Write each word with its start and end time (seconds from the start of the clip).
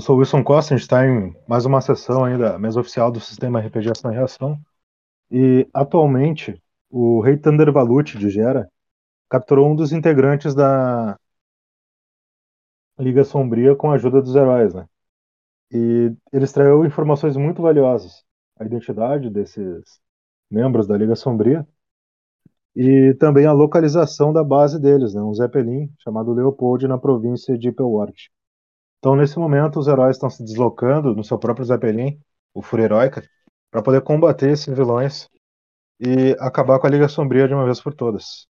Eu 0.00 0.02
sou 0.02 0.16
Wilson 0.16 0.42
Costa, 0.42 0.72
a 0.72 0.78
gente 0.78 0.84
está 0.84 1.06
em 1.06 1.36
mais 1.46 1.66
uma 1.66 1.78
sessão 1.82 2.24
aí 2.24 2.38
da 2.38 2.58
mesa 2.58 2.80
oficial 2.80 3.12
do 3.12 3.20
sistema 3.20 3.60
RPG 3.60 3.90
Ação 3.90 4.10
e 4.10 4.14
Reação. 4.14 4.58
E 5.30 5.68
atualmente 5.74 6.58
o 6.88 7.20
Rei 7.20 7.36
Thunder 7.36 7.70
Valut 7.70 8.16
de 8.16 8.30
Gera 8.30 8.66
capturou 9.28 9.70
um 9.70 9.76
dos 9.76 9.92
integrantes 9.92 10.54
da 10.54 11.18
Liga 12.98 13.24
Sombria 13.24 13.76
com 13.76 13.90
a 13.90 13.96
ajuda 13.96 14.22
dos 14.22 14.34
heróis, 14.34 14.72
né? 14.72 14.86
E 15.70 16.10
ele 16.32 16.44
extraiu 16.46 16.86
informações 16.86 17.36
muito 17.36 17.60
valiosas. 17.60 18.24
A 18.58 18.64
identidade 18.64 19.28
desses 19.28 20.00
membros 20.50 20.86
da 20.86 20.96
Liga 20.96 21.14
Sombria 21.14 21.68
e 22.74 23.12
também 23.20 23.44
a 23.44 23.52
localização 23.52 24.32
da 24.32 24.42
base 24.42 24.80
deles, 24.80 25.12
né? 25.12 25.20
um 25.20 25.34
Zeppelin 25.34 25.92
chamado 25.98 26.32
Leopold 26.32 26.88
na 26.88 26.96
província 26.96 27.58
de 27.58 27.70
Pelwart. 27.70 28.30
Então, 29.00 29.16
nesse 29.16 29.38
momento, 29.38 29.78
os 29.80 29.88
heróis 29.88 30.16
estão 30.16 30.28
se 30.28 30.44
deslocando 30.44 31.14
no 31.14 31.24
seu 31.24 31.38
próprio 31.38 31.64
Zeppelin, 31.64 32.20
o 32.52 32.62
Fúria 32.62 32.84
Heroica, 32.84 33.26
para 33.70 33.82
poder 33.82 34.02
combater 34.02 34.50
esses 34.50 34.66
vilões 34.74 35.28
e 35.98 36.36
acabar 36.38 36.78
com 36.78 36.86
a 36.86 36.90
Liga 36.90 37.08
Sombria 37.08 37.48
de 37.48 37.54
uma 37.54 37.64
vez 37.64 37.80
por 37.80 37.94
todas. 37.94 38.46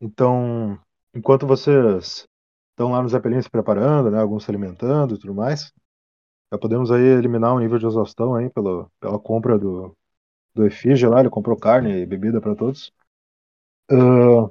Então, 0.00 0.78
enquanto 1.14 1.46
vocês 1.46 2.26
estão 2.70 2.92
lá 2.92 3.02
no 3.02 3.08
Zeppelin 3.08 3.42
se 3.42 3.50
preparando, 3.50 4.10
né, 4.10 4.18
alguns 4.20 4.44
se 4.44 4.50
alimentando 4.50 5.14
e 5.14 5.18
tudo 5.18 5.34
mais, 5.34 5.72
já 6.52 6.58
podemos 6.58 6.90
aí 6.90 7.02
eliminar 7.02 7.52
o 7.52 7.56
um 7.56 7.60
nível 7.60 7.78
de 7.78 7.86
exaustão 7.86 8.34
aí 8.34 8.50
pela, 8.50 8.88
pela 8.98 9.18
compra 9.18 9.58
do, 9.58 9.96
do 10.54 10.66
Efígie 10.66 11.06
lá, 11.06 11.20
ele 11.20 11.30
comprou 11.30 11.56
carne 11.58 12.00
e 12.02 12.06
bebida 12.06 12.40
para 12.40 12.56
todos. 12.56 12.92
Uh, 13.90 14.50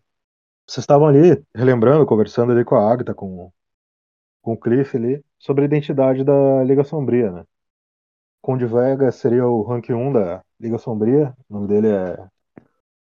vocês 0.68 0.84
estavam 0.84 1.08
ali 1.08 1.44
relembrando, 1.56 2.06
conversando 2.06 2.52
ali 2.52 2.64
com 2.64 2.76
a 2.76 2.92
Agatha, 2.92 3.14
com 3.16 3.52
com 4.42 4.54
o 4.54 4.58
Cliff 4.58 4.96
ali, 4.98 5.24
sobre 5.38 5.64
a 5.64 5.66
identidade 5.66 6.24
da 6.24 6.64
Liga 6.64 6.84
Sombria, 6.84 7.32
né? 7.32 7.46
Conde 8.42 8.66
Vega 8.66 9.12
seria 9.12 9.46
o 9.48 9.62
rank 9.64 9.90
1 9.90 10.14
da 10.14 10.44
Liga 10.60 10.78
Sombria, 10.78 11.36
o 11.50 11.54
nome 11.54 11.68
dele 11.68 11.88
é 11.90 12.28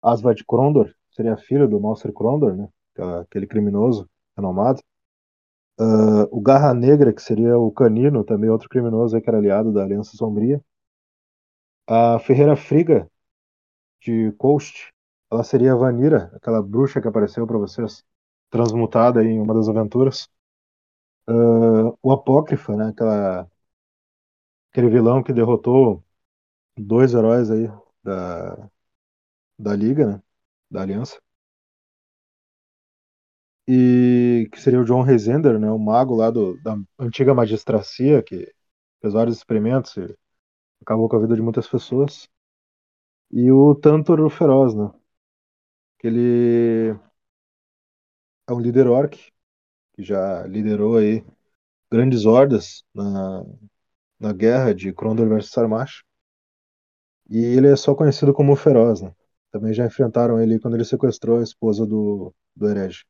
Asvad 0.03 0.45
Krondor, 0.45 0.93
seria 1.11 1.37
filho 1.37 1.69
do 1.69 1.81
Monster 1.81 2.13
Krondor, 2.13 2.57
né? 2.57 2.69
Aquele 3.23 3.47
criminoso 3.47 4.09
renomado. 4.37 4.83
Uh, 5.81 6.29
o 6.31 6.41
Garra 6.41 6.75
Negra, 6.75 7.13
que 7.13 7.23
seria 7.23 7.59
o 7.59 7.73
Canino, 7.73 8.25
também 8.25 8.51
outro 8.51 8.69
criminoso 8.69 9.17
aí, 9.17 9.23
que 9.23 9.31
era 9.31 9.39
aliado 9.39 9.73
da 9.73 9.83
Aliança 9.83 10.17
Sombria. 10.17 10.61
A 11.87 12.19
Ferreira 12.19 12.57
Friga, 12.57 13.09
de 14.01 14.33
Coast, 14.33 14.93
ela 15.31 15.45
seria 15.45 15.73
a 15.73 15.77
Vanira, 15.77 16.31
aquela 16.35 16.63
bruxa 16.63 17.01
que 17.01 17.09
apareceu 17.09 17.47
para 17.47 17.59
vocês, 17.59 18.05
transmutada 18.51 19.23
em 19.25 19.41
uma 19.41 19.55
das 19.55 19.69
aventuras. 19.69 20.29
Uh, 21.31 21.97
o 22.03 22.13
Apócrifa, 22.13 22.75
né? 22.77 22.89
Aquela, 22.89 23.49
aquele 24.73 24.89
vilão 24.89 25.23
que 25.23 25.33
derrotou 25.33 26.05
dois 26.79 27.15
heróis 27.15 27.51
aí 27.51 27.69
da, 28.03 28.71
da 29.59 29.77
Liga, 29.77 30.07
né? 30.07 30.23
Da 30.71 30.83
Aliança. 30.83 31.21
E 33.69 34.49
que 34.53 34.61
seria 34.61 34.81
o 34.81 34.85
John 34.85 35.03
Resender, 35.03 35.59
né? 35.59 35.71
O 35.71 35.79
mago 35.79 36.15
lá 36.17 36.31
do, 36.31 36.61
da 36.63 36.77
antiga 36.99 37.35
magistracia, 37.35 38.23
que 38.23 38.53
fez 39.01 39.13
vários 39.15 39.37
experimentos 39.37 39.97
e 39.97 40.17
acabou 40.83 41.09
com 41.09 41.17
a 41.17 41.21
vida 41.21 41.37
de 41.37 41.43
muitas 41.43 41.69
pessoas. 41.69 42.29
E 43.33 43.51
o 43.53 43.75
Tantor 43.75 44.29
Feroz, 44.31 44.75
né? 44.75 44.91
Que 45.99 46.07
ele 46.09 46.99
é 48.49 48.53
um 48.53 48.61
líder 48.61 48.87
orc 48.89 49.33
que 50.01 50.03
já 50.03 50.47
liderou 50.47 50.97
aí 50.97 51.25
grandes 51.91 52.25
hordas 52.25 52.83
na, 52.95 53.45
na 54.19 54.33
guerra 54.33 54.75
de 54.75 54.93
Krondor 54.93 55.29
versus 55.29 55.53
Sarmash. 55.53 56.03
E 57.29 57.39
ele 57.39 57.69
é 57.69 57.77
só 57.77 57.95
conhecido 57.95 58.33
como 58.33 58.57
Feroz, 58.57 59.03
né? 59.03 59.15
Também 59.53 59.75
já 59.75 59.85
enfrentaram 59.85 60.41
ele 60.41 60.59
quando 60.59 60.75
ele 60.75 60.85
sequestrou 60.85 61.39
a 61.39 61.43
esposa 61.43 61.87
do, 61.87 62.35
do 62.57 62.69
herege. 62.69 63.05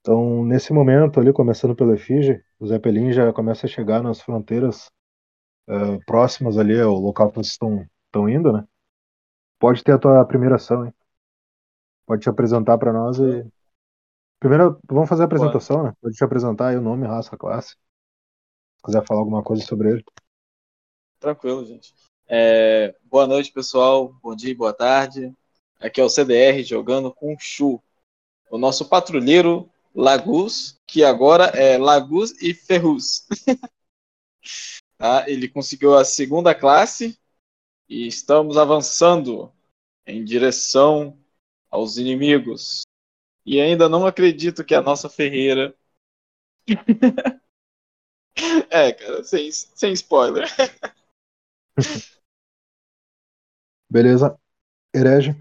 Então, 0.00 0.44
nesse 0.44 0.72
momento 0.72 1.20
ali, 1.20 1.32
começando 1.32 1.74
pelo 1.74 1.92
Efígie, 1.92 2.42
o 2.58 2.66
Zeppelin 2.66 3.12
já 3.12 3.32
começa 3.32 3.66
a 3.66 3.68
chegar 3.68 4.02
nas 4.02 4.20
fronteiras 4.20 4.90
uh, 5.68 6.02
próximas 6.06 6.56
ali 6.56 6.80
ao 6.80 6.94
local 6.94 7.28
que 7.28 7.36
vocês 7.36 7.52
estão, 7.52 8.28
indo, 8.28 8.52
né? 8.52 8.64
Pode 9.58 9.84
ter 9.84 9.92
a 9.92 9.98
tua 9.98 10.24
primeira 10.24 10.56
ação, 10.56 10.86
hein? 10.86 10.94
Pode 12.06 12.22
te 12.22 12.30
apresentar 12.30 12.78
para 12.78 12.92
nós 12.92 13.18
e 13.18 13.44
Primeiro, 14.40 14.80
vamos 14.88 15.06
fazer 15.06 15.22
a 15.22 15.26
apresentação, 15.26 15.82
né? 15.82 15.92
Pode 16.00 16.16
te 16.16 16.24
apresentar 16.24 16.68
aí 16.68 16.76
o 16.76 16.80
nome, 16.80 17.06
raça, 17.06 17.36
classe. 17.36 17.72
Se 17.72 18.82
quiser 18.86 19.06
falar 19.06 19.20
alguma 19.20 19.42
coisa 19.42 19.62
sobre 19.66 19.90
ele. 19.90 20.04
Tranquilo, 21.18 21.62
gente. 21.66 21.94
É, 22.26 22.96
boa 23.04 23.26
noite, 23.26 23.52
pessoal. 23.52 24.14
Bom 24.22 24.34
dia, 24.34 24.56
boa 24.56 24.72
tarde. 24.72 25.30
Aqui 25.78 26.00
é 26.00 26.04
o 26.04 26.08
CDR 26.08 26.62
jogando 26.62 27.12
com 27.12 27.34
o 27.34 27.38
Chu, 27.38 27.82
o 28.50 28.56
nosso 28.56 28.88
patrulheiro 28.88 29.70
Lagus, 29.94 30.78
que 30.86 31.04
agora 31.04 31.44
é 31.48 31.76
Lagus 31.76 32.32
e 32.40 32.54
Ferruz. 32.54 33.26
tá? 34.96 35.28
Ele 35.28 35.48
conseguiu 35.48 35.94
a 35.94 36.04
segunda 36.04 36.54
classe 36.54 37.18
e 37.86 38.06
estamos 38.06 38.56
avançando 38.56 39.52
em 40.06 40.24
direção 40.24 41.18
aos 41.70 41.98
inimigos. 41.98 42.82
E 43.44 43.60
ainda 43.60 43.88
não 43.88 44.06
acredito 44.06 44.64
que 44.64 44.74
a 44.74 44.82
nossa 44.82 45.08
Ferreira. 45.08 45.74
é, 48.70 48.92
cara, 48.92 49.22
sem, 49.24 49.50
sem 49.52 49.92
spoiler. 49.92 50.46
Beleza. 53.88 54.38
Herege. 54.94 55.36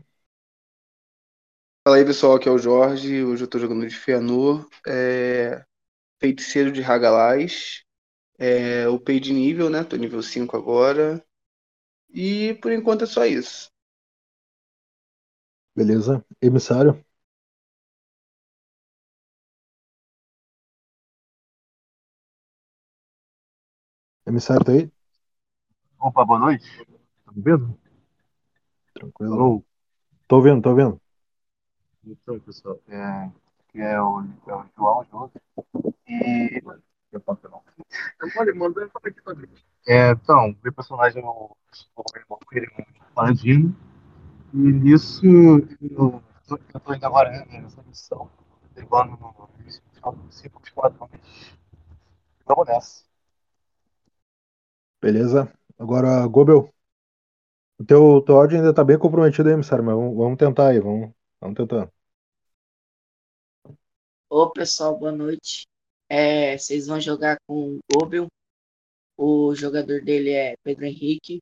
Fala 1.86 1.98
aí, 1.98 2.06
pessoal, 2.06 2.36
aqui 2.36 2.48
é 2.48 2.52
o 2.52 2.58
Jorge. 2.58 3.24
Hoje 3.24 3.44
eu 3.44 3.48
tô 3.48 3.60
jogando 3.60 3.88
de 3.88 3.96
Feanor. 3.96 4.68
É... 4.88 5.64
Feiticeiro 6.20 6.72
de 6.72 6.84
Hagalaz. 6.84 7.84
É... 8.40 8.88
Upei 8.90 9.20
de 9.20 9.34
nível, 9.34 9.70
né? 9.70 9.84
Tô 9.84 9.96
nível 9.96 10.22
5 10.24 10.58
agora. 10.58 11.24
E 12.14 12.54
por 12.62 12.72
enquanto 12.72 13.04
é 13.04 13.08
só 13.08 13.26
isso. 13.26 13.70
Beleza. 15.76 16.24
Emissário. 16.42 17.04
Emissário 24.30 24.64
tá 24.64 24.72
aí? 24.72 24.92
Opa, 26.00 26.24
boa 26.24 26.38
noite. 26.40 26.66
Tá 27.26 27.32
me 27.36 27.42
vendo? 27.42 27.80
Tranquilo. 28.94 29.34
Alô? 29.34 29.66
Tô 30.28 30.36
ouvindo, 30.38 30.62
tô 30.62 30.70
ouvindo. 30.70 31.02
Então, 32.06 32.40
pessoal, 32.40 32.80
é, 32.88 33.02
aqui 33.68 33.82
é 33.82 34.00
o, 34.00 34.22
é 34.48 34.54
o 34.54 34.66
João 34.78 35.04
Júlio. 35.12 35.32
E. 36.08 36.62
Eu 37.12 37.20
posso 37.22 37.50
não. 37.50 37.64
Pode 38.36 38.54
mandar 38.54 38.84
aqui 39.04 39.22
pra 39.24 39.34
É, 39.88 40.12
então, 40.12 40.56
meu 40.64 40.72
personagem 40.74 41.24
é 41.24 41.26
o 41.26 41.56
Paladino. 43.16 43.76
E 44.54 44.58
nisso, 44.58 45.26
eu 45.26 46.22
tô, 46.48 46.60
eu 46.74 46.80
tô 46.80 46.94
indo 46.94 47.06
agora 47.06 47.32
né, 47.32 47.62
nessa 47.62 47.82
missão, 47.84 48.30
levando 48.76 49.18
no 49.20 49.50
início 49.62 49.82
dos 50.02 50.36
cinco 50.36 50.62
esquadrões. 50.64 51.12
Vamos 52.46 52.68
nessa. 52.68 53.09
Beleza. 55.02 55.52
Agora, 55.78 56.26
Gobel. 56.28 56.74
O 57.80 57.84
teu, 57.86 58.22
teu 58.26 58.36
áudio 58.38 58.58
ainda 58.58 58.74
tá 58.74 58.84
bem 58.84 58.98
comprometido 58.98 59.48
aí, 59.50 59.54
emissário, 59.56 59.84
mas 59.84 59.96
vamos, 59.96 60.16
vamos 60.18 60.38
tentar 60.38 60.70
aí, 60.70 60.80
vamos, 60.80 61.12
vamos 61.42 61.56
tentar. 61.58 61.90
Ô 64.30 64.50
pessoal, 64.52 64.98
boa 64.98 65.12
noite. 65.12 65.66
É, 66.10 66.58
vocês 66.58 66.88
vão 66.88 67.00
jogar 67.00 67.38
com 67.48 67.76
o 67.76 67.80
Gobel. 67.92 68.28
O 69.18 69.56
jogador 69.56 70.02
dele 70.02 70.32
é 70.32 70.56
Pedro 70.64 70.86
Henrique. 70.86 71.40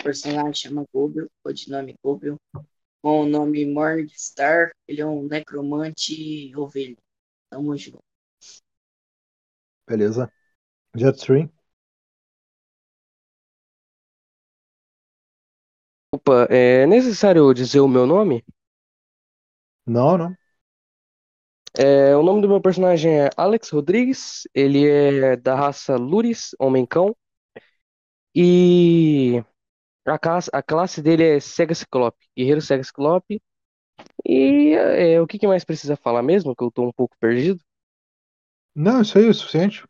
O 0.00 0.04
personagem 0.04 0.54
chama 0.54 0.84
Gobel, 0.92 1.28
codinome 1.42 1.94
Gobel. 2.02 2.36
Com 3.02 3.22
o 3.22 3.26
nome 3.26 3.66
Morningstar. 3.66 4.70
Ele 4.88 5.00
é 5.00 5.06
um 5.06 5.26
necromante 5.26 6.52
ovelha. 6.56 6.96
Tamo 7.50 7.76
junto. 7.76 8.02
Beleza. 9.86 10.30
Jetstream. 10.96 11.53
Opa, 16.14 16.46
é 16.48 16.86
necessário 16.86 17.52
dizer 17.52 17.80
o 17.80 17.88
meu 17.88 18.06
nome? 18.06 18.44
Não, 19.86 20.16
não. 20.18 20.36
É, 21.76 22.16
o 22.16 22.22
nome 22.22 22.40
do 22.40 22.48
meu 22.48 22.60
personagem 22.60 23.18
é 23.18 23.30
Alex 23.36 23.68
Rodrigues, 23.70 24.46
ele 24.54 24.88
é 24.88 25.34
da 25.34 25.56
raça 25.56 25.96
Luris, 25.96 26.54
homem-cão, 26.56 27.16
e 28.32 29.42
a 30.06 30.16
classe, 30.16 30.50
a 30.52 30.62
classe 30.62 31.02
dele 31.02 31.24
é 31.24 31.40
Cega 31.40 31.74
Ciclope, 31.74 32.24
Guerreiro 32.36 32.60
Cega 32.60 32.84
Ciclope. 32.84 33.42
E 34.24 34.72
é, 34.74 35.20
o 35.20 35.26
que, 35.26 35.36
que 35.38 35.48
mais 35.48 35.64
precisa 35.64 35.96
falar 35.96 36.22
mesmo? 36.22 36.54
Que 36.54 36.62
eu 36.62 36.70
tô 36.70 36.84
um 36.84 36.92
pouco 36.92 37.16
perdido. 37.18 37.60
Não, 38.72 39.02
isso 39.02 39.18
aí 39.18 39.26
é 39.26 39.30
o 39.30 39.34
suficiente. 39.34 39.84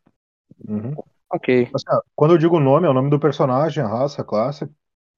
Uhum. 0.67 0.95
Ok. 1.29 1.69
Assim, 1.73 1.85
quando 2.15 2.33
eu 2.33 2.37
digo 2.39 2.57
o 2.57 2.59
nome, 2.59 2.87
é 2.87 2.89
o 2.89 2.93
nome 2.93 3.11
do 3.11 3.19
personagem, 3.19 3.83
a 3.83 3.87
raça, 3.87 4.23
a 4.23 4.25
classe. 4.25 4.67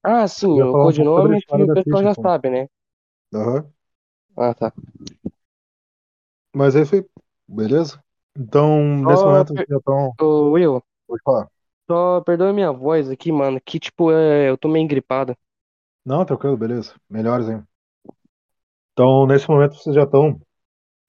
Ah, 0.02 0.26
sim, 0.26 0.48
Eu 0.52 0.64
ia 0.64 0.66
o 0.66 0.68
falar 0.68 0.86
um 0.88 0.92
pouco 0.92 1.12
sobre 1.14 1.32
a 1.32 1.34
codinome 1.34 1.42
que 1.42 1.62
história 1.62 1.64
o 1.64 1.68
da 1.68 1.74
pessoal 1.74 2.02
já 2.02 2.14
sabe, 2.14 2.50
né? 2.50 2.66
Aham. 3.34 3.72
Ah, 4.36 4.54
tá. 4.54 4.72
Mas 6.54 6.74
é 6.76 6.82
aí. 6.82 7.04
Beleza? 7.46 8.02
Então, 8.36 8.80
nesse 9.04 9.24
Só, 9.24 9.26
momento, 9.26 9.54
já 9.68 9.76
estão. 9.78 10.12
ô, 10.20 10.52
Will, 10.52 10.82
Pode 11.06 11.22
falar. 11.24 11.50
só 11.90 12.20
perdoa 12.22 12.52
minha 12.52 12.72
voz 12.72 13.10
aqui, 13.10 13.32
mano, 13.32 13.60
que 13.60 13.78
tipo, 13.80 14.12
é, 14.12 14.48
eu 14.50 14.56
tô 14.58 14.68
meio 14.68 14.86
gripado. 14.88 15.36
Não, 16.04 16.24
tranquilo, 16.24 16.56
beleza. 16.56 16.94
Melhores, 17.08 17.48
hein? 17.48 17.64
Então, 18.92 19.26
nesse 19.26 19.48
momento, 19.48 19.74
vocês 19.76 19.94
já 19.94 20.02
estão 20.04 20.40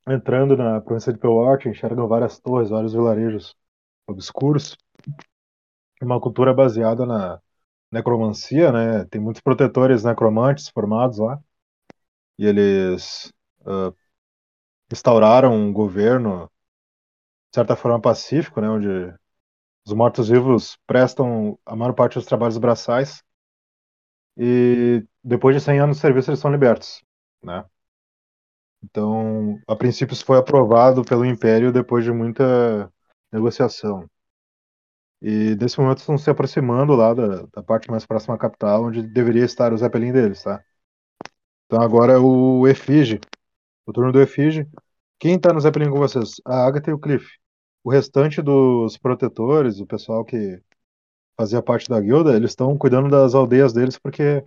entrando 0.08 0.58
na 0.58 0.82
província 0.82 1.14
de 1.14 1.20
Pewart, 1.20 1.66
enxergam 1.68 2.08
várias 2.08 2.40
torres, 2.40 2.70
vários 2.70 2.94
vilarejos 2.94 3.56
obscuros. 4.08 4.78
Uma 6.02 6.20
cultura 6.20 6.54
baseada 6.54 7.06
na 7.06 7.40
necromancia, 7.92 8.72
né? 8.72 9.06
Tem 9.06 9.22
muitos 9.22 9.42
protetores 9.42 10.04
necromantes 10.04 10.70
formados 10.70 11.20
lá. 11.20 11.40
E 12.38 12.46
eles 12.46 13.32
ah, 13.66 13.94
instauraram 14.92 15.54
um 15.56 15.72
governo, 15.74 16.50
de 17.52 17.56
certa 17.56 17.76
forma, 17.76 18.02
pacífico, 18.02 18.62
né? 18.62 18.70
Onde 18.70 18.88
os 19.86 19.94
mortos-vivos 19.94 20.78
prestam 20.88 21.58
a 21.66 21.76
maior 21.76 21.94
parte 21.94 22.16
dos 22.16 22.26
trabalhos 22.26 22.58
braçais. 22.58 23.24
E 24.38 25.06
depois 25.24 25.56
de 25.56 25.62
100 25.62 25.80
anos 25.80 25.98
de 25.98 26.02
serviço, 26.02 26.30
eles 26.32 26.40
são 26.40 26.52
libertos, 26.52 27.04
né? 27.44 27.66
Então, 28.84 29.60
a 29.68 29.76
princípio, 29.76 30.14
isso 30.14 30.26
foi 30.26 30.38
aprovado 30.38 31.04
pelo 31.04 31.26
Império 31.26 31.72
depois 31.72 32.04
de 32.06 32.12
muita 32.12 32.92
negociação. 33.32 34.10
E 35.22 35.56
nesse 35.56 35.80
momento 35.80 36.00
estão 36.00 36.18
se 36.18 36.30
aproximando 36.30 36.96
lá 36.96 37.14
da, 37.14 37.44
da 37.54 37.64
parte 37.64 37.90
mais 37.92 38.06
próxima 38.06 38.36
à 38.36 38.38
capital, 38.38 38.86
onde 38.86 39.02
deveria 39.04 39.46
estar 39.46 39.74
o 39.74 39.78
Zeppelin 39.78 40.12
deles, 40.14 40.44
tá? 40.44 40.64
Então 41.66 41.82
agora 41.82 42.14
é 42.14 42.18
o 42.18 42.68
Efige, 42.68 43.20
o 43.86 43.94
turno 43.94 44.12
do 44.12 44.22
Efige. 44.22 44.68
Quem 45.20 45.40
tá 45.40 45.54
no 45.54 45.62
Zeppelin 45.62 45.90
com 45.92 45.98
vocês? 45.98 46.36
A 46.46 46.66
Agatha 46.68 46.92
e 46.92 46.94
o 46.94 47.00
Cliff. 47.00 47.28
O 47.84 47.92
restante 47.92 48.42
dos 48.42 48.98
protetores, 48.98 49.80
o 49.80 49.86
pessoal 49.88 50.26
que 50.26 50.62
fazia 51.38 51.62
parte 51.64 51.90
da 51.90 52.00
guilda, 52.02 52.36
eles 52.36 52.52
estão 52.52 52.78
cuidando 52.78 53.10
das 53.10 53.36
aldeias 53.36 53.74
deles 53.74 53.98
porque 54.00 54.44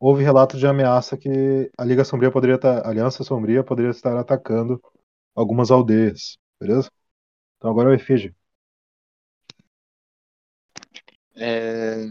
houve 0.00 0.24
relato 0.24 0.58
de 0.58 0.66
ameaça 0.66 1.16
que 1.18 1.70
a 1.78 1.84
Liga 1.84 2.04
Sombria 2.04 2.30
poderia 2.32 2.56
estar, 2.56 2.80
a 2.86 2.90
Aliança 2.90 3.24
Sombria 3.24 3.64
poderia 3.64 3.90
estar 3.90 4.16
atacando 4.18 4.80
algumas 5.34 5.70
aldeias, 5.70 6.38
beleza? 6.60 6.90
Então 7.58 7.70
agora 7.70 7.90
é 7.90 7.92
o 7.92 7.96
Efige. 7.96 8.34
É, 11.36 12.06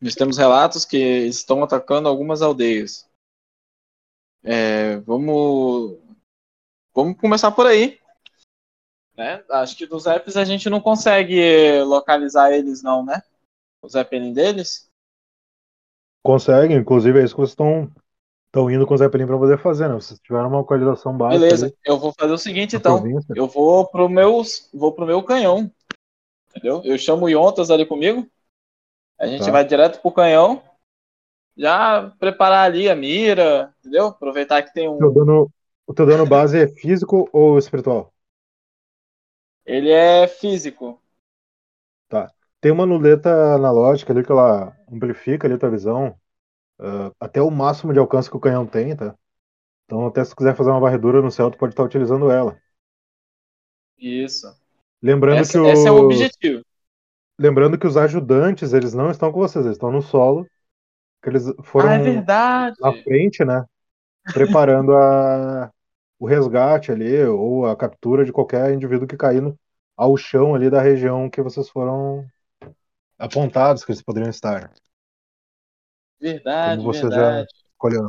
Nós 0.00 0.14
temos 0.14 0.38
relatos 0.38 0.84
que 0.84 0.96
estão 0.96 1.62
atacando 1.62 2.08
algumas 2.08 2.42
aldeias. 2.42 3.08
É, 4.42 4.98
vamos, 4.98 5.98
vamos 6.94 7.18
começar 7.18 7.50
por 7.50 7.66
aí. 7.66 7.98
Né? 9.16 9.44
Acho 9.50 9.76
que 9.76 9.86
dos 9.86 10.06
apps 10.06 10.36
a 10.36 10.44
gente 10.44 10.70
não 10.70 10.80
consegue 10.80 11.82
localizar 11.82 12.52
eles, 12.52 12.82
não, 12.82 13.04
né? 13.04 13.20
O 13.82 13.88
Zeppelin 13.88 14.32
deles. 14.32 14.88
Consegue, 16.24 16.74
inclusive 16.74 17.20
é 17.20 17.24
isso 17.24 17.34
que 17.34 17.40
vocês 17.40 17.50
estão 17.50 17.90
estão 18.48 18.70
indo 18.70 18.86
com 18.86 18.94
o 18.94 18.98
Zeppelin 18.98 19.26
para 19.26 19.38
poder 19.38 19.58
fazer, 19.58 19.88
né? 19.88 19.94
Vocês 19.94 20.18
tiveram 20.20 20.48
uma 20.48 20.58
localização 20.58 21.16
básica 21.16 21.40
Beleza, 21.40 21.66
ali 21.66 21.76
eu 21.84 21.98
vou 21.98 22.12
fazer 22.18 22.32
o 22.32 22.38
seguinte 22.38 22.76
então. 22.76 23.00
província. 23.00 23.32
Eu 23.36 23.46
vou 23.46 23.86
pro 23.86 24.08
meu, 24.08 24.42
vou 24.72 24.92
pro 24.92 25.06
meu 25.06 25.22
canhão. 25.22 25.70
Entendeu? 26.58 26.82
Eu 26.84 26.98
chamo 26.98 27.26
o 27.26 27.28
Yontas 27.28 27.70
ali 27.70 27.86
comigo. 27.86 28.26
A 29.18 29.26
gente 29.26 29.44
Tá. 29.44 29.52
vai 29.52 29.64
direto 29.64 30.00
pro 30.00 30.12
canhão. 30.12 30.62
Já 31.56 32.10
preparar 32.18 32.66
ali 32.66 32.88
a 32.88 32.94
mira, 32.94 33.74
entendeu? 33.80 34.06
Aproveitar 34.06 34.62
que 34.62 34.72
tem 34.72 34.88
um. 34.88 34.98
dano, 35.12 35.50
o 35.86 35.94
teu 35.94 36.06
dano 36.06 36.26
base 36.26 36.58
é 36.58 36.68
físico 36.68 37.28
ou 37.32 37.58
espiritual? 37.58 38.12
Ele 39.64 39.90
é 39.92 40.26
físico. 40.26 41.00
Tem 42.60 42.72
uma 42.72 42.86
nuleta 42.86 43.54
analógica 43.54 44.12
ali 44.12 44.24
que 44.24 44.32
ela 44.32 44.76
amplifica 44.90 45.46
ali 45.46 45.54
a 45.54 45.58
tua 45.58 45.70
visão 45.70 46.18
ah, 46.80 47.12
até 47.20 47.42
o 47.42 47.50
máximo 47.50 47.92
de 47.92 47.98
alcance 48.00 48.30
que 48.30 48.36
o 48.36 48.40
canhão 48.40 48.66
tem, 48.66 48.96
tá? 48.96 49.14
Então 49.86 50.06
até 50.06 50.24
se 50.24 50.30
tu 50.32 50.36
quiser 50.36 50.56
fazer 50.56 50.70
uma 50.70 50.80
varredura 50.80 51.22
no 51.22 51.30
céu, 51.30 51.50
tu 51.50 51.58
pode 51.58 51.72
estar 51.74 51.84
utilizando 51.84 52.30
ela. 52.30 52.58
Isso. 53.98 54.48
Lembrando 55.02 55.40
Essa, 55.40 55.52
que 55.52 55.58
esse 55.68 55.86
é 55.86 55.90
o 55.90 55.96
objetivo. 55.96 56.62
lembrando 57.38 57.78
que 57.78 57.86
os 57.86 57.96
ajudantes, 57.96 58.72
eles 58.72 58.94
não 58.94 59.10
estão 59.10 59.32
com 59.32 59.38
vocês, 59.38 59.64
eles 59.64 59.76
estão 59.76 59.92
no 59.92 60.02
solo, 60.02 60.46
que 61.22 61.28
eles 61.28 61.44
foram 61.62 61.90
Ah, 61.90 61.94
é 61.94 61.98
verdade. 61.98 62.76
na 62.80 62.92
frente, 62.92 63.44
né? 63.44 63.64
Preparando 64.32 64.92
a, 64.94 65.70
o 66.18 66.26
resgate 66.26 66.90
ali, 66.92 67.24
ou 67.24 67.66
a 67.66 67.76
captura 67.76 68.24
de 68.24 68.32
qualquer 68.32 68.72
indivíduo 68.72 69.06
que 69.06 69.16
cair 69.16 69.40
no, 69.40 69.58
ao 69.96 70.16
chão 70.16 70.54
ali 70.54 70.68
da 70.68 70.80
região 70.80 71.30
que 71.30 71.40
vocês 71.42 71.68
foram 71.68 72.26
apontados 73.18 73.84
que 73.84 73.92
eles 73.92 74.02
poderiam 74.02 74.30
estar. 74.30 74.70
Verdade, 76.20 76.82
Como 76.82 76.92
já 76.92 77.08
verdade. 77.08 77.48
escolheu. 77.72 78.06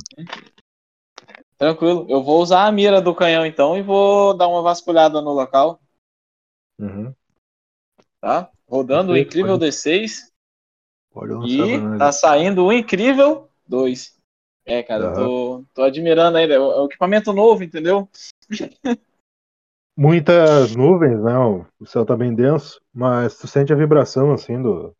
Tranquilo. 1.57 2.05
Eu 2.09 2.23
vou 2.23 2.41
usar 2.41 2.65
a 2.65 2.71
mira 2.71 3.01
do 3.01 3.13
canhão 3.13 3.45
então 3.45 3.77
e 3.77 3.81
vou 3.81 4.33
dar 4.35 4.47
uma 4.47 4.61
vasculhada 4.61 5.21
no 5.21 5.31
local, 5.31 5.79
Uhum. 6.79 7.13
tá? 8.21 8.49
Rodando 8.67 9.11
o 9.11 9.15
Perfeito, 9.15 9.27
incrível 9.27 9.59
pode- 9.59 9.65
D6 9.71 10.31
Pode 11.11 11.33
e 11.51 11.77
nós. 11.77 11.99
tá 11.99 12.11
saindo 12.11 12.65
o 12.65 12.71
incrível 12.73 13.49
2. 13.67 14.17
É, 14.65 14.83
cara, 14.83 15.05
eu 15.05 15.13
tô, 15.13 15.65
tô 15.73 15.83
admirando 15.83 16.37
ainda. 16.37 16.53
É 16.53 16.59
um 16.59 16.85
equipamento 16.85 17.33
novo, 17.33 17.63
entendeu? 17.63 18.07
Muitas 19.97 20.75
nuvens, 20.75 21.21
né? 21.21 21.37
O 21.37 21.65
o 21.79 21.85
céu 21.85 22.05
tá 22.05 22.15
bem 22.15 22.33
denso, 22.33 22.79
mas 22.93 23.37
tu 23.37 23.47
sente 23.47 23.73
a 23.73 23.75
vibração 23.75 24.31
assim 24.31 24.61
do, 24.61 24.95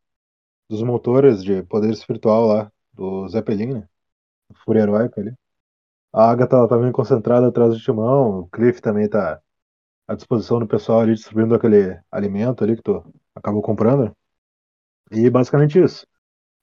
dos 0.69 0.81
motores 0.81 1.43
de 1.43 1.61
poder 1.63 1.91
espiritual 1.91 2.47
lá, 2.47 2.71
do 2.93 3.27
Zeppelin, 3.29 3.73
né? 3.75 3.87
Fúria 4.65 4.81
Heróica 4.81 5.21
ali. 5.21 5.33
A 6.11 6.31
Agatha 6.31 6.55
ela 6.55 6.67
tá 6.67 6.77
bem 6.77 6.91
concentrada 6.91 7.47
atrás 7.47 7.73
do 7.73 7.79
timão, 7.79 8.39
o 8.39 8.47
Cliff 8.49 8.81
também 8.81 9.07
tá 9.07 9.39
à 10.09 10.15
disposição 10.15 10.57
do 10.57 10.67
pessoal 10.67 11.01
ali 11.01 11.13
distribuindo 11.13 11.53
aquele 11.53 12.01
alimento 12.11 12.63
ali 12.63 12.75
que 12.75 12.81
tu 12.81 13.13
acabou 13.35 13.61
comprando. 13.61 14.11
E 15.11 15.29
basicamente 15.29 15.79
isso. 15.79 16.07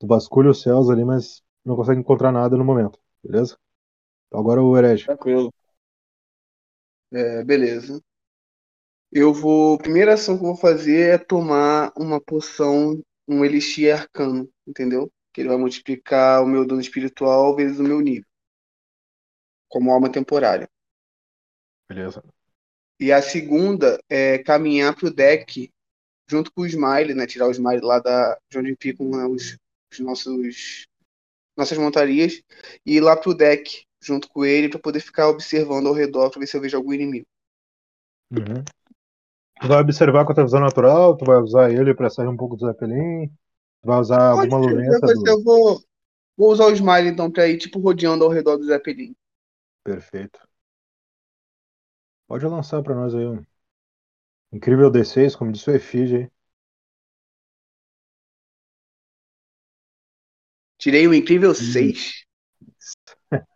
Tu 0.01 0.07
vasculha 0.07 0.51
os 0.51 0.61
céus 0.61 0.91
ali, 0.91 1.05
mas 1.05 1.45
não 1.65 1.77
consegue 1.77 2.01
encontrar 2.01 2.33
nada 2.33 2.57
no 2.57 2.65
momento, 2.65 2.99
beleza? 3.23 3.57
Então 4.27 4.41
agora 4.41 4.61
o 4.61 4.77
Herege. 4.77 5.07
Tranquilo. 5.07 5.55
É, 7.13 7.45
beleza. 7.45 8.03
Eu 9.13 9.33
vou. 9.33 9.77
A 9.77 9.79
primeira 9.79 10.15
ação 10.15 10.37
que 10.37 10.43
eu 10.43 10.49
vou 10.49 10.57
fazer 10.57 11.15
é 11.15 11.19
tomar 11.19 11.93
uma 11.97 12.21
poção, 12.21 13.01
um 13.29 13.45
elixir 13.45 13.95
arcano, 13.95 14.51
entendeu? 14.67 15.09
Que 15.33 15.43
ele 15.43 15.51
vai 15.51 15.57
multiplicar 15.57 16.43
o 16.43 16.49
meu 16.49 16.67
dano 16.67 16.81
espiritual 16.81 17.55
vezes 17.55 17.79
o 17.79 17.85
meu 17.85 18.01
nível. 18.01 18.27
Como 19.69 19.93
alma 19.93 20.11
temporária. 20.11 20.69
Beleza. 21.89 22.25
E 22.99 23.13
a 23.13 23.21
segunda 23.21 23.99
é 24.09 24.39
caminhar 24.39 24.95
pro 24.95 25.11
deck 25.11 25.71
junto 26.29 26.53
com 26.53 26.63
o 26.63 26.67
Smile, 26.67 27.15
né? 27.15 27.27
Tirar 27.27 27.47
o 27.47 27.51
Smile 27.51 27.83
lá 27.83 27.99
da, 27.99 28.39
de 28.51 28.59
onde 28.59 28.77
ficam 28.81 29.09
né, 29.11 29.27
os, 29.27 29.57
os 29.93 30.01
nossos 30.01 30.87
nossas 31.57 31.79
montarias 31.79 32.43
e 32.85 32.97
ir 32.97 33.01
lá 33.01 33.17
pro 33.17 33.35
deck 33.35 33.85
junto 34.01 34.29
com 34.29 34.45
ele 34.45 34.69
para 34.69 34.79
poder 34.79 35.01
ficar 35.01 35.29
observando 35.29 35.87
ao 35.87 35.95
redor 35.95 36.31
para 36.31 36.41
ver 36.41 36.47
se 36.47 36.57
eu 36.57 36.61
vejo 36.61 36.77
algum 36.77 36.93
inimigo. 36.93 37.27
Uhum. 38.31 38.63
Tu 39.61 39.69
vai 39.69 39.81
observar 39.81 40.25
com 40.25 40.33
a 40.33 40.35
tua 40.35 40.45
visão 40.45 40.61
natural, 40.61 41.17
tu 41.17 41.25
vai 41.25 41.39
usar 41.39 41.73
ele 41.73 41.95
pra 41.95 42.11
sair 42.11 42.29
um 42.29 42.37
pouco 42.37 42.57
do 42.57 42.67
Zeppelin, 42.67 43.27
tu 43.27 43.87
vai 43.87 43.99
usar 43.99 44.35
Pode 44.35 44.53
alguma 44.53 44.71
luneta 44.71 45.01
do... 45.01 45.27
eu 45.27 45.43
vou, 45.43 45.81
vou 46.37 46.53
usar 46.53 46.67
o 46.67 46.73
Smile 46.73 47.09
então 47.09 47.31
para 47.31 47.49
ir 47.49 47.57
tipo 47.57 47.79
rodeando 47.79 48.25
ao 48.25 48.31
redor 48.31 48.59
do 48.59 48.67
Zeppelin. 48.67 49.17
Perfeito. 49.83 50.46
Pode 52.29 52.47
lançar 52.47 52.83
pra 52.83 52.95
nós 52.95 53.15
aí 53.15 53.27
um 53.27 53.45
incrível 54.53 54.91
D6, 54.91 55.37
como 55.37 55.53
disse 55.53 55.71
o 55.71 55.75
Efígie 55.75 56.17
aí. 56.17 56.31
Tirei 60.79 61.07
o 61.07 61.15
incrível 61.15 61.55
6. 61.55 62.25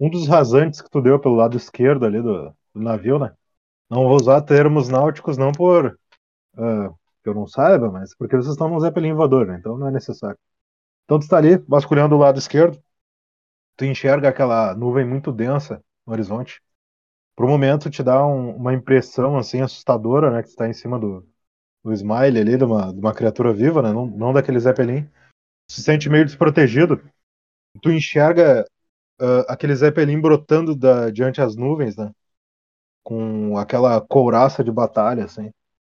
Um 0.00 0.10
dos 0.10 0.26
rasantes 0.28 0.80
que 0.80 0.90
tu 0.90 1.00
deu 1.00 1.20
pelo 1.20 1.36
lado 1.36 1.56
esquerdo 1.56 2.04
ali 2.04 2.20
do, 2.20 2.50
do 2.74 2.80
navio, 2.82 3.18
né? 3.18 3.32
Não 3.90 4.04
vou 4.08 4.16
usar 4.16 4.42
termos 4.42 4.88
náuticos 4.88 5.38
não 5.38 5.52
por 5.52 5.98
ah, 6.56 6.90
que 7.22 7.28
eu 7.28 7.34
não 7.34 7.46
saiba, 7.46 7.90
mas 7.90 8.14
porque 8.16 8.36
vocês 8.36 8.52
estão 8.52 8.68
num 8.68 8.80
Zeppelin 8.80 9.14
voador, 9.14 9.46
né? 9.46 9.56
Então 9.58 9.78
não 9.78 9.88
é 9.88 9.90
necessário. 9.92 10.38
Então 11.04 11.18
tu 11.18 11.22
está 11.24 11.38
ali 11.38 11.58
vasculhando 11.68 12.16
o 12.16 12.18
lado 12.18 12.38
esquerdo, 12.38 12.82
tu 13.76 13.84
enxerga 13.84 14.28
aquela 14.28 14.74
nuvem 14.74 15.06
muito 15.06 15.32
densa 15.32 15.82
no 16.06 16.12
horizonte. 16.12 16.60
Por 17.36 17.46
um 17.46 17.48
momento 17.48 17.90
te 17.90 18.02
dá 18.02 18.24
um- 18.26 18.56
uma 18.56 18.72
impressão 18.72 19.36
assim 19.36 19.60
assustadora, 19.60 20.30
né? 20.30 20.42
Que 20.42 20.48
está 20.48 20.68
em 20.68 20.72
cima 20.72 20.98
do, 20.98 21.26
do 21.84 21.92
Smile 21.92 22.38
ali, 22.38 22.56
de 22.56 22.64
uma, 22.64 22.92
de 22.92 23.00
uma 23.00 23.14
criatura 23.14 23.52
viva, 23.52 23.82
né? 23.82 23.92
Não, 23.92 24.06
não 24.06 24.32
daquele 24.32 24.58
Zeppelin. 24.60 25.08
Se 25.70 25.82
sente 25.82 26.08
meio 26.08 26.24
desprotegido. 26.24 27.00
Tu 27.82 27.90
enxerga 27.90 28.64
uh, 29.20 29.44
aquele 29.48 29.74
Zeppelin 29.74 30.20
brotando 30.20 30.76
da, 30.76 31.10
diante 31.10 31.40
as 31.40 31.56
nuvens, 31.56 31.96
né? 31.96 32.10
Com 33.02 33.58
aquela 33.58 34.00
couraça 34.00 34.62
de 34.64 34.70
batalha, 34.70 35.24
assim, 35.24 35.50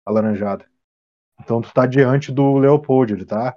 alaranjada. 0.05 0.65
Então 1.41 1.61
tu 1.61 1.71
tá 1.73 1.85
diante 1.85 2.31
do 2.31 2.57
Leopold, 2.57 3.13
ele 3.13 3.25
tá, 3.25 3.55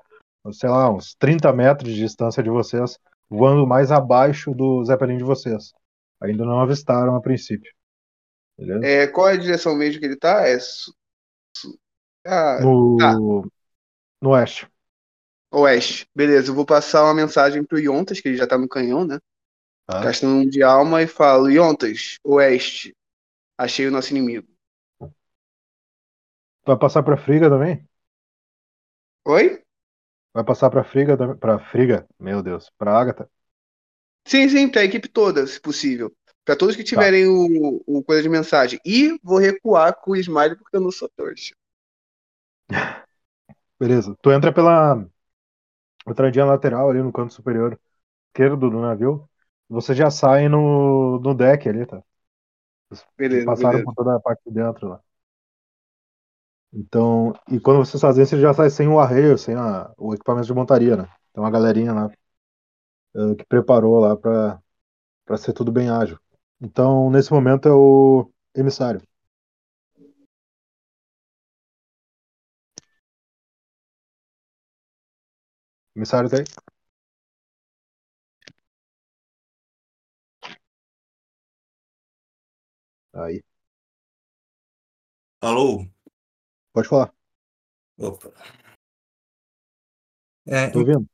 sei 0.53 0.69
lá, 0.69 0.91
uns 0.93 1.15
30 1.15 1.53
metros 1.53 1.93
de 1.93 2.01
distância 2.01 2.43
de 2.43 2.51
vocês, 2.51 2.99
voando 3.29 3.67
mais 3.67 3.93
abaixo 3.93 4.53
do 4.55 4.85
Zeppelin 4.85 5.17
de 5.17 5.25
vocês. 5.25 5.73
Ainda 6.21 6.45
não 6.45 6.61
avistaram 6.61 7.15
a 7.15 7.21
princípio. 7.21 7.73
Beleza? 8.59 8.87
É, 8.87 9.07
qual 9.07 9.29
é 9.29 9.35
a 9.35 9.37
direção 9.37 9.77
mesmo 9.77 10.01
que 10.01 10.07
ele 10.07 10.17
tá? 10.17 10.49
É 10.49 10.59
ah, 12.27 12.61
no, 12.61 12.97
tá. 12.99 13.15
no 14.21 14.31
oeste. 14.31 14.69
oeste. 15.51 16.09
Beleza, 16.15 16.51
eu 16.51 16.55
vou 16.55 16.67
passar 16.67 17.05
uma 17.05 17.15
mensagem 17.15 17.65
pro 17.65 17.79
Yontas, 17.79 18.21
que 18.21 18.29
ele 18.29 18.37
já 18.37 18.47
tá 18.47 18.59
no 18.59 18.69
canhão, 18.69 19.07
né? 19.07 19.19
Gastando 19.89 20.35
um 20.35 20.47
de 20.47 20.63
alma 20.63 21.03
e 21.03 21.07
falo, 21.07 21.49
Yontas, 21.49 22.19
oeste. 22.23 22.95
Achei 23.57 23.87
o 23.87 23.91
nosso 23.91 24.11
inimigo. 24.11 24.47
Vai 26.67 26.79
passar 26.79 27.03
pra 27.03 27.17
Friga 27.17 27.49
também? 27.49 27.89
Oi? 29.25 29.63
Vai 30.35 30.45
passar 30.45 30.69
pra 30.69 30.85
Friga 30.85 31.17
também? 31.17 31.37
Pra 31.37 31.59
Friga, 31.59 32.07
meu 32.19 32.43
Deus, 32.43 32.71
pra 32.77 32.99
Agatha. 32.99 33.31
Sim, 34.29 34.49
sim, 34.49 34.69
pra 34.69 34.85
equipe 34.85 35.09
toda, 35.09 35.47
se 35.47 35.61
possível. 35.61 36.13
Pra 36.45 36.55
todos 36.57 36.77
que 36.77 36.85
tiverem 36.85 37.27
o, 37.27 37.83
o 37.87 38.03
coisa 38.05 38.23
de 38.23 38.29
mensagem. 38.29 38.79
E 38.85 39.19
vou 39.23 39.39
recuar 39.39 39.95
com 40.01 40.13
o 40.13 40.17
Smile 40.17 40.57
porque 40.57 40.77
eu 40.77 40.81
não 40.81 40.91
sou 40.91 41.09
torto. 41.17 41.41
Beleza. 43.81 44.17
Tu 44.23 44.33
entra 44.33 44.53
pela 44.53 45.07
entradinha 46.09 46.45
lateral 46.45 46.91
ali 46.91 47.03
no 47.03 47.13
canto 47.13 47.33
superior 47.35 47.79
esquerdo 48.29 48.71
do 48.71 48.81
navio. 48.81 49.29
Você 49.69 49.95
já 49.95 50.11
sai 50.11 50.49
no, 50.49 51.21
no 51.21 51.35
deck 51.35 51.69
ali, 51.69 51.87
tá? 51.87 52.03
Vocês 52.91 53.07
Beleza, 53.17 53.47
passaram 53.47 53.81
beleza. 53.81 53.85
por 53.85 53.95
toda 53.95 54.17
a 54.17 54.21
parte 54.21 54.43
de 54.47 54.53
dentro 54.55 54.89
lá. 54.89 55.03
Então, 56.73 57.33
e 57.51 57.59
quando 57.61 57.79
vocês 57.79 58.01
fazem 58.01 58.23
isso, 58.25 58.37
você 58.37 58.43
já 58.43 58.53
sai 58.55 58.69
sem 58.71 58.89
o 58.89 58.99
arreio, 59.01 59.39
sem 59.39 59.55
a- 59.55 59.91
o 59.97 60.15
equipamento 60.15 60.47
de 60.47 60.53
montaria, 60.55 60.97
né? 60.97 61.05
Tem 61.33 61.43
uma 61.43 61.51
galerinha 61.51 61.93
lá 61.95 62.11
que 63.37 63.45
preparou 63.49 63.99
lá 64.01 64.17
pra 64.17 64.61
ser 65.37 65.53
tudo 65.53 65.73
bem 65.73 65.89
ágil. 65.91 66.19
Então, 66.61 67.11
nesse 67.11 67.33
momento 67.33 67.69
é 67.69 67.73
o 67.73 68.31
emissário. 68.55 69.01
Emissário 75.95 76.31
tá 76.31 76.39
aí? 76.39 76.45
Aí. 83.13 83.43
Alô? 85.41 85.85
Pode 86.73 86.89
falar. 86.89 87.13
Opa. 87.99 88.33
É, 90.47 90.71
Tô 90.71 90.81
ouvindo? 90.81 91.07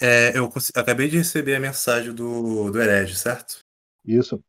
É, 0.00 0.36
eu 0.38 0.52
acabei 0.74 1.08
de 1.08 1.18
receber 1.18 1.56
a 1.56 1.60
mensagem 1.60 2.12
do, 2.14 2.70
do 2.70 2.80
Herege, 2.80 3.16
certo? 3.16 3.60
Isso. 4.04 4.42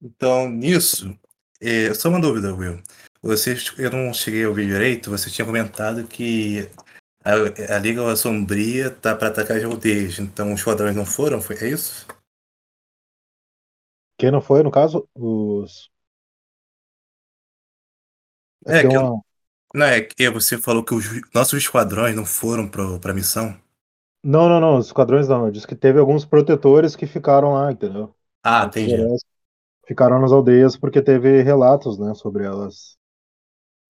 Então, 0.00 0.48
nisso, 0.48 1.18
é, 1.60 1.92
só 1.94 2.08
uma 2.08 2.20
dúvida, 2.20 2.54
Will. 2.54 2.82
Você, 3.22 3.56
eu 3.78 3.90
não 3.90 4.12
cheguei 4.12 4.44
a 4.44 4.48
ouvir 4.48 4.66
direito, 4.66 5.10
você 5.10 5.30
tinha 5.30 5.44
comentado 5.46 6.06
que 6.06 6.68
a, 7.24 7.76
a 7.76 7.78
Liga 7.78 8.16
Sombria 8.16 8.90
tá 8.90 9.14
para 9.16 9.28
atacar 9.28 9.58
as 9.58 9.64
aldeias, 9.64 10.18
então 10.18 10.52
os 10.52 10.60
esquadrões 10.60 10.96
não 10.96 11.06
foram, 11.06 11.40
foi, 11.42 11.56
é 11.58 11.68
isso? 11.70 12.06
Quem 14.18 14.30
não 14.30 14.40
foi, 14.42 14.62
no 14.62 14.70
caso, 14.70 15.08
os. 15.14 15.90
É, 18.66 18.82
que 18.82 18.84
que 18.84 18.88
tem 18.88 18.96
eu- 18.96 19.02
uma- 19.02 19.20
Não, 19.74 19.86
é 19.86 20.00
que 20.02 20.30
você 20.30 20.58
falou 20.58 20.84
que 20.84 20.94
os 20.94 21.06
nossos 21.34 21.58
esquadrões 21.62 22.16
não 22.16 22.26
foram 22.26 22.68
para 22.68 23.12
a 23.12 23.14
missão? 23.14 23.60
Não, 24.22 24.48
não, 24.48 24.60
não, 24.60 24.76
os 24.78 24.86
esquadrões 24.86 25.28
não. 25.28 25.46
Eu 25.46 25.52
disse 25.52 25.66
que 25.66 25.76
teve 25.76 25.98
alguns 25.98 26.24
protetores 26.24 26.96
que 26.96 27.06
ficaram 27.06 27.52
lá, 27.54 27.70
entendeu? 27.70 28.14
Ah, 28.42 28.64
entendi. 28.66 28.96
Ficaram 29.86 30.20
nas 30.20 30.32
aldeias 30.32 30.76
porque 30.76 31.00
teve 31.00 31.42
relatos, 31.42 31.98
né, 31.98 32.12
sobre 32.14 32.44
elas 32.44 32.96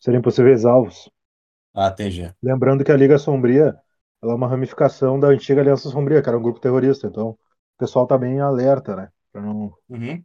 serem 0.00 0.20
possíveis 0.20 0.64
alvos. 0.64 1.10
Ah, 1.74 1.88
entendi. 1.88 2.32
Lembrando 2.42 2.84
que 2.84 2.92
a 2.92 2.96
Liga 2.96 3.18
Sombria 3.18 3.76
ela 4.22 4.32
é 4.32 4.34
uma 4.34 4.48
ramificação 4.48 5.18
da 5.20 5.28
antiga 5.28 5.60
Aliança 5.60 5.90
Sombria, 5.90 6.22
que 6.22 6.28
era 6.28 6.38
um 6.38 6.42
grupo 6.42 6.60
terrorista. 6.60 7.06
Então, 7.06 7.30
o 7.30 7.38
pessoal 7.78 8.06
tá 8.06 8.16
bem 8.16 8.40
alerta, 8.40 8.96
né? 8.96 9.10
Pra 9.32 9.42
não... 9.42 9.72
Uhum. 9.88 10.22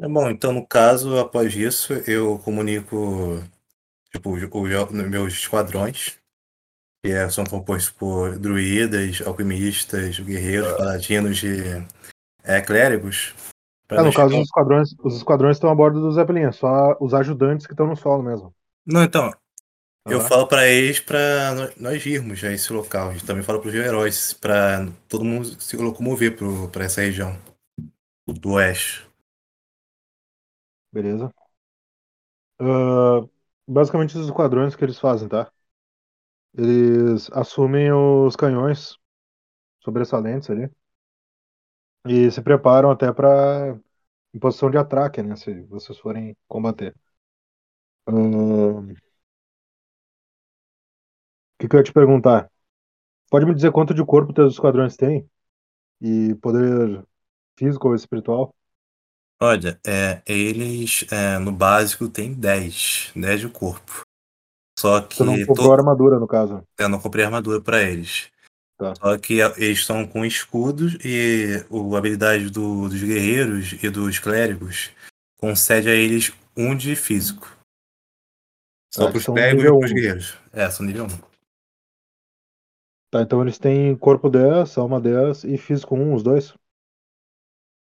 É 0.00 0.08
bom, 0.08 0.28
então 0.28 0.52
no 0.52 0.66
caso, 0.66 1.16
após 1.18 1.54
isso, 1.54 1.92
eu 2.08 2.38
comunico 2.40 3.40
tipo, 4.12 4.32
os 4.32 4.92
meus 5.08 5.34
esquadrões, 5.34 6.18
que 7.04 7.12
é- 7.12 7.28
são 7.28 7.44
compostos 7.44 7.90
por 7.90 8.38
druidas, 8.38 9.20
alquimistas, 9.26 10.18
guerreiros, 10.18 10.72
paladinos 10.72 11.42
e 11.42 11.86
é, 12.42 12.62
clérigos. 12.62 13.34
Ah, 13.90 14.02
no 14.02 14.12
caso, 14.12 14.30
ficar- 14.30 14.40
os 14.40 14.46
esquadrões, 14.46 14.94
os 15.04 15.16
esquadrões 15.16 15.56
estão 15.56 15.68
a 15.68 15.74
bordo 15.74 16.00
do 16.00 16.10
Zeppelin, 16.12 16.44
é 16.44 16.52
só 16.52 16.96
os 16.98 17.12
ajudantes 17.12 17.66
que 17.66 17.74
estão 17.74 17.86
no 17.86 17.94
solo 17.94 18.22
mesmo. 18.22 18.54
Não, 18.86 19.02
então, 19.02 19.30
eu 20.08 20.18
Tá? 20.20 20.28
falo 20.28 20.46
pra 20.48 20.66
eles 20.66 20.98
pra 20.98 21.54
no- 21.54 21.72
nós 21.76 22.04
irmos 22.06 22.42
a 22.42 22.50
esse 22.52 22.72
local. 22.72 23.12
Eu 23.12 23.20
também 23.26 23.42
falo 23.42 23.60
pros 23.60 23.74
heróis, 23.74 24.32
pra 24.32 24.86
todo 25.06 25.24
mundo 25.26 25.60
se 25.60 25.76
locomover 25.76 26.34
pro, 26.36 26.68
pra 26.70 26.84
essa 26.84 27.02
região 27.02 27.38
do 28.26 28.52
oeste. 28.52 29.06
Beleza. 30.90 31.30
Ah, 32.58 33.26
basicamente, 33.68 34.16
os 34.16 34.24
esquadrões 34.26 34.74
que 34.74 34.82
eles 34.84 34.98
fazem, 34.98 35.28
tá? 35.28 35.52
Eles 36.56 37.30
assumem 37.32 37.92
os 37.92 38.36
canhões 38.36 38.96
sobressalentes 39.82 40.50
ali 40.50 40.70
e 42.06 42.30
se 42.30 42.42
preparam 42.42 42.90
até 42.90 43.12
para 43.12 43.78
em 44.34 44.38
posição 44.38 44.70
de 44.70 44.78
atraque, 44.78 45.22
né? 45.22 45.36
Se 45.36 45.62
vocês 45.62 45.98
forem 45.98 46.36
combater. 46.48 46.94
O 48.06 48.94
que, 51.58 51.68
que 51.68 51.76
eu 51.76 51.80
ia 51.80 51.84
te 51.84 51.92
perguntar? 51.92 52.50
Pode 53.30 53.46
me 53.46 53.54
dizer 53.54 53.72
quanto 53.72 53.94
de 53.94 54.04
corpo 54.04 54.32
teus 54.32 54.54
esquadrões 54.54 54.96
têm? 54.96 55.28
E 56.00 56.34
poder 56.36 57.04
físico 57.58 57.88
ou 57.88 57.94
espiritual? 57.94 58.54
Olha, 59.42 59.80
é, 59.86 60.22
eles 60.26 61.04
é, 61.10 61.38
no 61.38 61.52
básico 61.52 62.08
tem 62.08 62.32
10, 62.32 63.12
10 63.14 63.40
de 63.40 63.48
corpo. 63.48 64.03
Só 64.84 65.00
que 65.00 65.16
Tu 65.16 65.24
não 65.24 65.46
comprou 65.46 65.72
armadura, 65.72 66.18
no 66.20 66.26
caso. 66.26 66.62
eu 66.78 66.88
não 66.90 67.00
comprei 67.00 67.24
armadura 67.24 67.60
pra 67.60 67.82
eles. 67.82 68.28
Tá. 68.76 68.94
Só 68.96 69.16
que 69.16 69.38
eles 69.40 69.78
estão 69.78 70.06
com 70.06 70.24
escudos 70.26 70.98
e 71.04 71.64
o, 71.70 71.94
a 71.94 71.98
habilidade 71.98 72.50
do- 72.50 72.88
dos 72.88 73.00
guerreiros 73.02 73.72
e 73.82 73.88
dos 73.88 74.18
clérigos 74.18 74.90
concede 75.38 75.88
a 75.88 75.94
eles 75.94 76.32
um 76.56 76.76
de 76.76 76.94
físico. 76.96 77.46
Só 78.92 79.08
Ah, 79.08 79.10
pros 79.10 79.24
clérigos 79.24 79.64
e 79.64 79.68
pros 79.68 79.90
um. 79.90 79.94
guerreiros. 79.94 80.38
É, 80.52 80.70
são 80.70 80.84
nível 80.84 81.06
1. 81.06 81.08
Tá, 83.10 83.22
então 83.22 83.40
eles 83.42 83.58
têm 83.58 83.96
corpo 83.96 84.28
10, 84.28 84.76
alma 84.76 85.00
10 85.00 85.44
e 85.44 85.56
físico 85.56 85.94
1, 85.94 86.14
os 86.14 86.22
dois? 86.22 86.52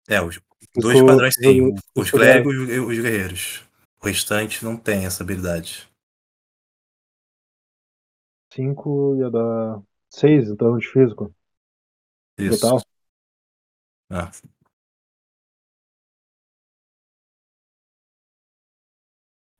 É, 0.09 0.23
os 0.23 0.41
dois 0.77 1.03
padrões 1.03 1.35
o- 1.37 2.01
os 2.01 2.11
clérigos 2.11 2.55
e 2.55 2.79
os 2.79 2.99
guerreiros. 2.99 3.63
O 4.01 4.07
restante 4.07 4.65
não 4.65 4.77
tem 4.77 5.05
essa 5.05 5.23
habilidade. 5.25 5.89
5 8.57 9.17
ia 9.17 9.31
dar 9.31 9.83
6, 10.11 10.49
então, 10.51 10.79
de 10.79 10.89
físico. 10.89 11.33
Isso. 12.39 12.61
Total? 12.61 12.83
Ah, 14.11 14.31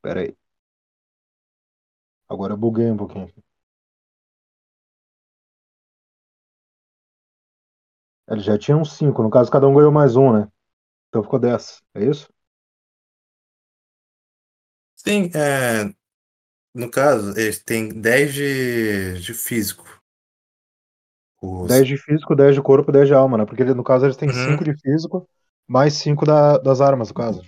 Pera 0.03 0.21
aí. 0.23 0.37
Agora 2.29 2.53
eu 2.53 2.57
buguei 2.57 2.89
um 2.89 2.97
pouquinho. 2.97 3.29
Eles 8.29 8.45
já 8.45 8.57
tinham 8.57 8.85
5, 8.85 9.21
no 9.23 9.29
caso 9.31 9.51
cada 9.51 9.67
um 9.67 9.75
ganhou 9.75 9.91
mais 9.93 10.15
um, 10.17 10.33
né? 10.33 10.49
Então 11.09 11.23
ficou 11.25 11.39
10, 11.41 11.83
é 11.95 12.05
isso? 12.05 12.29
Sim, 14.97 15.31
é, 15.35 15.95
no 16.77 16.91
caso, 16.91 17.31
eles 17.39 17.59
têm 17.61 17.89
10 17.89 18.35
de, 18.35 19.21
de 19.21 19.35
físico. 19.35 19.85
Os- 21.41 21.73
10 21.73 21.87
de 21.87 21.97
físico, 21.97 22.35
10 22.37 22.55
de 22.55 22.63
corpo, 22.63 22.91
10 22.93 23.09
de 23.09 23.15
alma, 23.15 23.39
né? 23.39 23.45
Porque 23.47 23.65
no 23.65 23.85
caso 23.85 24.05
eles 24.07 24.17
têm 24.17 24.31
Uhum. 24.31 24.33
5 24.33 24.65
de 24.65 24.75
físico, 24.79 25.29
mais 25.67 25.95
5 25.95 26.25
da, 26.27 26.59
das 26.59 26.81
armas, 26.81 27.09
no 27.09 27.15
caso. 27.15 27.43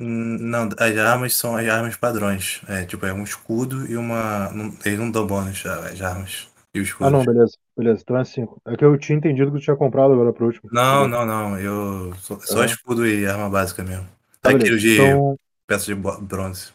Não, 0.00 0.68
as 0.78 0.96
armas 0.96 1.34
são 1.36 1.56
as 1.56 1.66
armas 1.68 1.96
padrões. 1.96 2.60
É, 2.68 2.84
tipo, 2.84 3.04
é 3.04 3.12
um 3.12 3.24
escudo 3.24 3.86
e 3.90 3.96
uma. 3.96 4.50
Eles 4.84 4.98
não 4.98 5.10
dão 5.10 5.26
bônus 5.26 5.64
as 5.66 6.00
armas 6.00 6.48
e 6.74 6.80
os 6.80 6.88
Ah, 7.00 7.10
não, 7.10 7.24
escudos. 7.24 7.24
beleza. 7.24 7.56
Beleza, 7.76 8.02
então 8.02 8.16
é 8.18 8.24
5. 8.24 8.60
É 8.66 8.76
que 8.76 8.84
eu 8.84 8.96
tinha 8.98 9.16
entendido 9.18 9.50
que 9.52 9.58
tu 9.58 9.62
tinha 9.64 9.76
comprado 9.76 10.12
agora 10.12 10.32
pro 10.32 10.46
último. 10.46 10.70
Não, 10.70 11.08
não, 11.08 11.24
não. 11.26 11.58
Eu. 11.58 12.14
Só, 12.16 12.38
só 12.40 12.64
Ah. 12.64 12.64
escudo 12.64 13.06
e 13.06 13.26
arma 13.26 13.48
básica 13.48 13.82
mesmo. 13.82 14.06
Tá, 14.40 14.50
Aquilo 14.50 14.78
de 14.78 14.88
Então, 14.94 15.38
peça 15.68 15.86
de 15.86 15.94
bronze. 15.94 16.72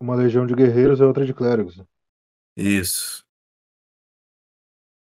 uma 0.00 0.14
legião 0.14 0.46
de 0.46 0.54
guerreiros 0.54 1.00
e 1.00 1.02
outra 1.02 1.26
de 1.26 1.34
clérigos. 1.34 1.82
Isso. 2.56 3.24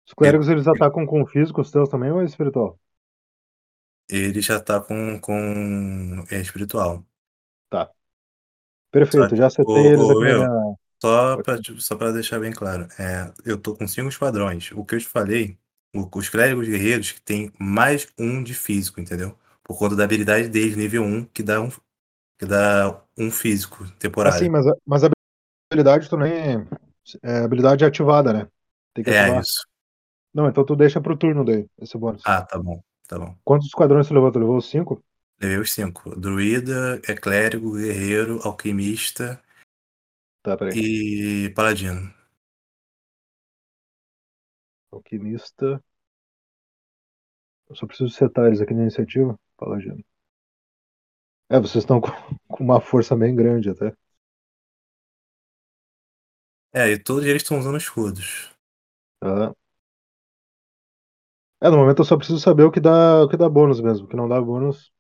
Os 0.06 0.12
clérigos, 0.12 0.48
eles 0.50 0.68
atacam 0.68 1.06
com 1.06 1.24
físico, 1.26 1.62
os 1.62 1.70
teus 1.70 1.88
também, 1.88 2.10
ou 2.12 2.20
é 2.20 2.26
espiritual? 2.26 2.78
Ele 4.10 4.42
já 4.42 4.60
tá 4.60 4.78
com, 4.80 5.18
com 5.20 6.22
é, 6.30 6.38
espiritual. 6.40 7.02
Perfeito, 8.92 9.34
Só- 9.34 9.36
já 9.36 9.46
acertei 9.46 9.84
Ô, 9.84 9.92
eles 9.92 10.10
aqui 10.10 10.24
na 10.24 10.34
meu. 10.36 10.76
Só 11.00 11.38
pra, 11.42 11.58
só 11.78 11.96
pra 11.96 12.12
deixar 12.12 12.38
bem 12.40 12.52
claro, 12.52 12.86
é, 12.98 13.32
eu 13.44 13.56
tô 13.58 13.74
com 13.74 13.88
cinco 13.88 14.08
esquadrões. 14.08 14.70
O 14.72 14.84
que 14.84 14.94
eu 14.96 15.00
te 15.00 15.06
falei, 15.08 15.58
o- 15.94 16.08
os 16.18 16.28
clérigos 16.28 16.68
guerreiros 16.68 17.12
que 17.12 17.20
tem 17.22 17.50
mais 17.58 18.06
um 18.18 18.42
de 18.42 18.54
físico, 18.54 19.00
entendeu? 19.00 19.36
Por 19.64 19.78
conta 19.78 19.96
da 19.96 20.04
habilidade 20.04 20.48
deles, 20.48 20.76
nível 20.76 21.02
1, 21.04 21.24
que 21.26 21.42
dá 21.42 21.60
um, 21.60 21.70
que 22.40 22.46
dá 22.46 22.98
um 23.18 23.30
físico 23.30 23.86
temporário. 23.98 24.38
Assim, 24.38 24.48
mas, 24.48 24.66
a- 24.66 24.74
mas 24.86 25.04
a 25.04 25.10
habilidade 25.70 26.08
nem... 26.16 26.66
É 27.22 27.40
habilidade 27.40 27.84
ativada, 27.84 28.32
né? 28.32 28.48
Tem 28.94 29.04
que 29.04 29.10
é 29.10 29.20
ativar. 29.20 29.42
isso. 29.42 29.62
Não, 30.32 30.48
então 30.48 30.64
tu 30.64 30.74
deixa 30.74 31.00
pro 31.02 31.16
turno 31.18 31.44
daí, 31.44 31.66
esse 31.78 31.98
bônus. 31.98 32.22
Ah, 32.24 32.40
tá 32.40 32.58
bom, 32.58 32.82
tá 33.06 33.18
bom. 33.18 33.36
Quantos 33.44 33.66
esquadrões 33.66 34.08
tu 34.08 34.14
levou? 34.14 34.32
Tu 34.32 34.38
levou 34.38 34.56
os 34.56 34.70
cinco? 34.70 35.02
Levei 35.38 35.58
os 35.58 35.70
cinco. 35.72 36.18
Druida, 36.18 36.98
é 37.06 37.14
clérigo, 37.14 37.74
guerreiro, 37.76 38.40
alquimista 38.42 39.42
Tá, 40.42 40.56
peraí. 40.56 40.80
e 40.80 41.50
paladino. 41.54 42.10
Alquimista. 44.92 45.82
Eu 47.68 47.74
só 47.76 47.86
preciso 47.86 48.10
setar 48.10 48.46
eles 48.46 48.60
aqui 48.60 48.74
na 48.74 48.82
iniciativa. 48.82 49.38
Paladino. 49.56 50.02
É, 51.50 51.58
vocês 51.60 51.84
estão 51.84 52.00
com, 52.48 52.64
uma 52.64 52.80
força 52.80 53.14
bem 53.16 53.34
grande 53.34 53.68
até. 53.70 53.92
É, 56.72 56.88
e 56.90 56.98
todos 56.98 57.24
eles 57.26 57.42
estão 57.42 57.58
usando 57.60 57.76
escudos. 57.78 58.50
Tá. 59.18 59.54
É, 61.62 61.68
no 61.70 61.76
momento 61.78 62.00
eu 62.00 62.04
só 62.04 62.16
preciso 62.16 62.38
saber 62.40 62.64
o 62.64 62.70
que 62.70 62.80
dá, 62.80 63.22
o 63.22 63.28
que 63.28 63.36
dá 63.36 63.48
bônus 63.48 63.80
mesmo. 63.80 64.06
O 64.06 64.08
que 64.08 64.16
não 64.16 64.28
dá 64.28 64.40
bônus, 64.40 64.92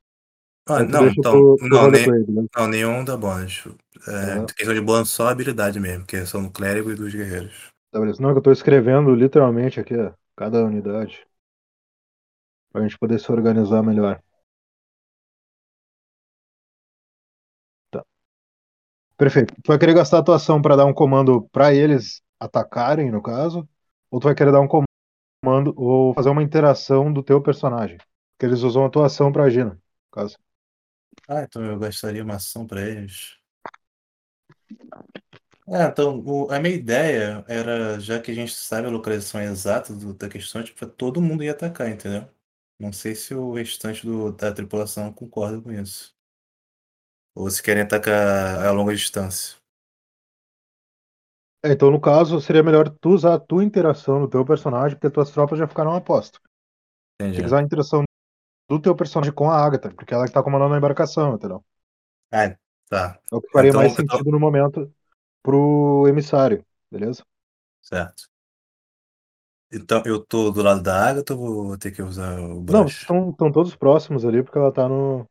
Ah, 0.68 0.82
não, 0.84 1.08
então, 1.08 1.32
pro, 1.32 1.58
pro 1.68 1.78
não, 1.78 1.88
nem, 1.88 2.06
roleplay, 2.06 2.24
beleza? 2.24 2.48
não, 2.56 2.68
nenhum 2.68 3.04
dá 3.04 3.16
bônus. 3.16 3.64
É, 4.06 4.40
Aham. 4.40 4.46
questão 4.54 4.74
de 4.74 4.80
bônus 4.80 5.10
só 5.10 5.26
a 5.28 5.30
habilidade 5.30 5.80
mesmo, 5.80 6.06
que 6.06 6.24
são 6.26 6.42
do 6.42 6.50
clérigo 6.50 6.90
e 6.90 6.94
dos 6.94 7.14
guerreiros. 7.14 7.70
Tá, 7.90 8.00
beleza. 8.00 8.20
Não, 8.22 8.30
é 8.30 8.32
que 8.32 8.38
eu 8.38 8.42
tô 8.42 8.52
escrevendo 8.52 9.14
literalmente 9.14 9.80
aqui, 9.80 9.96
ó, 9.96 10.12
cada 10.36 10.64
unidade. 10.64 11.26
Pra 12.72 12.82
gente 12.82 12.98
poder 12.98 13.20
se 13.20 13.30
organizar 13.30 13.80
melhor. 13.82 14.20
Perfeito. 19.20 19.54
Tu 19.62 19.68
vai 19.68 19.78
querer 19.78 19.92
gastar 19.92 20.20
a 20.20 20.22
tua 20.22 20.36
ação 20.36 20.62
pra 20.62 20.76
dar 20.76 20.86
um 20.86 20.94
comando 20.94 21.46
pra 21.52 21.74
eles 21.74 22.22
atacarem, 22.40 23.10
no 23.10 23.22
caso? 23.22 23.68
Ou 24.10 24.18
tu 24.18 24.24
vai 24.24 24.34
querer 24.34 24.50
dar 24.50 24.62
um 24.62 24.66
comando 24.66 25.74
ou 25.76 26.14
fazer 26.14 26.30
uma 26.30 26.42
interação 26.42 27.12
do 27.12 27.22
teu 27.22 27.42
personagem? 27.42 27.98
Porque 27.98 28.46
eles 28.46 28.62
usam 28.62 28.82
a 28.86 28.88
tua 28.88 29.04
ação 29.06 29.30
pra 29.30 29.44
agir, 29.44 29.66
né? 29.66 29.72
No 29.72 29.78
caso. 30.10 30.38
Ah, 31.28 31.42
então 31.42 31.62
eu 31.62 31.78
gastaria 31.78 32.24
uma 32.24 32.36
ação 32.36 32.66
pra 32.66 32.80
eles. 32.80 33.36
É, 35.68 35.84
então, 35.84 36.18
o- 36.26 36.50
a 36.50 36.58
minha 36.58 36.74
ideia 36.74 37.44
era, 37.46 38.00
já 38.00 38.18
que 38.20 38.30
a 38.30 38.34
gente 38.34 38.52
sabe 38.54 38.88
a 38.88 38.90
localização 38.90 39.40
exata 39.42 39.94
do- 39.94 40.14
da 40.14 40.30
questão, 40.30 40.64
tipo, 40.64 40.86
todo 40.86 41.20
mundo 41.20 41.44
ia 41.44 41.52
atacar, 41.52 41.90
entendeu? 41.90 42.26
Não 42.78 42.90
sei 42.90 43.14
se 43.14 43.34
o 43.34 43.52
restante 43.52 44.06
do- 44.06 44.32
da 44.32 44.50
tripulação 44.52 45.12
concorda 45.12 45.60
com 45.60 45.70
isso. 45.70 46.16
Ou 47.34 47.50
se 47.50 47.62
querem 47.62 47.82
atacar 47.82 48.64
a 48.66 48.70
longa 48.70 48.94
distância. 48.94 49.56
É, 51.62 51.72
então, 51.72 51.90
no 51.90 52.00
caso, 52.00 52.40
seria 52.40 52.62
melhor 52.62 52.88
tu 52.88 53.10
usar 53.10 53.34
a 53.34 53.38
tua 53.40 53.62
interação 53.62 54.18
no 54.20 54.28
teu 54.28 54.44
personagem, 54.44 54.96
porque 54.98 55.10
tuas 55.12 55.30
tropas 55.30 55.58
já 55.58 55.66
ficaram 55.68 55.94
a 55.94 56.00
posto. 56.00 56.40
Tem 57.18 57.26
Entendi. 57.26 57.40
que 57.42 57.46
usar 57.46 57.60
a 57.60 57.62
interação 57.62 58.04
do 58.68 58.80
teu 58.80 58.96
personagem 58.96 59.34
com 59.34 59.50
a 59.50 59.56
Agatha, 59.56 59.90
porque 59.94 60.14
ela 60.14 60.26
que 60.26 60.32
tá 60.32 60.42
comandando 60.42 60.74
a 60.74 60.78
embarcação, 60.78 61.34
entendeu? 61.34 61.64
Ah, 62.32 62.56
tá, 62.88 63.20
É 63.32 63.36
o 63.36 63.40
que 63.40 63.50
faria 63.50 63.70
Então, 63.70 63.82
mais 63.82 63.92
então- 63.92 64.18
sentido 64.18 64.30
no 64.30 64.40
momento 64.40 64.92
pro 65.42 66.06
emissário, 66.08 66.64
beleza? 66.90 67.24
certo. 67.80 68.28
Então, 69.72 70.02
eu 70.06 70.24
tô 70.24 70.50
do 70.50 70.62
lado 70.62 70.82
da 70.82 71.08
Agatha 71.10 71.34
ou 71.34 71.66
vou 71.68 71.78
ter 71.78 71.90
que 71.92 72.02
usar 72.02 72.38
o 72.40 72.60
Não, 72.68 72.84
brush? 72.84 73.02
estão 73.02 73.30
estão 73.30 73.52
todos 73.52 73.76
próximos 73.76 74.24
ali, 74.24 74.42
porque 74.42 74.58
ela 74.58 74.72
tá 74.72 74.88
no, 74.88 75.28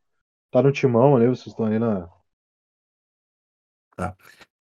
tá 0.50 0.62
no 0.62 0.72
timão 0.72 1.16
ali, 1.16 1.26
vocês 1.26 1.48
estão 1.48 1.66
ali 1.66 1.78
na. 1.78 2.08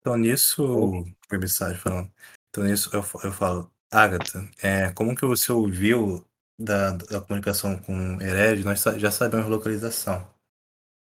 Então, 0.00 0.16
nisso, 0.16 1.04
o 1.30 1.34
emissário 1.34 1.78
falando. 1.78 2.12
Então, 2.50 2.64
nisso 2.64 2.90
eu, 2.92 3.00
eu 3.24 3.32
falo, 3.32 3.70
Agatha, 3.90 4.48
é, 4.62 4.92
como 4.92 5.14
que 5.14 5.24
você 5.24 5.52
ouviu 5.52 6.26
da, 6.58 6.90
da 6.92 7.20
comunicação 7.20 7.78
com 7.78 8.16
o 8.16 8.22
Hered? 8.22 8.64
Nós 8.64 8.82
já 8.82 9.10
sabemos 9.10 9.46
a 9.46 9.48
localização. 9.48 10.28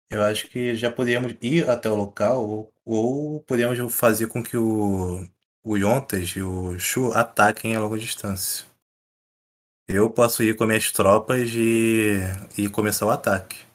Eu 0.10 0.24
acho 0.24 0.48
que 0.48 0.74
já 0.76 0.92
podíamos 0.92 1.36
ir 1.42 1.70
até 1.70 1.90
o 1.90 1.96
local 1.96 2.48
ou, 2.48 2.74
ou 2.86 3.44
podíamos 3.44 3.94
fazer 3.94 4.28
com 4.28 4.42
que 4.42 4.56
o, 4.58 5.28
o 5.64 5.78
Yontas 5.78 6.30
e 6.30 6.42
o 6.42 6.80
Shu 6.80 7.12
ataquem 7.14 7.76
a 7.76 7.82
longa 7.82 7.98
distância. 8.00 8.66
Eu 9.88 10.10
posso 10.10 10.44
ir 10.44 10.56
com 10.56 10.66
minhas 10.66 10.92
tropas 10.92 11.50
e, 11.54 12.20
e 12.58 12.70
começar 12.70 13.06
o 13.06 13.10
ataque. 13.10 13.67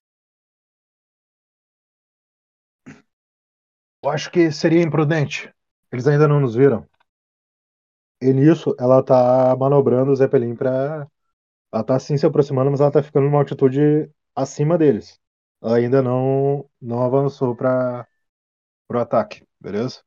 Eu 4.03 4.11
acho 4.11 4.31
que 4.31 4.51
seria 4.51 4.83
imprudente. 4.83 5.53
Eles 5.91 6.07
ainda 6.07 6.27
não 6.29 6.41
nos 6.41 6.55
viram. 6.55 6.87
E 8.21 8.33
nisso, 8.33 8.75
ela 8.79 9.03
tá 9.03 9.57
manobrando 9.57 10.13
o 10.13 10.17
Zeppelin 10.17 10.55
pra. 10.55 11.07
Ela 11.73 11.85
tá 11.85 11.97
assim 11.97 12.17
se 12.17 12.27
aproximando, 12.27 12.71
mas 12.71 12.81
ela 12.81 12.91
tá 12.91 13.03
ficando 13.03 13.25
numa 13.25 13.39
altitude 13.39 14.11
acima 14.35 14.79
deles. 14.79 15.19
Ela 15.63 15.77
ainda 15.79 16.03
não, 16.03 16.69
não 16.81 17.03
avançou 17.03 17.57
para 17.57 18.07
pro 18.89 19.01
ataque, 19.01 19.47
beleza? 19.61 20.03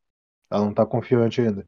Ela 0.49 0.65
não 0.65 0.73
tá 0.73 0.85
confiante 0.85 1.41
ainda. 1.41 1.67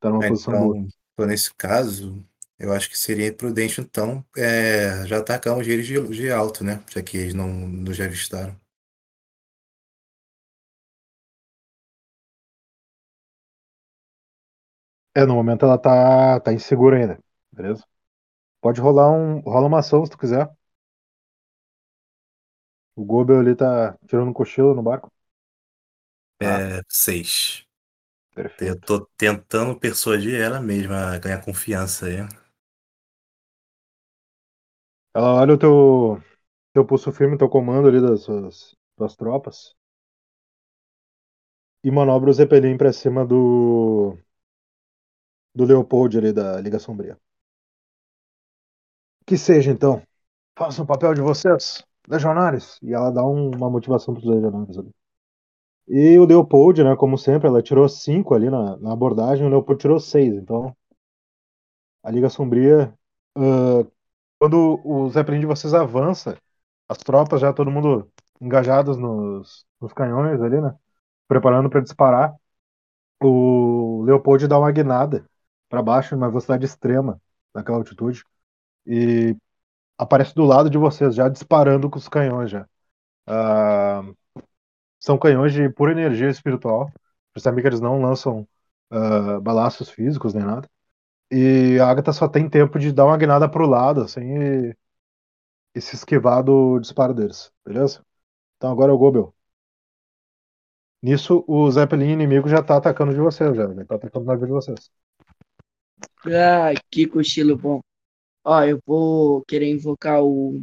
Tá 0.00 0.10
numa 0.10 0.26
posição 0.26 0.58
boa. 0.58 0.78
Então, 0.78 0.88
então, 1.14 1.26
nesse 1.26 1.54
caso, 1.54 2.24
eu 2.58 2.72
acho 2.72 2.90
que 2.90 2.98
seria 2.98 3.28
imprudente, 3.28 3.80
então, 3.80 4.24
é, 4.36 5.06
já 5.06 5.18
atacarmos 5.18 5.66
eles 5.68 5.86
de, 5.86 6.00
de 6.08 6.30
alto, 6.30 6.64
né? 6.64 6.82
Já 6.90 7.02
que 7.02 7.16
eles 7.16 7.34
não 7.34 7.48
nos 7.48 8.00
avistaram. 8.00 8.58
É, 15.14 15.24
no 15.24 15.34
momento 15.34 15.64
ela 15.64 15.78
tá, 15.78 16.40
tá 16.40 16.52
insegura 16.52 16.96
ainda, 16.98 17.18
beleza? 17.52 17.84
Pode 18.62 18.80
rolar 18.80 19.12
um. 19.12 19.40
Rola 19.40 19.66
uma 19.68 19.80
ação 19.80 20.04
se 20.04 20.12
tu 20.12 20.18
quiser. 20.18 20.50
O 22.96 23.04
Gobel 23.04 23.38
ali 23.38 23.54
tá 23.54 23.96
tirando 24.06 24.30
um 24.30 24.32
cochilo 24.32 24.74
no 24.74 24.82
barco. 24.82 25.08
É, 26.42 26.80
seis. 26.88 27.64
Eu 28.60 28.76
perfeito. 28.76 28.80
tô 28.80 29.06
tentando 29.16 29.78
persuadir 29.78 30.40
ela 30.40 30.60
mesma 30.60 31.14
a 31.14 31.18
ganhar 31.18 31.42
confiança 31.44 32.06
aí. 32.06 32.18
Ela 35.14 35.34
olha 35.40 35.54
o 35.54 35.58
teu, 35.58 36.22
teu 36.74 36.86
pulso 36.86 37.12
firme, 37.12 37.38
teu 37.38 37.48
comando 37.48 37.88
ali 37.88 38.00
das 38.02 38.22
suas, 38.22 38.76
tuas 38.96 39.16
tropas. 39.16 39.74
E 41.84 41.90
manobra 41.90 42.30
o 42.30 42.32
Zeppelin 42.32 42.76
pra 42.76 42.92
cima 42.92 43.24
do. 43.24 44.18
Do 45.54 45.64
Leopold 45.64 46.16
ali 46.18 46.32
da 46.32 46.60
Liga 46.60 46.78
Sombria. 46.78 47.18
Que 49.26 49.36
seja 49.38 49.70
então. 49.70 50.02
Façam 50.58 50.84
o 50.84 50.88
papel 50.88 51.14
de 51.14 51.20
vocês, 51.22 51.84
legionários. 52.08 52.78
E 52.82 52.92
ela 52.94 53.10
dá 53.10 53.24
um- 53.26 53.50
uma 53.56 53.70
motivação 53.70 54.14
pros 54.14 54.26
legionários 54.28 54.78
ali. 54.78 54.90
E 55.88 56.18
o 56.18 56.26
Leopold, 56.26 56.84
né, 56.84 56.96
como 56.96 57.18
sempre, 57.18 57.48
ela 57.48 57.62
tirou 57.62 57.88
cinco 57.88 58.34
ali 58.34 58.50
na, 58.50 58.76
na 58.78 58.92
abordagem, 58.92 59.46
o 59.46 59.50
Leopold 59.50 59.80
tirou 59.80 60.00
seis. 60.00 60.34
Então, 60.34 60.74
a 62.02 62.10
Liga 62.10 62.28
Sombria, 62.28 62.94
ah, 63.36 63.86
quando 64.38 64.80
o 64.84 65.10
Zeppelin 65.10 65.40
de 65.40 65.46
vocês 65.46 65.74
avança, 65.74 66.38
as 66.88 66.98
tropas 66.98 67.40
já 67.40 67.52
todo 67.52 67.70
mundo 67.70 68.10
engajados 68.40 68.96
nos, 68.98 69.66
nos 69.80 69.92
canhões 69.92 70.40
ali, 70.42 70.60
né, 70.60 70.76
preparando 71.28 71.70
para 71.70 71.80
disparar, 71.82 72.34
o 73.22 74.02
Leopold 74.04 74.48
dá 74.48 74.58
uma 74.58 74.72
guinada 74.72 75.26
para 75.74 75.82
baixo, 75.82 76.14
numa 76.14 76.28
velocidade 76.28 76.64
extrema, 76.64 77.20
naquela 77.54 77.78
altitude, 77.78 78.24
e 78.86 79.36
aparece 79.98 80.34
do 80.34 80.44
lado 80.44 80.70
de 80.70 80.78
vocês, 80.78 81.14
já 81.14 81.28
disparando 81.28 81.90
com 81.90 81.98
os 81.98 82.08
canhões 82.08 82.50
já. 82.50 82.68
Ah, 83.26 84.02
são 85.00 85.18
canhões 85.18 85.52
de 85.52 85.68
pura 85.70 85.92
energia 85.92 86.28
espiritual. 86.30 86.90
Percebe 87.32 87.62
que 87.62 87.68
eles 87.68 87.80
não 87.80 88.00
lançam 88.02 88.46
ah, 88.90 89.40
balaços 89.40 89.90
físicos 89.90 90.34
nem 90.34 90.44
nada. 90.44 90.68
E 91.30 91.78
a 91.80 91.88
Agatha 91.90 92.12
só 92.12 92.28
tem 92.28 92.48
tempo 92.48 92.78
de 92.78 92.92
dar 92.92 93.06
uma 93.06 93.18
guinada 93.18 93.48
pro 93.50 93.66
lado, 93.66 94.02
assim, 94.02 94.22
e, 94.22 94.76
e 95.74 95.80
se 95.80 95.94
esquivar 95.96 96.42
do 96.42 96.78
disparo 96.80 97.14
deles, 97.14 97.52
beleza? 97.64 98.04
Então 98.56 98.70
agora 98.72 98.92
é 98.92 98.94
o 98.94 98.98
Gobel. 98.98 99.34
Nisso, 101.02 101.44
o 101.46 101.70
Zeppelin 101.70 102.10
inimigo 102.12 102.48
já 102.48 102.60
tá 102.62 102.76
atacando 102.76 103.12
de 103.14 103.20
vocês, 103.20 103.54
já. 103.56 103.64
Ele 103.64 103.84
tá 103.84 103.94
atacando 103.96 104.24
o 104.24 104.28
navio 104.28 104.46
de 104.46 104.52
vocês. 104.52 104.90
Ai, 106.26 106.74
que 106.90 107.06
cochilo 107.06 107.56
bom. 107.56 107.80
Ó, 108.44 108.62
eu 108.62 108.78
vou 108.86 109.44
querer 109.44 109.70
invocar 109.70 110.22
o 110.22 110.62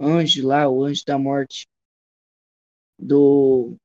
anjo 0.00 0.46
lá, 0.46 0.68
o 0.68 0.84
anjo 0.84 1.02
da 1.06 1.18
morte. 1.18 1.66
Do. 2.98 3.76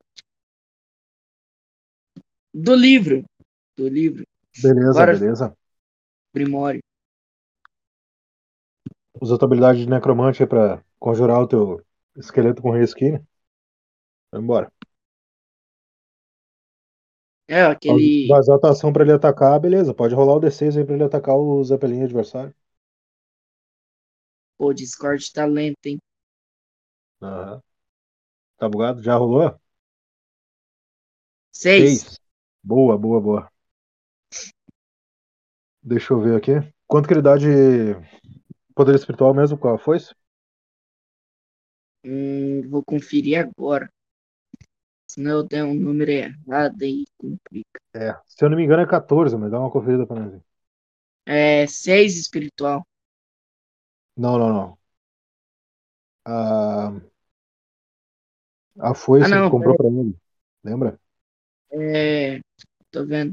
Do 2.52 2.74
livro. 2.74 3.24
Do 3.76 3.88
livro. 3.88 4.24
Beleza, 4.62 4.92
Bora. 4.92 5.12
beleza. 5.18 5.56
Primório. 6.32 6.80
Usa 9.20 9.36
a 9.36 9.38
tua 9.38 9.46
habilidade 9.46 9.78
de 9.78 9.88
necromante 9.88 10.42
aí 10.42 10.48
pra 10.48 10.82
conjurar 10.98 11.40
o 11.40 11.48
teu 11.48 11.84
esqueleto 12.16 12.60
com 12.60 12.70
reskin. 12.70 13.18
Vai 14.30 14.40
embora. 14.40 14.72
É, 17.48 17.62
aquele. 17.62 18.32
A 18.32 18.70
ação 18.70 18.92
pra 18.92 19.02
ele 19.02 19.12
atacar, 19.12 19.58
beleza. 19.60 19.94
Pode 19.94 20.14
rolar 20.14 20.34
o 20.34 20.40
D6 20.40 20.76
aí 20.76 20.84
pra 20.84 20.94
ele 20.94 21.04
atacar 21.04 21.36
o 21.36 21.62
Zeppelin 21.62 22.02
adversário. 22.02 22.54
Pô, 24.58 24.72
Discord 24.72 25.32
tá 25.32 25.44
lento, 25.46 25.86
hein? 25.86 25.98
Aham. 27.20 27.60
Tá 28.58 28.68
bugado? 28.68 29.02
Já 29.02 29.16
rolou? 29.16 29.54
Seis. 31.52 32.00
Seis. 32.00 32.20
Boa, 32.62 32.96
boa, 32.98 33.20
boa. 33.20 33.50
Deixa 35.82 36.12
eu 36.12 36.20
ver 36.20 36.36
aqui. 36.36 36.52
Quanto 36.86 37.06
que 37.06 37.14
ele 37.14 37.22
dá 37.22 37.36
de 37.36 37.46
poder 38.74 38.94
espiritual 38.94 39.34
mesmo 39.34 39.58
a 39.68 39.78
foice? 39.78 40.14
Hum, 42.04 42.62
vou 42.68 42.82
conferir 42.84 43.38
agora. 43.38 43.90
Senão 45.06 45.38
eu 45.38 45.42
der 45.44 45.64
um 45.64 45.74
número 45.74 46.10
errado 46.10 46.82
aí 46.82 47.04
complica. 47.18 47.80
É. 47.94 48.16
Se 48.26 48.44
eu 48.44 48.50
não 48.50 48.56
me 48.56 48.64
engano 48.64 48.82
é 48.82 48.86
14, 48.86 49.36
mas 49.36 49.50
dá 49.50 49.60
uma 49.60 49.70
conferida 49.70 50.06
pra 50.06 50.22
aí. 50.24 50.40
É 51.26 51.66
seis 51.66 52.16
espiritual. 52.18 52.84
Não, 54.16 54.38
não, 54.38 54.52
não. 54.52 54.78
A, 56.26 56.92
a 58.80 58.94
foice 58.94 59.26
Ah, 59.26 59.36
não, 59.36 59.44
que 59.46 59.50
comprou 59.52 59.76
pra 59.76 59.88
ele. 59.88 60.16
Lembra? 60.62 60.98
É. 61.70 62.40
Tô 62.90 63.04
vendo. 63.04 63.32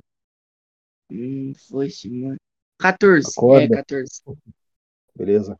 Hum, 1.12 1.54
foi 1.70 1.88
esse, 1.88 2.10
mano. 2.10 2.38
14. 2.80 3.30
Acorda. 3.30 3.66
É, 3.66 3.70
14. 3.70 4.22
Beleza. 5.16 5.60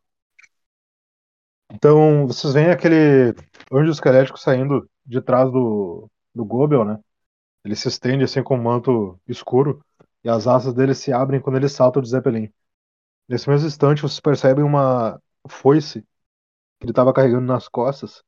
Então, 1.74 2.28
vocês 2.28 2.54
veem 2.54 2.70
aquele 2.70 3.34
anjo 3.72 3.92
esquelético 3.92 4.38
saindo 4.38 4.90
de 5.06 5.22
trás 5.22 5.52
do, 5.52 6.10
do 6.34 6.46
Gobel, 6.46 6.86
né? 6.86 7.00
Ele 7.64 7.76
se 7.76 7.88
estende 7.88 8.24
assim 8.24 8.44
com 8.44 8.56
um 8.56 8.62
manto 8.62 9.20
escuro 9.28 9.84
e 10.24 10.30
as 10.30 10.48
asas 10.48 10.74
dele 10.74 10.96
se 10.96 11.14
abrem 11.14 11.42
quando 11.42 11.58
ele 11.58 11.70
salta 11.70 12.02
de 12.02 12.10
Zeppelin. 12.10 12.52
Nesse 13.28 13.50
mesmo 13.50 13.68
instante, 13.68 14.02
vocês 14.02 14.20
percebem 14.20 14.64
uma 14.64 15.22
foice 15.48 16.02
que 16.80 16.86
ele 16.86 16.92
estava 16.92 17.14
carregando 17.14 17.46
nas 17.46 17.68
costas 17.68 18.24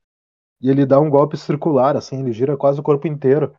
e 0.62 0.70
ele 0.70 0.86
dá 0.86 1.00
um 1.00 1.10
golpe 1.10 1.38
circular, 1.38 1.98
assim, 1.98 2.22
ele 2.22 2.32
gira 2.32 2.58
quase 2.58 2.80
o 2.80 2.84
corpo 2.84 3.08
inteiro 3.08 3.56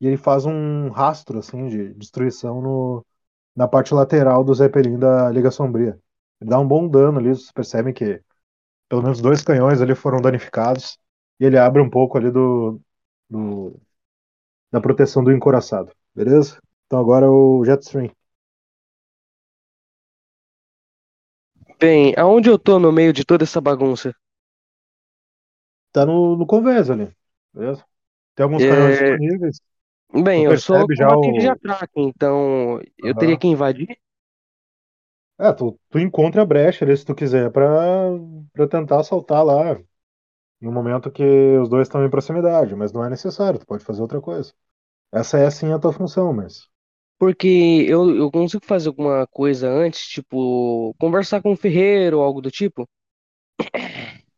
e 0.00 0.06
ele 0.06 0.16
faz 0.16 0.46
um 0.46 0.90
rastro, 0.90 1.38
assim, 1.38 1.68
de 1.68 1.94
destruição 1.94 2.60
no, 2.60 3.06
na 3.54 3.68
parte 3.68 3.94
lateral 3.94 4.42
do 4.44 4.54
Zeppelin 4.54 4.98
da 4.98 5.30
Liga 5.30 5.50
Sombria. 5.50 5.98
Ele 6.40 6.50
dá 6.50 6.58
um 6.58 6.66
bom 6.66 6.88
dano 6.88 7.18
ali, 7.18 7.28
vocês 7.30 7.52
percebem 7.52 7.92
que 7.94 8.22
pelo 8.88 9.02
menos 9.02 9.20
dois 9.20 9.42
canhões 9.42 9.80
ali 9.80 9.94
foram 9.94 10.20
danificados 10.20 10.98
e 11.40 11.46
ele 11.46 11.58
abre 11.58 11.82
um 11.82 11.90
pouco 11.90 12.18
ali 12.18 12.30
do, 12.30 12.80
do 13.30 13.80
da 14.72 14.80
proteção 14.80 15.22
do 15.24 15.32
encoraçado, 15.32 15.92
beleza? 16.14 16.60
Então 16.86 16.98
agora 17.00 17.26
é 17.26 17.28
o 17.28 17.64
Jetstream. 17.64 18.10
Bem, 21.80 22.14
aonde 22.16 22.48
eu 22.48 22.56
tô 22.56 22.78
no 22.78 22.92
meio 22.92 23.12
de 23.12 23.24
toda 23.24 23.42
essa 23.42 23.60
bagunça? 23.60 24.14
Tá 25.92 26.06
no, 26.06 26.36
no 26.36 26.46
convés 26.46 26.90
ali, 26.90 27.14
beleza? 27.52 27.84
Tem 28.34 28.44
alguns 28.44 28.64
É, 28.64 28.64
canhões 28.64 28.94
disponíveis. 28.96 29.60
Bem, 30.24 30.44
eu 30.44 30.56
sou 30.56 30.86
já 30.96 31.08
o- 31.16 31.30
de 31.32 31.48
ataque, 31.48 31.92
então 31.96 32.80
eu 32.98 33.14
teria 33.16 33.38
que 33.38 33.46
invadir? 33.48 33.88
É, 35.38 35.52
tu, 35.52 35.78
tu 35.88 35.98
encontra 35.98 36.42
a 36.42 36.44
brecha 36.46 36.84
ali 36.84 36.96
se 36.96 37.04
tu 37.04 37.14
quiser 37.14 37.50
pra, 37.50 37.66
pra 38.52 38.68
tentar 38.68 39.00
assaltar 39.00 39.44
lá. 39.44 39.78
Em 40.62 40.68
um 40.68 40.72
momento 40.72 41.10
que 41.10 41.22
os 41.58 41.68
dois 41.68 41.88
estão 41.88 42.04
em 42.04 42.10
proximidade, 42.10 42.74
mas 42.76 42.92
não 42.92 43.04
é 43.04 43.10
necessário, 43.10 43.58
tu 43.60 43.66
pode 43.66 43.84
fazer 43.84 44.02
outra 44.02 44.20
coisa. 44.20 44.52
Essa 45.12 45.38
é 45.38 45.50
sim 45.50 45.72
a 45.72 45.78
tua 45.80 45.92
função, 45.92 46.32
mas. 46.34 46.68
Porque 47.18 47.46
eu, 47.88 48.16
eu 48.16 48.30
consigo 48.30 48.64
fazer 48.64 48.88
alguma 48.88 49.26
coisa 49.26 49.68
antes, 49.70 50.06
tipo, 50.08 50.94
conversar 50.98 51.42
com 51.42 51.52
o 51.52 51.56
ferreiro 51.56 52.18
ou 52.18 52.24
algo 52.24 52.40
do 52.40 52.50
tipo? 52.50 52.88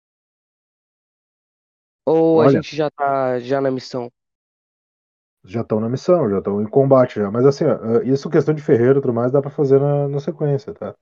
Ou 2.06 2.40
a 2.40 2.46
Olha. 2.46 2.48
gente 2.48 2.76
já 2.76 2.88
tá 2.90 3.40
já 3.40 3.60
na 3.60 3.70
missão? 3.70 4.08
já 5.44 5.60
estão 5.62 5.80
na 5.80 5.88
missão, 5.88 6.28
já 6.30 6.38
estão 6.38 6.60
em 6.62 6.66
combate 6.68 7.16
já. 7.20 7.30
Mas 7.30 7.44
assim, 7.46 7.64
ó, 7.64 8.00
isso 8.02 8.30
questão 8.30 8.54
de 8.54 8.62
ferreiro 8.62 8.98
e 8.98 9.02
tudo 9.02 9.14
mais 9.14 9.32
dá 9.32 9.40
pra 9.42 9.50
fazer 9.50 9.80
na, 9.80 10.08
na 10.08 10.20
sequência, 10.20 10.72
tá? 10.74 10.94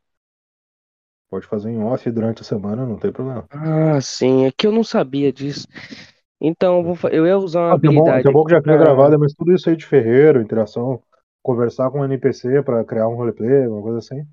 Pode 1.30 1.46
fazer 1.46 1.70
em 1.70 1.82
off 1.82 2.10
durante 2.10 2.42
a 2.42 2.44
semana, 2.44 2.86
não 2.86 2.98
tem 2.98 3.12
problema. 3.12 3.48
Ah, 3.48 4.00
sim, 4.00 4.44
é 4.46 4.52
que 4.52 4.66
eu 4.66 4.72
não 4.72 4.84
sabia 4.84 5.32
disso. 5.32 5.66
Então, 6.40 6.78
eu, 6.78 6.94
vou, 6.94 7.10
eu 7.10 7.26
ia 7.26 7.38
usar 7.38 7.60
uma 7.62 7.72
Ah, 7.72 7.78
tem 7.78 7.92
habilidade 7.92 8.22
tem 8.22 8.32
bom 8.32 8.44
que 8.44 8.50
já 8.52 8.60
fica 8.60 8.76
pra- 8.76 8.78
gravado, 8.78 9.18
mas 9.18 9.32
tudo 9.34 9.52
isso 9.54 9.68
aí 9.70 9.76
de 9.76 9.86
ferreiro, 9.86 10.40
interação, 10.42 11.02
conversar 11.42 11.90
com 11.90 12.00
um 12.00 12.04
NPC 12.04 12.62
pra 12.62 12.84
criar 12.84 13.08
um 13.08 13.14
roleplay, 13.14 13.66
uma 13.68 13.80
coisa 13.82 13.98
assim. 13.98 14.26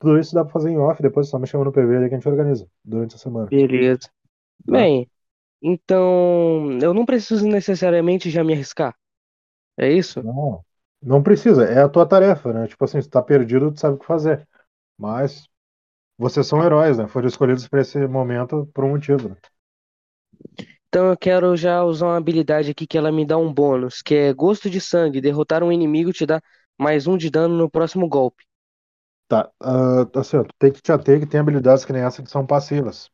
Tudo 0.00 0.18
isso 0.18 0.34
dá 0.34 0.44
pra 0.44 0.52
fazer 0.52 0.70
em 0.70 0.78
off, 0.78 1.02
depois 1.02 1.28
só 1.28 1.38
me 1.38 1.46
chama 1.46 1.64
no 1.64 1.72
PV 1.72 1.96
ali 1.96 2.08
que 2.08 2.14
a 2.14 2.18
gente 2.18 2.28
organiza 2.28 2.68
durante 2.84 3.16
a 3.16 3.18
semana. 3.18 3.52
Beleza. 3.52 4.08
Tá. 4.68 4.88
Bem, 4.88 5.10
então 5.62 6.78
eu 6.82 6.94
não 6.94 7.06
preciso 7.06 7.46
necessariamente 7.46 8.30
já 8.30 8.44
me 8.44 8.54
arriscar. 8.54 8.96
É 9.78 9.92
isso? 9.92 10.22
Não, 10.22 10.64
não 11.02 11.22
precisa, 11.22 11.64
é 11.64 11.82
a 11.82 11.88
tua 11.88 12.06
tarefa, 12.06 12.52
né? 12.52 12.66
Tipo 12.66 12.84
assim, 12.84 13.00
se 13.00 13.08
tá 13.08 13.22
perdido, 13.22 13.72
tu 13.72 13.80
sabe 13.80 13.96
o 13.96 13.98
que 13.98 14.06
fazer. 14.06 14.46
Mas 14.98 15.48
vocês 16.20 16.46
são 16.46 16.62
heróis, 16.64 16.98
né? 16.98 17.08
Foram 17.08 17.28
escolhidos 17.28 17.66
pra 17.68 17.80
esse 17.80 17.98
momento 18.06 18.66
por 18.74 18.84
um 18.84 18.90
motivo, 18.90 19.30
né? 19.30 19.36
Então 20.88 21.08
eu 21.10 21.16
quero 21.16 21.56
já 21.56 21.82
usar 21.84 22.06
uma 22.06 22.16
habilidade 22.16 22.70
aqui 22.70 22.86
que 22.86 22.98
ela 22.98 23.12
me 23.12 23.24
dá 23.24 23.36
um 23.38 23.52
bônus, 23.52 24.02
que 24.02 24.14
é 24.14 24.32
gosto 24.32 24.68
de 24.68 24.80
sangue. 24.80 25.20
Derrotar 25.20 25.62
um 25.62 25.72
inimigo 25.72 26.12
te 26.12 26.26
dá 26.26 26.40
mais 26.78 27.06
um 27.06 27.16
de 27.16 27.30
dano 27.30 27.56
no 27.56 27.70
próximo 27.70 28.08
golpe. 28.08 28.44
Tá, 29.28 29.50
ah, 29.60 30.06
assim, 30.16 30.36
ó, 30.38 30.44
tem 30.58 30.72
que 30.72 30.82
te 30.82 30.92
ater 30.92 31.20
que 31.20 31.26
tem 31.26 31.40
habilidades 31.40 31.84
que 31.84 31.92
nem 31.92 32.02
essa 32.02 32.22
que 32.22 32.30
são 32.30 32.46
passivas. 32.46 33.10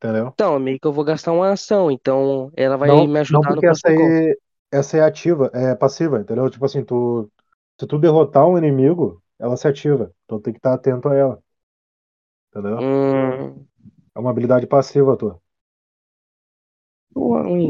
Entendeu? 0.00 0.34
Então, 0.34 0.58
meio 0.58 0.78
que 0.80 0.86
eu 0.86 0.92
vou 0.92 1.04
gastar 1.04 1.32
uma 1.32 1.52
ação, 1.52 1.90
então 1.90 2.50
ela 2.56 2.76
vai 2.76 2.90
Não, 2.90 3.06
me 3.06 3.18
não 3.28 3.44
ajudar 3.44 3.54
no 3.54 3.62
porque 3.62 3.66
essa 3.66 3.88
próximo 3.88 3.94
golpe. 3.94 4.18
essa 4.72 4.96
é 4.98 5.02
ativa, 5.02 5.50
é 5.54 5.74
passiva, 5.74 6.20
entendeu? 6.20 6.48
Tipo 6.50 6.64
assim, 6.64 6.84
tu, 6.84 7.30
se 7.80 7.86
tu 7.86 7.98
derrotar 7.98 8.46
um 8.48 8.58
inimigo, 8.58 9.22
ela 9.38 9.56
se 9.56 9.68
ativa. 9.68 10.14
Então 10.24 10.40
tem 10.40 10.52
que 10.52 10.58
estar 10.58 10.74
atento 10.74 11.08
a 11.08 11.14
ela. 11.16 11.42
Entendeu? 12.50 12.78
Hum, 12.78 13.66
É 14.14 14.18
uma 14.20 14.30
habilidade 14.30 14.66
passiva 14.66 15.16
tua. 15.18 15.38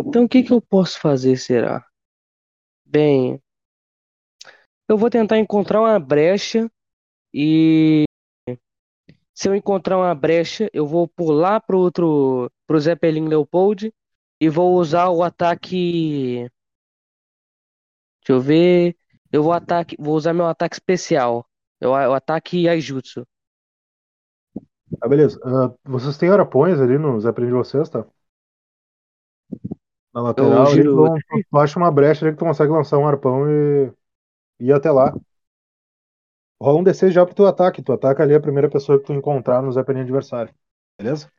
então 0.01 0.25
o 0.25 0.29
que 0.29 0.43
que 0.43 0.53
eu 0.53 0.61
posso 0.61 0.99
fazer, 1.01 1.37
será? 1.37 1.85
Bem, 2.85 3.41
eu 4.89 4.97
vou 4.97 5.11
tentar 5.11 5.39
encontrar 5.39 5.81
uma 5.81 5.99
brecha 5.99 6.71
e 7.35 8.05
se 9.35 9.49
eu 9.49 9.55
encontrar 9.55 9.97
uma 9.99 10.15
brecha, 10.15 10.69
eu 10.73 10.87
vou 10.87 11.09
pular 11.09 11.61
pro 11.61 11.79
outro, 11.79 12.51
pro 12.67 12.79
Zeppelin 12.81 13.27
Leopold 13.29 13.93
e 14.41 14.49
vou 14.49 14.75
usar 14.75 15.09
o 15.11 15.23
ataque. 15.23 16.49
Deixa 18.21 18.33
eu 18.33 18.41
ver. 18.41 18.97
Eu 19.31 19.43
vou 19.43 19.53
ataque, 19.53 19.97
vou 19.99 20.15
usar 20.15 20.33
meu 20.35 20.47
ataque 20.47 20.75
especial. 20.77 21.47
É 21.83 21.87
o, 21.87 21.91
o 21.91 22.15
ataque 22.15 22.67
Aijutsu. 22.69 23.27
Ah, 25.01 25.09
beleza. 25.09 25.39
Ah, 25.45 25.73
vocês 25.85 26.17
têm 26.19 26.31
arapões 26.31 26.81
ali 26.81 26.99
nos 26.99 27.23
Zeppelin 27.25 27.49
de 27.49 27.53
vocês, 27.55 27.89
tá? 27.89 28.05
Na 30.15 30.21
lateral, 30.23 30.73
ali, 30.73 30.85
giro- 30.85 30.89
tu, 30.89 31.43
tu 31.51 31.59
acha 31.59 31.79
uma 31.79 31.91
brecha 31.91 32.25
ali 32.25 32.33
que 32.35 32.39
tu 32.39 32.45
consegue 32.45 32.71
lançar 32.73 32.99
um 32.99 33.07
arpão 33.09 33.49
e, 33.51 33.87
e 34.61 34.67
ir 34.69 34.73
até 34.75 34.91
lá. 34.91 35.15
Rola 36.61 36.79
um 36.81 36.83
D6 36.85 37.13
já 37.15 37.27
pro 37.27 37.35
teu 37.35 37.47
ataque. 37.47 37.83
Tu 37.83 37.93
ataca 37.93 38.23
ali 38.23 38.35
a 38.35 38.41
primeira 38.41 38.71
pessoa 38.71 38.99
que 38.99 39.05
tu 39.07 39.13
encontrar 39.13 39.61
no 39.63 39.71
Zeppelin 39.73 40.01
adversário. 40.03 40.55
Beleza? 40.99 41.31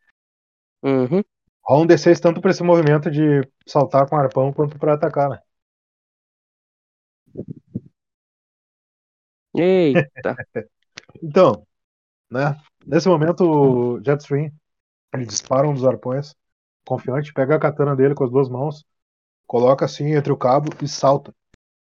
Uhum. 0.84 1.24
Rola 1.66 1.82
um 1.84 1.88
D6 1.88 2.20
tanto 2.20 2.40
pra 2.42 2.52
esse 2.52 2.62
movimento 2.64 3.10
de 3.10 3.42
saltar 3.68 4.08
com 4.08 4.16
arpão 4.16 4.54
quanto 4.54 4.78
pra 4.78 4.94
atacar, 4.94 5.30
né? 5.30 5.40
Eita. 9.56 10.36
Então, 11.22 11.66
né? 12.32 12.58
Nesse 12.86 13.08
momento, 13.08 13.44
o 13.46 14.04
Jetstream 14.04 14.52
ele 15.14 15.26
dispara 15.26 15.68
um 15.68 15.74
dos 15.74 15.86
arpões, 15.86 16.36
confiante, 16.86 17.34
pega 17.34 17.56
a 17.56 17.60
katana 17.60 17.96
dele 17.96 18.16
com 18.16 18.24
as 18.24 18.32
duas 18.32 18.50
mãos, 18.50 18.86
coloca 19.48 19.86
assim 19.86 20.14
entre 20.16 20.32
o 20.34 20.38
cabo 20.38 20.70
e 20.84 20.88
salta. 20.88 21.34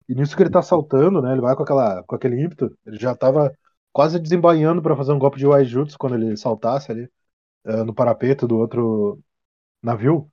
E 0.08 0.14
nisso 0.14 0.36
que 0.36 0.42
ele 0.42 0.50
tá 0.50 0.62
saltando, 0.62 1.22
né? 1.22 1.32
Ele 1.32 1.40
vai 1.40 1.56
com, 1.56 1.62
aquela, 1.62 2.02
com 2.04 2.14
aquele 2.16 2.40
ímpeto, 2.42 2.76
ele 2.86 2.98
já 2.98 3.14
tava 3.16 3.52
quase 3.92 4.20
desembainhando 4.20 4.82
para 4.82 4.96
fazer 4.96 5.12
um 5.12 5.18
golpe 5.18 5.38
de 5.38 5.46
Waijutsu 5.46 5.98
quando 5.98 6.16
ele 6.16 6.36
saltasse 6.36 6.92
ali 6.92 7.10
uh, 7.66 7.84
no 7.84 7.94
parapeito 7.94 8.46
do 8.48 8.58
outro 8.58 9.20
navio. 9.82 10.30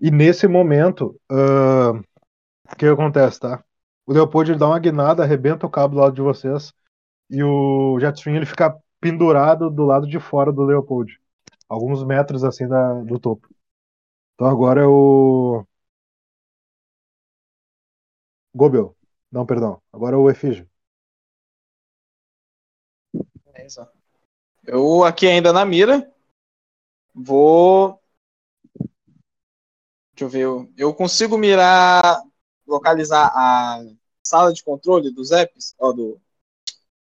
E 0.00 0.10
nesse 0.10 0.48
momento, 0.48 1.20
uh, 1.30 1.98
o 2.72 2.76
que 2.78 2.86
acontece, 2.86 3.40
tá? 3.40 3.64
O 4.10 4.12
Leopold 4.12 4.50
ele 4.50 4.58
dá 4.58 4.66
uma 4.66 4.78
guinada, 4.80 5.22
arrebenta 5.22 5.64
o 5.64 5.70
cabo 5.70 5.94
do 5.94 6.00
lado 6.00 6.12
de 6.16 6.20
vocês 6.20 6.74
e 7.30 7.44
o 7.44 7.96
Jetstream 8.00 8.38
ele 8.38 8.44
fica 8.44 8.76
pendurado 9.00 9.70
do 9.70 9.84
lado 9.84 10.04
de 10.04 10.18
fora 10.18 10.52
do 10.52 10.64
Leopold, 10.64 11.20
alguns 11.68 12.02
metros 12.04 12.42
assim 12.42 12.66
da, 12.66 12.94
do 13.04 13.20
topo. 13.20 13.48
Então 14.34 14.48
agora 14.48 14.80
é 14.80 14.84
o 14.84 15.64
Gobel. 18.52 18.96
Não, 19.30 19.46
perdão. 19.46 19.80
Agora 19.92 20.16
é 20.16 20.18
o 20.18 20.28
Efígio. 20.28 20.68
Beleza. 23.44 23.88
Eu 24.66 25.04
aqui 25.04 25.28
ainda 25.28 25.52
na 25.52 25.64
mira. 25.64 26.12
Vou. 27.14 28.02
Deixa 30.16 30.24
eu 30.24 30.28
ver. 30.28 30.68
eu- 30.76 30.94
consigo 30.94 31.38
mirar, 31.38 32.20
localizar 32.66 33.30
a 33.32 33.80
sala 34.30 34.52
de 34.52 34.62
controle 34.62 35.12
dos 35.12 35.32
apps, 35.32 35.74
ó, 35.76 35.92
do, 35.92 36.20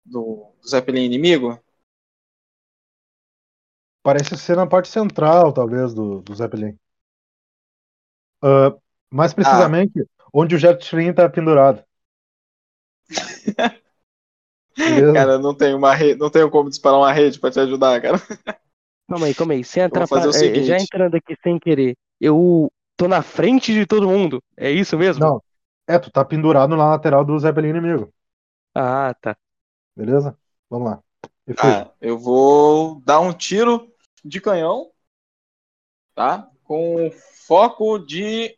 do, 0.04 0.52
do 0.60 0.68
Zeppelin 0.68 1.04
inimigo. 1.04 1.58
Parece 4.02 4.36
ser 4.36 4.56
na 4.56 4.66
parte 4.66 4.88
central, 4.88 5.52
talvez, 5.52 5.94
do, 5.94 6.20
do 6.20 6.34
Zeppelin. 6.34 6.78
Ah, 8.42 8.76
mais 9.10 9.32
precisamente, 9.32 10.06
onde 10.32 10.54
o 10.54 10.58
Jetstream 10.58 11.14
tá 11.14 11.28
pendurado. 11.28 11.82
Cara, 15.14 15.38
não 15.38 15.54
tenho 15.54 15.78
uma 15.78 15.94
rede, 15.94 16.20
não 16.20 16.28
tenho 16.28 16.50
como 16.50 16.68
disparar 16.68 16.98
uma 16.98 17.10
rede 17.10 17.40
pra 17.40 17.50
te 17.50 17.58
ajudar, 17.58 18.00
cara. 18.02 18.18
Calma 19.08 19.26
aí, 19.26 19.34
calma 19.34 19.54
aí. 19.54 19.64
Sem 19.64 19.82
vou 19.88 20.06
fazer 20.06 20.28
o 20.28 20.32
atrapalhar. 20.32 20.46
é, 20.50 20.54
seguinte. 20.54 20.66
Já 20.66 20.78
entrando 20.78 21.14
aqui 21.14 21.34
sem 21.42 21.58
querer. 21.58 21.96
Eu 22.20 22.70
tô 22.94 23.08
na 23.08 23.22
frente 23.22 23.72
de 23.72 23.86
todo 23.86 24.06
mundo. 24.06 24.42
É 24.54 24.70
isso 24.70 24.98
mesmo? 24.98 25.24
Não. 25.24 25.42
É, 25.88 25.98
tu 25.98 26.10
tá 26.10 26.24
pendurado 26.24 26.76
na 26.76 26.86
lateral 26.90 27.24
do 27.24 27.38
Zeppelin 27.38 27.70
inimigo. 27.70 28.12
Ah, 28.74 29.12
tá. 29.20 29.36
Beleza? 29.94 30.38
Vamos 30.70 30.90
lá. 30.90 31.02
Ah, 31.58 31.90
eu 32.00 32.18
vou 32.18 33.00
dar 33.02 33.20
um 33.20 33.32
tiro 33.32 33.92
de 34.24 34.40
canhão, 34.40 34.90
tá? 36.14 36.50
Com 36.64 37.10
foco 37.46 37.98
de 37.98 38.56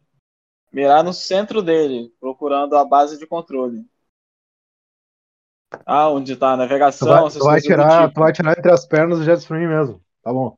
mirar 0.72 1.04
no 1.04 1.12
centro 1.14 1.62
dele, 1.62 2.12
procurando 2.20 2.76
a 2.76 2.84
base 2.84 3.18
de 3.18 3.26
controle. 3.26 3.86
Ah, 5.84 6.08
onde 6.10 6.36
tá 6.36 6.52
a 6.52 6.56
Tu 6.98 7.06
navegação, 7.06 7.06
vai, 7.06 7.30
tu 7.36 7.44
vai 7.44 7.60
coisas 7.60 7.74
do 7.74 7.84
tirar, 7.84 8.10
tipo. 8.10 8.12
tu 8.12 8.20
vai 8.20 8.32
tirar 8.32 8.58
entre 8.58 8.72
as 8.72 8.86
pernas 8.86 9.18
do 9.18 9.24
Jetstream 9.24 9.68
mesmo. 9.68 10.02
Tá 10.22 10.32
bom. 10.32 10.56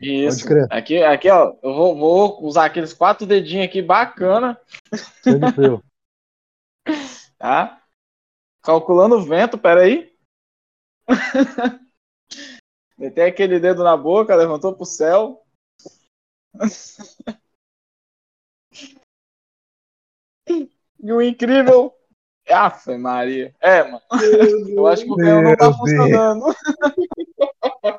Isso. 0.00 0.48
Aqui, 0.70 1.02
aqui, 1.02 1.28
ó, 1.28 1.54
eu 1.62 1.74
vou, 1.74 1.94
vou 1.96 2.44
usar 2.44 2.64
aqueles 2.64 2.94
quatro 2.94 3.26
dedinhos 3.26 3.66
aqui 3.66 3.82
bacana, 3.82 4.58
tá? 7.38 7.82
Calculando 8.62 9.16
o 9.16 9.24
vento, 9.24 9.58
peraí. 9.58 10.10
Metei 12.96 13.24
aquele 13.24 13.60
dedo 13.60 13.84
na 13.84 13.96
boca, 13.96 14.34
levantou 14.34 14.74
pro 14.74 14.86
céu. 14.86 15.44
E 21.02 21.12
o 21.12 21.22
incrível. 21.22 21.94
Aff, 22.48 22.94
Maria. 22.98 23.54
É, 23.60 23.82
mano. 23.84 24.02
Eu 24.68 24.86
acho 24.86 25.04
que 25.04 25.10
o 25.10 25.16
canhão 25.16 25.42
não 25.42 25.56
tá 25.56 25.68
Meu 25.68 25.78
funcionando. 25.78 26.44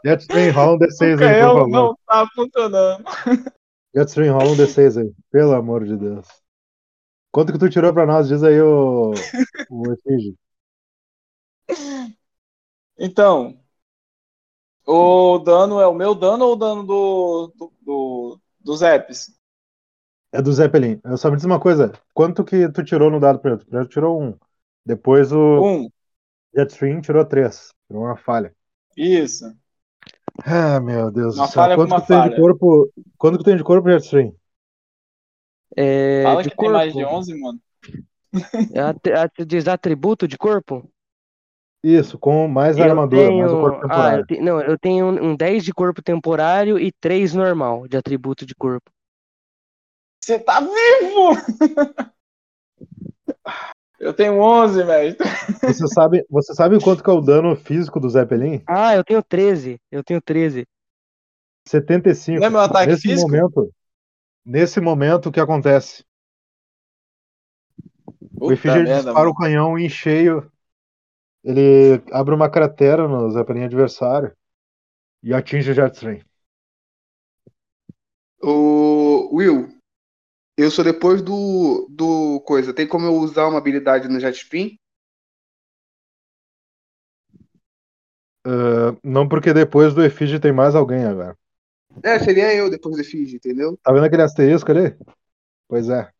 Jetstream, 0.05 0.51
rola 0.53 0.73
um 0.73 0.77
O 0.77 0.77
D6 0.77 1.21
aí, 1.21 1.35
por 1.35 1.51
favor. 1.51 1.67
não 1.67 1.95
tá 2.07 2.25
funcionando. 2.35 3.03
Jetstream, 3.95 4.33
rola 4.33 4.51
um 4.51 4.55
D6 4.57 4.97
aí. 4.97 5.13
Pelo 5.31 5.53
amor 5.53 5.85
de 5.85 5.95
Deus. 5.97 6.27
Quanto 7.31 7.51
que 7.53 7.59
tu 7.59 7.69
tirou 7.69 7.93
pra 7.93 8.05
nós? 8.05 8.27
Diz 8.27 8.43
aí 8.43 8.59
o, 8.61 9.11
o 9.69 9.91
Efígio. 9.93 10.35
Então, 12.97 13.59
o 14.85 15.39
dano 15.39 15.79
é 15.79 15.87
o 15.87 15.93
meu 15.93 16.13
dano 16.15 16.45
ou 16.45 16.53
o 16.53 16.55
dano 16.55 16.83
do, 16.85 17.47
do, 17.55 17.73
do, 17.81 18.39
dos 18.59 18.81
apps? 18.81 19.31
É 20.31 20.41
do 20.41 20.51
Zeppelin. 20.53 20.99
Eu 21.03 21.17
só 21.17 21.29
me 21.29 21.35
diz 21.35 21.45
uma 21.45 21.59
coisa. 21.59 21.91
Quanto 22.13 22.43
que 22.43 22.69
tu 22.71 22.83
tirou 22.83 23.09
no 23.11 23.19
dado 23.19 23.39
preto? 23.39 23.65
Primeiro 23.65 23.87
tu 23.87 23.93
tirou 23.93 24.21
um. 24.21 24.37
Depois 24.85 25.31
o 25.31 25.65
Um. 25.65 25.91
Jetstream 26.55 27.01
tirou 27.01 27.25
três. 27.25 27.69
Tirou 27.87 28.03
uma 28.05 28.17
falha. 28.17 28.55
Isso. 28.95 29.53
Ah, 30.39 30.79
meu 30.79 31.11
Deus 31.11 31.35
Uma 31.35 31.47
do 31.47 31.51
céu. 31.51 31.75
Quanto 31.75 31.95
que 31.95 32.07
tem 32.07 32.21
de 32.21 32.35
corpo? 32.35 32.91
Quanto 33.17 33.37
que 33.37 33.43
tem 33.43 33.57
de 33.57 33.63
corpo, 33.63 33.89
Jetstream? 33.89 34.33
É, 35.77 36.23
Fala 36.23 36.43
de 36.43 36.49
que 36.49 36.57
tem 36.57 36.69
mais 36.69 36.93
corpo. 36.93 36.95
de 36.95 37.05
11, 37.05 37.39
mano. 37.39 37.59
É 38.73 39.45
Diz 39.45 39.67
atributo 39.67 40.27
de 40.27 40.37
corpo? 40.37 40.89
Isso, 41.83 42.17
com 42.17 42.47
mais 42.47 42.79
a 42.79 42.83
Eu 42.83 42.85
armadura, 42.85 43.31
mais 43.31 43.53
o 43.53 43.57
tenho. 43.57 43.57
corpo 43.57 43.89
Ah, 43.89 44.15
eu 44.15 44.17
temporário. 44.17 44.25
te... 44.25 44.39
não, 44.39 44.61
eu 44.61 44.79
tenho 44.79 45.05
um 45.07 45.31
um 45.31 45.35
10 45.35 45.63
de 45.63 45.73
corpo 45.73 46.01
temporário 46.01 46.79
e 46.79 46.91
3 46.91 47.33
normal 47.33 47.87
de 47.87 47.97
atributo 47.97 48.45
de 48.45 48.55
corpo. 48.55 48.89
Você 50.23 50.39
tá 50.39 50.59
vivo! 50.61 51.35
Eu 54.01 54.13
tenho 54.15 54.41
11, 54.41 54.83
mestre. 54.83 55.27
Você 55.61 55.87
sabe, 55.87 56.25
você 56.27 56.55
sabe 56.55 56.81
quanto 56.83 57.03
que 57.03 57.09
é 57.09 57.13
o 57.13 57.21
dano 57.21 57.55
físico 57.55 57.99
do 57.99 58.09
Zeppelin? 58.09 58.63
Ah, 58.67 58.95
eu 58.95 59.03
tenho 59.03 59.21
13. 59.21 59.79
Eu 59.91 60.03
tenho 60.03 60.19
13. 60.19 60.65
75. 61.67 62.39
Não 62.39 62.47
é 62.47 62.49
meu 62.49 62.59
ataque 62.59 62.87
nesse 62.87 63.03
físico? 63.03 63.29
momento, 63.29 63.71
nesse 64.43 64.81
momento 64.81 65.29
o 65.29 65.31
que 65.31 65.39
acontece? 65.39 66.03
o 68.37 68.49
Puta 68.49 68.69
ele 68.69 68.83
merda, 68.85 68.95
dispara 68.95 69.19
mano. 69.19 69.31
o 69.31 69.35
canhão 69.35 69.77
em 69.77 69.87
cheio. 69.87 70.51
Ele 71.43 72.01
abre 72.11 72.33
uma 72.33 72.49
cratera 72.49 73.07
no 73.07 73.29
Zeppelin 73.29 73.65
adversário 73.65 74.35
e 75.23 75.31
atinge 75.31 75.69
o 75.69 75.73
Jetstream. 75.75 76.19
O 78.43 79.29
Will, 79.31 79.69
eu 80.57 80.69
sou 80.71 80.83
depois 80.83 81.21
do, 81.21 81.87
do 81.89 82.41
coisa. 82.41 82.73
Tem 82.73 82.87
como 82.87 83.05
eu 83.05 83.15
usar 83.15 83.47
uma 83.47 83.57
habilidade 83.57 84.07
no 84.07 84.19
Jet 84.19 84.37
Spin? 84.37 84.77
Ah, 88.45 88.95
não 89.03 89.27
porque 89.27 89.53
depois 89.53 89.93
do 89.93 90.03
Efígio 90.03 90.39
tem 90.39 90.51
mais 90.51 90.75
alguém 90.75 91.05
agora. 91.05 91.35
É, 92.03 92.19
seria 92.19 92.53
eu 92.55 92.69
depois 92.69 92.95
do 92.97 93.03
Fiji, 93.03 93.35
entendeu? 93.37 93.77
Tá 93.83 93.91
vendo 93.93 94.05
aquele 94.05 94.21
asterisco 94.23 94.71
ali? 94.71 94.95
Pois 95.69 95.89
é. 95.89 96.11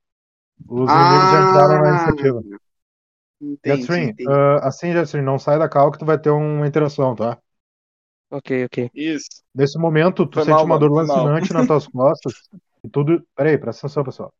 Os 0.69 0.93
inimigos 0.93 1.29
já 1.29 1.41
entraram 1.41 1.79
na 1.79 1.89
Ah, 1.89 1.91
iniciativa. 1.91 2.43
entendi, 3.41 4.01
Jetstream, 4.01 4.13
entendi. 4.13 4.27
ah, 4.27 4.67
assim, 4.67 4.91
Jetstream, 4.93 5.23
não 5.25 5.39
sai 5.39 5.57
da 5.59 5.67
cal 5.69 5.91
que 5.91 5.97
tu 5.99 6.05
vai 6.05 6.19
ter 6.19 6.29
uma 6.29 6.67
interação, 6.67 7.15
tá? 7.15 7.39
Ok, 8.29 8.51
ok. 8.65 8.91
Isso. 8.93 9.43
Nesse 9.55 9.77
momento, 9.79 10.25
tu 10.27 10.39
Foi 10.39 10.43
sente 10.43 10.63
mal, 10.63 10.65
uma 10.65 10.77
mano, 10.77 10.79
dor 10.79 10.91
lancinante 10.91 11.53
nas 11.53 11.65
tuas 11.65 11.87
costas 11.87 12.33
e 12.83 12.89
tudo. 12.89 13.25
Peraí, 13.35 13.57
presta 13.57 13.87
atenção, 13.87 14.03
pessoal. 14.03 14.33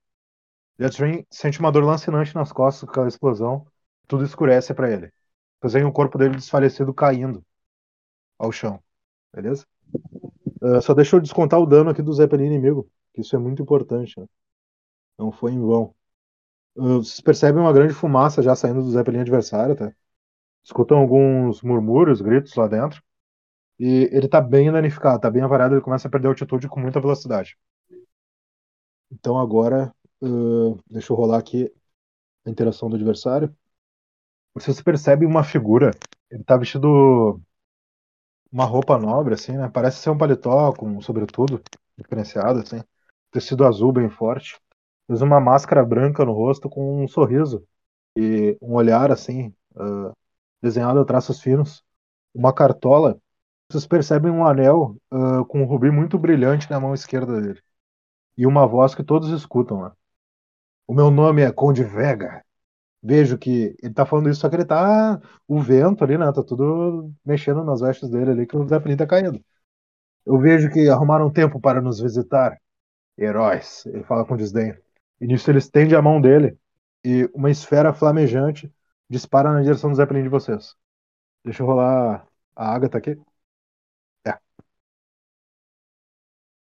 Jetstream 0.79 1.25
sente 1.29 1.59
uma 1.59 1.71
dor 1.71 1.83
lancinante 1.83 2.35
nas 2.35 2.51
costas 2.51 2.83
com 2.85 2.91
aquela 2.91 3.07
explosão, 3.07 3.67
tudo 4.07 4.23
escurece 4.23 4.73
pra 4.73 4.91
ele. 4.91 5.11
Vem 5.63 5.85
o 5.85 5.91
corpo 5.91 6.17
dele 6.17 6.35
desfalecido 6.35 6.93
caindo 6.93 7.45
ao 8.37 8.51
chão. 8.51 8.81
Beleza? 9.33 9.65
Ah, 10.61 10.81
só 10.81 10.93
deixa 10.93 11.15
eu 11.15 11.21
descontar 11.21 11.59
o 11.59 11.65
dano 11.65 11.89
aqui 11.89 12.01
do 12.01 12.13
Zeppelin 12.13 12.45
inimigo, 12.47 12.89
que 13.13 13.21
isso 13.21 13.35
é 13.35 13.39
muito 13.39 13.61
importante, 13.61 14.19
né? 14.19 14.25
Não 15.17 15.31
foi 15.31 15.53
em 15.53 15.59
vão. 15.59 15.95
Ah, 16.77 16.97
vocês 16.97 17.21
percebem 17.21 17.61
uma 17.61 17.73
grande 17.73 17.93
fumaça 17.93 18.41
já 18.43 18.55
saindo 18.55 18.81
do 18.83 18.91
Zeppelin 18.91 19.19
adversário, 19.21 19.75
tá? 19.75 19.93
Escutam 20.63 20.99
alguns 20.99 21.61
murmúrios, 21.63 22.21
gritos 22.21 22.55
lá 22.55 22.67
dentro. 22.67 23.03
E 23.79 24.09
ele 24.13 24.27
tá 24.29 24.41
bem 24.41 24.71
danificado, 24.71 25.21
tá 25.21 25.29
bem 25.31 25.43
avariado, 25.43 25.75
ele 25.75 25.81
começa 25.81 26.07
a 26.07 26.11
perder 26.11 26.29
altitude 26.29 26.67
com 26.69 26.79
muita 26.79 27.01
velocidade. 27.01 27.57
Então 29.11 29.37
agora, 29.39 29.93
ah, 30.23 30.77
deixa 30.89 31.13
eu 31.13 31.17
rolar 31.17 31.39
aqui 31.39 31.71
a 32.45 32.49
interação 32.49 32.89
do 32.89 32.95
adversário. 32.95 33.55
Vocês 34.53 34.81
percebem 34.81 35.27
uma 35.27 35.43
figura, 35.43 35.91
ele 36.29 36.43
tá 36.43 36.57
vestido 36.57 37.41
uma 38.51 38.65
roupa 38.65 38.97
nobre, 38.97 39.33
assim, 39.33 39.53
né? 39.57 39.69
Parece 39.69 39.99
ser 39.99 40.09
um 40.09 40.17
paletó 40.17 40.73
com 40.73 40.87
um 40.87 41.01
sobretudo 41.01 41.61
diferenciado, 41.97 42.59
assim. 42.59 42.81
Tecido 43.31 43.65
azul 43.65 43.91
bem 43.93 44.09
forte. 44.09 44.59
Usa 45.07 45.25
uma 45.25 45.39
máscara 45.39 45.83
branca 45.85 46.25
no 46.25 46.33
rosto 46.33 46.69
com 46.69 47.03
um 47.03 47.07
sorriso 47.07 47.65
e 48.15 48.57
um 48.61 48.73
olhar, 48.75 49.11
assim, 49.11 49.53
uh, 49.75 50.15
desenhado 50.61 50.99
a 50.99 51.05
traços 51.05 51.41
finos. 51.41 51.83
Uma 52.33 52.53
cartola. 52.53 53.19
Vocês 53.69 53.87
percebem 53.87 54.31
um 54.31 54.45
anel 54.45 54.97
uh, 55.11 55.45
com 55.45 55.61
um 55.61 55.65
rubi 55.65 55.91
muito 55.91 56.17
brilhante 56.19 56.69
na 56.69 56.79
mão 56.79 56.93
esquerda 56.93 57.41
dele. 57.41 57.61
E 58.41 58.47
uma 58.47 58.65
voz 58.65 58.95
que 58.95 59.03
todos 59.03 59.29
escutam 59.29 59.81
lá. 59.81 59.95
O 60.87 60.95
meu 60.95 61.11
nome 61.11 61.43
é 61.43 61.51
Conde 61.51 61.83
Vega. 61.83 62.43
Vejo 63.03 63.37
que 63.37 63.75
ele 63.83 63.93
tá 63.93 64.03
falando 64.03 64.31
isso, 64.31 64.41
só 64.41 64.49
que 64.49 64.55
ele 64.55 64.65
tá. 64.65 65.21
O 65.47 65.61
vento 65.61 66.03
ali, 66.03 66.17
né? 66.17 66.25
Tá 66.33 66.43
tudo 66.43 67.13
mexendo 67.23 67.63
nas 67.63 67.81
vestes 67.81 68.09
dele 68.09 68.31
ali, 68.31 68.47
que 68.47 68.57
o 68.57 68.67
Zeppelin 68.67 68.97
tá 68.97 69.05
caindo. 69.05 69.39
Eu 70.25 70.39
vejo 70.39 70.71
que 70.71 70.89
arrumaram 70.89 71.31
tempo 71.31 71.61
para 71.61 71.81
nos 71.81 71.99
visitar. 71.99 72.59
Heróis, 73.15 73.85
ele 73.85 74.03
fala 74.05 74.25
com 74.25 74.35
desdém. 74.35 74.75
E 75.19 75.27
nisso 75.27 75.51
ele 75.51 75.59
estende 75.59 75.95
a 75.95 76.01
mão 76.01 76.19
dele 76.19 76.57
e 77.05 77.29
uma 77.35 77.51
esfera 77.51 77.93
flamejante 77.93 78.73
dispara 79.07 79.53
na 79.53 79.61
direção 79.61 79.91
do 79.91 79.95
Zeppelin 79.97 80.23
de 80.23 80.29
vocês. 80.29 80.75
Deixa 81.45 81.61
eu 81.61 81.67
rolar 81.67 82.27
a 82.55 82.73
Agatha 82.73 82.97
aqui. 82.97 83.19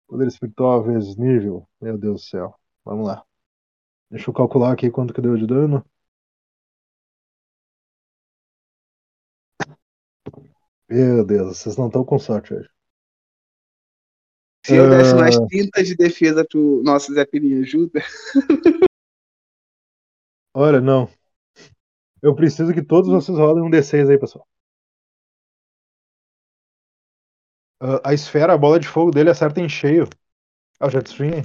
Poder 0.08 0.28
espiritual 0.28 0.84
vezes 0.84 1.18
nível. 1.18 1.68
Meu 1.82 1.98
Deus 1.98 2.22
do 2.22 2.28
céu. 2.28 2.56
Vamos 2.84 3.08
lá. 3.08 3.26
Deixa 4.10 4.30
eu 4.30 4.34
calcular 4.34 4.72
aqui 4.72 4.90
quanto 4.90 5.14
que 5.14 5.22
deu 5.22 5.36
de 5.36 5.46
dano. 5.46 5.86
Meu 10.90 11.26
Deus, 11.26 11.58
vocês 11.58 11.76
não 11.76 11.88
estão 11.88 12.06
com 12.06 12.18
sorte 12.18 12.54
hoje. 12.54 12.70
Se 14.66 14.76
eu 14.76 14.90
desse 14.90 15.12
Ah. 15.12 15.16
mais 15.16 15.38
30 15.48 15.84
de 15.84 15.96
defesa 15.96 16.46
pro 16.46 16.82
nosso 16.84 17.14
Zeppelin, 17.14 17.62
ajuda? 17.62 18.02
Olha, 20.54 20.80
não. 20.82 21.10
Eu 22.22 22.34
preciso 22.36 22.74
que 22.74 22.82
todos 22.82 23.10
vocês 23.10 23.38
rolem 23.38 23.64
um 23.64 23.70
D6 23.70 24.10
aí, 24.10 24.18
pessoal. 24.18 24.48
Ah, 27.80 28.02
a 28.10 28.14
esfera, 28.14 28.54
a 28.54 28.58
bola 28.58 28.80
de 28.80 28.88
fogo 28.88 29.12
dele 29.12 29.30
acerta 29.30 29.60
em 29.62 29.70
cheio. 29.70 30.08
Ah, 30.80 30.88
o 30.88 30.92
Jetstream. 30.92 31.44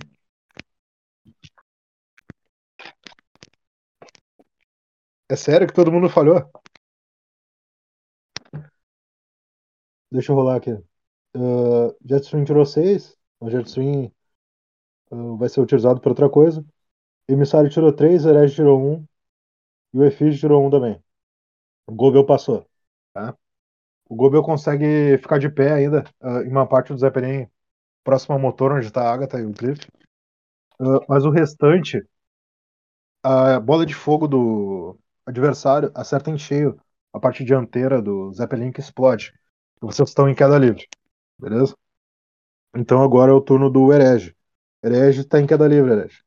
É 5.29 5.35
sério 5.37 5.67
que 5.67 5.75
todo 5.75 5.91
mundo 5.91 6.09
falhou? 6.09 6.49
Deixa 10.11 10.33
eu 10.33 10.37
rolar 10.37 10.57
aqui. 10.57 10.73
Uh, 11.37 11.97
Jetstream 12.07 12.45
tirou 12.45 12.67
6. 12.67 13.17
O 13.41 13.51
Jetstream 13.51 14.13
uh, 15.11 15.37
vai 15.37 15.49
ser 15.49 15.61
utilizado 15.61 16.01
para 16.01 16.11
outra 16.11 16.29
coisa. 16.31 16.65
Emissário 17.29 17.71
tirou 17.71 17.93
3, 17.93 18.27
Herege 18.27 18.57
tirou 18.57 18.81
1. 18.81 19.07
E 19.95 19.99
o 20.01 20.05
Efígio 20.07 20.41
tirou 20.41 20.67
1 20.67 20.71
também. 20.71 21.03
O 21.89 21.95
Gobel 21.95 22.27
passou. 22.27 22.67
Tá? 23.15 23.37
O 24.13 24.15
Gobel 24.15 24.43
consegue 24.43 25.17
ficar 25.17 25.39
de 25.39 25.49
pé 25.49 25.73
ainda 25.73 26.05
uh, 26.21 26.43
em 26.43 26.51
uma 26.51 26.69
parte 26.69 26.93
do 26.93 26.99
Zeppelin 26.99 27.49
próximo 28.05 28.35
ao 28.35 28.39
motor, 28.39 28.71
onde 28.71 28.85
está 28.85 29.05
a 29.05 29.11
Agatha 29.15 29.41
e 29.41 29.47
o 29.47 29.55
Cliff. 29.55 29.89
Uh, 30.79 31.01
mas 31.09 31.25
o 31.25 31.31
restante, 31.31 32.07
a 33.23 33.59
bola 33.59 33.87
de 33.87 33.95
fogo 33.95 34.29
do 34.29 34.99
adversário 35.25 35.91
acerta 35.95 36.31
em 36.31 36.37
cheio 36.37 36.79
a 37.11 37.19
parte 37.19 37.43
dianteira 37.43 38.03
do 38.03 38.31
Zeppelin 38.35 38.71
que 38.71 38.81
explode. 38.81 39.33
E 39.83 39.87
vocês 39.87 40.11
estão 40.11 40.29
em 40.29 40.35
queda 40.35 40.59
livre. 40.59 40.87
Beleza? 41.39 41.75
Então 42.77 43.03
agora 43.03 43.31
é 43.31 43.35
o 43.35 43.41
turno 43.41 43.71
do 43.71 43.95
Herege. 43.95 44.37
Herege 44.85 45.23
está 45.23 45.41
em 45.41 45.47
queda 45.47 45.67
livre, 45.67 45.91
Herege. 45.91 46.23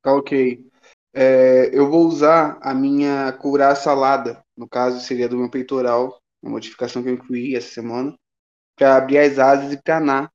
Tá 0.00 0.14
ok. 0.14 0.66
É, 1.12 1.68
eu 1.78 1.90
vou 1.90 2.06
usar 2.06 2.58
a 2.62 2.72
minha 2.72 3.30
curar 3.34 3.76
salada, 3.76 4.42
no 4.56 4.66
caso 4.66 4.98
seria 4.98 5.28
do 5.28 5.36
meu 5.36 5.50
peitoral, 5.50 6.21
uma 6.42 6.52
modificação 6.52 7.02
que 7.02 7.08
eu 7.08 7.14
incluí 7.14 7.56
essa 7.56 7.68
semana, 7.68 8.16
para 8.76 8.96
abrir 8.96 9.18
as 9.18 9.38
asas 9.38 9.72
e 9.72 9.82
planar 9.82 10.30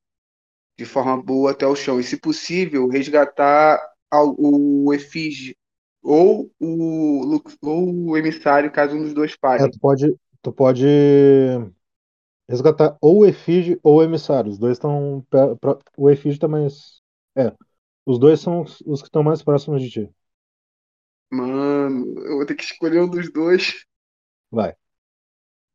de 0.78 0.86
forma 0.86 1.22
boa 1.22 1.52
até 1.52 1.68
o 1.68 1.76
chão. 1.76 2.00
E, 2.00 2.04
se 2.04 2.18
possível, 2.18 2.88
resgatar 2.88 3.80
o 4.14 4.94
efígie 4.94 5.58
ou 6.04 6.52
o, 6.60 7.42
ou 7.62 8.10
o 8.12 8.18
emissário, 8.18 8.72
caso 8.72 8.96
um 8.96 9.04
dos 9.04 9.14
dois 9.14 9.36
É, 9.58 9.68
pare. 9.68 9.70
tu 9.70 9.80
pode, 9.80 10.16
tu 10.42 10.52
pode 10.54 10.86
resgatar 12.50 12.98
ou 13.02 13.20
o 13.20 13.26
Efígie 13.26 13.80
ou 13.84 13.98
o 13.98 14.04
Emissário. 14.04 14.52
Os 14.52 14.58
dois 14.58 14.74
estão. 14.78 15.26
O 15.98 16.10
Efígie 16.10 16.40
tá 16.40 16.48
mais. 16.48 17.02
É. 17.36 17.54
Os 18.06 18.20
dois 18.20 18.40
são 18.42 18.62
os 18.64 18.82
os 18.86 19.02
que 19.02 19.08
estão 19.08 19.24
mais 19.24 19.44
próximos 19.44 19.82
de 19.84 19.90
ti. 19.90 20.16
Mano, 21.32 22.20
eu 22.26 22.36
vou 22.38 22.46
ter 22.46 22.56
que 22.56 22.64
escolher 22.64 23.02
um 23.02 23.10
dos 23.10 23.32
dois. 23.32 23.86
Vai. 24.52 24.76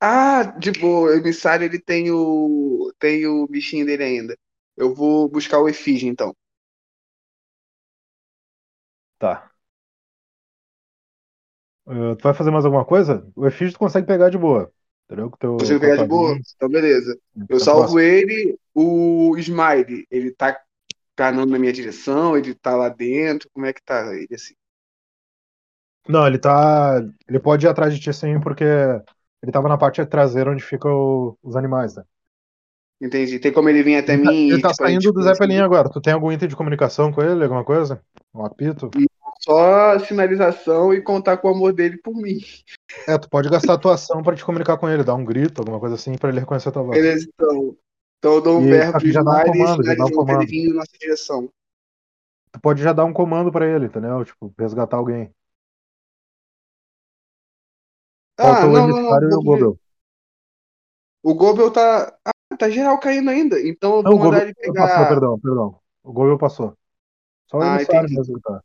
Ah, 0.05 0.43
de 0.59 0.73
boa, 0.73 1.11
o 1.11 1.15
emissário 1.15 1.65
ele 1.65 1.79
tem 1.79 2.11
o 2.11 2.93
tem 2.99 3.25
o 3.25 3.47
bichinho 3.47 3.87
dele 3.87 4.03
ainda. 4.03 4.37
Eu 4.77 4.93
vou 4.93 5.29
buscar 5.29 5.61
o 5.61 5.69
efígie 5.69 6.09
então. 6.09 6.35
Tá. 9.17 9.53
Uh, 11.87 12.17
tu 12.17 12.23
vai 12.25 12.35
fazer 12.35 12.51
mais 12.51 12.65
alguma 12.65 12.85
coisa? 12.85 13.25
O 13.37 13.47
Efígie 13.47 13.73
tu 13.73 13.79
consegue 13.79 14.07
pegar 14.07 14.29
de 14.29 14.37
boa. 14.39 14.73
Entendeu? 15.07 15.31
Com 15.31 15.37
teu, 15.37 15.57
Consigo 15.57 15.81
pegar 15.81 15.97
de 16.03 16.09
boa? 16.09 16.37
Então 16.57 16.69
beleza. 16.69 17.17
Eu 17.49 17.59
tá 17.59 17.65
salvo 17.65 17.81
próximo. 17.81 18.01
ele, 18.01 18.59
o 18.75 19.37
Smiley, 19.39 20.07
ele 20.11 20.33
tá 20.33 20.61
canando 21.15 21.51
na 21.51 21.59
minha 21.61 21.73
direção, 21.73 22.37
ele 22.37 22.55
tá 22.55 22.75
lá 22.75 22.89
dentro, 22.89 23.49
como 23.53 23.67
é 23.67 23.73
que 23.73 23.83
tá 23.83 24.13
ele 24.17 24.35
assim? 24.35 24.55
Não, 26.09 26.27
ele 26.27 26.39
tá. 26.39 27.01
Ele 27.29 27.39
pode 27.39 27.67
ir 27.67 27.69
atrás 27.69 27.95
de 27.95 28.01
ti 28.01 28.13
sim, 28.13 28.41
porque 28.41 28.65
ele 29.43 29.53
tava 29.53 29.69
na 29.69 29.77
parte 29.77 30.05
traseira 30.07 30.51
onde 30.51 30.63
ficam 30.63 31.37
os 31.43 31.57
animais, 31.57 31.97
né? 31.97 32.05
Entendi. 33.01 33.39
Tem 33.41 33.53
como 33.53 33.69
ele 33.69 33.83
vir 33.83 33.97
até 33.97 34.15
Ele 34.15 34.23
tá, 34.25 34.31
mim 34.31 34.49
ele 34.49 34.59
e 34.59 34.63
tá 34.63 34.71
tipo, 34.71 34.87
gente 34.87 35.03
saindo 35.03 35.13
do 35.13 35.15
conversar? 35.15 35.35
Zeppelin 35.35 35.59
agora. 35.61 35.91
Tu 35.91 36.01
tem 36.01 36.13
algum 36.13 36.31
item 36.31 36.49
de 36.49 36.55
comunicação 36.55 37.13
com 37.13 37.21
ele? 37.21 37.43
Alguma 37.43 37.65
coisa? 37.65 38.01
Um 38.33 38.45
apito? 38.45 38.91
Só 39.41 39.99
sinalização 39.99 40.95
e 40.95 41.03
contar 41.03 41.39
com 41.39 41.49
o 41.49 41.55
amor 41.55 41.73
dele 41.73 41.99
por 41.99 42.15
mim. 42.15 42.39
É, 43.09 43.19
tu 43.19 43.29
pode 43.29 43.51
gastar 43.51 43.75
a 43.75 43.79
tua 43.79 43.95
ação 43.95 44.23
pra 44.23 44.37
te 44.37 44.45
comunicar 44.45 44.77
com 44.79 44.89
ele, 44.89 45.03
dar 45.03 45.15
um 45.15 45.25
grito, 45.25 45.61
alguma 45.61 45.81
coisa 45.81 45.97
assim, 45.97 46.17
pra 46.17 46.29
ele 46.29 46.39
reconhecer 46.39 46.69
a 46.69 46.73
tua 46.73 46.85
voz. 46.85 46.97
Beleza, 46.97 47.29
então. 47.35 47.77
Então 48.19 48.35
eu 48.35 48.41
dou 48.41 48.61
um 48.61 48.67
E 48.67 48.71
verbo 48.71 48.93
pro 48.93 49.01
que 49.01 49.11
já 49.11 49.21
dá 49.21 49.33
um 49.33 49.43
comando, 49.43 49.85
já 49.85 49.95
dá 49.97 50.05
um 50.05 50.07
pra 50.07 50.07
ele 50.07 50.15
comando. 50.15 50.47
vir 50.47 50.69
na 50.69 50.75
nossa 50.75 50.93
direção. 51.01 51.51
Tu 52.53 52.61
pode 52.61 52.81
já 52.81 52.93
dar 52.93 53.05
um 53.05 53.13
comando 53.13 53.51
pra 53.51 53.67
ele, 53.67 53.87
entendeu? 53.87 54.25
Tipo, 54.25 54.55
resgatar 54.57 54.97
alguém. 54.97 55.29
Ah, 58.39 58.67
o 58.67 58.71
não, 58.71 58.89
não, 58.89 59.01
não. 59.03 59.19
e 59.31 59.35
o 59.35 59.43
Gobel. 59.43 59.79
O 61.23 61.35
Gobel 61.35 61.71
tá. 61.73 62.17
Ah, 62.25 62.57
tá 62.59 62.71
geral 62.71 62.99
caindo 63.01 63.31
ainda. 63.31 63.61
Então 63.61 63.97
eu 63.97 64.05
Não, 64.05 64.13
vou 64.13 64.17
o 64.17 64.19
mandar 64.19 64.43
Gobel 64.43 64.43
ele 64.43 64.55
passou, 64.75 65.07
pegar. 65.07 65.07
perdão, 65.07 65.39
perdão. 65.41 65.81
O 66.03 66.13
Gobel 66.13 66.39
passou. 66.39 66.77
Só 67.51 67.59
o 67.61 67.65
Ah, 67.65 67.81
emissário 67.83 68.11
mesmo 68.11 68.37
que 68.37 68.43
tá. 68.43 68.63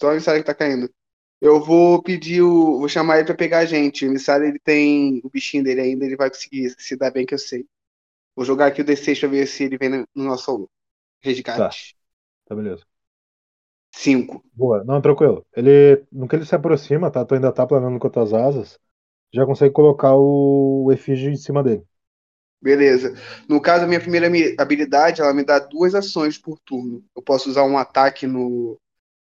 Só 0.00 0.08
o 0.08 0.12
emissário 0.12 0.40
que 0.42 0.46
tá 0.46 0.54
caindo. 0.54 0.92
Eu 1.40 1.62
vou 1.62 2.02
pedir 2.02 2.42
o. 2.42 2.78
Vou 2.78 2.88
chamar 2.88 3.18
ele 3.18 3.26
pra 3.26 3.34
pegar 3.34 3.58
a 3.60 3.64
gente. 3.66 4.04
O 4.04 4.08
emissário 4.08 4.46
ele 4.46 4.58
tem 4.58 5.20
o 5.24 5.30
bichinho 5.30 5.64
dele 5.64 5.80
ainda, 5.82 6.04
ele 6.04 6.16
vai 6.16 6.30
conseguir 6.30 6.70
se 6.78 6.96
dar 6.96 7.10
bem 7.10 7.26
que 7.26 7.34
eu 7.34 7.38
sei. 7.38 7.66
Vou 8.36 8.44
jogar 8.46 8.68
aqui 8.68 8.82
o 8.82 8.84
D6 8.84 9.20
pra 9.20 9.28
ver 9.30 9.46
se 9.48 9.64
ele 9.64 9.78
vem 9.78 9.90
no 9.90 10.08
no 10.14 10.24
nosso 10.24 10.70
resgate. 11.22 11.96
Tá, 12.46 12.54
beleza. 12.56 12.86
5. 14.02 14.44
Boa, 14.52 14.82
não, 14.84 15.00
tranquilo. 15.02 15.46
Ele, 15.54 16.06
no 16.10 16.26
que 16.26 16.34
ele 16.36 16.46
se 16.46 16.54
aproxima, 16.54 17.10
tá? 17.10 17.24
Tu 17.24 17.34
ainda 17.34 17.52
tá 17.52 17.66
planando 17.66 17.98
com 17.98 18.06
as 18.06 18.12
tuas 18.12 18.32
asas, 18.32 18.78
já 19.32 19.46
consegue 19.46 19.72
colocar 19.74 20.14
o 20.16 20.90
efígie 20.92 21.30
em 21.30 21.36
cima 21.36 21.62
dele. 21.62 21.84
Beleza. 22.60 23.14
No 23.48 23.60
caso, 23.60 23.84
a 23.84 23.86
minha 23.88 24.00
primeira 24.00 24.26
habilidade, 24.60 25.20
ela 25.20 25.32
me 25.34 25.44
dá 25.44 25.58
duas 25.58 25.94
ações 25.94 26.38
por 26.38 26.58
turno. 26.60 27.04
Eu 27.14 27.22
posso 27.22 27.48
usar 27.50 27.62
um 27.64 27.78
ataque 27.78 28.26
no, 28.26 28.80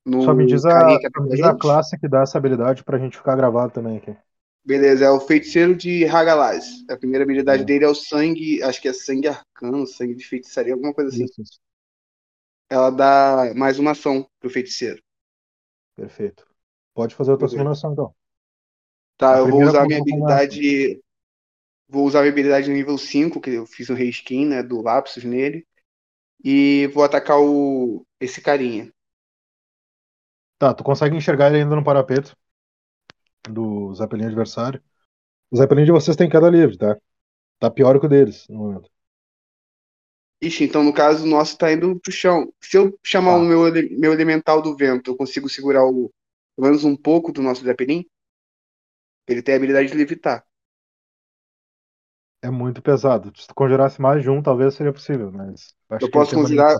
no 0.04 0.22
Só 0.22 0.34
me 0.34 0.44
diz 0.46 0.66
a, 0.66 1.00
só 1.14 1.22
me 1.22 1.30
diz 1.30 1.42
a 1.42 1.54
classe 1.54 1.98
que 1.98 2.06
dá 2.08 2.20
essa 2.22 2.36
habilidade 2.36 2.84
pra 2.84 2.98
gente 2.98 3.16
ficar 3.16 3.34
gravado 3.36 3.72
também 3.72 3.96
aqui. 3.96 4.14
Beleza, 4.64 5.04
é 5.06 5.10
o 5.10 5.18
feiticeiro 5.20 5.74
de 5.74 6.04
Hagalaz. 6.04 6.66
A 6.90 6.96
primeira 6.96 7.24
habilidade 7.24 7.64
É. 7.64 7.64
dele 7.64 7.84
é 7.84 7.88
o 7.88 7.94
sangue, 7.94 8.62
acho 8.62 8.82
que 8.82 8.88
é 8.88 8.92
sangue 8.92 9.28
arcano, 9.28 9.86
sangue 9.86 10.14
de 10.14 10.26
feitiçaria, 10.26 10.74
alguma 10.74 10.92
coisa 10.92 11.08
assim. 11.10 11.24
Isso, 11.24 11.40
isso. 11.42 11.58
Ela 12.70 12.90
dá 12.90 13.52
mais 13.56 13.78
uma 13.80 13.90
ação 13.90 14.24
pro 14.40 14.48
feiticeiro. 14.48 15.02
Perfeito. 15.94 16.46
Pode 16.94 17.14
fazer 17.14 17.32
a 17.32 17.36
tua 17.36 17.48
Beleza. 17.50 17.50
simulação, 17.50 17.92
então. 17.92 18.14
Tá, 19.18 19.34
A 19.34 19.38
eu 19.38 19.48
vou 19.48 19.62
usar 19.64 19.82
a 19.82 19.86
minha 19.86 19.98
habilidade. 19.98 21.00
Vou 21.88 22.06
usar 22.06 22.20
a 22.20 22.22
minha 22.22 22.32
habilidade 22.32 22.70
nível 22.70 22.98
5, 22.98 23.40
que 23.40 23.50
eu 23.50 23.66
fiz 23.66 23.90
um 23.90 23.94
reskin, 23.94 24.46
né, 24.46 24.62
do 24.62 24.82
Lapsus 24.82 25.24
nele. 25.24 25.66
E 26.44 26.88
vou 26.88 27.04
atacar 27.04 27.38
o 27.40 28.06
esse 28.20 28.40
carinha. 28.40 28.92
Tá, 30.58 30.74
tu 30.74 30.84
consegue 30.84 31.16
enxergar 31.16 31.48
ele 31.48 31.62
ainda 31.62 31.76
no 31.76 31.84
parapeito 31.84 32.36
do 33.48 33.94
Zeppelin 33.94 34.26
adversário. 34.26 34.82
O 35.50 35.56
Zeppelin 35.56 35.84
de 35.86 35.92
vocês 35.92 36.16
tem 36.16 36.28
queda 36.30 36.50
livre, 36.50 36.78
tá? 36.78 36.96
Tá 37.60 37.70
pior 37.70 37.98
que 38.00 38.06
o 38.06 38.08
deles 38.08 38.46
no 38.48 38.58
momento. 38.58 38.90
Ixi, 40.42 40.64
então 40.64 40.82
no 40.84 40.92
caso 40.92 41.24
o 41.24 41.26
nosso 41.26 41.56
tá 41.56 41.72
indo 41.72 41.98
pro 42.00 42.12
chão. 42.12 42.52
Se 42.60 42.76
eu 42.76 42.98
chamar 43.04 43.32
Tá. 43.32 43.38
o 43.38 43.44
meu, 43.44 43.60
meu 43.98 44.12
elemental 44.12 44.60
do 44.62 44.76
vento, 44.76 45.10
eu 45.10 45.16
consigo 45.16 45.48
segurar 45.48 45.84
o, 45.84 46.10
pelo 46.56 46.68
menos 46.68 46.84
um 46.84 46.96
pouco 46.96 47.32
do 47.32 47.42
nosso 47.42 47.64
Zeppelin? 47.64 48.04
Ele 49.28 49.42
tem 49.42 49.54
a 49.54 49.56
habilidade 49.56 49.88
de 49.88 49.96
levitar. 49.96 50.44
É 52.42 52.50
muito 52.50 52.80
pesado. 52.80 53.32
Se 53.36 53.46
tu 53.48 53.54
conjurasse 53.54 54.00
mais 54.00 54.22
de 54.22 54.30
um, 54.30 54.42
talvez 54.42 54.74
seria 54.74 54.92
possível, 54.92 55.32
mas 55.32 55.74
acho 55.90 56.06
Eu 56.06 56.10
posso 56.10 56.34
conjurar-. 56.34 56.78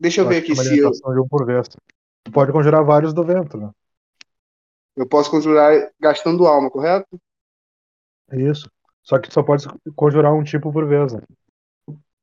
Deixa 0.00 0.20
eu 0.20 0.24
Eu 0.24 0.30
ver 0.30 0.38
aqui 0.38 0.54
se 0.56 0.78
eu, 0.78 0.90
de 0.90 1.20
um 1.20 1.28
por 1.28 1.46
vez. 1.46 1.68
Tu 2.24 2.32
pode 2.32 2.52
conjurar 2.52 2.84
vários 2.84 3.12
do 3.12 3.24
vento, 3.24 3.56
né? 3.56 3.70
eu 4.96 5.06
posso 5.08 5.30
conjurar 5.30 5.90
gastando 6.00 6.46
alma, 6.46 6.70
correto? 6.70 7.20
É 8.30 8.40
isso. 8.40 8.70
Só 9.02 9.18
que 9.18 9.28
tu 9.28 9.34
só 9.34 9.42
pode 9.42 9.64
conjurar 9.94 10.34
um 10.34 10.42
tipo 10.44 10.72
por 10.72 10.86
vez, 10.86 11.12
né? 11.12 11.20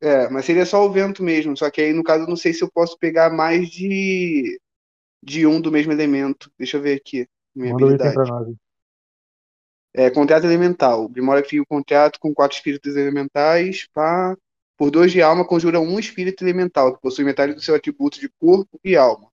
É, 0.01 0.29
mas 0.29 0.45
seria 0.45 0.65
só 0.65 0.85
o 0.85 0.91
vento 0.91 1.23
mesmo. 1.23 1.55
Só 1.57 1.69
que 1.71 1.81
aí, 1.81 1.93
no 1.93 2.03
caso, 2.03 2.25
eu 2.25 2.27
não 2.27 2.35
sei 2.35 2.53
se 2.53 2.63
eu 2.63 2.71
posso 2.71 2.97
pegar 2.99 3.31
mais 3.31 3.69
de, 3.69 4.59
de 5.23 5.47
um 5.47 5.61
do 5.61 5.71
mesmo 5.71 5.91
elemento. 5.91 6.51
Deixa 6.57 6.77
eu 6.77 6.81
ver 6.81 6.97
aqui. 6.97 7.27
Minha 7.55 7.73
Manda 7.73 7.85
habilidade. 7.85 8.57
É, 9.97 10.09
contrato 10.09 10.45
elemental. 10.45 11.09
Que 11.09 11.21
fica 11.47 11.63
o 11.63 11.65
contrato 11.65 12.19
com 12.19 12.33
quatro 12.33 12.57
espíritos 12.57 12.95
elementais. 12.95 13.87
Pá. 13.93 14.35
Por 14.77 14.91
dois 14.91 15.11
de 15.11 15.21
alma, 15.21 15.47
conjura 15.47 15.79
um 15.79 15.97
espírito 15.97 16.43
elemental, 16.43 16.93
que 16.93 17.01
possui 17.01 17.23
metade 17.23 17.53
do 17.53 17.61
seu 17.61 17.73
atributo 17.75 18.19
de 18.19 18.27
corpo 18.27 18.77
e 18.83 18.97
alma. 18.97 19.31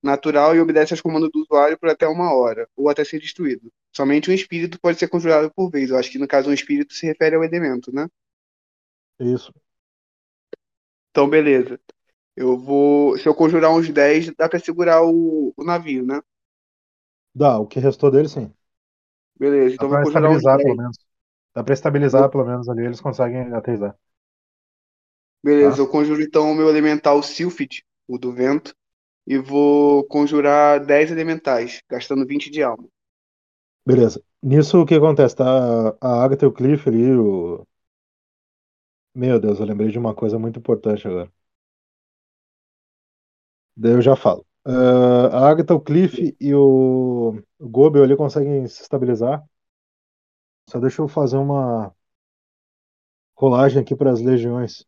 Natural 0.00 0.54
e 0.54 0.60
obedece 0.60 0.94
aos 0.94 1.00
comandos 1.00 1.30
do 1.32 1.40
usuário 1.40 1.76
por 1.76 1.88
até 1.88 2.06
uma 2.06 2.32
hora, 2.32 2.68
ou 2.76 2.88
até 2.88 3.04
ser 3.04 3.18
destruído. 3.18 3.72
Somente 3.92 4.30
um 4.30 4.32
espírito 4.32 4.80
pode 4.80 4.98
ser 5.00 5.08
conjurado 5.08 5.52
por 5.52 5.68
vez. 5.68 5.90
Eu 5.90 5.98
acho 5.98 6.12
que 6.12 6.18
no 6.18 6.28
caso 6.28 6.48
um 6.48 6.54
espírito 6.54 6.94
se 6.94 7.06
refere 7.06 7.34
ao 7.34 7.42
elemento, 7.42 7.92
né? 7.92 8.06
Isso. 9.18 9.52
Então, 11.10 11.28
beleza. 11.28 11.78
Eu 12.36 12.56
vou. 12.56 13.18
Se 13.18 13.28
eu 13.28 13.34
conjurar 13.34 13.72
uns 13.72 13.90
10, 13.90 14.32
dá 14.36 14.48
pra 14.48 14.60
segurar 14.60 15.02
o, 15.02 15.52
o 15.56 15.64
navio, 15.64 16.06
né? 16.06 16.22
Dá, 17.34 17.58
o 17.58 17.66
que 17.66 17.80
restou 17.80 18.12
dele, 18.12 18.28
sim. 18.28 18.52
Beleza, 19.40 19.74
Dá 19.78 19.84
então 19.84 19.88
pra 19.88 20.02
conjurar 20.02 20.32
uns 20.32 20.42
estabilizar, 20.42 20.54
10. 20.54 20.62
pelo 20.62 20.76
menos. 20.76 20.96
Dá 21.54 21.64
pra 21.64 21.74
estabilizar, 21.74 22.30
pelo 22.30 22.46
menos, 22.46 22.68
ali. 22.68 22.84
Eles 22.86 23.00
conseguem 23.00 23.52
aterrizar. 23.54 23.96
Beleza, 25.44 25.78
Tá. 25.78 25.82
eu 25.82 25.88
conjuro 25.88 26.22
então 26.22 26.50
o 26.50 26.54
meu 26.54 26.68
elemental 26.70 27.22
Sylphid, 27.22 27.82
o 28.08 28.16
do 28.18 28.32
vento, 28.32 28.74
e 29.26 29.38
vou 29.38 30.04
conjurar 30.06 30.84
10 30.84 31.10
elementais, 31.10 31.82
gastando 31.90 32.26
20 32.26 32.50
de 32.50 32.62
alma. 32.62 32.88
Beleza. 33.86 34.22
Nisso, 34.42 34.80
o 34.80 34.86
que 34.86 34.94
acontece? 34.94 35.36
Tá 35.36 35.44
a 36.00 36.22
Agatha 36.24 36.44
e 36.44 36.48
o 36.48 36.52
Cliff 36.52 36.88
ali, 36.88 37.12
o... 37.14 37.66
Meu 39.14 39.38
Deus, 39.40 39.60
eu 39.60 39.66
lembrei 39.66 39.88
de 39.92 39.98
uma 40.00 40.14
coisa 40.16 40.36
muito 40.38 40.58
importante 40.58 41.06
agora. 41.06 41.30
Daí 43.76 43.92
eu 43.94 44.02
já 44.02 44.14
falo. 44.16 44.46
Ah, 44.64 45.28
a 45.46 45.48
Agatha, 45.50 45.74
o 45.74 45.80
Cliff 45.80 46.36
e 46.40 46.54
o, 46.54 47.34
o 47.58 47.68
Gobel 47.68 48.02
ali 48.04 48.16
conseguem 48.16 48.66
se 48.66 48.82
estabilizar. 48.82 49.42
Só 50.70 50.78
deixa 50.80 51.02
eu 51.02 51.08
fazer 51.08 51.36
uma 51.36 51.94
rolagem 53.36 53.82
aqui 53.82 53.96
para 53.96 54.12
as 54.12 54.20
legiões. 54.20 54.86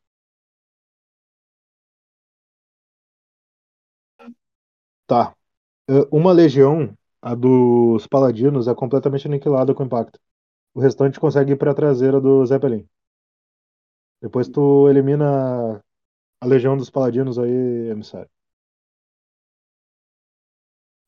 Tá. 5.06 5.34
Ah, 5.88 6.06
Uma 6.12 6.32
legião, 6.32 6.96
a 7.22 7.34
dos 7.34 8.06
paladinos, 8.08 8.68
é 8.68 8.74
completamente 8.74 9.26
aniquilada 9.28 9.74
com 9.74 9.84
impacto. 9.84 10.20
O 10.74 10.80
restante 10.80 11.20
consegue 11.20 11.52
ir 11.54 11.56
para 11.56 11.72
a 11.72 11.74
traseira 11.74 12.20
do 12.20 12.44
Zeppelin. 12.46 12.88
Depois 14.22 14.48
tu 14.48 14.88
elimina 14.88 15.82
a 16.40 16.46
legião 16.46 16.76
dos 16.76 16.90
paladinos 16.90 17.38
aí, 17.38 17.88
emissário. 17.90 18.30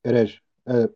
Herege. 0.05 0.41
É, 0.67 0.89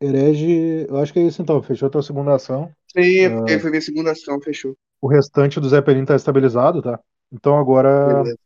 herege, 0.00 0.86
eu 0.88 0.98
acho 0.98 1.12
que 1.12 1.18
é 1.18 1.22
isso 1.22 1.42
então. 1.42 1.62
Fechou 1.62 1.90
tua 1.90 2.02
segunda 2.02 2.34
ação. 2.34 2.72
Sim, 2.92 3.20
é 3.20 3.28
porque 3.30 3.58
foi 3.58 3.70
minha 3.70 3.82
segunda 3.82 4.12
ação, 4.12 4.40
fechou. 4.40 4.76
O 5.00 5.08
restante 5.08 5.60
do 5.60 5.68
Zeppelin 5.68 6.04
tá 6.04 6.16
estabilizado, 6.16 6.82
tá? 6.82 6.98
Então 7.32 7.58
agora 7.58 8.22
Beleza. 8.22 8.38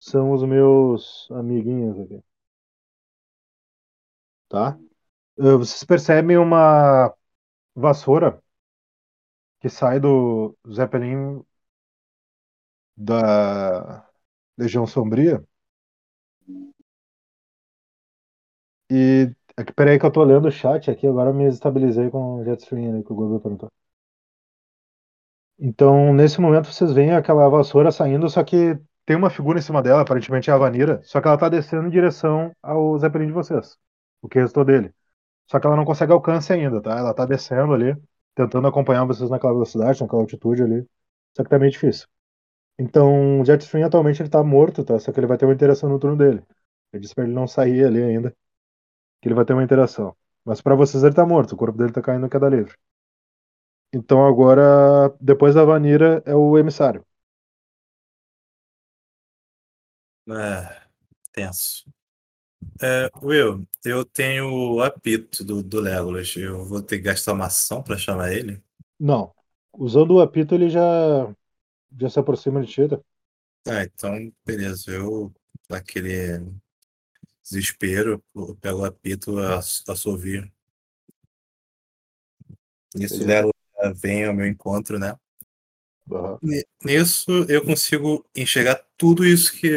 são 0.00 0.32
os 0.32 0.42
meus 0.44 1.28
amiguinhos 1.30 1.98
aqui. 2.00 2.22
Tá? 4.48 4.78
Ah, 5.38 5.56
Vocês 5.56 5.84
percebem 5.84 6.36
uma 6.38 7.12
vassoura 7.74 8.42
que 9.60 9.68
sai 9.68 10.00
do 10.00 10.56
Zeppelin 10.72 11.42
da 12.96 14.06
Legião 14.56 14.86
Sombria. 14.86 15.44
E 18.90 19.32
aqui, 19.56 19.72
peraí 19.72 19.98
que 19.98 20.06
eu 20.06 20.12
tô 20.12 20.22
lendo 20.24 20.48
o 20.48 20.50
chat 20.50 20.90
aqui, 20.90 21.06
agora 21.06 21.32
me 21.32 21.46
estabilizei 21.46 22.10
com 22.10 22.36
o 22.40 22.44
Jetstream 22.44 22.94
ali 22.94 23.04
que 23.04 23.12
o 23.12 23.16
Google 23.16 23.40
perguntou. 23.40 23.70
Então, 25.58 26.12
nesse 26.12 26.40
momento, 26.40 26.70
vocês 26.70 26.92
veem 26.92 27.12
aquela 27.12 27.48
vassoura 27.48 27.90
saindo, 27.90 28.28
só 28.28 28.44
que 28.44 28.78
tem 29.06 29.16
uma 29.16 29.30
figura 29.30 29.58
em 29.58 29.62
cima 29.62 29.82
dela, 29.82 30.02
aparentemente 30.02 30.50
é 30.50 30.52
a 30.52 30.58
Vanira, 30.58 31.00
só 31.04 31.20
que 31.20 31.28
ela 31.28 31.38
tá 31.38 31.48
descendo 31.48 31.86
em 31.86 31.90
direção 31.90 32.52
ao 32.62 32.98
Zeppelin 32.98 33.26
de 33.28 33.32
vocês, 33.32 33.78
o 34.20 34.28
que 34.28 34.38
restou 34.38 34.64
dele. 34.64 34.92
Só 35.50 35.60
que 35.60 35.66
ela 35.66 35.76
não 35.76 35.84
consegue 35.84 36.12
alcance 36.12 36.52
ainda, 36.52 36.80
tá? 36.82 36.98
Ela 36.98 37.14
tá 37.14 37.26
descendo 37.26 37.72
ali, 37.74 37.96
tentando 38.34 38.68
acompanhar 38.68 39.04
vocês 39.06 39.30
naquela 39.30 39.54
velocidade, 39.54 40.02
naquela 40.02 40.22
altitude 40.22 40.62
ali, 40.62 40.86
só 41.36 41.44
que 41.44 41.50
tá 41.50 41.58
meio 41.58 41.72
difícil. 41.72 42.08
Então, 42.78 43.40
o 43.40 43.44
Jetstream 43.44 43.86
atualmente 43.86 44.22
ele 44.22 44.30
tá 44.30 44.42
morto, 44.44 44.84
tá? 44.84 44.98
Só 44.98 45.12
que 45.12 45.20
ele 45.20 45.26
vai 45.26 45.38
ter 45.38 45.46
uma 45.46 45.54
interação 45.54 45.88
no 45.88 45.98
turno 45.98 46.16
dele. 46.16 46.42
Eu 46.92 47.00
disse 47.00 47.14
pra 47.14 47.24
ele 47.24 47.32
não 47.34 47.46
sair 47.46 47.84
ali 47.84 48.02
ainda, 48.02 48.36
que 49.20 49.28
ele 49.28 49.34
vai 49.34 49.44
ter 49.44 49.52
uma 49.52 49.64
interação. 49.64 50.16
Mas 50.44 50.60
pra 50.60 50.74
vocês 50.74 51.02
ele 51.04 51.14
tá 51.14 51.26
morto, 51.26 51.52
o 51.52 51.56
corpo 51.56 51.78
dele 51.78 51.92
tá 51.92 52.02
caindo 52.02 52.26
em 52.26 52.28
queda 52.30 52.48
livre. 52.48 52.76
Então 53.92 54.26
agora, 54.26 55.14
depois 55.20 55.54
da 55.54 55.64
Vanira, 55.64 56.22
é 56.26 56.34
o 56.34 56.58
emissário. 56.58 57.04
É, 60.28 60.82
tenso. 61.32 61.84
É, 62.82 63.08
Will, 63.22 63.66
eu 63.84 64.04
tenho 64.04 64.74
o 64.74 64.82
apito 64.82 65.44
do, 65.44 65.62
do 65.62 65.80
Legolas. 65.80 66.34
Eu 66.36 66.64
vou 66.64 66.82
ter 66.82 66.98
que 66.98 67.04
gastar 67.04 67.32
uma 67.32 67.46
ação 67.46 67.82
pra 67.82 67.96
chamar 67.96 68.32
ele. 68.32 68.62
Não. 68.98 69.34
Usando 69.72 70.12
o 70.14 70.20
apito, 70.20 70.54
ele 70.54 70.68
já, 70.70 70.82
já 71.98 72.08
se 72.10 72.18
aproxima 72.18 72.62
de 72.62 72.72
ti. 72.72 72.88
tá? 72.88 73.00
Ah, 73.66 73.82
então, 73.82 74.32
beleza. 74.44 74.90
Eu, 74.90 75.32
naquele 75.68 76.40
desespero, 77.48 78.22
eu 78.34 78.56
pego 78.60 78.80
o 78.80 78.84
apito, 78.84 79.38
ass- 79.38 79.84
assovio. 79.88 80.50
Isso. 82.96 83.24
Legolas 83.24 83.54
vem 84.00 84.24
ao 84.24 84.34
meu 84.34 84.46
encontro, 84.46 84.98
né? 84.98 85.16
Ni- 86.42 86.64
Nisso 86.84 87.30
eu 87.48 87.64
consigo 87.64 88.24
enxergar 88.34 88.80
tudo 88.96 89.24
isso 89.24 89.52
que 89.52 89.68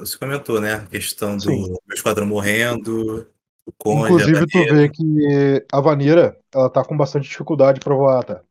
você 0.00 0.18
comentou, 0.18 0.60
né? 0.60 0.74
A 0.74 0.86
questão 0.86 1.36
do 1.36 1.42
Sim. 1.42 1.68
meu 1.86 1.94
esquadrão 1.94 2.26
morrendo, 2.26 3.30
o 3.64 3.72
conde, 3.72 4.22
a 4.22 4.26
Inclusive, 4.26 4.46
tu 4.46 4.74
vê 4.74 4.88
que 4.88 5.66
a 5.72 5.80
Vanira, 5.80 6.38
ela 6.52 6.70
tá 6.70 6.84
com 6.84 6.96
bastante 6.96 7.28
dificuldade 7.28 7.80
pra 7.80 7.94
voar, 7.94 8.24
tá? 8.24 8.42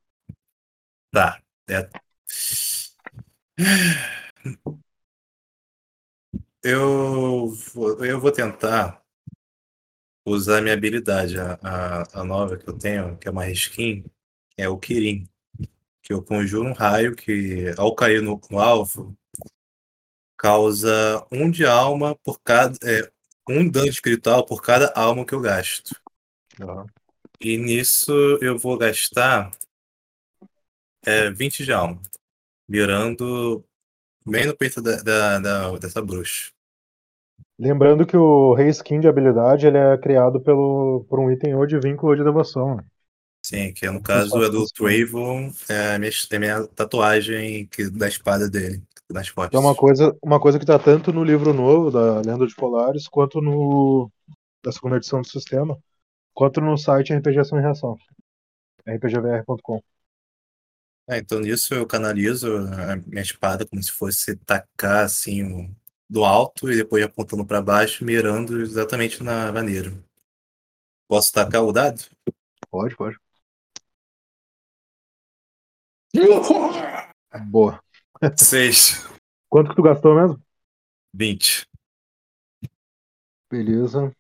Tá. 1.12 1.42
É. 1.68 1.90
Eu 6.68 7.48
vou, 7.74 8.04
eu 8.04 8.20
vou 8.20 8.32
tentar 8.32 9.00
usar 10.26 10.62
minha 10.62 10.74
habilidade, 10.74 11.38
a, 11.40 11.60
a, 11.62 12.22
a 12.22 12.24
nova 12.24 12.58
que 12.58 12.68
eu 12.68 12.78
tenho, 12.78 13.16
que 13.18 13.28
é 13.28 13.32
uma 13.32 13.48
skin, 13.52 14.04
é 14.58 14.68
o 14.68 14.78
Kirin. 14.78 15.30
Que 16.02 16.14
eu 16.14 16.24
conjuro 16.24 16.68
um 16.70 16.74
raio 16.74 17.16
que, 17.16 17.74
ao 17.78 17.96
cair 17.96 18.22
no, 18.22 18.42
no 18.50 18.60
alvo, 18.60 19.16
causa 20.38 21.26
um 21.32 21.50
de 21.50 21.66
alma 21.66 22.16
por 22.24 22.40
cada. 22.42 22.78
É, 22.84 23.12
um 23.48 23.70
dano 23.70 23.90
espiritual 23.90 24.46
por 24.46 24.62
cada 24.62 24.92
alma 24.96 25.26
que 25.26 25.34
eu 25.36 25.42
gasto. 25.42 25.96
Aham. 26.60 26.88
E 27.40 27.58
nisso 27.58 28.12
eu 28.42 28.58
vou 28.58 28.78
gastar 28.78 29.52
é, 31.06 31.30
20 31.30 31.64
de 31.64 31.72
alma, 31.72 32.02
mirando 32.68 33.66
bem 34.26 34.48
no 34.48 34.58
peito 34.58 34.82
da, 34.82 35.02
da- 35.02 35.40
da- 35.40 35.78
dessa 35.80 36.02
bruxa. 36.02 36.55
Lembrando 37.60 38.06
que 38.08 38.16
o 38.16 38.54
Rei 38.54 38.70
Skin 38.70 39.02
de 39.02 39.08
habilidade 39.10 39.68
ele 39.68 39.78
é 39.78 39.98
criado 39.98 40.40
pelo, 40.42 41.06
por 41.10 41.20
um 41.20 41.30
item 41.32 41.54
ou 41.56 41.66
de 41.68 41.78
vínculo 41.80 42.12
ou 42.14 42.18
de 42.18 42.24
devoção. 42.24 42.78
né? 42.78 42.84
Sim, 43.44 43.74
que 43.74 43.88
no 43.90 44.02
Então, 44.14 44.40
caso 44.42 44.42
é 44.44 44.50
do 44.50 44.66
Trayvon, 44.70 45.52
é 45.70 45.96
a 45.96 46.00
minha, 46.00 46.12
é 46.32 46.40
minha 46.40 46.68
tatuagem 46.68 47.68
que, 47.68 47.90
da 47.92 48.08
espada 48.08 48.50
dele, 48.50 48.84
nas 49.10 49.30
costas. 49.30 49.52
É 49.52 49.58
uma 49.58 49.76
coisa, 49.76 50.16
uma 50.22 50.40
coisa 50.40 50.60
que 50.60 50.66
tá 50.66 50.78
tanto 50.80 51.12
no 51.14 51.24
livro 51.24 51.54
novo 51.54 51.90
da 51.92 52.22
Lenda 52.22 52.46
de 52.48 52.56
Polares, 52.56 53.08
quanto 53.08 53.42
no 53.42 54.12
da 54.64 54.72
segunda 54.72 54.98
edição 54.98 55.22
do 55.22 55.28
sistema, 55.30 55.78
quanto 56.34 56.62
no 56.62 56.78
site 56.78 57.14
RPG 57.14 57.40
Ação 57.42 57.60
e 57.60 57.64
Reação. 57.64 57.98
rpgvr.com. 58.88 59.82
É, 61.08 61.18
então 61.20 61.40
nisso 61.40 61.74
eu 61.74 61.86
canalizo 61.86 62.48
a 62.58 62.96
minha 62.96 63.22
espada 63.22 63.66
como 63.66 63.82
se 63.84 63.92
fosse 63.92 64.36
tacar 64.38 65.06
assim 65.06 65.44
um- 65.44 65.76
do 66.10 66.24
alto 66.24 66.72
e 66.72 66.78
depois 66.78 67.04
apontando 67.04 67.46
pra 67.46 67.62
baixo, 67.62 68.06
mirando 68.06 68.62
exatamente 68.62 69.24
na 69.24 69.52
vaneira. 69.52 69.92
Posso 71.08 71.32
tacar 71.32 71.64
o 71.64 71.72
dado? 71.72 72.02
Pode, 72.70 72.96
pode. 72.96 73.18
Boa. 77.50 77.82
Seis. 78.38 79.06
Quanto 79.50 79.70
que 79.70 79.76
tu 79.76 79.82
gastou 79.82 80.16
mesmo? 80.16 80.42
20. 81.14 81.68
Beleza. 83.50 84.12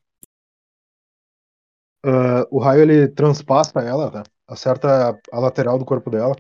Ah, 2.04 2.46
o 2.52 2.60
raio 2.60 2.82
ele 2.84 3.08
transpassa 3.08 3.80
ela, 3.80 4.12
tá? 4.12 4.24
acerta 4.48 5.12
a, 5.12 5.20
a 5.32 5.40
lateral 5.40 5.78
do 5.80 5.86
corpo 5.86 6.10
dela. 6.10 6.36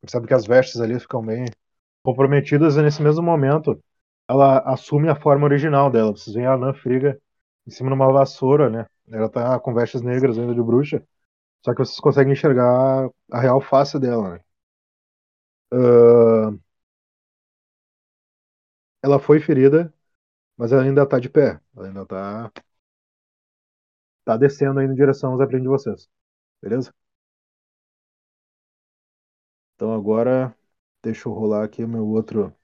Percebe 0.00 0.26
que 0.26 0.34
as 0.34 0.46
vestes 0.46 0.80
ali 0.80 0.98
ficam 1.00 1.24
bem 1.24 1.46
comprometidas 2.02 2.76
e 2.76 2.82
nesse 2.82 3.02
mesmo 3.02 3.22
momento 3.22 3.82
ela 4.28 4.58
assume 4.60 5.08
a 5.08 5.16
forma 5.16 5.44
original 5.46 5.90
dela. 5.90 6.12
Vocês 6.12 6.34
veem 6.34 6.46
a 6.46 6.54
Anã 6.54 6.72
Friga 6.74 7.20
em 7.66 7.70
cima 7.70 7.90
de 7.90 7.94
uma 7.94 8.12
vassoura, 8.12 8.70
né? 8.70 8.86
Ela 9.10 9.28
tá 9.30 9.58
com 9.60 9.74
vestes 9.74 10.02
negras 10.02 10.38
ainda 10.38 10.54
de 10.54 10.62
bruxa. 10.62 11.02
Só 11.64 11.72
que 11.74 11.80
vocês 11.80 12.00
conseguem 12.00 12.34
enxergar 12.34 13.08
a 13.32 13.40
real 13.40 13.60
face 13.60 13.98
dela, 14.00 14.34
né? 14.34 14.40
Ah, 15.72 16.50
ela 19.02 19.18
foi 19.18 19.40
ferida, 19.40 19.92
mas 20.56 20.72
ela 20.72 20.82
ainda 20.84 21.06
tá 21.08 21.18
de 21.20 21.28
pé. 21.30 21.60
Ela 21.76 21.88
ainda 21.88 22.06
tá. 22.06 22.52
tá 24.24 24.36
descendo 24.36 24.78
aí 24.80 24.86
em 24.86 24.94
direção 24.94 25.32
aos 25.32 25.40
aprendiz 25.40 25.64
de 25.64 25.68
vocês. 25.68 26.08
Beleza? 26.62 26.92
Então 29.74 29.92
agora. 29.94 30.54
Deixa 31.02 31.28
eu 31.28 31.32
rolar 31.32 31.64
aqui 31.64 31.84
o 31.84 31.88
meu 31.88 32.06
outro. 32.06 32.54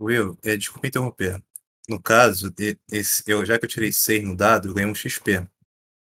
Will, 0.00 0.36
é, 0.42 0.56
desculpa 0.56 0.86
interromper. 0.88 1.42
No 1.88 2.00
caso, 2.00 2.52
esse, 2.90 3.22
eu, 3.26 3.44
já 3.44 3.58
que 3.58 3.64
eu 3.64 3.68
tirei 3.68 3.92
6 3.92 4.22
no 4.24 4.36
dado, 4.36 4.68
eu 4.68 4.74
ganhei 4.74 4.90
um 4.90 4.94
XP. 4.94 5.46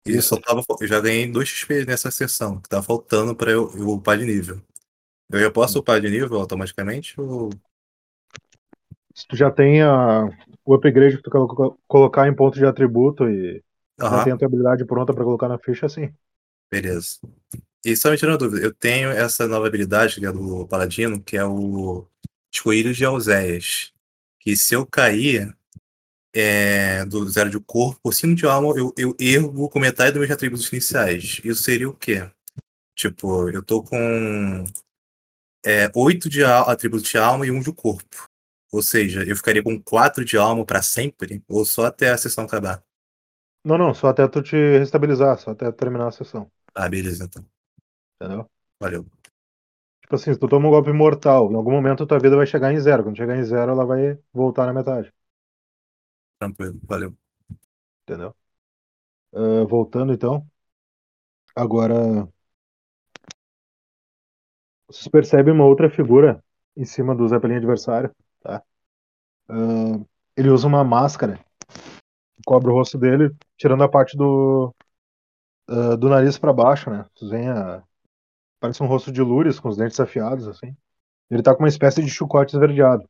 E 0.06 0.22
só 0.22 0.38
tava, 0.40 0.64
eu 0.82 0.88
já 0.88 1.00
ganhei 1.02 1.32
2 1.32 1.50
XP 1.50 1.86
nessa 1.86 2.12
sessão, 2.12 2.62
que 2.62 2.70
tá 2.70 2.82
faltando 2.84 3.36
pra 3.36 3.52
eu, 3.52 3.72
eu 3.78 3.90
upar 3.90 4.18
de 4.18 4.26
nível. 4.26 4.62
Eu 5.32 5.40
já 5.42 5.52
posso 5.52 5.80
upar 5.80 6.02
de 6.02 6.10
nível 6.10 6.40
automaticamente? 6.40 7.20
Ou... 7.22 7.50
Se 9.14 9.28
tu 9.28 9.36
já 9.36 9.52
tem 9.52 9.82
a, 9.82 10.26
o 10.66 10.74
upgrade 10.76 11.18
que 11.18 11.24
tu 11.24 11.30
colo- 11.30 11.78
colocar 11.88 12.28
em 12.28 12.36
ponto 12.36 12.56
de 12.58 12.66
atributo 12.66 13.28
e 13.30 13.64
não 14.08 14.22
Aham, 14.22 14.22
tem 14.22 14.32
a 14.32 14.38
tua 14.38 14.48
habilidade 14.48 14.86
pronta 14.86 15.14
pra 15.14 15.24
colocar 15.24 15.48
na 15.50 15.58
ficha, 15.60 15.90
sim. 15.90 16.14
beleza. 16.72 17.20
E 17.86 17.96
só 17.96 18.12
me 18.12 18.18
tirando 18.18 18.34
uma 18.34 18.50
dúvida, 18.50 18.66
eu 18.66 18.74
tenho 18.74 19.12
essa 19.12 19.48
nova 19.48 19.68
habilidade 19.68 20.20
que 20.20 20.26
é 20.26 20.32
do 20.32 20.68
Paladino, 20.68 21.22
que 21.24 21.38
é 21.38 21.46
o 21.46 22.08
Escolhido 22.58 22.93
de 22.93 23.05
Alzéias. 23.05 23.93
Que 24.39 24.55
se 24.58 24.76
eu 24.76 24.86
cair 24.86 25.55
é, 26.34 27.05
do 27.05 27.28
zero 27.30 27.49
de 27.49 27.60
corpo, 27.60 28.12
sino 28.12 28.36
de 28.36 28.45
alma, 28.45 28.74
eu, 28.78 28.93
eu 28.97 29.16
ergo 29.20 29.70
com 29.70 29.80
metade 29.80 30.12
dos 30.14 30.20
meus 30.22 30.32
atributos 30.32 30.72
iniciais. 30.72 31.41
Isso 31.43 31.64
seria 31.64 31.89
o 31.89 31.93
quê? 31.93 32.30
Tipo, 32.95 33.49
eu 33.49 33.64
tô 33.64 33.84
com 33.84 34.66
é, 35.66 35.89
8 35.95 36.30
de 36.30 36.43
al- 36.43 36.70
atributos 36.70 37.10
de 37.10 37.18
alma 37.18 37.45
e 37.45 37.51
um 37.51 37.60
de 37.62 37.72
corpo. 37.74 38.28
Ou 38.72 38.82
seja, 38.82 39.24
eu 39.24 39.36
ficaria 39.36 39.64
com 39.64 39.82
4 39.82 40.26
de 40.26 40.38
alma 40.38 40.66
pra 40.66 40.82
sempre, 40.82 41.41
ou 41.47 41.66
só 41.66 41.86
até 41.86 42.10
a 42.10 42.18
sessão 42.18 42.43
acabar. 42.45 42.84
Não, 43.64 43.78
não, 43.78 43.93
só 43.93 44.08
até 44.08 44.28
tu 44.28 44.41
te 44.41 44.55
restabilizar, 44.80 45.38
só 45.38 45.51
até 45.51 45.72
terminar 45.72 46.08
a 46.08 46.12
sessão. 46.12 46.51
Ah, 46.76 46.88
beleza, 46.89 47.24
então. 47.26 47.45
Entendeu? 48.20 48.49
Valeu. 48.80 49.05
Tipo 50.08 50.16
assim, 50.16 50.34
se 50.34 50.39
tu 50.39 50.47
toma 50.47 50.68
um 50.70 50.72
golpe 50.72 50.93
mortal, 50.93 51.51
em 51.51 51.55
algum 51.55 51.72
momento 51.72 52.08
tua 52.08 52.18
vida 52.18 52.38
vai 52.38 52.47
chegar 52.47 52.72
em 52.72 52.80
zero. 52.80 53.03
Quando 53.03 53.18
chegar 53.18 53.36
em 53.36 53.43
zero, 53.43 53.74
ela 53.74 53.86
vai 53.86 54.18
voltar 54.32 54.66
na 54.66 54.74
metade. 54.74 55.14
Tranquilo, 56.39 56.80
valeu. 56.84 57.14
Entendeu? 58.03 58.34
Ah, 59.34 59.66
voltando 59.68 60.14
então. 60.14 60.47
Agora. 61.53 62.28
Vocês 64.88 65.10
percebem 65.10 65.53
uma 65.53 65.66
outra 65.66 65.89
figura 65.89 66.41
em 66.76 66.86
cima 66.86 67.14
do 67.14 67.28
Zeppelin 67.28 67.55
adversário, 67.55 68.10
tá? 68.41 68.64
Ah, 69.49 69.99
ele 70.38 70.49
usa 70.49 70.68
uma 70.68 70.86
máscara 70.86 71.38
cobre 72.47 72.72
o 72.72 72.74
rosto 72.74 72.97
dele, 72.97 73.36
tirando 73.58 73.84
a 73.84 73.89
parte 73.89 74.16
do, 74.16 74.74
ah, 75.68 75.97
do 75.97 76.08
nariz 76.08 76.38
pra 76.38 76.53
baixo, 76.53 76.89
né? 76.89 77.05
Vocês 77.14 77.30
veem 77.30 77.49
a... 77.49 77.84
Parece 78.60 78.82
um 78.84 78.88
rosto 78.88 79.12
de 79.12 79.22
lures 79.22 79.60
com 79.60 79.70
os 79.70 79.78
dentes 79.78 79.99
afiados, 79.99 80.47
assim. 80.47 80.76
Ele 81.30 81.43
tá 81.43 81.53
com 81.53 81.64
uma 81.64 81.70
espécie 81.70 82.01
de 82.03 82.10
chicote 82.10 82.55
esverdeado. 82.55 83.08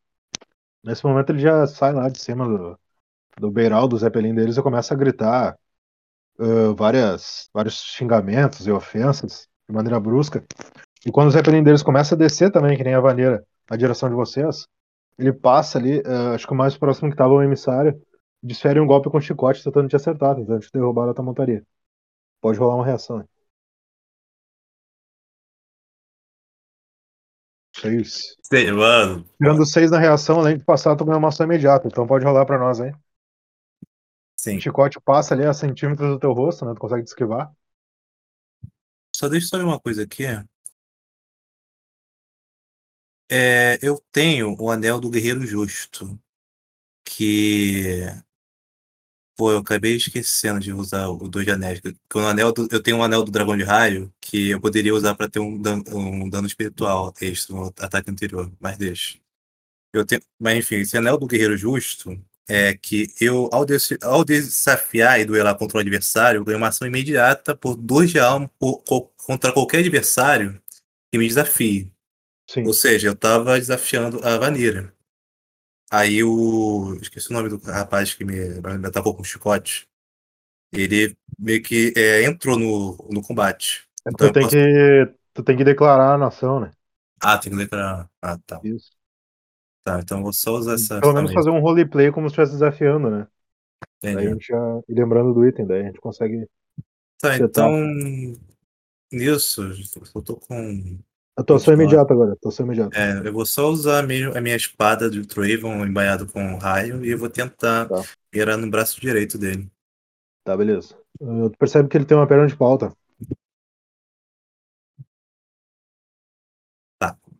Nesse 0.83 1.05
momento 1.05 1.31
ele 1.31 1.39
já 1.39 1.65
sai 1.67 1.93
lá 1.93 2.09
de 2.09 2.19
cima 2.19 2.47
do, 2.47 2.79
do 3.39 3.51
beiral 3.51 3.87
do 3.87 3.97
Zeppelin 3.97 4.33
deles 4.33 4.57
e 4.57 4.61
começa 4.61 4.93
a 4.93 4.97
gritar 4.97 5.57
ah, 6.39 6.73
várias, 6.75 7.49
vários 7.53 7.75
xingamentos 7.83 8.67
e 8.67 8.71
ofensas 8.71 9.47
de 9.67 9.75
maneira 9.75 9.99
brusca. 9.99 10.43
E 11.05 11.11
quando 11.11 11.27
o 11.29 11.31
Zeppelin 11.31 11.63
deles 11.63 11.83
começa 11.83 12.15
a 12.15 12.17
descer 12.17 12.51
também, 12.51 12.77
que 12.77 12.83
nem 12.83 12.93
a 12.93 12.99
vaneira, 12.99 13.45
na 13.69 13.77
direção 13.77 14.09
de 14.09 14.15
vocês, 14.15 14.67
ele 15.17 15.33
passa 15.33 15.77
ali, 15.77 16.01
ah, 16.05 16.33
acho 16.35 16.47
que 16.47 16.53
o 16.53 16.55
mais 16.55 16.77
próximo 16.77 17.09
que 17.09 17.15
estava 17.15 17.33
o 17.33 17.41
emissário, 17.41 17.99
desfere 18.41 18.79
um 18.79 18.87
golpe 18.87 19.09
com 19.09 19.19
chicote 19.19 19.63
tentando 19.63 19.89
te 19.89 19.95
acertar, 19.95 20.35
tentando 20.35 20.59
te 20.59 20.71
derrubar 20.73 21.07
da 21.07 21.13
tua 21.13 21.25
montaria. 21.25 21.63
Pode 22.41 22.59
rolar 22.59 22.75
uma 22.75 22.85
reação. 22.85 23.19
hein? 23.19 23.27
Seis. 27.79 28.35
Sei, 28.41 28.71
mano. 28.71 29.25
Tirando 29.37 29.65
seis 29.65 29.91
na 29.91 29.99
reação, 29.99 30.39
além 30.39 30.57
de 30.57 30.63
passar, 30.63 30.95
tu 30.95 31.05
ganha 31.05 31.17
uma 31.17 31.27
ação 31.27 31.45
imediata. 31.45 31.87
Então 31.87 32.07
pode 32.07 32.25
rolar 32.25 32.45
pra 32.45 32.57
nós, 32.57 32.79
hein? 32.79 32.93
Sim. 34.35 34.57
O 34.57 34.61
chicote 34.61 34.99
passa 34.99 35.33
ali 35.33 35.45
a 35.45 35.53
centímetros 35.53 36.09
do 36.09 36.19
teu 36.19 36.31
rosto, 36.33 36.65
né? 36.65 36.73
Tu 36.73 36.79
consegue 36.79 37.03
te 37.03 37.07
esquivar. 37.07 37.51
Só 39.15 39.27
deixa 39.27 39.45
eu 39.45 39.49
saber 39.49 39.63
uma 39.63 39.79
coisa 39.79 40.03
aqui. 40.03 40.25
É, 43.29 43.77
eu 43.81 44.01
tenho 44.11 44.55
o 44.59 44.71
Anel 44.71 44.99
do 44.99 45.09
Guerreiro 45.09 45.45
Justo. 45.45 46.19
Que. 47.03 48.05
Pô, 49.37 49.51
eu 49.51 49.59
acabei 49.59 49.95
esquecendo 49.95 50.59
de 50.59 50.73
usar 50.73 51.07
o 51.09 51.27
dois 51.29 51.45
de 51.45 51.51
anéis. 51.51 51.79
que 51.79 51.95
o 52.15 52.19
anel 52.19 52.51
do- 52.51 52.67
eu 52.71 52.81
tenho 52.81 52.97
um 52.97 53.03
anel 53.03 53.23
do 53.23 53.31
Dragão 53.31 53.55
de 53.55 53.63
Raio 53.63 54.11
que 54.19 54.49
eu 54.49 54.59
poderia 54.59 54.93
usar 54.95 55.13
pra 55.15 55.29
ter 55.29 55.39
um 55.39 55.61
dano, 55.61 55.83
um 55.95 56.27
dano 56.29 56.47
espiritual 56.47 57.13
extra 57.21 57.55
no 57.55 57.67
ataque 57.79 58.09
anterior, 58.09 58.51
mas 58.59 58.77
deixa. 58.77 59.19
Eu 59.93 60.05
tenho, 60.05 60.21
mas 60.39 60.57
enfim, 60.59 60.77
esse 60.77 60.97
anel 60.97 61.17
do 61.17 61.27
Guerreiro 61.27 61.57
Justo 61.57 62.19
é 62.49 62.75
que 62.75 63.07
eu, 63.21 63.49
ao, 63.51 63.65
des- 63.65 63.97
ao 64.01 64.23
desafiar 64.25 65.19
e 65.19 65.25
duelar 65.25 65.55
contra 65.57 65.77
o 65.77 65.81
adversário, 65.81 66.39
eu 66.39 66.45
ganho 66.45 66.57
uma 66.57 66.69
ação 66.69 66.87
imediata 66.87 67.55
por 67.55 67.75
dois 67.75 68.09
de 68.11 68.19
alma 68.19 68.49
por- 68.59 68.83
co- 68.83 69.11
contra 69.17 69.51
qualquer 69.53 69.79
adversário 69.79 70.61
que 71.11 71.17
me 71.19 71.27
desafie. 71.27 71.91
Sim. 72.49 72.63
Ou 72.65 72.73
seja, 72.73 73.07
eu 73.09 73.15
tava 73.15 73.59
desafiando 73.59 74.25
a 74.25 74.37
Vanira. 74.37 74.93
Aí 75.91 76.23
o. 76.23 76.95
Esqueci 77.01 77.29
o 77.29 77.33
nome 77.33 77.49
do 77.49 77.57
rapaz 77.57 78.13
que 78.13 78.25
me, 78.25 78.33
me 78.33 78.87
atacou 78.87 79.15
com 79.15 79.23
chicote. 79.23 79.87
Ele 80.71 81.15
meio 81.39 81.63
que 81.63 81.93
é, 81.95 82.23
entrou 82.25 82.59
no, 82.59 82.97
no 83.11 83.21
combate. 83.21 83.87
É, 84.05 84.09
Então 84.11 84.29
tu, 84.29 84.33
tem 84.33 84.43
posso- 84.43 84.55
que, 84.55 85.13
tu 85.33 85.43
tem 85.43 85.57
que 85.57 85.63
declarar 85.63 86.13
a 86.15 86.17
nação, 86.17 86.59
né? 86.59 86.71
Ah, 87.21 87.37
tem 87.37 87.51
que 87.51 87.57
declarar. 87.57 88.09
Ah, 88.21 88.37
tá. 88.45 88.59
Isso. 88.63 88.91
Tá, 89.83 89.99
então 90.01 90.21
vou 90.21 90.33
só 90.33 90.55
usar 90.55 90.73
essa. 90.73 90.99
Pelo 90.99 91.13
menos 91.13 91.31
fazer 91.33 91.49
um 91.49 91.59
roleplay 91.59 92.11
como 92.11 92.27
se 92.29 92.33
estivesse 92.33 92.53
desafiando, 92.53 93.09
né? 93.09 93.27
Daí 94.11 94.27
a 94.27 94.29
Entendi. 94.29 94.33
gente 94.33 94.47
já. 94.47 94.57
E 94.89 94.93
lembrando 94.93 95.33
do 95.33 95.47
item, 95.47 95.67
daí 95.67 95.81
a 95.83 95.85
gente 95.85 95.99
consegue. 96.01 96.47
Tá, 97.19 97.35
setar. 97.35 97.69
então. 97.69 98.37
Nisso, 99.11 99.61
eu 100.15 100.21
tô 100.21 100.35
com. 100.37 100.99
Atuação 101.37 101.75
imediata 101.75 102.11
agora, 102.13 102.33
atuação 102.33 102.65
imediata. 102.65 102.97
É, 102.97 103.27
eu 103.27 103.31
vou 103.31 103.45
só 103.45 103.69
usar 103.69 104.01
mesmo 104.05 104.35
a 104.35 104.41
minha 104.41 104.55
espada 104.55 105.07
de 105.07 105.25
Trayvon 105.25 105.85
embanhado 105.85 106.25
com 106.25 106.57
raio 106.57 107.05
e 107.05 107.11
eu 107.11 107.17
vou 107.17 107.29
tentar 107.29 107.87
Tá. 107.87 108.03
mirar 108.33 108.57
no 108.57 108.67
braço 108.69 108.99
direito 108.99 109.37
dele. 109.37 109.69
Tá, 110.43 110.57
beleza. 110.57 110.97
Uh, 111.21 111.49
tu 111.51 111.57
percebe 111.59 111.87
que 111.89 111.95
ele 111.97 112.05
tem 112.05 112.17
uma 112.17 112.27
perna 112.27 112.47
de 112.47 112.55
pauta. 112.55 112.91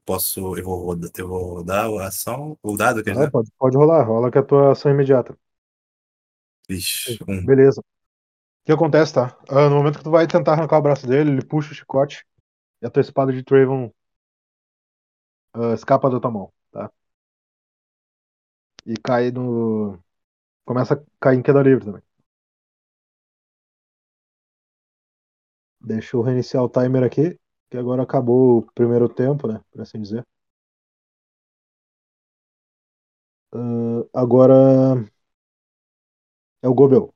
Posso. 0.06 0.56
Eu 0.58 0.64
vou, 0.64 0.86
roda- 0.86 1.12
eu 1.18 1.28
vou 1.28 1.56
rodar 1.56 1.86
a 1.86 2.08
ação. 2.08 2.58
O 2.64 2.78
dado, 2.78 3.04
quer 3.04 3.18
Ah, 3.18 3.30
pode, 3.30 3.52
pode 3.60 3.76
rolar, 3.76 4.04
rola 4.04 4.32
que 4.32 4.38
é 4.38 4.41
a 4.41 4.43
tua 4.43 4.72
ação 4.72 4.89
imediata. 4.89 5.38
Vixe, 6.70 7.20
um. 7.28 7.45
Beleza. 7.45 7.82
O 7.82 8.66
que 8.66 8.72
acontece, 8.72 9.14
tá? 9.16 9.38
Ah, 9.50 9.70
no 9.70 9.76
momento 9.76 9.98
que 9.98 10.06
tu 10.06 10.12
vai 10.12 10.26
tentar 10.26 10.54
arrancar 10.54 10.78
o 10.78 10.82
braço 10.82 11.06
dele, 11.06 11.32
ele 11.32 11.45
puxa 11.45 11.74
o 11.74 11.76
chicote 11.76 12.24
e 12.82 12.86
a 12.86 12.90
tua 12.90 13.02
espada 13.02 13.32
de 13.34 13.44
Trayvon 13.44 13.92
ah, 15.54 15.74
escapa 15.74 16.10
da 16.10 16.20
tua 16.20 16.32
mão, 16.32 16.54
tá? 16.72 16.92
E 18.86 18.96
cai 19.06 19.32
no. 19.32 20.00
Começa 20.66 20.96
a 20.96 21.04
cair 21.22 21.38
em 21.40 21.44
queda 21.44 21.64
livre 21.64 21.86
também. 21.86 22.04
Deixa 25.82 26.16
eu 26.16 26.22
reiniciar 26.22 26.64
o 26.64 26.70
timer 26.70 27.04
aqui. 27.04 27.36
Que 27.72 27.78
agora 27.78 28.04
acabou 28.04 28.60
o 28.60 28.72
primeiro 28.74 29.10
tempo, 29.10 29.48
né? 29.48 29.60
Por 29.72 29.82
assim 29.82 30.00
dizer. 30.02 30.24
Ah, 33.52 34.04
agora 34.14 34.58
é 36.62 36.68
o 36.70 36.74
Gobel. 36.74 37.14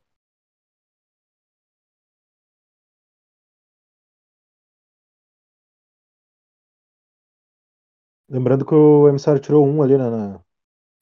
Lembrando 8.32 8.66
que 8.66 8.74
o 8.74 9.10
emissário 9.10 9.42
tirou 9.42 9.68
um 9.68 9.84
ali 9.84 9.98
na, 9.98 10.10
na, 10.10 10.42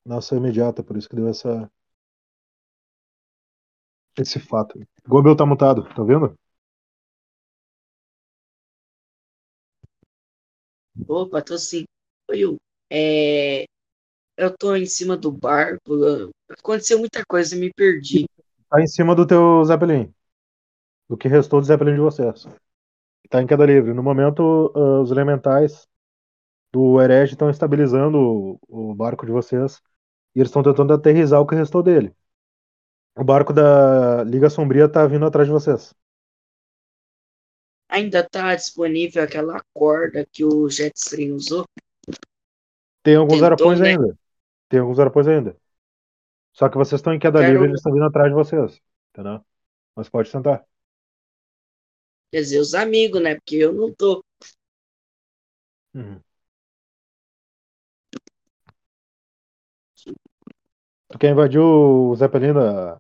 na 0.03 0.17
ação 0.17 0.35
imediata, 0.35 0.81
por 0.81 0.97
isso 0.97 1.07
que 1.07 1.15
deu 1.15 1.27
essa. 1.27 1.71
Esse 4.17 4.39
fato. 4.39 4.79
Gobel 5.07 5.37
tá 5.37 5.45
mutado, 5.45 5.83
tá 5.93 6.03
vendo? 6.03 6.35
Opa, 11.07 11.39
tô 11.43 11.55
sim. 11.59 11.85
Oi, 12.31 12.45
Hugo. 12.45 12.57
É, 12.91 13.65
eu 14.35 14.57
tô 14.57 14.75
em 14.75 14.87
cima 14.87 15.15
do 15.15 15.31
barco. 15.31 16.31
Aconteceu 16.49 16.97
muita 16.97 17.23
coisa, 17.27 17.55
me 17.55 17.71
perdi. 17.71 18.25
Tá 18.71 18.81
em 18.81 18.87
cima 18.87 19.13
do 19.13 19.27
teu 19.27 19.63
Zeppelin. 19.65 20.11
Do 21.07 21.15
que 21.15 21.27
restou 21.27 21.61
do 21.61 21.67
Zeppelin 21.67 21.93
de 21.93 22.01
vocês. 22.01 22.47
Tá 23.29 23.39
em 23.39 23.45
queda 23.45 23.67
livre. 23.67 23.93
No 23.93 24.01
momento, 24.01 24.73
ah, 24.75 25.01
os 25.01 25.11
elementais 25.11 25.87
do 26.71 27.01
herege 27.01 27.33
estão 27.33 27.49
estabilizando 27.49 28.17
o, 28.67 28.91
o 28.91 28.95
barco 28.95 29.25
de 29.25 29.31
vocês. 29.31 29.81
E 30.35 30.39
eles 30.39 30.49
estão 30.49 30.63
tentando 30.63 30.93
aterrizar 30.93 31.41
o 31.41 31.47
que 31.47 31.55
restou 31.55 31.81
dele. 31.81 32.15
O 33.17 33.23
barco 33.23 33.51
da 33.51 34.23
Liga 34.23 34.49
Sombria 34.49 34.87
tá 34.87 35.05
vindo 35.05 35.25
atrás 35.25 35.47
de 35.47 35.53
vocês. 35.53 35.93
Ainda 37.89 38.23
tá 38.23 38.55
disponível 38.55 39.23
aquela 39.23 39.59
corda 39.73 40.25
que 40.31 40.45
o 40.45 40.69
Jetstream 40.69 41.35
usou? 41.35 41.65
Tem 43.01 43.15
alguns 43.15 43.41
arapões 43.41 43.79
né? 43.79 43.89
ainda. 43.89 44.17
Tem 44.69 44.79
alguns 44.79 44.99
arapões 44.99 45.27
ainda. 45.27 45.57
Só 46.53 46.69
que 46.69 46.77
vocês 46.77 46.99
estão 46.99 47.13
em 47.13 47.19
queda 47.19 47.39
Quero- 47.39 47.51
livre 47.51 47.67
e 47.67 47.69
eles 47.71 47.79
estão 47.79 47.91
vindo 47.91 48.05
atrás 48.05 48.29
de 48.29 48.35
vocês. 48.35 48.79
Entendeu? 49.11 49.43
Mas 49.95 50.07
pode 50.07 50.31
tentar. 50.31 50.63
Quer 52.31 52.41
dizer, 52.41 52.59
os 52.59 52.75
amigos, 52.75 53.21
né? 53.21 53.35
Porque 53.35 53.55
eu 53.55 53.73
não 53.73 53.93
tô. 53.93 54.23
Uhum. 55.95 56.21
Tu 61.19 61.25
quer 61.25 61.31
invadir 61.31 61.59
o 61.59 62.15
Zeppelin 62.15 62.53
da, 62.53 62.97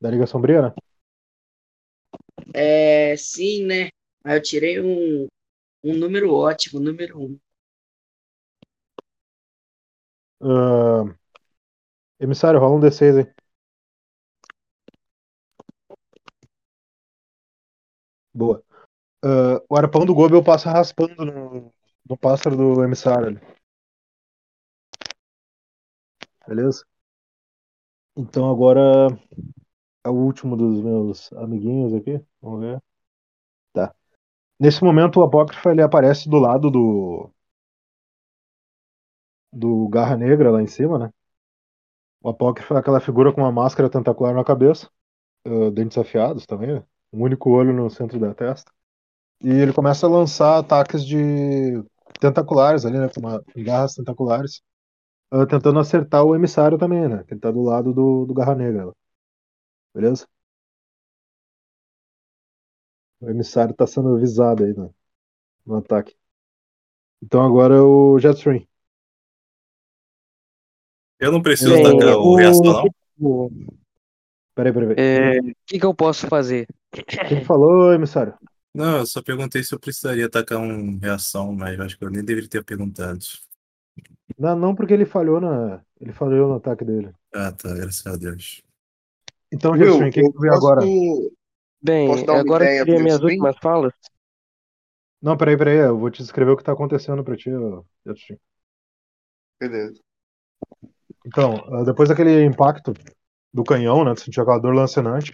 da 0.00 0.10
Liga 0.10 0.26
Sombria, 0.26 0.62
né? 0.62 0.72
É, 2.54 3.16
sim, 3.16 3.64
né? 3.66 3.88
Mas 4.24 4.34
eu 4.36 4.42
tirei 4.42 4.80
um, 4.80 5.26
um 5.84 5.94
número 5.96 6.32
ótimo, 6.34 6.80
número 6.80 7.20
um. 7.20 7.38
Ah, 10.40 11.04
emissário, 12.18 12.58
rola 12.60 12.76
um 12.76 12.80
D6 12.80 13.16
aí. 13.16 13.26
Boa. 18.32 18.62
Ah, 19.24 19.62
o 19.70 19.76
arpão 19.76 20.06
do 20.06 20.14
Gobel 20.14 20.44
passa 20.44 20.70
raspando 20.70 21.24
no, 21.24 21.72
no 22.08 22.18
pássaro 22.18 22.56
do 22.56 22.84
emissário. 22.84 23.28
ali. 23.28 23.53
Beleza? 26.46 26.84
Então 28.16 28.50
agora 28.50 29.08
é 30.04 30.08
o 30.10 30.14
último 30.14 30.56
dos 30.56 30.80
meus 30.82 31.32
amiguinhos 31.34 31.94
aqui. 31.94 32.20
Vamos 32.40 32.60
ver. 32.60 32.82
Tá. 33.74 33.94
Nesse 34.60 34.84
momento 34.84 35.20
o 35.20 35.24
apócrifo 35.24 35.70
ele 35.70 35.82
aparece 35.82 36.28
do 36.30 36.38
lado 36.38 36.70
do 36.70 37.30
do 39.52 39.88
Garra 39.88 40.16
Negra 40.18 40.50
lá 40.50 40.62
em 40.62 40.66
cima, 40.66 40.98
né? 40.98 41.10
O 42.22 42.28
apócrifo 42.30 42.74
é 42.74 42.78
aquela 42.78 43.00
figura 43.00 43.32
com 43.32 43.40
uma 43.42 43.52
máscara 43.52 43.90
tentacular 43.90 44.34
na 44.34 44.44
cabeça, 44.44 44.88
ah, 45.46 45.70
dentes 45.72 45.98
afiados 45.98 46.46
também, 46.46 46.74
né? 46.76 46.84
um 47.12 47.22
único 47.22 47.50
olho 47.50 47.72
no 47.74 47.90
centro 47.90 48.18
da 48.20 48.34
testa. 48.34 48.70
E 49.42 49.50
ele 49.50 49.72
começa 49.72 50.06
a 50.06 50.10
lançar 50.10 50.58
ataques 50.58 51.04
de 51.06 51.82
tentaculares 52.20 52.84
ali, 52.86 52.98
né? 52.98 53.08
Com 53.10 53.20
uma- 53.20 53.42
garras 53.56 53.94
tentaculares, 53.94 54.62
ah, 55.34 55.46
tentando 55.46 55.78
acertar 55.80 56.24
o 56.24 56.34
emissário 56.34 56.78
também, 56.78 57.08
né? 57.08 57.24
Que 57.24 57.34
ele 57.34 57.40
tá 57.40 57.50
do 57.50 57.62
lado 57.62 57.92
do, 57.92 58.24
do 58.26 58.34
Garra 58.34 58.54
Negra. 58.54 58.92
Beleza? 59.94 60.26
O 63.20 63.28
emissário 63.28 63.74
tá 63.74 63.88
sendo 63.88 64.14
avisado 64.14 64.62
aí 64.64 64.72
no, 64.72 64.94
no 65.66 65.76
ataque. 65.76 66.16
Então 67.22 67.42
agora 67.44 67.74
é 67.74 67.80
o 67.80 68.18
Jetstream. 68.20 68.64
Eu 71.18 71.32
não 71.32 71.42
preciso 71.42 71.80
tacar 71.80 72.16
o 72.18 72.34
o- 72.34 72.36
reação, 72.36 72.72
não? 72.72 72.94
o- 73.20 73.50
Peraí, 74.54 74.72
peraí, 74.72 74.88
peraí. 74.88 75.04
é, 75.06 75.40
O 75.40 75.54
que 75.66 75.78
que 75.78 75.86
eu 75.86 75.94
posso 75.94 76.26
fazer? 76.28 76.66
Quem 77.28 77.44
falou, 77.44 77.92
emissário? 77.92 78.34
Não, 78.74 78.98
eu 78.98 79.06
só 79.06 79.22
perguntei 79.22 79.62
se 79.62 79.72
eu 79.74 79.78
precisaria 79.80 80.28
tacar 80.28 80.58
um 80.58 80.98
reação, 80.98 81.52
mas 81.54 81.76
eu 81.78 81.84
acho 81.84 81.96
que 81.98 82.04
eu 82.04 82.10
nem 82.10 82.24
deveria 82.24 82.48
ter 82.48 82.64
perguntado. 82.64 83.24
Não, 84.38 84.56
não 84.56 84.74
porque 84.74 84.94
ele 84.94 85.04
falhou 85.06 85.40
na. 85.40 85.82
Ele 86.00 86.12
falhou 86.12 86.48
no 86.48 86.54
ataque 86.56 86.84
dele. 86.84 87.12
Ah, 87.32 87.52
tá, 87.52 87.72
graças 87.74 88.06
a 88.06 88.16
Deus. 88.16 88.62
Então, 89.52 89.76
Jetstream, 89.76 90.08
o 90.08 90.12
que, 90.12 90.20
que 90.20 90.26
eu 90.26 90.32
tu 90.32 90.40
vê 90.40 90.48
posso- 90.48 90.66
agora? 90.66 90.80
Bem, 91.82 92.08
Posso 92.08 92.26
dar 92.26 92.32
uma 92.32 92.40
agora 92.40 92.64
ideia 92.64 92.78
seria 92.78 93.00
minhas 93.00 93.20
Jetstream? 93.20 93.30
últimas 93.30 93.56
falas. 93.62 93.92
Não, 95.22 95.36
peraí, 95.36 95.56
peraí, 95.56 95.76
eu 95.78 95.98
vou 95.98 96.10
te 96.10 96.22
descrever 96.22 96.50
o 96.52 96.56
que 96.56 96.64
tá 96.64 96.72
acontecendo 96.72 97.22
pra 97.24 97.36
ti, 97.36 97.50
Jetstream. 98.06 98.38
Beleza. 99.60 100.00
Então, 101.26 101.54
ah, 101.72 101.84
depois 101.84 102.08
daquele 102.08 102.44
impacto 102.44 102.92
do 103.52 103.64
canhão, 103.64 104.04
né? 104.04 104.14
Tu 104.14 104.22
sentiu 104.22 104.42
aquela 104.42 104.58
dor 104.58 104.74
lancinante. 104.74 105.32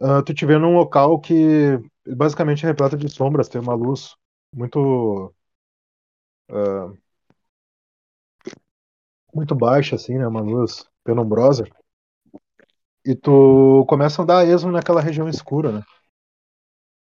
ah, 0.00 0.22
tu 0.22 0.34
te 0.34 0.46
vê 0.46 0.58
num 0.58 0.74
local 0.74 1.20
que 1.20 1.78
basicamente 2.06 2.64
é 2.64 2.68
repleto 2.68 2.96
de 2.96 3.08
sombras, 3.08 3.48
tem 3.48 3.60
uma 3.60 3.74
luz 3.74 4.14
muito. 4.52 5.32
ah, 6.48 6.92
muito 9.36 9.54
baixa, 9.54 9.96
assim, 9.96 10.18
né? 10.18 10.26
Uma 10.26 10.40
luz 10.40 10.86
penumbrosa. 11.04 11.64
E 13.04 13.14
tu 13.14 13.84
começa 13.88 14.20
a 14.20 14.24
andar 14.24 14.38
a 14.38 14.44
esmo 14.44 14.72
naquela 14.72 15.00
região 15.00 15.28
escura, 15.28 15.70
né? 15.70 15.82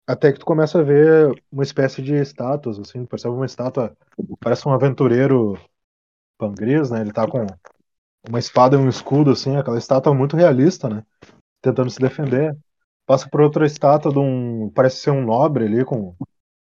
Até 0.07 0.31
que 0.31 0.39
tu 0.39 0.45
começa 0.45 0.79
a 0.79 0.83
ver 0.83 1.31
uma 1.51 1.63
espécie 1.63 2.01
de 2.01 2.15
estátuas, 2.15 2.79
assim, 2.79 3.05
percebe 3.05 3.35
uma 3.35 3.45
estátua, 3.45 3.95
parece 4.39 4.67
um 4.67 4.73
aventureiro 4.73 5.59
pangris, 6.37 6.89
né? 6.89 7.01
Ele 7.01 7.13
tá 7.13 7.27
com 7.27 7.45
uma 8.27 8.39
espada 8.39 8.75
e 8.75 8.79
um 8.79 8.89
escudo, 8.89 9.31
assim, 9.31 9.55
aquela 9.57 9.77
estátua 9.77 10.13
muito 10.13 10.35
realista, 10.35 10.89
né? 10.89 11.03
Tentando 11.61 11.91
se 11.91 11.99
defender. 11.99 12.57
Passa 13.05 13.29
por 13.29 13.41
outra 13.41 13.65
estátua 13.65 14.11
de 14.11 14.19
um. 14.19 14.71
Parece 14.71 14.97
ser 14.97 15.11
um 15.11 15.23
nobre 15.23 15.65
ali, 15.65 15.85
com 15.85 16.15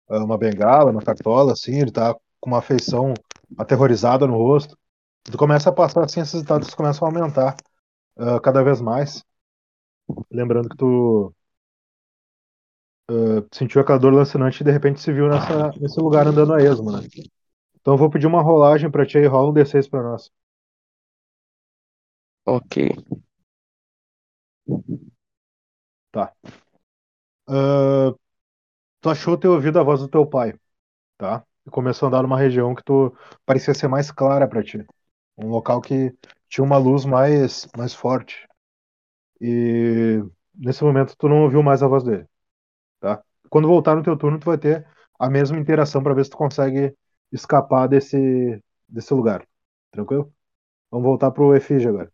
ah, 0.08 0.24
uma 0.24 0.36
bengala, 0.36 0.90
uma 0.90 1.02
cartola, 1.02 1.52
assim, 1.52 1.80
ele 1.80 1.92
tá 1.92 2.14
com 2.40 2.50
uma 2.50 2.62
feição 2.62 3.14
aterrorizada 3.56 4.26
no 4.26 4.36
rosto. 4.36 4.76
Tu 5.24 5.36
começa 5.38 5.70
a 5.70 5.72
passar 5.72 6.04
assim, 6.04 6.20
essas 6.20 6.40
estátuas 6.42 6.74
começam 6.74 7.06
a 7.06 7.10
aumentar 7.10 7.56
ah, 8.18 8.40
cada 8.40 8.62
vez 8.62 8.80
mais. 8.80 9.24
Lembrando 10.30 10.68
que 10.68 10.76
tu 10.76 11.34
ah, 13.08 13.44
sentiu 13.52 13.80
aquela 13.80 13.98
dor 13.98 14.12
lancinante 14.12 14.62
e 14.62 14.64
de 14.64 14.70
repente 14.70 15.00
se 15.00 15.12
viu 15.12 15.28
nessa, 15.28 15.72
nesse 15.78 16.00
lugar 16.00 16.26
andando 16.26 16.54
a 16.54 16.62
esmo, 16.62 16.90
né? 16.92 17.06
Então 17.80 17.94
eu 17.94 17.98
vou 17.98 18.10
pedir 18.10 18.26
uma 18.26 18.42
rolagem 18.42 18.90
pra 18.90 19.06
ti 19.06 19.18
aí, 19.18 19.26
rola 19.26 19.50
um 19.50 19.54
D6 19.54 19.88
pra 19.88 20.02
nós. 20.02 20.30
Ok. 22.44 22.76
Ah, 27.46 28.14
tu 29.00 29.10
achou 29.10 29.36
ter 29.38 29.48
ouvido 29.48 29.78
a 29.78 29.82
voz 29.82 30.00
do 30.00 30.08
teu 30.08 30.26
pai, 30.26 30.54
tá? 31.18 31.44
E 31.66 31.70
começou 31.70 32.06
a 32.06 32.10
andar 32.10 32.22
numa 32.22 32.38
região 32.38 32.74
que 32.74 32.84
tu 32.84 33.14
parecia 33.46 33.74
ser 33.74 33.88
mais 33.88 34.10
clara 34.12 34.48
pra 34.48 34.62
ti. 34.64 34.86
Um 35.42 35.48
local 35.48 35.80
que 35.80 36.14
tinha 36.48 36.64
uma 36.64 36.76
luz 36.76 37.04
mais, 37.04 37.66
mais 37.76 37.94
forte. 37.94 38.46
E 39.40 40.22
nesse 40.54 40.84
momento 40.84 41.16
tu 41.16 41.28
não 41.28 41.42
ouviu 41.44 41.62
mais 41.62 41.82
a 41.82 41.88
voz 41.88 42.04
dele, 42.04 42.26
tá? 43.00 43.22
Quando 43.50 43.68
voltar 43.68 43.96
no 43.96 44.02
teu 44.02 44.16
turno, 44.16 44.38
tu 44.38 44.46
vai 44.46 44.58
ter 44.58 44.86
a 45.18 45.30
mesma 45.30 45.58
interação 45.58 46.02
pra 46.02 46.14
ver 46.14 46.24
se 46.24 46.30
tu 46.30 46.36
consegue 46.36 46.94
escapar 47.32 47.88
desse, 47.88 48.62
desse 48.88 49.14
lugar. 49.14 49.46
Tranquilo? 49.90 50.32
Vamos 50.90 51.06
voltar 51.06 51.30
pro 51.32 51.54
Efígie 51.56 51.88
agora. 51.88 52.12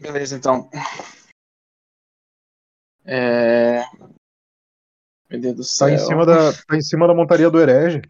Beleza, 0.00 0.36
então. 0.36 0.70
É... 3.04 3.82
Meu 5.30 5.40
Deus 5.40 5.56
do 5.56 5.64
céu. 5.64 5.88
Tá 5.88 5.94
em 5.94 5.98
cima 5.98 6.26
da, 6.26 6.52
tá 6.66 6.76
em 6.76 6.80
cima 6.82 7.06
da 7.06 7.14
montaria 7.14 7.50
do 7.50 7.60
herege. 7.60 8.00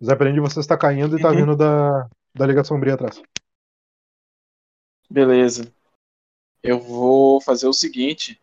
O 0.00 0.04
Zeppelin 0.04 0.34
de 0.34 0.40
vocês 0.40 0.66
tá 0.66 0.76
caindo 0.76 1.18
e 1.18 1.22
tá 1.22 1.30
Uhum. 1.30 1.36
vindo 1.36 1.56
da, 1.56 2.08
da 2.34 2.46
Liga 2.46 2.64
Sombria 2.64 2.94
atrás. 2.94 3.20
Beleza. 5.10 5.72
eu 6.62 6.78
vou 6.80 7.40
fazer 7.40 7.66
o 7.66 7.72
seguinte. 7.72 8.40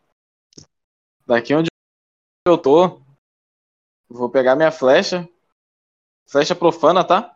Daqui 1.25 1.53
onde 1.55 1.69
eu 2.45 2.57
tô, 2.57 3.01
vou 4.09 4.29
pegar 4.29 4.55
minha 4.55 4.71
flecha. 4.71 5.27
Flecha 6.27 6.53
profana, 6.55 7.03
tá? 7.03 7.35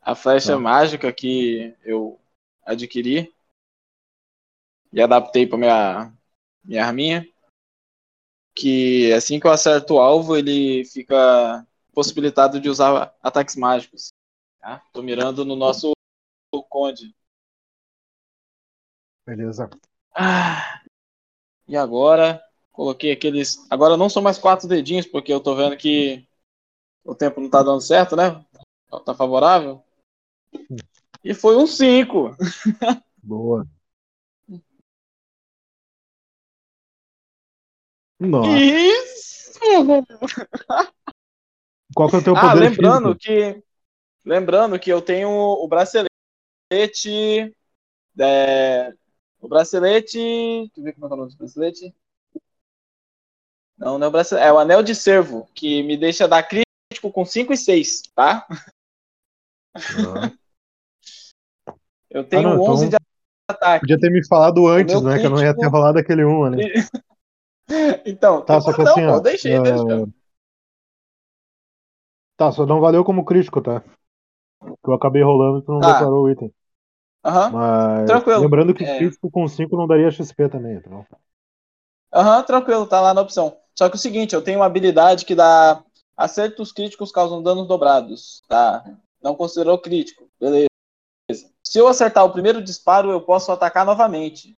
A 0.00 0.14
flecha 0.14 0.52
Tá. 0.54 0.58
mágica 0.58 1.12
que 1.12 1.76
eu 1.84 2.18
adquiri. 2.64 3.34
E 4.92 5.00
adaptei 5.02 5.46
pra 5.46 5.58
minha, 5.58 6.12
minha 6.64 6.86
arminha. 6.86 7.28
Que 8.54 9.12
assim 9.12 9.38
que 9.38 9.46
eu 9.46 9.50
acerto 9.50 9.94
o 9.94 10.00
alvo, 10.00 10.36
ele 10.36 10.84
fica 10.84 11.66
possibilitado 11.92 12.60
de 12.60 12.68
usar 12.68 13.14
ataques 13.22 13.56
mágicos. 13.56 14.12
Tá? 14.60 14.82
Tô 14.92 15.02
mirando 15.02 15.44
no 15.44 15.56
nosso 15.56 15.92
conde. 16.68 17.14
Beleza. 19.26 19.70
Ah, 20.14 20.82
e 21.68 21.76
agora, 21.76 22.42
coloquei 22.72 23.12
aqueles. 23.12 23.64
Agora 23.70 23.96
não 23.96 24.08
são 24.08 24.22
mais 24.22 24.38
quatro 24.38 24.66
dedinhos, 24.66 25.06
porque 25.06 25.32
eu 25.32 25.40
tô 25.40 25.54
vendo 25.54 25.76
que 25.76 26.26
o 27.04 27.14
tempo 27.14 27.40
não 27.40 27.48
tá 27.48 27.62
dando 27.62 27.80
certo, 27.80 28.16
né? 28.16 28.44
Tá 29.04 29.14
favorável. 29.14 29.82
E 31.22 31.32
foi 31.32 31.56
um 31.56 31.66
5. 31.66 32.36
Boa. 33.22 33.66
Nossa. 38.20 38.50
Isso! 38.58 39.60
Qual 41.94 42.08
que 42.08 42.16
é 42.16 42.18
o 42.18 42.24
teu 42.24 42.36
Ah, 42.36 42.50
poder 42.52 42.60
lembrando 42.70 43.14
físico? 43.18 43.20
que. 43.20 43.62
Lembrando 44.24 44.78
que 44.78 44.90
eu 44.92 45.00
tenho 45.00 45.28
o 45.30 45.66
bracelete. 45.66 46.10
é, 48.18 48.92
o 49.40 49.48
bracelete. 49.48 50.18
Deixa 50.18 50.72
eu 50.76 50.84
ver 50.84 50.92
como 50.92 51.06
é 51.06 51.10
é 51.10 51.12
o 51.12 51.16
nome 51.16 51.30
do 51.32 51.36
bracelete. 51.38 51.94
Não, 53.78 53.98
não 53.98 54.04
é 54.06 54.08
o 54.08 54.12
bracelete. 54.12 54.46
É 54.46 54.52
o 54.52 54.58
anel 54.58 54.82
de 54.82 54.94
servo, 54.94 55.48
que 55.54 55.82
me 55.82 55.96
deixa 55.96 56.28
dar 56.28 56.42
crítico 56.42 57.10
com 57.10 57.24
5 57.24 57.52
e 57.52 57.56
6, 57.56 58.02
tá? 58.14 58.46
Ah. 59.74 60.30
Eu 62.10 62.24
tenho 62.24 62.48
Ah, 62.48 62.54
não, 62.56 62.62
11 62.62 62.88
de 62.88 62.96
então- 62.96 62.98
ataque. 63.48 63.80
Podia 63.80 63.98
ter 63.98 64.10
me 64.10 64.26
falado 64.26 64.66
antes, 64.66 65.00
né? 65.02 65.18
Que 65.18 65.26
eu 65.26 65.30
não 65.30 65.38
ia 65.38 65.54
ter 65.54 65.60
crítico- 65.60 65.70
rolado 65.70 65.98
aquele 65.98 66.24
um 66.24 66.44
ali. 66.44 66.72
Então, 68.06 68.44
Tá, 68.44 68.60
só 68.60 68.72
que 68.74 68.82
não, 68.82 68.82
assim, 68.82 69.04
ó, 69.06 69.20
deixei, 69.20 69.58
ah, 69.58 69.60
deixa. 69.60 70.06
Tá, 72.36 72.50
só 72.50 72.66
não 72.66 72.80
valeu 72.80 73.04
como 73.04 73.24
crítico, 73.24 73.60
tá? 73.62 73.80
Que 74.60 74.90
eu 74.90 74.94
acabei 74.94 75.22
rolando 75.22 75.58
e 75.60 75.64
tu 75.64 75.72
não 75.72 75.82
Tá. 75.82 75.84
declarou 75.84 76.24
o 76.24 76.30
item. 76.30 76.52
Aham, 77.24 77.54
Mas 77.54 78.04
Tranquilo. 78.04 78.36
lembrando 78.36 78.74
que 78.74 78.86
É. 78.86 78.96
crítico 78.98 79.30
com 79.30 79.46
5 79.48 79.76
não 79.76 79.86
daria 79.88 80.10
XP 80.10 80.48
também, 80.48 80.76
então. 80.76 81.06
aham, 82.12 82.42
tranquilo, 82.44 82.86
tá 82.86 83.00
lá 83.00 83.14
na 83.14 83.20
opção. 83.20 83.56
Só 83.76 83.88
que 83.88 83.96
é 83.96 83.98
o 83.98 84.00
seguinte, 84.00 84.34
eu 84.34 84.42
tenho 84.42 84.58
uma 84.58 84.66
habilidade 84.66 85.24
que 85.24 85.34
dá 85.34 85.82
acertos 86.16 86.72
críticos 86.72 87.12
causam 87.12 87.42
danos 87.42 87.66
dobrados, 87.66 88.42
tá? 88.48 88.84
Não 89.22 89.34
considerou 89.34 89.78
crítico, 89.78 90.28
beleza. 90.38 90.68
Se 91.64 91.78
eu 91.78 91.88
acertar 91.88 92.24
o 92.24 92.32
primeiro 92.32 92.62
disparo, 92.62 93.10
eu 93.10 93.20
posso 93.22 93.52
atacar 93.52 93.86
novamente. 93.86 94.56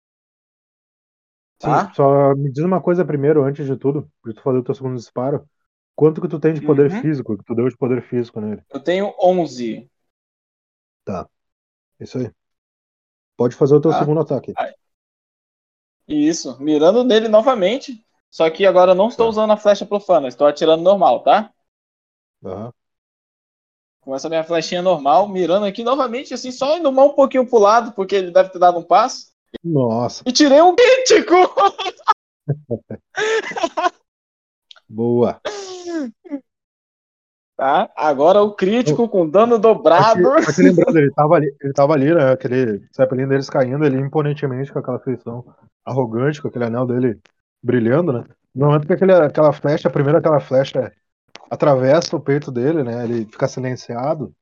Sim, 1.61 1.69
Tá? 1.69 1.91
só 1.93 2.35
me 2.35 2.51
diz 2.51 2.63
uma 2.63 2.81
coisa 2.81 3.05
primeiro, 3.05 3.43
antes 3.43 3.65
de 3.65 3.75
tudo, 3.77 4.11
pra 4.21 4.33
tu 4.33 4.41
fazer 4.41 4.57
o 4.57 4.63
teu 4.63 4.73
segundo 4.75 4.95
disparo. 4.97 5.47
Quanto 5.95 6.19
que 6.21 6.27
tu 6.27 6.39
tem 6.39 6.53
de 6.53 6.61
poder 6.61 6.89
Uhum. 6.89 7.01
físico, 7.01 7.37
que 7.37 7.43
tu 7.43 7.53
deu 7.55 7.69
de 7.69 7.77
poder 7.77 8.01
físico 8.01 8.41
nele? 8.41 8.63
Eu 8.69 8.79
tenho 8.83 9.13
11. 9.21 9.89
Isso 11.99 12.17
aí. 12.17 12.31
Pode 13.35 13.57
fazer 13.57 13.75
o 13.75 13.81
teu 13.81 13.91
Tá. 13.91 13.99
segundo 13.99 14.21
ataque. 14.21 14.53
Isso, 16.07 16.57
mirando 16.61 17.03
nele 17.03 17.27
novamente. 17.27 18.05
Só 18.29 18.47
que 18.51 18.65
agora 18.67 18.91
eu 18.91 18.95
não 18.95 19.07
estou 19.07 19.25
Tá. 19.25 19.31
usando 19.31 19.51
a 19.51 19.57
flecha 19.57 19.83
profana, 19.85 20.27
estou 20.27 20.45
atirando 20.47 20.83
normal, 20.83 21.23
tá? 21.23 21.51
Aham. 22.43 22.71
Com 24.01 24.15
essa 24.15 24.29
minha 24.29 24.43
flechinha 24.43 24.81
normal, 24.81 25.27
mirando 25.27 25.65
aqui 25.65 25.83
novamente, 25.83 26.33
assim, 26.35 26.51
só 26.51 26.77
indo 26.77 26.91
mais 26.91 27.09
um 27.09 27.13
pouquinho 27.15 27.47
pro 27.47 27.57
lado, 27.59 27.91
porque 27.93 28.15
ele 28.15 28.29
deve 28.31 28.49
ter 28.49 28.59
dado 28.59 28.77
um 28.79 28.83
passo. 28.83 29.30
Nossa, 29.63 30.23
E 30.25 30.31
tirei 30.31 30.61
um 30.61 30.75
crítico! 30.75 31.35
boa. 34.89 35.39
Tá? 37.55 37.91
Agora 37.95 38.41
o 38.41 38.55
crítico 38.55 39.07
com 39.07 39.29
dano 39.29 39.59
dobrado. 39.59 40.19
Lembrando, 40.57 40.97
ele 40.97 41.11
tava 41.11 41.35
ali, 41.35 41.55
ele 41.61 41.73
tava 41.73 41.93
ali, 41.93 42.13
né? 42.13 42.31
Aquele 42.31 42.83
Zeppelin 42.95 43.27
deles 43.27 43.49
caindo 43.49 43.85
ali 43.85 43.97
imponentemente 43.99 44.73
com 44.73 44.79
aquela 44.79 44.99
feição 44.99 45.45
arrogante, 45.85 46.41
com 46.41 46.47
aquele 46.47 46.65
anel 46.65 46.87
dele 46.87 47.19
brilhando, 47.63 48.13
né? 48.13 48.25
No 48.53 48.65
momento 48.65 48.87
que 48.87 48.93
aquele, 48.93 49.13
aquela 49.13 49.53
flecha, 49.53 49.87
a 49.87 49.91
primeira 49.91 50.17
aquela 50.17 50.39
flecha 50.39 50.91
atravessa 51.51 52.15
o 52.15 52.19
peito 52.19 52.51
dele, 52.51 52.83
né? 52.83 53.03
Ele 53.03 53.25
fica 53.25 53.47
silenciado. 53.47 54.33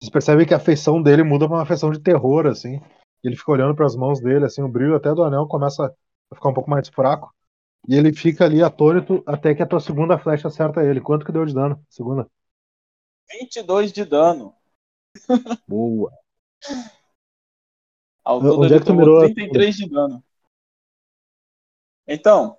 Vocês 0.00 0.12
percebem 0.12 0.46
que 0.46 0.54
a 0.54 0.60
feição 0.60 1.02
dele 1.02 1.24
muda 1.24 1.48
pra 1.48 1.56
uma 1.56 1.66
feição 1.66 1.90
de 1.90 1.98
terror, 1.98 2.46
assim. 2.46 2.80
E 3.22 3.28
ele 3.28 3.36
fica 3.36 3.52
olhando 3.52 3.74
pras 3.74 3.96
mãos 3.96 4.20
dele, 4.20 4.44
assim, 4.44 4.62
o 4.62 4.68
brilho 4.68 4.94
até 4.96 5.12
do 5.14 5.22
anel 5.24 5.46
começa 5.46 5.94
a 6.30 6.34
ficar 6.34 6.48
um 6.48 6.54
pouco 6.54 6.70
mais 6.70 6.88
fraco. 6.88 7.34
E 7.88 7.94
ele 7.94 8.12
fica 8.12 8.44
ali 8.44 8.62
atônito 8.62 9.22
até 9.26 9.54
que 9.54 9.62
a 9.62 9.66
tua 9.66 9.80
segunda 9.80 10.18
flecha 10.18 10.48
acerta 10.48 10.82
ele. 10.84 11.00
Quanto 11.00 11.24
que 11.24 11.32
deu 11.32 11.44
de 11.44 11.54
dano? 11.54 11.82
Segunda. 11.88 12.28
22 13.30 13.92
de 13.92 14.04
dano. 14.04 14.54
Boa. 15.66 16.12
Ao 18.24 18.38
Onde 18.38 18.48
todo 18.48 18.64
é 18.64 18.66
ele 18.66 18.78
que 18.78 18.84
tu 18.84 18.86
tomou 18.88 19.00
mirou 19.00 19.18
a 19.18 19.22
33 19.22 19.76
de 19.76 19.88
dano. 19.88 20.24
Então, 22.06 22.56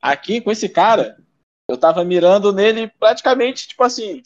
aqui 0.00 0.40
com 0.40 0.50
esse 0.50 0.68
cara, 0.68 1.16
eu 1.68 1.78
tava 1.78 2.04
mirando 2.04 2.52
nele 2.52 2.88
praticamente, 2.88 3.68
tipo 3.68 3.82
assim, 3.82 4.22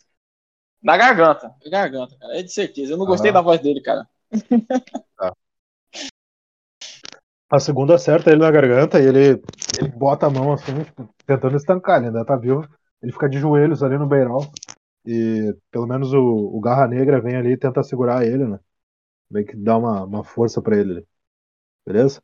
na 0.83 0.97
garganta. 0.97 1.55
Na 1.65 1.71
garganta, 1.71 2.17
cara. 2.19 2.39
É 2.39 2.43
de 2.43 2.53
certeza. 2.53 2.93
Eu 2.93 2.97
não 2.97 3.07
gostei 3.07 3.31
Ah. 3.31 3.35
da 3.35 3.41
voz 3.41 3.61
dele, 3.61 3.81
cara. 3.81 4.09
A 7.51 7.61
segunda 7.61 7.95
acerta 7.95 8.31
ele 8.31 8.41
na 8.41 8.51
garganta 8.51 9.01
e 9.01 9.07
ele, 9.07 9.41
ele 9.79 9.89
bota 9.97 10.27
a 10.27 10.31
mão 10.31 10.53
assim, 10.53 10.83
tipo, 10.85 11.09
tentando 11.25 11.57
estancar, 11.57 11.99
ele 11.99 12.07
ainda 12.09 12.25
tá 12.25 12.37
vivo. 12.37 12.69
Ele 13.03 13.13
fica 13.13 13.29
de 13.29 13.39
joelhos 13.39 13.83
ali 13.83 13.97
no 13.99 14.07
beiral. 14.07 14.41
E 15.07 15.55
pelo 15.71 15.87
menos 15.87 16.13
o, 16.13 16.21
o 16.23 16.61
Garra 16.61 16.89
Negra 16.89 17.21
vem 17.21 17.37
ali 17.37 17.53
e 17.53 17.59
tenta 17.59 17.83
segurar 17.83 18.27
ele, 18.27 18.47
né? 18.47 18.59
Meio 19.31 19.47
que 19.47 19.57
dá 19.57 19.79
uma, 19.79 20.05
uma 20.05 20.25
força 20.25 20.63
pra 20.63 20.77
ele. 20.79 21.07
Beleza? 21.87 22.23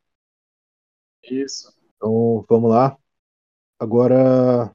Isso. 1.25 1.73
Então 1.97 2.45
vamos 2.49 2.71
lá. 2.71 2.97
Agora. 3.79 4.75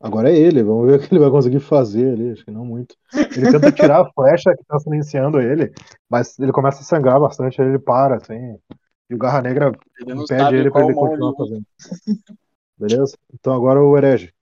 Agora 0.00 0.30
é 0.30 0.36
ele, 0.36 0.62
vamos 0.62 0.86
ver 0.86 0.98
o 0.98 1.00
que 1.00 1.12
ele 1.12 1.20
vai 1.20 1.30
conseguir 1.30 1.60
fazer 1.60 2.12
ali, 2.12 2.30
acho 2.32 2.44
que 2.44 2.50
não 2.50 2.64
muito. 2.64 2.94
Ele 3.36 3.46
tenta 3.50 3.72
tirar 3.72 4.02
a 4.02 4.12
flecha 4.12 4.54
que 4.56 4.64
tá 4.64 4.78
silenciando 4.78 5.40
ele, 5.40 5.72
mas 6.08 6.38
ele 6.38 6.52
começa 6.52 6.80
a 6.80 6.84
sangrar 6.84 7.20
bastante, 7.20 7.60
aí 7.60 7.68
ele 7.68 7.78
para, 7.78 8.16
assim. 8.16 8.56
E 9.10 9.14
o 9.14 9.18
Garra 9.18 9.42
Negra 9.42 9.72
Ele 10.00 10.14
não 10.14 10.22
impede 10.22 10.54
ele 10.54 10.70
pra 10.70 10.82
ele 10.84 10.94
continuar 10.94 11.30
ele 11.30 11.36
fazendo. 11.36 11.64
Beleza? 12.76 13.16
Então 13.34 13.52
agora 13.52 13.82
o 13.82 13.96
herege. 13.96 14.32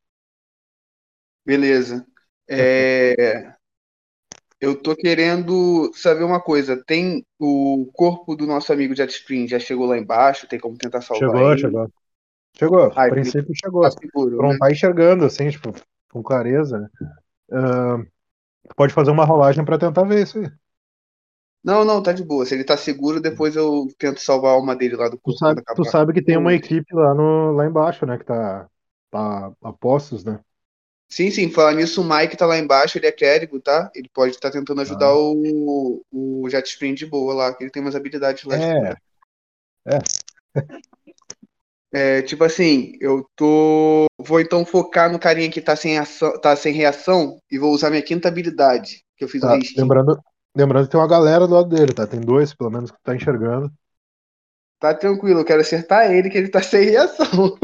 Beleza. 1.45 2.05
É, 2.49 3.57
Eu 4.61 4.81
tô 4.81 4.97
querendo 4.97 5.93
saber 5.95 6.25
uma 6.25 6.41
coisa. 6.41 6.83
Tem 6.85 7.25
o 7.39 7.91
corpo 7.93 8.35
do 8.35 8.47
nosso 8.47 8.73
amigo 8.73 8.95
Jet 8.97 9.13
Spring 9.13 9.47
já 9.47 9.59
chegou 9.59 9.87
lá 9.87 9.99
embaixo? 9.99 10.49
Tem 10.49 10.59
como 10.59 10.79
tentar 10.79 11.03
salvar 11.03 11.29
Chegou, 11.29 11.51
ele? 11.51 11.59
chegou. 11.59 11.87
Chegou, 11.87 11.93
Ai, 12.95 13.09
a 13.09 13.15
princípio 13.15 13.53
chegou. 13.55 13.83
Tá 13.83 13.91
seguro, 13.91 14.37
Tu 14.37 14.43
não 14.43 14.55
né? 14.55 14.59
tá 14.59 14.71
enxergando, 14.71 15.25
assim, 15.25 15.49
tipo, 15.51 15.73
com 16.11 16.23
clareza, 16.23 16.79
né? 16.81 16.89
Ah, 17.53 17.99
pode 18.77 18.95
fazer 18.95 19.11
uma 19.13 19.25
rolagem 19.25 19.65
pra 19.65 19.79
tentar 19.79 20.05
ver 20.05 20.23
isso 20.25 20.39
aí. 20.39 20.47
Não, 21.63 21.85
não, 21.85 22.03
tá 22.03 22.13
de 22.13 22.25
boa. 22.25 22.47
Se 22.47 22.55
ele 22.55 22.65
tá 22.65 22.77
seguro, 22.79 23.21
depois 23.21 23.57
eu 23.57 23.87
tento 23.99 24.21
salvar 24.21 24.53
a 24.53 24.55
alma 24.55 24.75
dele 24.75 24.97
lá 24.97 25.09
do 25.09 25.19
Tu 25.25 25.33
corpo. 25.33 25.39
sabe, 25.39 25.63
tu 25.75 25.85
sabe 25.85 26.13
que 26.13 26.23
tem 26.23 26.37
uma 26.37 26.55
equipe 26.55 26.95
lá, 26.95 27.15
no, 27.15 27.53
lá 27.53 27.67
embaixo, 27.67 28.07
né? 28.07 28.17
Que 28.19 28.25
tá, 28.25 28.69
tá 29.11 29.53
a 29.63 29.73
postos, 29.73 30.25
né? 30.25 30.41
Sim, 31.09 31.31
sim. 31.31 31.51
Falar 31.51 31.75
nisso, 31.75 32.01
o 32.03 32.05
Mike 32.05 32.37
tá 32.37 32.47
lá 32.47 32.59
embaixo, 32.59 32.99
ele 32.99 33.07
é 33.07 33.13
clérigo, 33.13 33.61
tá? 33.61 33.91
Ele 33.95 34.09
pode 34.09 34.33
estar 34.35 34.51
tentando 34.51 34.81
ajudar 34.81 35.13
Ah. 35.13 35.15
o, 35.15 36.03
o 36.13 36.49
Jet 36.51 36.69
Spring 36.69 36.95
de 36.95 37.07
boa 37.07 37.33
lá, 37.35 37.55
que 37.55 37.63
ele 37.65 37.71
tem 37.71 37.81
umas 37.83 37.95
habilidades 37.95 38.45
lá. 38.45 38.57
de 38.59 38.65
É, 38.65 38.97
É, 41.97 42.21
tipo 42.21 42.45
assim, 42.45 42.93
eu 43.01 43.27
tô. 43.35 44.05
Vou 44.19 44.39
então 44.39 44.67
focar 44.67 45.11
no 45.11 45.19
carinha 45.19 45.51
que 45.51 45.63
tá 45.63 45.75
sem, 45.75 45.97
ação, 45.97 46.39
tá 46.39 46.55
sem 46.55 46.75
reação 46.75 47.41
e 47.51 47.59
vou 47.59 47.73
usar 47.73 47.89
minha 47.89 48.03
quinta 48.03 48.29
habilidade, 48.29 49.03
que 49.17 49.25
eu 49.25 49.29
fiz 49.29 49.43
o 49.43 49.47
tá. 49.47 49.57
risquinho. 49.57 49.81
Lembrando, 49.81 50.21
lembrando 50.55 50.85
que 50.85 50.91
tem 50.91 51.01
uma 51.01 51.09
galera 51.09 51.47
do 51.47 51.55
lado 51.55 51.71
dele, 51.71 51.95
tá? 51.95 52.07
Tem 52.07 52.21
dois, 52.21 52.53
pelo 52.53 52.71
menos, 52.71 52.91
que 52.91 52.99
tá 53.03 53.17
enxergando. 53.17 53.73
Tá 54.79 54.93
tranquilo, 54.93 55.41
eu 55.41 55.45
quero 55.47 55.63
acertar 55.63 56.13
ele, 56.13 56.29
que 56.29 56.37
ele 56.37 56.51
tá 56.51 56.61
sem 56.63 56.85
reação. 56.85 57.57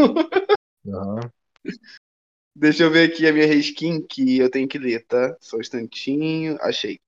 Aham. 0.89 1.21
Deixa 2.57 2.85
eu 2.85 2.91
ver 2.91 3.11
aqui 3.13 3.27
a 3.27 3.35
minha 3.35 3.47
reskin 3.47 4.01
que 4.01 4.39
eu 4.39 4.51
tenho 4.51 4.67
que 4.67 4.79
ler, 4.79 5.05
tá? 5.05 5.37
Só 5.43 5.59
um 5.59 5.61
instantinho. 5.61 6.57
Achei. 6.63 6.99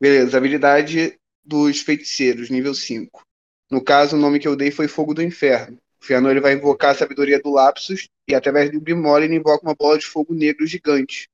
Beleza, 0.00 0.38
habilidade 0.38 1.18
dos 1.44 1.80
feiticeiros, 1.80 2.50
nível 2.50 2.72
5. 2.72 3.25
No 3.70 3.82
caso, 3.82 4.16
o 4.16 4.18
nome 4.18 4.38
que 4.38 4.46
eu 4.48 4.56
dei 4.56 4.70
foi 4.70 4.88
Fogo 4.88 5.14
do 5.14 5.22
Inferno. 5.22 5.78
O 6.00 6.04
Fianor 6.04 6.30
ele 6.30 6.40
vai 6.40 6.52
invocar 6.52 6.90
a 6.92 6.94
sabedoria 6.94 7.40
do 7.40 7.50
Lapsus 7.52 8.08
e 8.28 8.34
através 8.34 8.70
do 8.70 8.80
Grimório 8.80 9.24
ele 9.24 9.36
invoca 9.36 9.66
uma 9.66 9.74
bola 9.74 9.98
de 9.98 10.06
fogo 10.06 10.34
negro 10.34 10.66
gigante. 10.66 11.28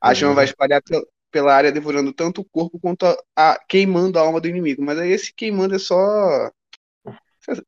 A 0.00 0.14
chama 0.14 0.34
vai 0.34 0.44
espalhar 0.46 0.82
pel- 0.82 1.06
pela 1.30 1.54
área, 1.54 1.72
devorando 1.72 2.12
tanto 2.12 2.40
o 2.42 2.44
corpo 2.44 2.78
quanto 2.80 3.06
a, 3.06 3.16
a- 3.36 3.60
queimando 3.68 4.18
a 4.18 4.22
alma 4.22 4.40
do 4.40 4.48
inimigo. 4.48 4.82
Mas 4.82 4.98
aí 4.98 5.12
esse 5.12 5.32
queimando 5.34 5.74
é 5.74 5.78
só. 5.78 6.50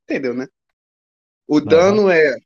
Entendeu, 0.09 0.35
né? 0.35 0.47
O 1.47 1.61
dano 1.61 2.11
é 2.11 2.37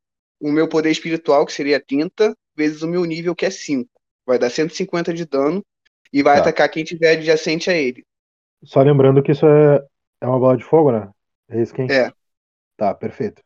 o 0.41 0.51
meu 0.53 0.69
poder 0.69 0.91
espiritual, 0.91 1.45
que 1.47 1.53
seria 1.53 1.81
30, 1.85 2.35
vezes 2.57 2.83
o 2.83 2.89
meu 2.89 3.05
nível, 3.05 3.35
que 3.35 3.47
é 3.47 3.51
5. 3.51 3.91
Vai 4.27 4.39
dar 4.39 4.51
150 4.51 5.13
de 5.13 5.25
dano 5.25 5.65
e 6.13 6.23
vai 6.23 6.37
Tá. 6.37 6.43
atacar 6.43 6.69
quem 6.69 6.85
tiver 6.85 7.13
adjacente 7.13 7.71
a 7.71 7.75
ele. 7.75 8.05
Só 8.65 8.83
lembrando 8.83 9.23
que 9.23 9.33
isso 9.33 9.47
é, 9.47 9.85
é 10.21 10.27
uma 10.27 10.39
bola 10.39 10.57
de 10.57 10.65
fogo, 10.65 10.93
né? 10.93 11.11
É 11.51 11.61
isso 11.61 11.75
quem? 11.75 11.89
É. 11.91 12.11
Tá, 12.77 12.95
perfeito. 12.95 13.43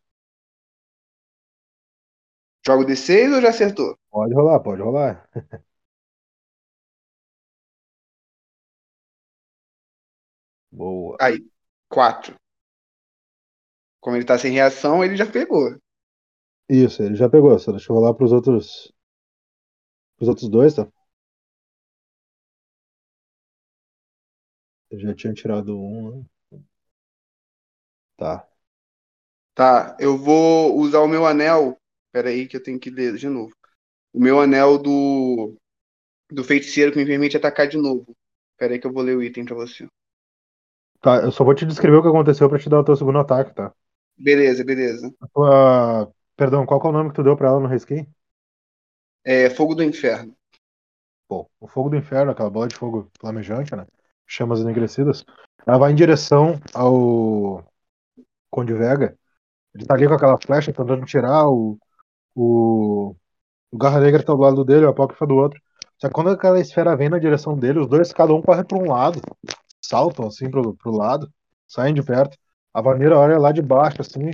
Joga 2.66 2.82
o 2.82 2.86
D6 2.88 3.30
ou 3.34 3.42
já 3.42 3.50
acertou? 3.50 3.90
Pode 4.10 4.34
rolar, 4.34 4.60
pode 4.60 4.82
rolar. 4.82 5.28
Boa. 10.70 11.16
Aí, 11.20 11.38
4. 11.88 12.36
Como 14.02 14.16
ele 14.16 14.26
tá 14.26 14.36
sem 14.38 14.52
reação, 14.52 15.02
ele 15.02 15.16
já 15.16 15.24
pegou. 15.24 15.74
Isso, 16.68 17.02
ele 17.04 17.14
já 17.14 17.28
pegou. 17.28 17.56
Só 17.58 17.70
deixa 17.70 17.92
eu 17.92 17.96
rolar 17.96 18.14
pros 18.14 18.32
outros. 18.32 18.92
Pros 20.16 20.28
outros 20.30 20.48
dois, 20.48 20.74
tá? 20.74 20.88
Eu 24.92 25.00
já 25.00 25.12
tinha 25.12 25.34
tirado 25.34 25.76
um. 25.76 26.20
né? 26.20 26.24
Tá. 28.22 28.46
Tá, 29.54 29.96
eu 30.00 30.16
vou 30.16 30.76
usar 30.78 31.00
o 31.00 31.08
meu 31.08 31.26
anel. 31.26 31.76
Pera 32.12 32.28
aí 32.30 32.46
que 32.46 32.56
eu 32.56 32.62
tenho 32.62 32.78
que 32.80 32.90
ler 32.90 33.16
de 33.16 33.28
novo. 33.28 33.54
O 34.14 34.20
meu 34.20 34.40
anel 34.40 34.78
do 34.78 35.56
do 36.32 36.44
feiticeiro 36.44 36.92
que 36.92 36.98
me 36.98 37.06
permite 37.06 37.36
atacar 37.36 37.68
de 37.68 37.78
novo. 37.78 38.16
Pera 38.58 38.74
aí 38.74 38.80
que 38.80 38.86
eu 38.86 38.92
vou 38.92 39.02
ler 39.04 39.16
o 39.16 39.22
item 39.22 39.44
pra 39.44 39.54
você. 39.56 39.86
Tá, 41.00 41.16
eu 41.22 41.30
só 41.32 41.44
vou 41.44 41.54
te 41.54 41.66
descrever 41.66 41.96
o 41.98 42.02
que 42.02 42.08
aconteceu 42.08 42.48
pra 42.48 42.58
te 42.58 42.68
dar 42.68 42.80
o 42.80 42.84
teu 42.84 42.96
segundo 42.96 43.18
ataque, 43.18 43.54
tá? 43.54 43.72
Beleza, 44.16 44.64
beleza. 44.64 45.12
Tua- 45.32 46.12
Perdão, 46.36 46.64
qual 46.66 46.80
que 46.80 46.86
é 46.86 46.90
o 46.90 46.92
nome 46.92 47.10
que 47.10 47.16
tu 47.16 47.22
deu 47.22 47.36
pra 47.36 47.48
ela 47.48 47.60
no 47.60 47.68
reskin? 47.68 48.06
É 49.24 49.50
Fogo 49.50 49.74
do 49.74 49.82
Inferno. 49.82 50.32
Bom, 51.28 51.48
o 51.60 51.66
fogo 51.66 51.88
do 51.90 51.96
inferno, 51.96 52.30
aquela 52.32 52.50
bola 52.50 52.68
de 52.68 52.76
fogo 52.76 53.10
flamejante, 53.18 53.74
né? 53.74 53.86
Chamas 54.26 54.60
enegrecidas. 54.60 55.24
Ela 55.66 55.78
vai 55.78 55.92
em 55.92 55.94
direção 55.94 56.60
ao 56.74 57.64
Conde 58.52 58.74
Vega. 58.74 59.16
Ele 59.74 59.86
tá 59.86 59.94
ali 59.94 60.06
com 60.06 60.14
aquela 60.14 60.38
flecha, 60.38 60.72
tentando 60.72 61.04
tirar 61.06 61.48
o. 61.48 61.78
O, 62.34 63.14
o 63.70 63.78
Garra 63.78 64.00
Negra 64.00 64.22
tá 64.22 64.32
do 64.34 64.40
lado 64.40 64.64
dele, 64.64 64.86
o 64.86 64.90
Apócrifa 64.90 65.26
do 65.26 65.34
outro. 65.34 65.60
Só 65.98 66.08
que 66.08 66.14
quando 66.14 66.30
aquela 66.30 66.60
esfera 66.60 66.96
vem 66.96 67.08
na 67.08 67.18
direção 67.18 67.58
dele, 67.58 67.80
os 67.80 67.88
dois, 67.88 68.12
cada 68.12 68.32
um 68.34 68.42
corre 68.42 68.64
pra 68.64 68.78
um 68.78 68.88
lado. 68.88 69.20
Saltam 69.82 70.26
assim 70.28 70.50
pro, 70.50 70.74
pro 70.76 70.92
lado, 70.92 71.30
saem 71.66 71.94
de 71.94 72.02
perto. 72.02 72.36
A 72.74 72.80
Vanilla 72.80 73.18
olha 73.18 73.38
lá 73.38 73.52
de 73.52 73.62
baixo, 73.62 74.00
assim. 74.00 74.30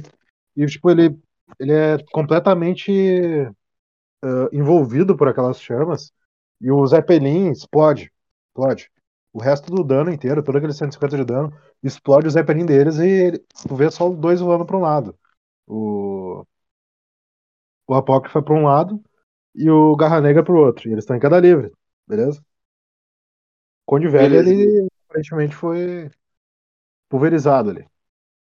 E, 0.57 0.67
tipo, 0.67 0.91
ele, 0.91 1.19
ele 1.59 1.73
é 1.73 1.99
completamente 2.13 3.51
ah, 4.23 4.49
envolvido 4.53 5.17
por 5.17 5.29
aquelas 5.29 5.61
chamas. 5.61 6.13
E 6.61 6.71
o 6.71 6.87
Zeppelin 6.87 7.51
explode. 7.51 8.13
Explode. 8.49 8.91
O 9.33 9.41
resto 9.41 9.71
do 9.75 9.85
dano 9.85 10.11
inteiro, 10.13 10.43
todo 10.43 10.59
aquele 10.59 10.73
150 10.73 11.17
de 11.17 11.25
dano, 11.25 11.53
explode 11.83 12.27
o 12.27 12.31
Zeppelin 12.31 12.67
deles 12.67 12.97
e 12.99 13.07
ele- 13.07 13.39
tu 13.67 13.75
vê 13.77 13.91
só 13.91 14.09
os 14.11 14.19
dois 14.19 14.41
voando 14.41 14.67
para 14.67 14.77
um 14.77 14.81
lado. 14.81 15.17
O, 15.67 16.45
o 17.87 17.95
Apócrifa 17.95 18.43
para 18.43 18.55
um 18.55 18.65
lado 18.65 19.03
e 19.55 19.71
o 19.71 19.97
Garra 19.97 20.21
Negra 20.21 20.45
para 20.45 20.55
o 20.55 20.59
outro. 20.59 20.89
E 20.89 20.93
eles 20.93 21.05
estão 21.05 21.17
em 21.17 21.21
queda 21.21 21.41
livre, 21.41 21.73
beleza? 22.07 22.43
Conde 23.87 24.09
Velho, 24.09 24.37
ele 24.37 24.87
aparentemente 25.09 25.55
foi 25.57 26.11
pulverizado 27.09 27.71
ali. 27.71 27.87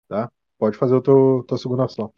Tá? 0.08 0.30
Pode 0.58 0.78
fazer 0.78 1.00
teu, 1.02 1.44
tua 1.48 1.58
segunda 1.58 1.84
ação. 1.86 2.12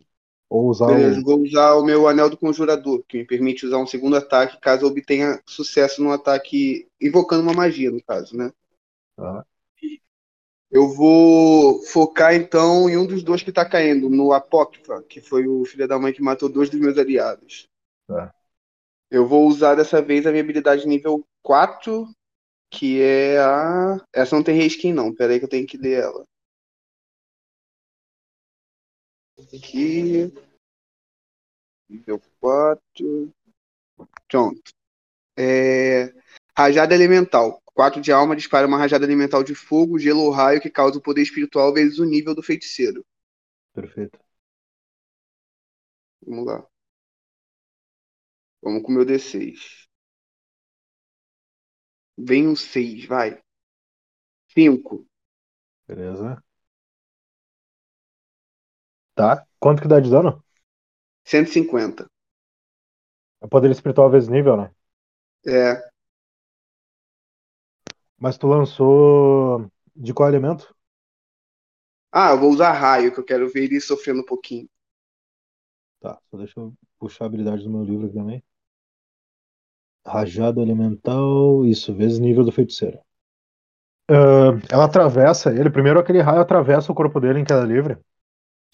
Ou 0.49 0.69
usar 0.69 0.87
Beleza, 0.87 1.21
o. 1.21 1.25
vou 1.25 1.41
usar 1.41 1.75
o 1.75 1.85
meu 1.85 2.07
anel 2.07 2.31
do 2.31 2.37
conjurador, 2.37 3.03
que 3.09 3.19
me 3.19 3.25
permite 3.25 3.67
usar 3.67 3.79
um 3.79 3.87
segundo 3.87 4.17
ataque 4.17 4.61
caso 4.61 4.85
eu 4.85 4.89
obtenha 4.89 5.41
sucesso 5.45 6.03
no 6.03 6.13
ataque 6.13 6.89
invocando 7.01 7.43
uma 7.43 7.53
magia, 7.53 7.91
no 7.91 8.03
caso, 8.03 8.37
né? 8.37 8.53
Tá. 9.17 9.45
Eu 10.71 10.89
vou 10.89 11.83
focar 11.85 12.35
então 12.35 12.89
em 12.89 12.97
um 12.97 13.07
dos 13.07 13.23
dois 13.23 13.43
que 13.43 13.53
tá 13.53 13.65
caindo, 13.65 14.11
no 14.11 14.33
Apócrifa, 14.33 15.03
que 15.09 15.21
foi 15.21 15.47
o 15.47 15.65
filho 15.65 15.87
da 15.87 15.99
mãe 15.99 16.13
que 16.13 16.23
matou 16.23 16.49
dois 16.49 16.69
dos 16.69 16.81
meus 16.81 16.99
aliados. 16.99 17.69
Tá. 18.07 18.33
Eu 19.11 19.27
vou 19.27 19.47
usar 19.47 19.75
dessa 19.75 20.03
vez 20.03 20.27
a 20.27 20.31
minha 20.31 20.43
habilidade 20.43 20.87
nível 20.87 21.25
4, 21.43 22.09
que 22.71 23.01
é 23.01 23.39
a. 23.39 24.05
Essa 24.13 24.35
não 24.35 24.43
tem 24.43 24.57
reskin, 24.57 24.93
não. 24.93 25.15
Pera 25.15 25.33
aí 25.33 25.39
que 25.39 25.45
eu 25.45 25.49
tenho 25.49 25.67
que 25.67 25.79
ler 25.79 26.03
ela. 26.03 26.25
Aqui. 29.39 30.33
Nível 31.89 32.21
4. 32.41 33.35
Pronto. 34.29 34.73
É... 35.37 36.13
Rajada 36.57 36.95
elemental. 36.95 37.63
4 37.77 38.01
de 38.01 38.11
alma 38.11 38.35
dispara 38.35 38.67
uma 38.67 38.79
rajada 38.79 39.05
elemental 39.05 39.45
de 39.45 39.55
fogo, 39.55 39.99
gelo 39.99 40.23
ou 40.23 40.31
raio 40.31 40.61
que 40.61 40.71
causa 40.71 40.99
o 40.99 41.03
poder 41.03 41.23
espiritual 41.23 41.75
vezes 41.75 41.99
o 41.99 42.05
nível 42.07 42.35
do 42.35 42.43
feiticeiro. 42.43 43.05
Perfeito. 43.75 44.19
Vamos 46.23 46.47
lá. 46.47 46.67
Vamos 48.63 48.83
com 48.83 48.91
o 48.91 48.95
meu 48.95 49.05
D6. 49.05 49.87
Vem 52.17 52.49
um 52.49 52.57
6, 52.57 53.05
vai. 53.05 53.43
5. 54.49 55.07
Beleza. 55.87 56.43
Tá. 59.17 59.45
Quanto 59.59 59.83
que 59.83 59.89
dá 59.89 59.99
de 59.99 60.11
dano? 60.11 60.45
150. 61.25 62.07
É 63.43 63.47
poder 63.47 63.71
espiritual 63.71 64.11
vezes 64.11 64.29
nível, 64.29 64.57
né? 64.59 64.71
É. 65.47 65.83
Mas 68.19 68.37
tu 68.37 68.47
lançou 68.47 69.71
de 69.95 70.13
qual 70.13 70.29
elemento? 70.29 70.75
Ah, 72.13 72.31
eu 72.33 72.41
vou 72.41 72.51
usar 72.51 72.73
raio, 72.73 73.13
que 73.13 73.21
eu 73.21 73.25
quero 73.25 73.49
ver 73.49 73.65
ele 73.65 73.81
sofrendo 73.81 74.21
um 74.21 74.25
pouquinho. 74.25 74.69
Tá, 76.01 76.19
só 76.31 76.37
deixa 76.37 76.61
eu 76.61 76.75
puxar 76.99 77.25
a 77.25 77.27
habilidade 77.27 77.65
do 77.65 77.71
meu 77.71 77.85
livro 77.85 78.07
aqui 78.07 78.15
também. 78.15 78.43
Rajada 80.07 80.63
elemental, 80.63 81.65
isso, 81.67 81.95
vezes 81.95 82.19
nível 82.19 82.45
do 82.45 82.53
feiticeiro. 82.53 82.99
Ah, 84.09 84.53
ela 84.71 84.85
atravessa 84.85 85.51
ele, 85.51 85.71
primeiro 85.71 85.99
aquele 85.99 86.21
raio 86.21 86.41
atravessa 86.41 86.93
o 86.93 86.95
corpo 86.95 87.21
dele 87.21 87.41
em 87.41 87.45
queda 87.45 87.65
livre. 87.65 87.99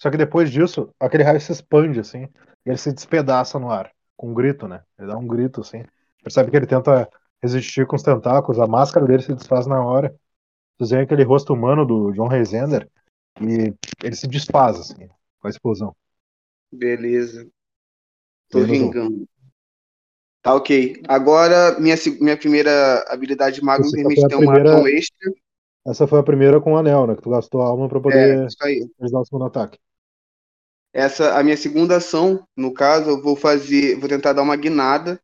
Só 0.03 0.11
que 0.11 0.17
depois 0.17 0.51
disso, 0.51 0.89
aquele 0.99 1.23
raio 1.23 1.39
se 1.39 1.53
expande 1.53 1.97
assim, 2.01 2.23
e 2.65 2.69
ele 2.69 2.75
se 2.77 2.91
despedaça 2.91 3.57
no 3.57 3.71
ar, 3.71 3.89
com 4.17 4.31
um 4.31 4.33
grito, 4.33 4.67
né? 4.67 4.83
Ele 4.99 5.07
dá 5.07 5.17
um 5.17 5.25
grito 5.25 5.61
assim. 5.61 5.81
Percebe 6.21 6.51
que 6.51 6.57
ele 6.57 6.67
tenta 6.67 7.09
resistir 7.41 7.87
com 7.87 7.95
os 7.95 8.03
tentáculos, 8.03 8.59
a 8.59 8.67
máscara 8.67 9.05
dele 9.07 9.23
se 9.23 9.33
desfaz 9.33 9.65
na 9.65 9.81
hora. 9.81 10.13
Vocês 10.77 10.89
veem 10.89 11.03
aquele 11.03 11.23
rosto 11.23 11.53
humano 11.53 11.85
do 11.85 12.11
John 12.11 12.27
Reisender 12.27 12.85
e 13.39 13.73
ele 14.03 14.15
se 14.17 14.27
desfaz 14.27 14.77
assim, 14.77 15.07
com 15.39 15.47
a 15.47 15.49
explosão. 15.49 15.95
Beleza. 16.69 17.47
Tô 18.49 18.59
Menos 18.59 18.71
um. 18.81 18.89
vingando. 18.89 19.25
Tá 20.41 20.53
ok. 20.53 21.01
Agora, 21.07 21.79
minha, 21.79 21.95
minha 22.19 22.35
primeira 22.35 23.05
habilidade 23.07 23.63
mago 23.63 23.85
me 23.85 23.91
permite 23.91 24.27
ter 24.27 24.35
uma 24.35 24.51
primeira- 24.51 24.75
ação 24.75 24.85
extra. 24.85 25.31
Essa 25.87 26.05
foi 26.07 26.19
a 26.19 26.23
primeira 26.23 26.59
com 26.59 26.73
o 26.73 26.77
anel, 26.77 27.07
né? 27.07 27.15
Que 27.15 27.21
tu 27.21 27.29
gastou 27.29 27.61
a 27.61 27.67
alma 27.67 27.87
pra 27.87 27.99
É, 27.99 28.01
poder 28.01 28.47
aí. 28.61 28.85
realizar 28.99 29.19
o 29.19 29.25
segundo 29.25 29.45
ataque. 29.45 29.79
Essa, 30.93 31.37
a 31.39 31.43
minha 31.43 31.57
segunda 31.57 31.97
ação, 31.97 32.45
no 32.55 32.73
caso, 32.73 33.09
eu 33.11 33.21
vou 33.21 33.35
fazer, 33.35 33.99
vou 33.99 34.07
tentar 34.09 34.33
dar 34.33 34.43
uma 34.43 34.55
guinada. 34.55 35.19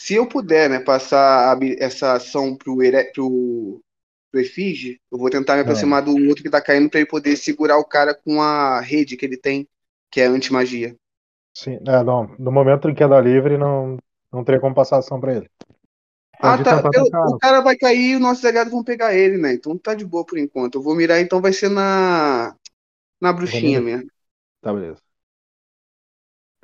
Se 0.00 0.14
eu 0.14 0.28
puder, 0.28 0.70
né, 0.70 0.80
passar 0.80 1.56
a 1.56 1.60
essa 1.78 2.14
ação 2.14 2.56
pro, 2.56 2.82
Ere- 2.82 3.12
pro, 3.12 3.80
pro 4.32 4.40
Efige, 4.40 5.00
eu 5.12 5.18
vou 5.18 5.30
tentar 5.30 5.56
me 5.56 5.62
aproximar 5.62 6.02
do 6.04 6.12
outro 6.28 6.42
que 6.44 6.50
tá 6.50 6.60
caindo 6.62 6.90
pra 6.90 7.00
ele 7.00 7.08
poder 7.08 7.36
segurar 7.36 7.78
o 7.78 7.84
cara 7.86 8.14
com 8.14 8.42
a 8.42 8.80
rede 8.80 9.16
que 9.16 9.26
ele 9.26 9.36
tem, 9.38 9.68
que 10.10 10.20
é 10.20 10.26
anti-magia. 10.26 10.96
Sim, 11.54 11.78
é, 11.86 12.02
não. 12.04 12.34
No 12.38 12.50
momento 12.52 12.88
em 12.88 12.94
queda 12.94 13.20
livre, 13.20 13.58
não, 13.58 13.96
não 14.32 14.44
teria 14.44 14.60
como 14.60 14.74
passar 14.74 14.98
ação 14.98 15.20
pra 15.20 15.34
ele. 15.36 15.50
Ah, 16.40 16.56
Pode 16.56 16.62
tá. 16.62 16.86
Eu- 16.92 17.10
o 17.24 17.34
cara 17.34 17.60
vai 17.60 17.76
cair 17.76 18.12
e 18.12 18.14
os 18.16 18.20
nossos 18.20 18.44
aliados 18.44 18.72
vão 18.72 18.84
pegar 18.84 19.14
ele, 19.14 19.36
né? 19.38 19.52
Então 19.54 19.76
tá 19.78 19.94
de 19.94 20.04
boa 20.04 20.24
por 20.24 20.38
enquanto. 20.38 20.76
Eu 20.76 20.82
vou 20.82 20.94
mirar, 20.94 21.20
então 21.20 21.40
vai 21.40 21.52
ser 21.52 21.68
na. 21.68 22.54
Na 23.20 23.32
bruxinha 23.32 23.80
mesmo. 23.80 24.10
Tá, 24.60 24.72
beleza. 24.72 25.02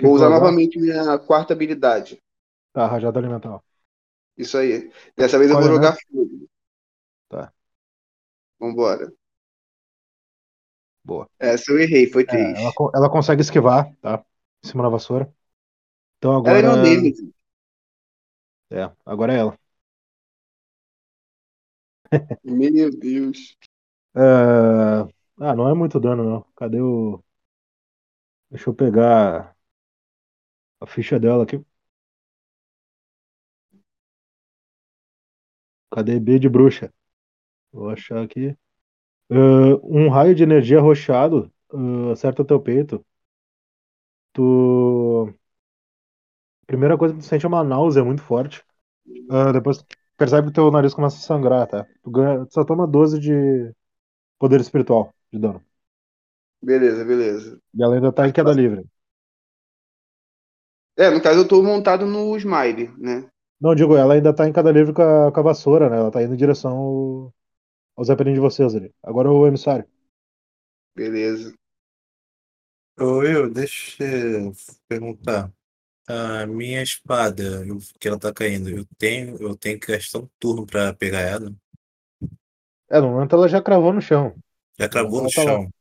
Vou 0.01 0.14
usar 0.14 0.30
novamente 0.30 0.78
minha 0.78 1.18
quarta 1.18 1.53
habilidade. 1.53 2.22
Tá, 2.72 2.86
rajada 2.86 3.18
alimentar. 3.20 3.61
Isso 4.36 4.57
aí. 4.59 4.90
Dessa 5.16 5.38
vez 5.38 5.51
eu 5.51 5.57
Qual 5.57 5.62
vou 5.62 5.66
é, 5.66 5.72
né? 5.72 5.80
jogar 5.82 5.97
fogo. 5.97 6.49
Tá. 7.28 7.53
Vambora. 8.59 9.12
Boa. 11.05 11.28
Essa 11.38 11.70
eu 11.70 11.78
errei, 11.78 12.09
foi 12.11 12.26
É, 12.28 12.32
três. 12.32 12.59
ela, 12.59 12.72
co- 12.72 12.90
ela 12.95 13.11
consegue 13.11 13.42
esquivar, 13.42 13.95
tá? 14.01 14.24
Em 14.64 14.68
cima 14.68 14.82
da 14.82 14.88
vassoura. 14.88 15.32
Então 16.18 16.34
Ela 16.42 16.59
é 16.61 16.62
agora. 16.62 16.68
meu 16.68 16.76
Nemesis. 16.76 17.34
É, 18.70 18.90
agora 19.05 19.32
é 19.34 19.38
ela. 19.38 19.59
Meu 22.45 22.90
Deus. 22.97 23.57
É, 24.16 24.20
Ah, 25.40 25.55
não 25.57 25.68
é 25.68 25.74
muito 25.74 25.99
dano, 26.01 26.22
não. 26.24 26.42
Cadê 26.57 26.80
o. 26.80 27.22
Deixa 28.55 28.70
eu 28.70 28.74
pegar 28.74 29.55
a 30.80 30.86
ficha 30.86 31.18
dela 31.18 31.42
aqui. 31.44 31.64
Cadê 35.90 36.18
B 36.20 36.38
de 36.38 36.48
bruxa? 36.48 36.92
Vou 37.72 37.90
achar 37.90 38.22
aqui. 38.24 38.57
Ah, 39.30 39.36
um 39.84 40.09
raio 40.11 40.34
de 40.36 40.42
energia 40.44 40.80
roxado 40.80 41.52
ah, 41.72 42.12
acerta 42.12 42.42
o 42.42 42.46
teu 42.46 42.61
peito. 42.61 43.05
Tu. 44.32 45.34
Primeira 46.66 46.96
coisa 46.96 47.14
que 47.14 47.20
tu 47.20 47.26
sente 47.26 47.44
é 47.44 47.48
uma 47.48 47.62
náusea 47.64 48.05
muito 48.05 48.22
forte. 48.22 48.64
Ah, 49.30 49.52
depois 49.52 49.78
tu 49.78 49.86
percebe 50.16 50.48
que 50.48 50.55
teu 50.55 50.70
nariz 50.70 50.94
começa 50.94 51.16
a 51.18 51.20
sangrar, 51.20 51.66
tá? 51.68 51.86
Tu, 52.02 52.11
ganha... 52.11 52.46
tu 52.46 52.55
só 52.55 52.64
toma 52.64 52.86
12 52.86 53.18
de 53.20 53.72
poder 54.38 54.61
espiritual 54.61 55.14
de 55.32 55.38
dano. 55.40 55.62
Beleza, 56.64 57.04
beleza. 57.04 57.60
E 57.76 57.82
ela 57.82 57.94
ainda 57.96 58.12
tá 58.12 58.26
em 58.28 58.32
queda 58.32 58.52
livre. 58.52 58.84
É, 60.96 61.10
no 61.10 61.22
caso 61.22 61.40
eu 61.40 61.48
tô 61.48 61.62
montado 61.62 62.06
no 62.06 62.36
Smile, 62.36 62.90
né? 62.98 63.28
Não, 63.60 63.74
digo, 63.74 63.96
ela 63.96 64.14
ainda 64.14 64.34
tá 64.34 64.46
em 64.48 64.52
queda 64.52 64.70
livre 64.70 64.92
com 64.92 65.02
a, 65.02 65.32
com 65.32 65.40
a 65.40 65.42
vassoura, 65.42 65.88
né? 65.88 65.96
Ela 65.96 66.10
tá 66.10 66.22
indo 66.22 66.34
em 66.34 66.36
direção 66.36 66.72
ao, 66.76 67.34
ao 67.96 68.04
Zeppelin 68.04 68.34
de 68.34 68.40
vocês 68.40 68.74
ali. 68.74 68.92
Agora 69.02 69.30
o 69.30 69.46
emissário. 69.46 69.86
Beleza. 70.96 71.54
Ô, 72.98 73.22
eu, 73.24 73.50
deixa 73.50 74.04
eu 74.04 74.52
perguntar. 74.88 75.52
A 76.08 76.46
minha 76.46 76.82
espada, 76.82 77.66
eu- 77.66 77.78
que 78.00 78.08
ela 78.08 78.18
tá 78.18 78.32
caindo, 78.32 78.70
eu 78.70 78.86
tenho, 78.98 79.36
eu 79.42 79.56
tenho 79.56 79.80
que 79.80 79.92
gastar 79.92 80.20
um 80.20 80.28
turno 80.40 80.66
pra 80.66 80.94
pegar 80.94 81.20
ela. 81.20 81.54
É, 82.90 83.00
no 83.00 83.10
momento 83.10 83.34
ela 83.36 83.48
já 83.48 83.60
cravou 83.62 83.92
no 83.92 84.00
chão. 84.00 84.34
Já 84.78 84.88
cravou 84.88 85.20
no 85.22 85.28
tá 85.32 85.42
lá. 85.42 85.52
chão. 85.52 85.73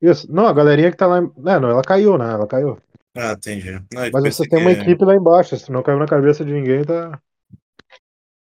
Isso. 0.00 0.30
Não, 0.30 0.46
a 0.46 0.52
galerinha 0.52 0.90
que 0.90 0.96
tá 0.96 1.06
lá. 1.06 1.18
É, 1.18 1.58
não, 1.60 1.70
ela 1.70 1.82
caiu, 1.82 2.18
né? 2.18 2.30
Ela 2.32 2.46
caiu. 2.46 2.78
Ah, 3.14 3.32
entendi. 3.32 3.72
Não, 3.92 4.04
eu 4.04 4.10
Mas 4.12 4.22
pensei 4.24 4.32
você 4.32 4.48
tem 4.48 4.60
uma 4.60 4.74
que- 4.74 4.80
equipe 4.82 5.04
lá 5.04 5.14
embaixo. 5.14 5.56
Se 5.56 5.70
não 5.72 5.82
caiu 5.82 5.98
na 5.98 6.06
cabeça 6.06 6.44
de 6.44 6.52
ninguém, 6.52 6.84
tá. 6.84 7.20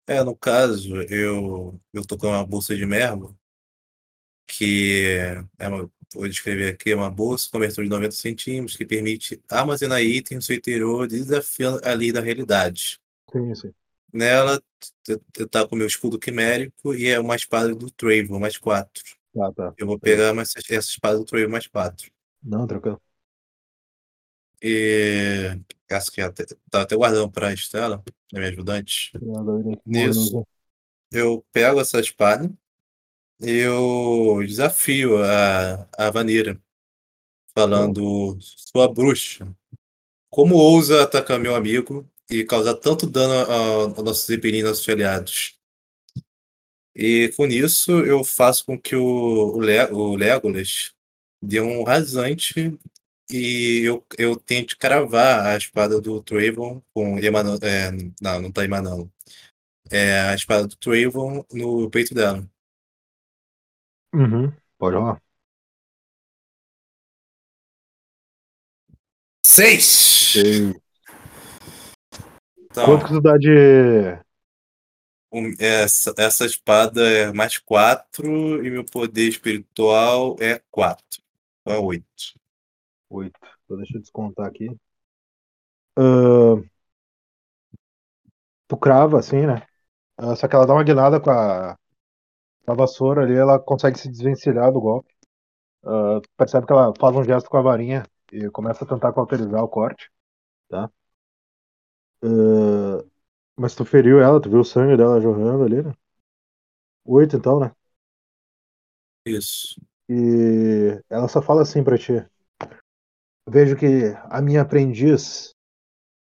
É, 0.08 0.24
no 0.24 0.36
caso, 0.36 1.02
eu, 1.04 1.80
eu 1.94 2.06
tô 2.06 2.18
com 2.18 2.28
uma 2.28 2.46
bolsa 2.46 2.76
de 2.76 2.86
merda, 2.86 3.28
que 4.48 5.18
é 5.58 5.68
uma, 5.68 5.90
vou 6.14 6.28
descrever 6.28 6.74
aqui, 6.74 6.92
é 6.92 6.96
uma 6.96 7.10
bolsa 7.10 7.48
com 7.50 7.58
abertura 7.58 7.86
de 7.86 7.90
90 7.90 8.12
centímetros 8.16 8.76
que 8.78 8.86
permite 8.86 9.42
armazenar 9.50 10.02
itens 10.02 10.36
no 10.38 10.42
seu 10.42 10.56
interior, 10.56 11.08
desafiando 11.08 11.80
a 11.84 11.94
lei 11.94 12.12
da 12.12 12.20
realidade. 12.22 13.00
Sim, 13.32 13.56
sim. 13.56 13.74
Nela, 14.12 14.62
t- 15.04 15.48
tá 15.50 15.66
com 15.68 15.76
o 15.76 15.78
meu 15.78 15.88
escudo 15.88 16.20
quimérico 16.20 16.94
e 16.94 17.08
é 17.08 17.20
uma 17.20 17.36
espada 17.36 17.74
do 17.74 17.90
Trayvon, 17.90 18.40
mais 18.40 18.58
4. 18.58 19.04
Tá, 19.34 19.52
tá. 19.54 19.74
Eu 19.78 19.88
vou 19.88 20.00
pegar 20.00 20.34
mais 20.34 20.54
essa 20.56 20.92
espada 20.92 21.18
do 21.18 21.26
Trayvon, 21.26 21.52
mais 21.52 21.68
4. 21.68 22.12
Não, 22.42 22.68
tranquilo. 22.68 23.02
E 24.62 25.60
acho 25.92 26.12
que 26.12 26.22
até, 26.22 26.46
tá 26.70 26.84
até 26.84 26.96
guardando 26.96 27.32
pra 27.32 27.54
Estela, 27.54 28.04
a 28.34 28.38
minha 28.38 28.50
ajudante. 28.50 29.12
Nisso. 29.86 30.34
morre 30.34 30.46
eu 31.14 31.46
pego 31.52 31.80
essa 31.80 32.00
espada 32.00 32.52
e 33.40 33.52
eu 33.52 34.44
desafio 34.46 35.24
a, 35.24 35.88
a 35.98 36.10
Vanira, 36.10 36.60
falando: 37.54 38.38
Sua 38.42 38.92
bruxa, 38.92 39.48
como 40.30 40.56
ousa 40.56 41.04
atacar 41.04 41.40
meu 41.40 41.56
amigo 41.56 42.10
e 42.30 42.44
causar 42.44 42.74
tanto 42.76 43.06
dano 43.06 43.52
aos 43.52 44.04
nossos 44.04 44.30
e 44.30 44.64
nossos 44.64 44.90
aliados? 44.90 45.60
E 46.96 47.32
com 47.36 47.46
isso 47.48 47.92
eu 48.06 48.24
faço 48.24 48.66
com 48.66 48.80
que 48.80 48.96
o, 48.96 49.04
o, 49.56 49.60
Le- 49.60 49.92
o 49.92 50.16
Legolas 50.16 50.94
dê 51.42 51.60
um 51.60 51.84
rasante 51.84 52.78
e 53.32 53.82
eu, 53.84 54.06
eu 54.18 54.36
tente 54.36 54.78
cravar 54.78 55.46
a 55.48 55.58
espada 55.58 56.00
do 56.00 56.22
Trayvon 56.22 56.82
com 56.94 57.18
emana- 57.20 57.58
é, 57.64 57.92
não, 58.22 58.42
não 58.42 58.52
tá 58.52 58.64
emanando. 58.64 59.12
É 59.92 60.22
a 60.30 60.36
espada 60.36 60.68
do 60.68 60.76
Trayvon 60.78 61.46
no 61.52 61.90
peito 61.90 62.14
dela. 62.14 62.48
Uhum. 64.14 64.54
Pode 64.78 64.96
rolar. 64.96 65.22
Seis! 69.46 70.36
Então, 72.58 72.86
Quanto 72.86 73.06
que 73.06 73.14
tu 73.14 73.22
dá 73.22 73.38
de. 73.38 74.23
Essa, 75.60 76.14
essa 76.18 76.46
espada 76.46 77.02
é 77.08 77.32
mais 77.34 77.58
quatro 77.58 78.64
e 78.66 78.70
meu 78.70 78.86
poder 78.86 79.28
espiritual 79.28 80.36
é 80.40 80.62
quatro. 80.72 81.22
Então 81.62 81.74
é 81.74 81.80
oito. 81.80 82.06
Oito. 83.10 83.40
Então 83.66 83.78
deixa 83.78 83.98
eu 83.98 84.02
descontar 84.02 84.46
aqui. 84.48 84.70
Ah, 85.96 86.56
tu 88.68 88.78
crava 88.78 89.20
assim, 89.20 89.46
né? 89.46 89.66
Ah, 90.18 90.36
só 90.36 90.48
que 90.48 90.56
ela 90.56 90.68
dá 90.68 90.74
uma 90.74 90.84
guinada 90.84 91.20
com 91.20 91.32
a, 91.32 91.78
a 92.68 92.74
vassoura 92.76 93.24
ali, 93.24 93.36
ela 93.36 93.60
consegue 93.60 94.00
se 94.00 94.10
desvencilhar 94.10 94.72
do 94.72 94.82
golpe. 94.82 95.14
Tu 96.22 96.30
percebe 96.38 96.66
que 96.68 96.74
ela 96.74 96.94
faz 97.00 97.16
um 97.16 97.24
gesto 97.24 97.50
com 97.50 97.58
a 97.58 97.62
varinha 97.62 98.04
e 98.32 98.50
começa 98.50 98.84
a 98.84 98.88
tentar 98.88 99.14
cauterizar 99.14 99.64
o 99.64 99.68
corte, 99.70 100.10
tá? 100.70 100.90
Ah, 102.22 103.04
mas 103.58 103.76
tu 103.76 103.86
feriu 103.86 104.20
ela, 104.22 104.42
tu 104.42 104.50
viu 104.50 104.60
o 104.62 104.66
sangue 104.66 104.98
dela 104.98 105.20
jorrando 105.22 105.64
ali, 105.64 105.82
né? 105.84 105.94
Oito 107.06 107.38
então, 107.38 107.60
né? 107.62 107.72
Isso. 109.26 109.80
E 110.10 111.02
ela 111.10 111.28
só 111.28 111.42
fala 111.42 111.62
assim 111.62 111.84
pra 111.84 111.98
ti. 111.98 112.14
Vejo 113.48 113.76
que 113.76 114.16
a 114.30 114.42
minha 114.42 114.62
aprendiz 114.62 115.54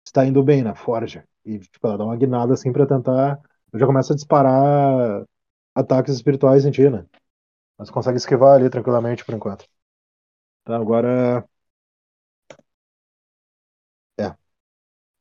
está 0.06 0.26
indo 0.26 0.44
bem 0.44 0.64
na 0.64 0.76
forja. 0.76 1.26
E 1.46 1.60
tipo, 1.60 1.88
ela 1.88 1.98
dá 1.98 2.06
uma 2.06 2.18
guinada 2.18 2.54
assim 2.54 2.72
pra 2.74 2.88
tentar. 2.88 3.40
Já 3.74 3.86
começa 3.86 4.14
a 4.14 4.16
disparar 4.16 5.26
ataques 5.76 6.16
espirituais 6.16 6.66
em 6.66 6.72
ti, 6.72 6.90
né? 6.90 7.06
Mas 7.78 7.92
consegue 7.92 8.18
esquivar 8.18 8.56
ali 8.56 8.70
tranquilamente 8.70 9.26
por 9.26 9.36
enquanto. 9.36 9.66
Tá, 10.64 10.76
agora. 10.78 11.48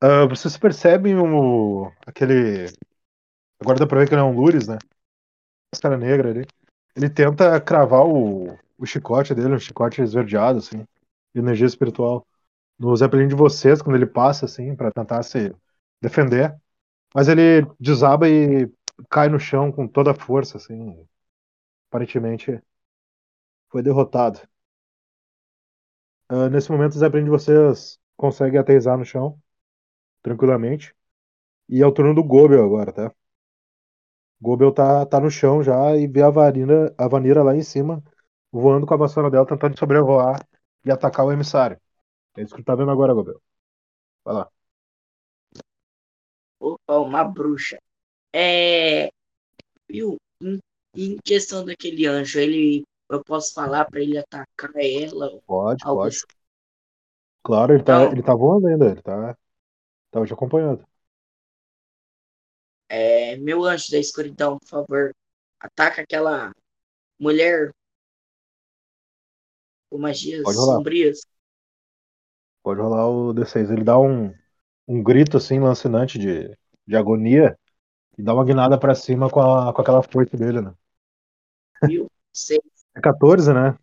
Ah, 0.00 0.26
vocês 0.26 0.56
percebem 0.56 1.16
o. 1.16 1.90
aquele. 2.06 2.66
Agora 3.60 3.78
dá 3.78 3.86
pra 3.86 4.00
ver 4.00 4.08
que 4.08 4.14
ele 4.14 4.20
é 4.20 4.24
um 4.24 4.32
Lures, 4.34 4.68
né? 4.68 4.78
Máscara 5.74 5.96
negra 5.98 6.30
ali. 6.30 6.46
Ele 6.96 7.10
tenta 7.10 7.60
cravar 7.60 8.06
o, 8.06 8.58
o 8.78 8.86
chicote 8.86 9.34
dele, 9.34 9.54
um 9.54 9.58
chicote 9.58 10.02
esverdeado, 10.02 10.58
assim, 10.58 10.78
de 11.34 11.40
energia 11.40 11.66
espiritual, 11.66 12.26
no 12.78 12.96
Zeppelin 12.96 13.28
de 13.28 13.34
vocês, 13.36 13.82
quando 13.82 13.96
ele 13.96 14.06
passa, 14.06 14.46
assim, 14.46 14.76
pra 14.76 14.92
tentar 14.92 15.22
se 15.24 15.54
defender. 16.02 16.56
Mas 17.14 17.28
ele 17.28 17.66
desaba 17.80 18.28
e 18.28 18.70
cai 19.10 19.28
no 19.28 19.40
chão 19.40 19.72
com 19.72 19.88
toda 19.88 20.12
a 20.12 20.14
força, 20.14 20.58
assim. 20.58 21.06
Aparentemente 21.90 22.62
foi 23.70 23.82
derrotado. 23.82 24.40
Ah, 26.28 26.48
nesse 26.48 26.70
momento, 26.70 26.94
o 26.94 26.98
Zeppelin 26.98 27.24
de 27.24 27.30
vocês 27.30 27.98
consegue 28.16 28.58
aterrissar 28.58 28.98
no 28.98 29.04
chão, 29.04 29.40
tranquilamente. 30.22 30.94
E 31.68 31.82
é 31.82 31.86
o 31.86 31.92
turno 31.92 32.14
do 32.14 32.24
Gobel 32.24 32.64
agora, 32.64 32.92
tá? 32.92 33.12
Gobel 34.40 34.72
tá, 34.72 35.04
tá 35.04 35.20
no 35.20 35.30
chão 35.30 35.62
já 35.62 35.96
e 35.96 36.06
vê 36.06 36.22
a 36.22 36.30
Vanira, 36.30 36.94
a 36.96 37.08
Vanira 37.08 37.42
lá 37.42 37.56
em 37.56 37.62
cima, 37.62 38.02
voando 38.52 38.86
com 38.86 38.94
a 38.94 38.96
vassoura 38.96 39.30
dela, 39.30 39.46
tentando 39.46 39.78
sobrevoar 39.78 40.40
e 40.84 40.90
atacar 40.90 41.26
o 41.26 41.32
emissário. 41.32 41.78
É 42.36 42.42
isso 42.42 42.54
que 42.54 42.62
tu 42.62 42.66
tá 42.66 42.74
vendo 42.74 42.90
agora, 42.90 43.14
Gobel. 43.14 43.40
Vai 44.24 44.34
lá. 44.34 44.50
Opa, 46.60 46.98
uma 46.98 47.24
bruxa. 47.24 47.78
É. 48.32 49.10
Viu? 49.88 50.16
Em, 50.94 51.16
questão 51.24 51.64
daquele 51.64 52.06
anjo, 52.06 52.38
ele. 52.38 52.84
Eu 53.10 53.24
posso 53.24 53.54
falar 53.54 53.86
pra 53.86 54.00
ele 54.00 54.18
atacar 54.18 54.70
ela? 54.76 55.40
Pode, 55.46 55.82
pode. 55.82 56.16
assim. 56.16 56.26
Claro, 57.42 57.72
ele 57.72 57.82
tá, 57.82 58.04
Não. 58.04 58.12
ele 58.12 58.22
tá 58.22 58.34
voando 58.34 58.66
ainda, 58.66 58.86
ele 58.90 59.00
tá, 59.00 59.36
tava 60.10 60.26
te 60.26 60.32
acompanhando. 60.32 60.86
É, 62.88 63.36
meu 63.36 63.64
anjo 63.64 63.90
da 63.90 63.98
escuridão, 63.98 64.58
por 64.58 64.68
favor, 64.68 65.14
ataca 65.60 66.02
aquela 66.02 66.52
mulher 67.20 67.72
com 69.90 69.98
magias 69.98 70.44
Pode 70.44 70.58
rolar. 70.58 70.82
sombrias. 70.82 71.20
Pode 72.62 72.80
rolar 72.80 73.08
o 73.08 73.32
D6. 73.32 73.70
Ele 73.70 73.82
dá 73.84 73.98
um, 73.98 74.32
um 74.88 75.02
grito 75.02 75.36
assim, 75.36 75.58
lancinante 75.60 76.18
de, 76.18 76.56
de 76.86 76.96
agonia 76.96 77.58
e 78.18 78.22
dá 78.22 78.34
uma 78.34 78.44
guinada 78.44 78.78
pra 78.78 78.94
cima 78.94 79.30
com, 79.30 79.40
a, 79.40 79.72
com 79.74 79.82
aquela 79.82 80.02
força 80.02 80.36
dele, 80.36 80.60
né? 80.62 80.74
Viu? 81.82 82.08
Seis. 82.32 82.60
É 82.94 83.00
14, 83.00 83.52
né? 83.52 83.76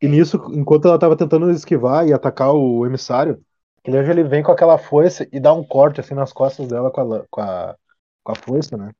E 0.00 0.08
nisso, 0.08 0.36
enquanto 0.54 0.88
ela 0.88 0.98
tava 0.98 1.16
tentando 1.16 1.50
esquivar 1.50 2.06
e 2.06 2.12
atacar 2.12 2.52
o 2.54 2.86
emissário, 2.86 3.42
anjo 3.88 4.10
ele 4.10 4.24
vem 4.24 4.42
com 4.42 4.52
aquela 4.52 4.78
foice 4.78 5.28
e 5.32 5.40
dá 5.40 5.52
um 5.52 5.64
corte 5.64 6.00
assim 6.00 6.14
nas 6.14 6.32
costas 6.32 6.68
dela 6.68 6.90
com 6.90 7.00
a, 7.00 7.26
com 7.30 7.40
a, 7.40 7.76
com 8.22 8.32
a 8.32 8.76
né? 8.78 8.92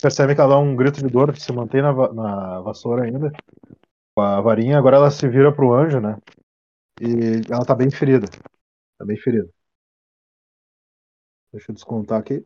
Percebe 0.00 0.34
que 0.34 0.40
ela 0.40 0.50
dá 0.50 0.58
um 0.58 0.76
grito 0.76 1.00
de 1.00 1.08
dor, 1.08 1.36
se 1.36 1.52
mantém 1.52 1.82
na, 1.82 1.92
na 2.12 2.60
vassoura 2.60 3.04
ainda, 3.04 3.32
com 4.14 4.22
a 4.22 4.40
varinha. 4.40 4.78
Agora 4.78 4.96
ela 4.96 5.10
se 5.10 5.28
vira 5.28 5.52
pro 5.54 5.72
anjo, 5.72 6.00
né? 6.00 6.16
E 7.00 7.42
ela 7.52 7.64
tá 7.64 7.74
bem 7.74 7.90
ferida. 7.90 8.28
Tá 8.98 9.04
bem 9.04 9.16
ferida. 9.16 9.48
Deixa 11.52 11.70
eu 11.70 11.74
descontar 11.74 12.20
aqui. 12.20 12.44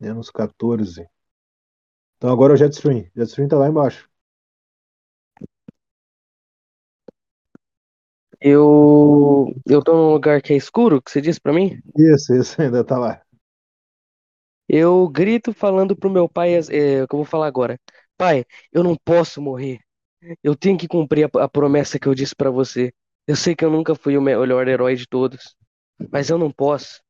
Menos 0.00 0.30
14. 0.30 1.06
Então 2.16 2.30
agora 2.30 2.52
é 2.52 2.54
o 2.54 2.56
Jetstream. 2.56 3.06
Jetstream 3.16 3.48
tá 3.48 3.56
lá 3.58 3.68
embaixo. 3.68 4.08
Eu. 8.40 9.54
Eu 9.66 9.82
tô 9.82 9.92
num 9.92 10.12
lugar 10.12 10.40
que 10.40 10.52
é 10.52 10.56
escuro, 10.56 11.02
que 11.02 11.10
você 11.10 11.20
disse 11.20 11.40
pra 11.40 11.52
mim? 11.52 11.80
Isso, 11.96 12.34
isso 12.34 12.56
ainda 12.62 12.82
tá 12.84 12.98
lá. 12.98 13.20
Eu 14.68 15.08
grito 15.08 15.52
falando 15.52 15.96
pro 15.96 16.08
meu 16.08 16.28
pai 16.28 16.54
é, 16.54 17.06
que 17.06 17.14
eu 17.14 17.18
vou 17.18 17.24
falar 17.24 17.46
agora. 17.46 17.78
Pai, 18.16 18.44
eu 18.72 18.84
não 18.84 18.96
posso 19.04 19.42
morrer. 19.42 19.80
Eu 20.42 20.54
tenho 20.54 20.78
que 20.78 20.86
cumprir 20.86 21.24
a, 21.24 21.44
a 21.44 21.48
promessa 21.48 21.98
que 21.98 22.06
eu 22.06 22.14
disse 22.14 22.34
pra 22.36 22.50
você. 22.50 22.92
Eu 23.26 23.36
sei 23.36 23.54
que 23.54 23.64
eu 23.64 23.70
nunca 23.70 23.94
fui 23.94 24.16
o 24.16 24.22
melhor 24.22 24.68
herói 24.68 24.94
de 24.94 25.06
todos, 25.06 25.56
mas 26.10 26.30
eu 26.30 26.38
não 26.38 26.50
posso. 26.50 27.00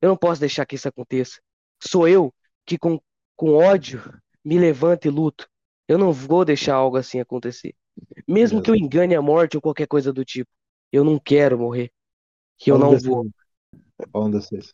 Eu 0.00 0.08
não 0.08 0.16
posso 0.16 0.40
deixar 0.40 0.64
que 0.64 0.76
isso 0.76 0.88
aconteça. 0.88 1.40
Sou 1.82 2.06
eu 2.06 2.32
que 2.64 2.78
com, 2.78 3.00
com 3.36 3.54
ódio 3.54 4.02
me 4.44 4.58
levanto 4.58 5.06
e 5.06 5.10
luto. 5.10 5.48
Eu 5.86 5.98
não 5.98 6.12
vou 6.12 6.44
deixar 6.44 6.74
algo 6.74 6.96
assim 6.96 7.20
acontecer. 7.20 7.74
Mesmo 8.26 8.62
que 8.62 8.70
eu 8.70 8.76
engane 8.76 9.14
a 9.14 9.22
morte 9.22 9.56
ou 9.56 9.62
qualquer 9.62 9.86
coisa 9.86 10.12
do 10.12 10.24
tipo. 10.24 10.50
Eu 10.92 11.04
não 11.04 11.18
quero 11.18 11.58
morrer. 11.58 11.90
Que 12.58 12.70
eu 12.72 12.78
não 12.78 12.98
D6. 12.98 13.00
vou. 13.00 13.26
Um 14.14 14.30
D6. 14.30 14.72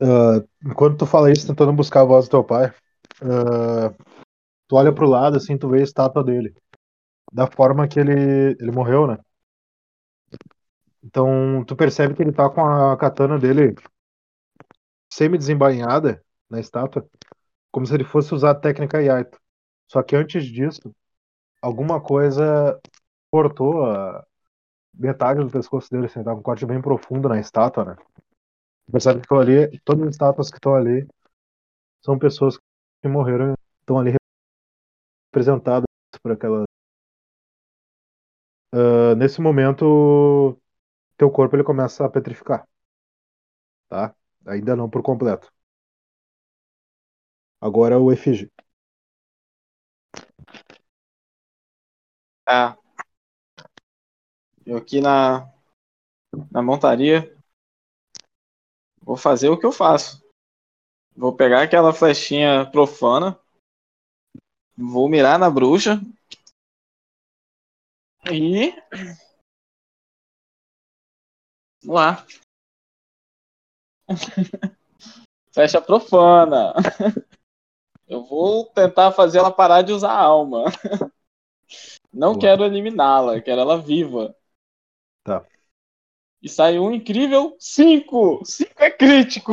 Ah, 0.00 0.42
enquanto 0.64 0.98
tu 0.98 1.06
fala 1.06 1.30
isso, 1.32 1.46
tentando 1.46 1.72
buscar 1.72 2.00
a 2.02 2.04
voz 2.04 2.26
do 2.26 2.30
teu 2.30 2.44
pai, 2.44 2.72
ah, 3.22 3.90
tu 4.68 4.76
olha 4.76 4.94
pro 4.94 5.06
lado, 5.08 5.36
assim, 5.38 5.58
tu 5.58 5.68
vê 5.70 5.80
a 5.80 5.84
estátua 5.84 6.24
dele. 6.24 6.54
Da 7.32 7.46
forma 7.48 7.88
que 7.88 8.00
ele, 8.00 8.56
ele 8.60 8.72
morreu, 8.72 9.06
né? 9.08 9.18
Então, 11.04 11.64
tu 11.64 11.74
percebe 11.76 12.14
que 12.14 12.22
ele 12.22 12.32
tá 12.32 12.48
com 12.48 12.64
a 12.64 12.96
katana 12.96 13.38
dele 13.38 13.74
semi-desembainhada 15.12 16.24
na 16.48 16.58
estátua, 16.60 17.06
como 17.70 17.86
se 17.86 17.94
ele 17.94 18.04
fosse 18.04 18.34
usar 18.34 18.52
a 18.52 18.54
técnica 18.54 19.02
Yaito. 19.02 19.38
Só 19.88 20.02
que 20.02 20.16
antes 20.16 20.44
disso, 20.46 20.94
alguma 21.60 22.00
coisa 22.02 22.80
cortou 23.30 23.84
a 23.86 24.24
metade 24.94 25.40
do 25.40 25.50
pescoço 25.50 25.90
dele, 25.90 26.06
assim, 26.06 26.22
tava 26.22 26.38
um 26.40 26.42
corte 26.42 26.66
bem 26.66 26.80
profundo 26.80 27.28
na 27.28 27.40
estátua, 27.40 27.84
né? 27.84 27.96
Percebe 28.90 29.22
que 29.26 29.34
ali, 29.34 29.80
todas 29.84 30.08
as 30.08 30.14
estátuas 30.14 30.50
que 30.50 30.56
estão 30.56 30.74
ali 30.74 31.06
são 32.04 32.18
pessoas 32.18 32.58
que 33.02 33.08
morreram, 33.08 33.54
estão 33.80 33.98
ali 33.98 34.14
representadas 35.30 35.86
por 36.22 36.32
aquela. 36.32 36.64
Ah, 38.72 39.14
nesse 39.16 39.40
momento, 39.40 40.58
teu 41.16 41.30
corpo 41.30 41.56
ele 41.56 41.64
começa 41.64 42.04
a 42.04 42.10
petrificar, 42.10 42.66
tá? 43.88 44.14
Ainda 44.46 44.76
não 44.76 44.88
por 44.90 45.02
completo. 45.02 45.52
Agora 47.60 47.94
é 47.94 47.98
o 47.98 48.10
efígie. 48.12 48.50
Tá. 52.44 52.76
Eu 54.66 54.76
aqui 54.76 55.00
na, 55.00 55.48
na 56.50 56.62
montaria 56.62 57.36
vou 59.00 59.16
fazer 59.16 59.48
o 59.48 59.58
que 59.58 59.66
eu 59.66 59.72
faço. 59.72 60.22
Vou 61.14 61.36
pegar 61.36 61.62
aquela 61.62 61.92
flechinha 61.92 62.68
profana, 62.70 63.38
vou 64.76 65.08
mirar 65.08 65.38
na 65.38 65.50
bruxa 65.50 66.00
e. 68.30 68.72
Vamos 71.82 71.94
lá. 71.94 72.26
Flecha 75.52 75.80
profana. 75.80 76.72
Eu 78.08 78.24
vou 78.24 78.66
tentar 78.66 79.12
fazer 79.12 79.38
ela 79.38 79.50
parar 79.50 79.82
de 79.82 79.92
usar 79.92 80.12
a 80.12 80.20
alma. 80.20 80.64
Não 82.12 82.32
Boa. 82.32 82.40
quero 82.40 82.64
eliminá-la, 82.64 83.40
quero 83.40 83.62
ela 83.62 83.80
viva. 83.80 84.36
Tá. 85.24 85.44
E 86.42 86.48
saiu 86.48 86.84
um 86.84 86.92
incrível 86.92 87.56
5! 87.58 88.42
5 88.44 88.70
é 88.78 88.90
crítico! 88.90 89.52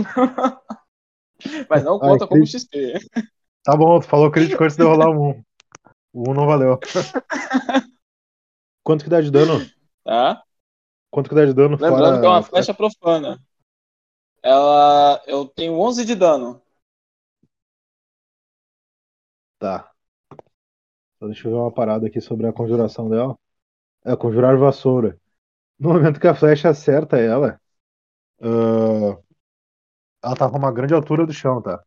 Mas 1.70 1.84
não 1.84 1.96
Ah, 1.96 2.00
conta 2.00 2.26
é 2.26 2.28
como. 2.28 2.46
XP. 2.46 3.00
Tá 3.64 3.78
bom, 3.78 4.00
tu 4.00 4.08
falou 4.08 4.32
crítico 4.32 4.64
antes 4.64 4.76
de 4.76 4.84
eu 4.84 4.90
rolar 4.90 5.10
um. 5.10 5.42
O 6.12 6.32
um 6.32 6.34
não 6.34 6.46
valeu. 6.46 6.78
Quanto 8.84 9.04
que 9.04 9.10
dá 9.10 9.22
de 9.22 9.32
dano? 9.32 9.66
Tá? 10.04 10.44
Quanto 11.12 11.30
que 11.30 11.36
dá 11.36 11.46
de 11.46 11.54
dano 11.54 11.78
Lembrando 11.80 11.98
fora... 11.98 12.20
que 12.20 12.26
é 12.26 12.30
uma 12.30 12.44
flecha 12.44 12.74
profana. 12.74 13.40
Ela. 14.44 15.22
Eu 15.28 15.46
tenho 15.48 15.80
11 15.80 16.06
de 16.06 16.16
dano. 16.16 16.62
Tá. 19.58 19.92
Só 21.20 21.28
deixa 21.28 21.48
eu 21.48 21.52
ver 21.52 21.58
uma 21.58 21.72
parada 21.72 22.08
aqui 22.08 22.22
sobre 22.22 22.48
a 22.48 22.54
conjuração 22.54 23.10
dela. 23.10 23.38
É 24.06 24.16
conjurar 24.16 24.58
vassoura. 24.58 25.20
No 25.80 25.94
momento 25.94 26.20
que 26.20 26.28
a 26.28 26.36
flecha 26.36 26.70
acerta 26.70 27.18
ela, 27.18 27.60
ah, 28.42 29.18
ela 30.24 30.36
tá 30.36 30.50
com 30.50 30.58
uma 30.58 30.72
grande 30.72 30.94
altura 30.94 31.26
do 31.26 31.34
chão, 31.34 31.62
tá? 31.62 31.84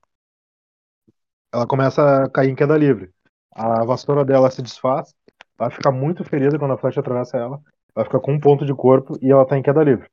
Ela 1.53 1.67
começa 1.67 2.25
a 2.25 2.31
cair 2.31 2.51
em 2.51 2.55
queda 2.55 2.77
livre. 2.77 3.11
A 3.51 3.85
vassoura 3.85 4.25
dela 4.25 4.51
se 4.51 4.63
desfaz, 4.63 5.15
vai 5.57 5.71
ficar 5.71 5.93
muito 5.93 6.25
ferida 6.25 6.59
quando 6.59 6.73
a 6.73 6.79
flecha 6.79 7.01
atravessa 7.01 7.37
ela, 7.37 7.61
vai 7.95 8.05
ficar 8.05 8.21
com 8.21 8.33
um 8.33 8.41
ponto 8.41 8.65
de 8.65 8.75
corpo 8.75 9.19
e 9.21 9.31
ela 9.31 9.47
tá 9.47 9.59
em 9.59 9.63
queda 9.63 9.83
livre. 9.85 10.09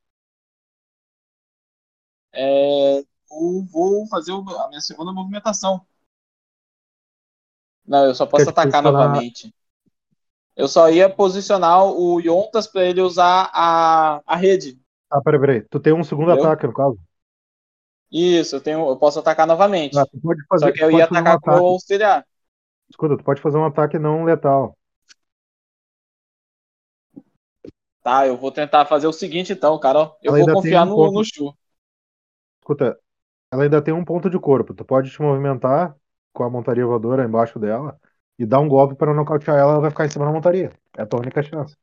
É, 2.32 3.00
eu 3.00 3.64
vou 3.72 4.08
fazer 4.08 4.32
a 4.32 4.68
minha 4.68 4.82
segunda 4.82 5.12
movimentação. 5.12 5.86
Não, 7.86 8.06
eu 8.06 8.14
só 8.16 8.26
posso 8.26 8.46
Quer 8.46 8.52
atacar 8.52 8.82
posicionar- 8.84 9.08
novamente. 9.10 9.56
Eu 10.56 10.68
só 10.68 10.90
ia 10.90 11.10
posicionar 11.10 11.86
o 11.86 12.20
Yontas 12.20 12.68
pra 12.68 12.84
ele 12.84 13.02
usar 13.02 13.50
a, 13.54 14.22
a 14.26 14.36
rede. 14.36 14.80
Ah, 15.10 15.22
peraí, 15.22 15.40
peraí. 15.40 15.62
Tu 15.62 15.80
tem 15.80 15.94
um 15.94 16.04
segundo 16.04 16.32
Entendeu? 16.32 16.46
ataque, 16.52 16.68
no 16.68 16.74
caso. 16.74 17.00
Isso, 18.12 18.56
eu, 18.56 18.62
tenho, 18.62 18.88
eu 18.90 18.98
posso 18.98 19.20
atacar 19.20 19.48
novamente. 19.48 19.98
Ah, 19.98 20.06
pode 20.22 20.46
fazer, 20.48 20.66
Só 20.66 20.72
que 20.74 20.84
eu 20.84 20.92
ia 20.92 21.08
fazer 21.08 21.22
um 21.22 21.22
atacar 21.22 21.40
com 21.40 21.52
o 21.52 21.66
auxiliar. 21.68 22.26
Escuta, 22.90 23.18
tu 23.18 23.24
pode 23.24 23.42
fazer 23.42 23.58
um 23.58 23.66
ataque 23.66 23.98
não 23.98 24.24
letal. 24.26 24.76
Tá, 28.02 28.26
eu 28.28 28.36
vou 28.38 28.52
tentar 28.52 28.86
fazer 28.86 29.08
o 29.08 29.14
seguinte 29.14 29.54
então, 29.54 29.80
cara. 29.80 30.12
Eu 30.22 30.36
Ela 30.36 30.46
vou 30.46 30.56
confiar 30.56 30.84
um 30.84 30.90
no, 30.90 30.96
ponto- 30.96 31.14
no 31.14 31.24
Chu. 31.24 31.56
Escuta, 32.70 33.00
ela 33.52 33.64
ainda 33.64 33.82
tem 33.82 33.94
um 33.94 34.06
ponto 34.06 34.30
de 34.30 34.40
corpo. 34.40 34.74
Tu 34.74 34.86
pode 34.86 35.12
te 35.12 35.22
movimentar 35.22 35.96
com 36.34 36.44
a 36.44 36.50
montaria 36.50 36.86
voadora 36.86 37.26
embaixo 37.26 37.60
dela 37.60 38.00
e 38.38 38.46
dar 38.46 38.60
um 38.60 38.70
golpe 38.70 38.96
para 38.96 39.14
nocautear 39.14 39.58
ela, 39.58 39.74
ela 39.74 39.82
vai 39.82 39.90
ficar 39.90 40.06
em 40.06 40.10
cima 40.10 40.26
da 40.26 40.32
montaria. 40.32 40.72
É 40.98 41.02
a 41.02 41.06
tua 41.08 41.20
única 41.22 41.42
chance. 41.44 41.76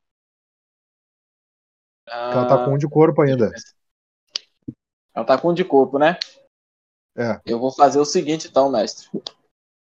Porque 2.04 2.36
ela 2.36 2.46
tá 2.46 2.64
com 2.64 2.74
um 2.74 2.78
de 2.78 2.88
corpo 2.88 3.22
ainda. 3.22 3.50
Ela 5.14 5.24
tá 5.26 5.38
com 5.38 5.48
um 5.50 5.54
de 5.54 5.64
corpo, 5.64 5.98
né? 5.98 6.18
É. 7.16 7.40
Eu 7.44 7.58
vou 7.58 7.72
fazer 7.72 7.98
o 7.98 8.04
seguinte 8.04 8.48
então, 8.48 8.70
mestre. 8.70 9.08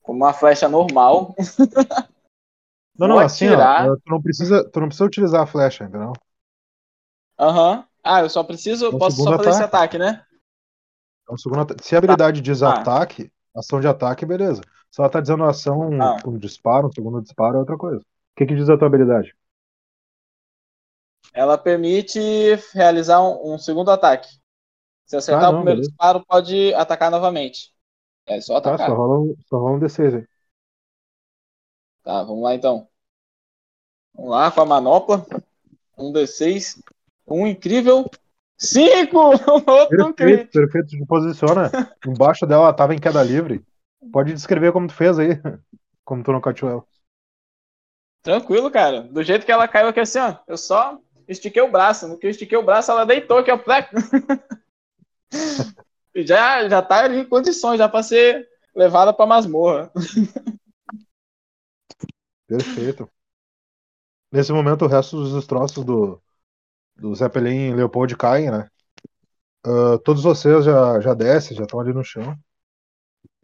Com 0.02 0.12
uma 0.12 0.32
flecha 0.32 0.68
normal. 0.68 1.35
Não, 2.97 3.09
não, 3.09 3.18
assim, 3.18 3.47
atirar. 3.47 3.89
ó, 3.89 3.97
tu 3.97 4.02
não 4.09 4.22
precisa, 4.22 4.70
tu 4.70 4.81
não 4.81 4.86
precisa 4.86 5.05
utilizar 5.05 5.43
a 5.43 5.47
flecha, 5.47 5.85
entendeu? 5.85 6.12
Aham. 7.39 7.85
Ah, 8.02 8.20
eu 8.20 8.31
só 8.31 8.44
preciso. 8.44 8.85
Eu 8.85 8.93
É 8.93 8.97
o 8.97 8.98
posso 9.01 9.16
só 9.16 9.36
fazer 9.36 9.51
esse 9.51 9.62
ataque, 9.62 9.98
né? 9.98 10.24
Um 11.31 11.37
segundo 11.37 11.75
Se 11.83 11.95
a 11.95 11.99
habilidade 11.99 12.41
diz 12.41 12.61
Tá. 12.61 12.81
ataque, 12.81 13.31
ação 13.55 13.81
de 13.81 13.87
ataque, 13.89 14.27
beleza. 14.27 14.63
Se 14.91 15.01
ela 15.01 15.11
tá 15.11 15.21
dizendo 15.21 15.45
ação 15.45 15.91
Ah. 16.01 16.23
com 16.23 16.39
disparo, 16.39 16.89
um 16.89 16.93
segundo 16.93 17.21
disparo 17.23 17.57
é 17.57 17.61
outra 17.61 17.77
coisa. 17.77 18.01
O 18.01 18.05
que, 18.37 18.47
que 18.47 18.55
diz 18.55 18.69
a 18.69 18.77
tua 18.77 18.87
habilidade? 18.89 19.35
Ela 21.33 21.59
permite 21.59 22.19
realizar 22.73 23.21
um, 23.23 23.55
um 23.55 23.59
segundo 23.59 23.91
ataque. 23.91 24.29
Se 25.07 25.17
acertar 25.17 25.43
Tá, 25.43 25.49
o 25.51 25.53
não, 25.53 25.59
primeiro 25.61 25.81
beleza. 25.81 25.91
disparo, 25.91 26.25
pode 26.27 26.75
atacar 26.75 27.11
novamente. 27.11 27.75
É 28.27 28.41
só 28.41 28.61
Tá, 28.61 28.71
atacar. 28.71 28.89
só 28.89 28.95
rola, 28.95 29.21
um, 29.21 29.35
só 29.49 29.59
rola 29.59 29.77
um 29.77 29.79
D6 29.81 30.15
aí. 30.15 30.27
Tá, 32.03 32.23
vamos 32.23 32.43
lá 32.43 32.55
então. 32.55 32.89
Vamos 34.15 34.31
lá 34.31 34.51
com 34.51 34.61
a 34.61 34.67
manopla. 34.67 35.27
Um 35.99 36.13
D6. 36.13 36.83
Um 37.27 37.47
incrível 37.47 38.09
Cinco! 38.56 39.18
Outro 39.66 40.14
Perfeito, 40.14 40.51
perfeito. 40.52 40.89
Te 40.89 41.06
posiciona. 41.06 41.70
Embaixo 42.06 42.47
dela 42.47 42.64
ela 42.64 42.72
tava 42.72 42.94
em 42.94 42.98
queda 42.98 43.22
livre. 43.22 43.64
Pode 44.12 44.32
descrever 44.32 44.72
como 44.72 44.89
tu 44.89 44.94
fez 44.94 45.18
aí. 45.18 45.31
Como 46.05 46.22
tu 46.22 46.32
nocauteou 46.32 46.70
ela. 46.70 46.85
Tranquilo, 48.22 48.70
cara. 48.70 49.05
Do 49.05 49.22
jeito 49.22 49.47
que 49.47 49.51
ela 49.51 49.66
caiu 49.66 49.89
aqui 49.89 50.01
assim, 50.01 50.18
ó. 50.18 50.36
Eu 50.47 50.59
só 50.59 51.01
estiquei 51.26 51.62
o 51.62 51.70
braço. 51.70 52.06
No 52.06 52.18
que 52.18 52.26
eu 52.26 52.31
estiquei 52.31 52.59
o 52.59 52.62
braço, 52.62 52.90
ela 52.90 53.06
deitou 53.06 53.39
aqui, 53.39 53.51
ó. 53.51 53.59
E 56.14 56.24
já, 56.24 56.68
já 56.68 56.81
tá 56.81 57.05
ali 57.05 57.20
em 57.20 57.28
condições, 57.28 57.78
já 57.78 57.89
pra 57.89 58.02
ser 58.02 58.48
levada 58.74 59.12
pra 59.12 59.26
masmorra. 59.26 59.90
Perfeito. 62.47 63.10
Nesse 64.31 64.52
momento, 64.52 64.85
o 64.85 64.89
resto 64.89 65.16
dos 65.16 65.35
destroços 65.35 65.85
do, 65.85 66.22
do 66.97 67.15
Zeppelin 67.15 67.75
Leopold 67.75 68.16
caem, 68.16 68.51
né? 68.51 68.69
Ah, 69.65 69.99
todos 70.05 70.23
vocês 70.23 70.65
já, 70.65 71.01
já 71.01 71.15
descem, 71.15 71.57
já 71.57 71.65
estão 71.65 71.81
ali 71.81 71.93
no 71.93 72.05
chão. 72.05 72.37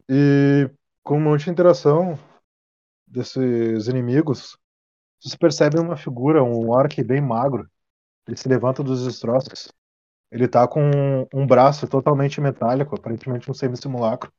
E 0.09 0.69
com 1.03 1.17
um 1.17 1.21
monte 1.21 1.45
de 1.45 1.51
interação 1.51 2.17
desses 3.07 3.87
inimigos, 3.87 4.57
vocês 5.19 5.35
percebem 5.35 5.81
uma 5.81 5.97
figura, 5.97 6.43
um 6.43 6.69
orc 6.69 7.03
bem 7.03 7.21
magro. 7.21 7.69
Ele 8.27 8.37
se 8.37 8.47
levanta 8.49 8.83
dos 8.83 9.05
destroços. 9.05 9.71
Ele 10.31 10.47
tá 10.47 10.67
com 10.67 10.81
um 11.33 11.45
braço 11.47 11.87
totalmente 11.87 12.41
metálico, 12.41 12.95
aparentemente 12.95 13.49
um 13.51 13.53
semi-simulacro. 13.53 14.31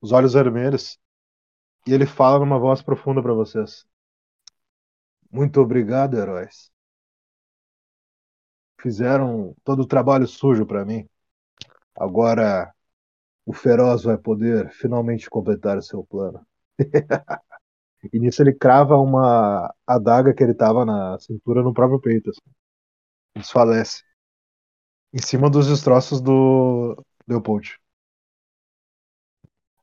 Os 0.00 0.12
olhos 0.12 0.34
vermelhos. 0.34 0.98
E 1.86 1.92
ele 1.92 2.06
fala 2.06 2.38
numa 2.38 2.58
voz 2.58 2.82
profunda 2.82 3.22
para 3.22 3.34
vocês. 3.34 3.84
Muito 5.30 5.60
obrigado, 5.60 6.16
heróis. 6.18 6.71
Fizeram 8.82 9.54
todo 9.62 9.82
o 9.82 9.86
trabalho 9.86 10.26
sujo 10.26 10.66
para 10.66 10.84
mim. 10.84 11.08
Agora 11.94 12.74
o 13.46 13.52
feroz 13.52 14.02
vai 14.04 14.18
poder 14.18 14.70
finalmente 14.72 15.30
completar 15.30 15.78
o 15.78 15.82
seu 15.82 16.04
plano. 16.04 16.44
e 18.12 18.18
nisso 18.18 18.42
ele 18.42 18.52
crava 18.52 18.96
uma 18.98 19.72
adaga 19.86 20.34
que 20.34 20.42
ele 20.42 20.54
tava 20.54 20.84
na 20.84 21.18
cintura 21.20 21.62
no 21.62 21.72
próprio 21.72 22.00
peito. 22.00 22.30
Assim. 22.30 22.40
Desfalece. 23.36 24.02
Em 25.12 25.22
cima 25.22 25.48
dos 25.48 25.68
destroços 25.68 26.20
do 26.20 26.96
Leopold. 27.28 27.78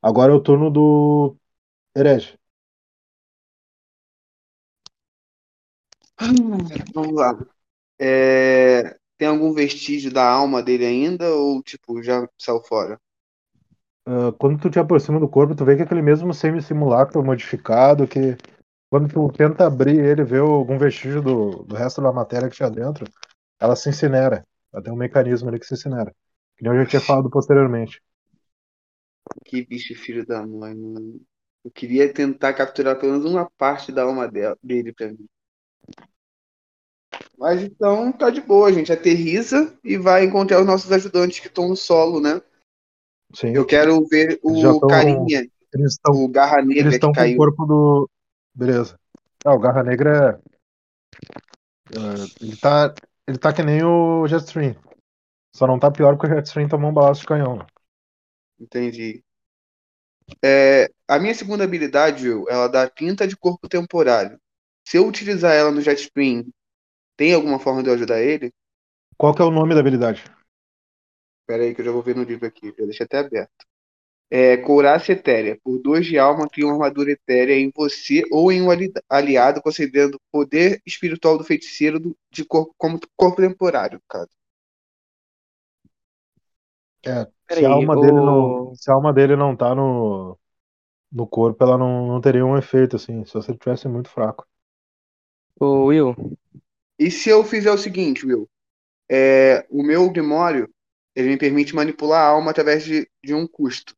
Agora 0.01 0.33
é 0.33 0.35
o 0.35 0.41
turno 0.41 0.69
do 0.69 1.37
Herege. 1.95 2.37
Vamos 6.93 7.13
lá. 7.13 7.58
É, 7.99 8.97
Tem 9.17 9.27
algum 9.27 9.53
vestígio 9.53 10.11
da 10.11 10.23
alma 10.29 10.63
dele 10.63 10.85
ainda 10.85 11.33
ou, 11.35 11.61
tipo, 11.63 12.01
já 12.03 12.27
saiu 12.37 12.61
fora? 12.63 12.99
Ah, 14.05 14.31
quando 14.39 14.59
tu 14.59 14.69
te 14.69 14.79
aproxima 14.79 15.19
do 15.19 15.29
corpo, 15.29 15.55
tu 15.55 15.65
vê 15.65 15.75
que 15.75 15.81
é 15.81 15.85
aquele 15.85 16.01
mesmo 16.01 16.33
semi-simulacro 16.33 17.23
modificado 17.23 18.07
que 18.07 18.37
quando 18.89 19.09
tu 19.13 19.31
tenta 19.33 19.67
abrir 19.67 19.99
ele, 19.99 20.23
ver 20.23 20.41
algum 20.41 20.77
vestígio 20.79 21.21
do, 21.21 21.63
do 21.65 21.75
resto 21.75 22.01
da 22.01 22.11
matéria 22.13 22.49
que 22.49 22.55
tinha 22.57 22.69
dentro, 22.71 23.05
ela 23.59 23.75
se 23.75 23.89
incinera. 23.89 24.45
Ela 24.73 24.83
tem 24.83 24.93
um 24.93 24.97
mecanismo 24.97 25.49
ali 25.49 25.59
que 25.59 25.65
se 25.67 25.75
incinera. 25.75 26.13
Que 26.57 26.63
nem 26.65 26.73
eu 26.73 26.79
já 26.83 26.87
tinha 26.87 27.01
falado 27.01 27.29
posteriormente. 27.29 28.01
Que 29.45 29.65
bicho 29.65 29.95
filho 29.95 30.25
da 30.25 30.45
mãe, 30.45 30.73
mano. 30.75 31.21
Eu 31.63 31.71
queria 31.71 32.11
tentar 32.13 32.53
capturar 32.53 32.97
pelo 32.99 33.13
menos 33.13 33.25
uma 33.29 33.49
parte 33.57 33.91
da 33.91 34.03
alma 34.03 34.27
dela- 34.27 34.57
dele 34.63 34.93
pra 34.93 35.09
mim. 35.09 35.27
Mas 37.39 37.63
então 37.63 38.11
tá 38.11 38.29
de 38.29 38.41
boa, 38.41 38.67
a 38.67 38.71
gente 38.71 38.91
aterriza 38.91 39.73
e 39.83 39.97
vai 39.97 40.25
encontrar 40.25 40.59
os 40.59 40.65
nossos 40.67 40.91
ajudantes 40.91 41.39
que 41.39 41.47
estão 41.47 41.69
no 41.69 41.75
solo, 41.75 42.19
né? 42.19 42.41
Sim. 43.33 43.53
Eu 43.55 43.65
quero 43.65 44.05
ver 44.07 44.39
Eles 44.43 44.63
o 44.65 44.79
tão- 44.81 44.89
carinha, 44.89 45.49
Eles 45.73 45.93
estão 45.93 46.13
o 46.15 46.27
garra 46.27 46.59
eles 46.59 46.75
negra 46.75 46.91
estão 46.95 47.11
que 47.11 47.15
com 47.15 47.21
o 47.21 47.25
caiu. 47.25 47.37
corpo 47.37 47.65
do. 47.65 48.09
Beleza. 48.53 48.99
Ah, 49.45 49.53
o 49.53 49.59
Garra 49.59 49.83
Negra 49.83 50.41
é... 51.93 51.97
é, 51.97 52.45
Ele 52.45 52.57
tá. 52.57 52.93
Ele 53.25 53.37
tá 53.37 53.53
que 53.53 53.63
nem 53.63 53.83
o 53.83 54.27
Jetstream. 54.27 54.75
Só 55.55 55.65
não 55.65 55.79
tá 55.79 55.89
pior 55.89 56.17
porque 56.17 56.33
o 56.33 56.35
Jetstream 56.35 56.67
tomou 56.67 56.89
um 56.89 56.93
balaço 56.93 57.21
de 57.21 57.27
canhão. 57.27 57.55
né? 57.57 57.65
Entendi. 58.59 59.23
É, 60.43 60.89
a 61.07 61.17
minha 61.19 61.33
segunda 61.33 61.63
habilidade, 61.63 62.27
Will, 62.27 62.45
ela 62.49 62.67
dá 62.67 62.89
tinta 62.89 63.25
de 63.27 63.37
corpo 63.37 63.69
temporário. 63.69 64.37
Se 64.85 64.97
eu 64.97 65.07
utilizar 65.07 65.53
ela 65.53 65.71
no 65.71 65.81
Jetstream, 65.81 66.45
tem 67.19 67.35
alguma 67.35 67.59
forma 67.59 67.83
de 67.83 67.89
eu 67.89 67.93
ajudar 67.93 68.21
ele? 68.23 68.51
Qual 69.19 69.35
que 69.35 69.43
é 69.43 69.45
o 69.45 69.51
nome 69.51 69.75
da 69.75 69.81
habilidade? 69.81 70.23
Espera 71.41 71.63
aí 71.63 71.73
que 71.75 71.81
eu 71.81 71.85
já 71.85 71.91
vou 71.91 72.01
ver 72.03 72.15
no 72.15 72.23
livro 72.23 72.45
aqui. 72.47 72.73
Eu 72.77 72.85
deixei 72.85 73.05
até 73.05 73.17
aberto. 73.19 73.51
É, 74.31 74.57
Couraça 74.57 75.13
Etérea. 75.13 75.59
Por 75.63 75.79
dois 75.81 76.05
de 76.07 76.17
alma, 76.19 76.49
cria 76.49 76.65
uma 76.67 76.73
armadura 76.75 77.11
etérea 77.11 77.55
em 77.55 77.71
você 77.75 78.23
ou 78.31 78.51
em 78.51 78.61
um 78.61 78.71
ali- 78.71 78.91
aliado, 79.09 79.61
concedendo 79.61 80.19
poder 80.31 80.81
espiritual 80.85 81.37
do 81.37 81.43
feiticeiro 81.45 81.99
do- 81.99 82.17
de 82.31 82.45
corpo, 82.45 82.73
como 82.77 82.99
corpo 83.17 83.41
temporário, 83.41 84.01
cara. 84.09 84.29
É, 87.05 87.27
se 87.47 87.65
a 87.65 87.69
alma 87.69 87.95
dele 87.97 88.21
não, 88.21 88.59
o... 88.61 88.75
se 88.75 88.89
a 88.91 88.93
alma 88.93 89.13
dele 89.13 89.35
não 89.35 89.55
tá 89.55 89.73
no, 89.73 90.37
no 91.11 91.27
corpo, 91.27 91.63
ela 91.63 91.77
não, 91.77 92.07
não 92.07 92.21
teria 92.21 92.45
um 92.45 92.57
efeito, 92.57 92.95
assim, 92.97 93.25
se 93.25 93.33
você 93.35 93.55
tivesse 93.57 93.87
muito 93.89 94.09
fraco. 94.09 94.47
o 95.59 95.85
Will, 95.85 96.15
E 96.99 97.09
se 97.09 97.29
eu 97.29 97.45
fizer 97.45 97.71
o 97.71 97.77
seguinte, 97.77 98.25
Will? 98.25 98.47
É, 99.09 99.65
o 99.69 99.81
meu 99.81 100.09
Grimório, 100.09 100.69
ele 101.15 101.29
me 101.29 101.37
permite 101.37 101.73
manipular 101.73 102.21
a 102.21 102.27
alma 102.27 102.51
através 102.51 102.83
de, 102.83 103.09
de 103.23 103.33
um 103.33 103.47
custo. 103.47 103.95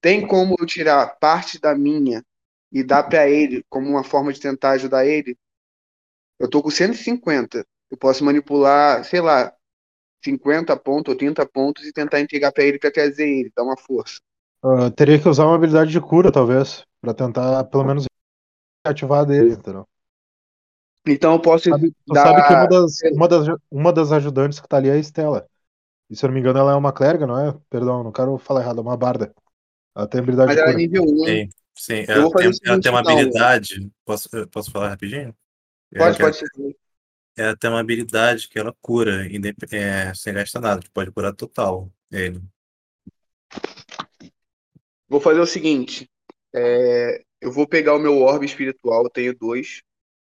Tem 0.00 0.24
como 0.26 0.54
eu 0.58 0.64
tirar 0.64 1.18
parte 1.18 1.60
da 1.60 1.74
minha 1.74 2.24
e 2.70 2.84
dar 2.84 3.02
pra 3.02 3.28
ele 3.28 3.64
como 3.68 3.88
uma 3.88 4.04
forma 4.04 4.32
de 4.32 4.40
tentar 4.40 4.70
ajudar 4.70 5.04
ele? 5.04 5.36
Eu 6.38 6.48
tô 6.48 6.62
com 6.62 6.70
150. 6.70 7.66
Eu 7.90 7.98
posso 7.98 8.24
manipular, 8.24 9.04
sei 9.04 9.20
lá, 9.20 9.52
50 10.24 10.76
pontos 10.76 11.12
ou 11.12 11.18
30 11.18 11.44
pontos 11.44 11.84
e 11.84 11.92
tentar 11.92 12.20
entregar 12.20 12.52
pra 12.52 12.64
ele 12.64 12.78
pra 12.78 12.90
trazer 12.90 13.28
ele, 13.28 13.52
dar 13.54 13.64
uma 13.64 13.76
força. 13.76 14.20
Ah, 14.64 14.90
teria 14.90 15.20
que 15.20 15.28
usar 15.28 15.44
uma 15.44 15.56
habilidade 15.56 15.90
de 15.90 16.00
cura, 16.00 16.30
talvez, 16.32 16.84
pra 17.00 17.12
tentar, 17.12 17.64
pelo 17.64 17.84
menos, 17.84 18.06
ativar 18.86 19.26
dele, 19.26 19.54
entendeu? 19.54 19.86
Então 21.06 21.32
eu 21.34 21.40
posso 21.40 21.68
Sabe, 21.70 21.92
dar. 22.06 22.22
sabe 22.22 22.42
que 22.42 22.54
uma 22.54 22.68
das, 22.68 23.00
uma, 23.12 23.28
das, 23.28 23.46
uma 23.70 23.92
das 23.92 24.12
ajudantes 24.12 24.60
que 24.60 24.68
tá 24.68 24.76
ali 24.76 24.88
é 24.88 24.92
a 24.92 24.98
Estela. 24.98 25.46
E 26.10 26.16
se 26.16 26.24
eu 26.24 26.28
não 26.28 26.34
me 26.34 26.40
engano, 26.40 26.58
ela 26.58 26.72
é 26.72 26.74
uma 26.76 26.92
clériga, 26.92 27.26
não 27.26 27.38
é? 27.38 27.52
Perdão, 27.70 28.04
não 28.04 28.12
quero 28.12 28.38
falar 28.38 28.62
errado, 28.62 28.78
é 28.78 28.82
uma 28.82 28.96
barda. 28.96 29.34
Ela 29.96 30.06
tem 30.06 30.20
habilidade 30.20 30.52
Mas 30.52 30.58
ela 30.58 30.70
é 30.70 30.76
nível 30.76 31.04
1. 31.04 31.24
Sim, 31.26 31.48
sim. 31.74 32.04
Ela 32.08 32.30
tem, 32.34 32.50
ela 32.64 32.80
tem 32.80 32.92
uma 32.92 33.00
então. 33.00 33.14
habilidade. 33.14 33.90
Posso, 34.04 34.28
posso 34.48 34.70
falar 34.70 34.90
rapidinho? 34.90 35.34
Pode, 35.96 36.18
pode 36.18 36.36
ser. 36.36 36.46
Ela 37.36 37.56
tem 37.56 37.70
uma 37.70 37.80
habilidade 37.80 38.48
que 38.48 38.58
ela 38.58 38.74
cura 38.80 39.26
indep- 39.26 39.72
é, 39.72 40.14
sem 40.14 40.34
gastar 40.34 40.60
nada. 40.60 40.82
Tu 40.82 40.90
pode 40.92 41.10
curar 41.10 41.34
total 41.34 41.90
ele. 42.10 42.40
Vou 45.08 45.20
fazer 45.20 45.40
o 45.40 45.46
seguinte. 45.46 46.08
é, 46.54 47.22
eu 47.40 47.50
vou 47.50 47.66
pegar 47.66 47.94
o 47.94 47.98
meu 47.98 48.18
orbe 48.20 48.46
espiritual, 48.46 49.04
eu 49.04 49.10
tenho 49.10 49.36
dois. 49.36 49.82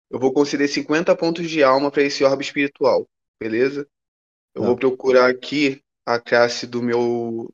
Eu 0.10 0.20
vou 0.20 0.34
conceder 0.34 0.68
50 0.68 1.16
pontos 1.16 1.50
de 1.50 1.64
alma 1.64 1.92
para 1.92 2.04
esse 2.04 2.24
orbe 2.24 2.44
espiritual, 2.44 3.08
beleza? 3.40 3.88
Eu 4.56 4.62
Tá. 4.62 4.68
vou 4.68 4.76
procurar 4.76 5.30
aqui 5.30 5.84
a 6.06 6.20
classe 6.20 6.66
do 6.66 6.82
meu 6.82 7.54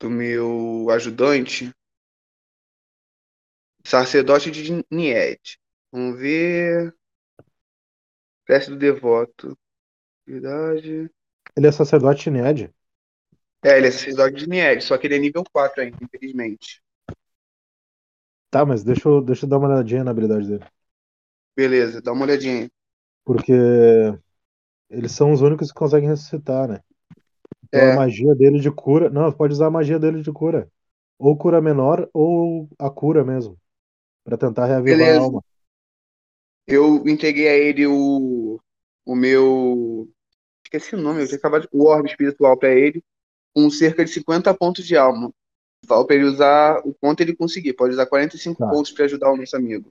do 0.00 0.10
meu 0.10 0.86
ajudante, 0.90 1.72
sacerdote 3.84 4.50
de 4.50 4.84
Nied. 4.90 5.58
Vamos 5.92 6.18
ver. 6.18 6.94
Classe 8.46 8.70
do 8.70 8.76
devoto. 8.76 9.56
Verdade. 10.26 11.10
Ele 11.56 11.66
é 11.66 11.72
sacerdote 11.72 12.30
Ned. 12.30 12.70
É, 13.62 13.78
ele 13.78 13.86
é 13.86 13.90
sacerdote 13.90 14.36
de 14.36 14.48
Nied, 14.48 14.82
só 14.82 14.98
que 14.98 15.06
ele 15.06 15.16
é 15.16 15.18
nível 15.18 15.44
4 15.52 15.82
ainda, 15.82 15.96
infelizmente. 16.02 16.82
Tá, 18.50 18.64
mas 18.64 18.84
deixa 18.84 19.08
eu, 19.08 19.20
deixa 19.20 19.44
eu 19.44 19.48
dar 19.48 19.58
uma 19.58 19.68
olhadinha 19.68 20.04
na 20.04 20.10
habilidade 20.10 20.46
dele. 20.46 20.64
Beleza, 21.56 22.00
dá 22.00 22.12
uma 22.12 22.24
olhadinha. 22.24 22.70
Porque 23.24 23.52
eles 24.90 25.12
são 25.12 25.32
os 25.32 25.40
únicos 25.40 25.68
que 25.68 25.78
conseguem 25.78 26.08
ressuscitar, 26.08 26.68
né? 26.68 26.80
Então 27.64 27.80
É. 27.80 27.92
a 27.92 27.96
magia 27.96 28.34
dele 28.34 28.60
de 28.60 28.70
cura. 28.70 29.10
Não, 29.10 29.32
pode 29.32 29.52
usar 29.54 29.66
a 29.66 29.70
magia 29.70 29.98
dele 29.98 30.22
de 30.22 30.32
cura. 30.32 30.68
Ou 31.18 31.36
cura 31.36 31.60
menor, 31.60 32.08
ou 32.12 32.68
a 32.78 32.90
cura 32.90 33.24
mesmo. 33.24 33.58
Pra 34.24 34.36
tentar 34.38 34.66
reavivar 34.66 34.98
Beleza. 34.98 35.20
a 35.20 35.24
alma. 35.24 35.44
Eu 36.66 37.06
entreguei 37.06 37.48
a 37.48 37.54
ele 37.56 37.86
o, 37.86 38.58
o 39.04 39.14
meu. 39.14 40.08
Esqueci 40.64 40.94
o 40.94 40.98
nome, 41.00 41.22
eu 41.22 41.26
tinha 41.26 41.38
acabado 41.38 41.62
de. 41.62 41.68
O 41.72 41.86
orbe 41.86 42.08
espiritual 42.08 42.58
pra 42.58 42.70
ele, 42.70 43.02
com 43.54 43.70
cerca 43.70 44.04
de 44.04 44.10
50 44.10 44.54
pontos 44.54 44.86
de 44.86 44.96
alma. 44.96 45.32
Pra 45.86 46.14
ele 46.14 46.24
usar 46.24 46.80
o 46.86 46.94
quanto 46.94 47.20
ele 47.22 47.36
conseguir. 47.36 47.74
Pode 47.74 47.94
usar 47.94 48.06
45 48.06 48.60
Tá. 48.60 48.70
pontos 48.70 48.92
pra 48.92 49.04
ajudar 49.04 49.30
o 49.32 49.36
nosso 49.36 49.56
amigo. 49.56 49.90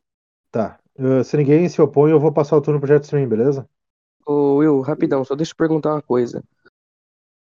Tá. 0.52 0.80
Uh, 0.98 1.24
se 1.24 1.36
ninguém 1.38 1.68
se 1.68 1.82
opõe, 1.82 2.12
eu 2.12 2.20
vou 2.20 2.32
passar 2.32 2.56
o 2.56 2.62
turno 2.62 2.80
pro 2.80 2.88
Jetstream, 2.88 3.28
beleza? 3.28 3.68
Ô, 4.26 4.58
Will, 4.58 4.80
rapidão, 4.82 5.26
só 5.26 5.36
deixa 5.36 5.52
eu 5.52 5.58
perguntar 5.58 5.94
uma 5.94 6.02
coisa. 6.02 6.44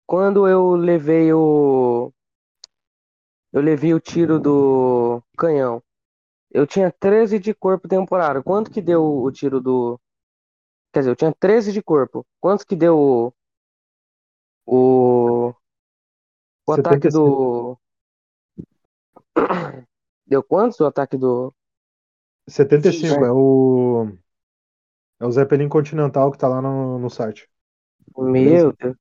Quando 0.07 0.49
eu 0.49 0.75
levei 0.75 1.33
o. 1.33 2.13
Eu 3.53 3.61
levei 3.61 3.93
o 3.95 4.01
tiro 4.01 4.41
do 4.41 5.23
canhão. 5.37 5.83
Eu 6.51 6.67
tinha 6.67 6.91
13 6.91 7.39
de 7.39 7.55
corpo 7.55 7.89
temporário. 7.89 8.43
Quanto 8.43 8.71
que 8.71 8.81
deu 8.81 9.05
o 9.05 9.31
tiro 9.31 9.61
do. 9.61 10.01
Quer 10.93 11.01
dizer, 11.01 11.11
eu 11.11 11.17
tinha 11.17 11.33
13 11.33 11.73
de 11.73 11.83
corpo. 11.83 12.27
Quanto 12.41 12.67
que 12.67 12.77
deu 12.77 12.99
o. 12.99 13.33
O. 14.67 15.55
O 16.67 16.73
ataque 16.73 17.11
75. 17.11 17.19
do. 17.19 17.79
Deu 20.27 20.43
quantos 20.43 20.79
o 20.81 20.87
ataque 20.87 21.17
do. 21.17 21.55
75 22.49 23.15
Sim. 23.15 23.25
é 23.25 23.31
o. 23.31 24.13
É 25.21 25.27
o 25.27 25.31
Zeppelin 25.31 25.69
Continental 25.69 26.31
que 26.33 26.39
tá 26.39 26.49
lá 26.49 26.61
no, 26.61 26.99
no 26.99 27.09
site. 27.09 27.49
Meu 28.17 28.73
Deus. 28.73 28.97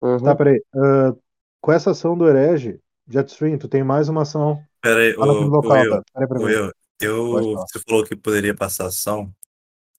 Uhum. 0.00 0.22
Tá, 0.22 0.34
peraí. 0.36 0.62
ah, 0.74 1.14
com 1.60 1.72
essa 1.72 1.90
ação 1.90 2.16
do 2.16 2.28
herege, 2.28 2.78
Jetstream, 3.08 3.58
tu 3.58 3.68
tem 3.68 3.82
mais 3.82 4.08
uma 4.08 4.22
ação 4.22 4.62
Pera 4.80 5.00
aí, 5.00 5.14
lá 5.14 5.26
naquele 5.26 5.46
ô, 5.46 5.48
ô, 5.48 5.50
local, 5.50 5.72
Will, 5.72 5.90
tá? 5.90 6.02
Peraí, 6.12 6.28
peraí, 6.28 6.44
peraí. 6.44 6.56
Pode 6.62 6.74
eu, 7.00 7.32
falar. 7.32 7.66
você 7.66 7.80
falou 7.80 8.04
que 8.04 8.16
poderia 8.16 8.54
passar 8.54 8.86
ação. 8.86 9.34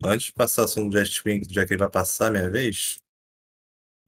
Antes 0.03 0.27
de 0.27 0.33
passar 0.33 0.61
a 0.61 0.65
ação 0.65 0.87
do 0.87 0.95
Jetstream, 0.95 1.41
já 1.49 1.65
que 1.65 1.73
ele 1.73 1.79
vai 1.79 1.89
passar 1.89 2.27
a 2.27 2.31
minha 2.31 2.49
vez, 2.49 2.99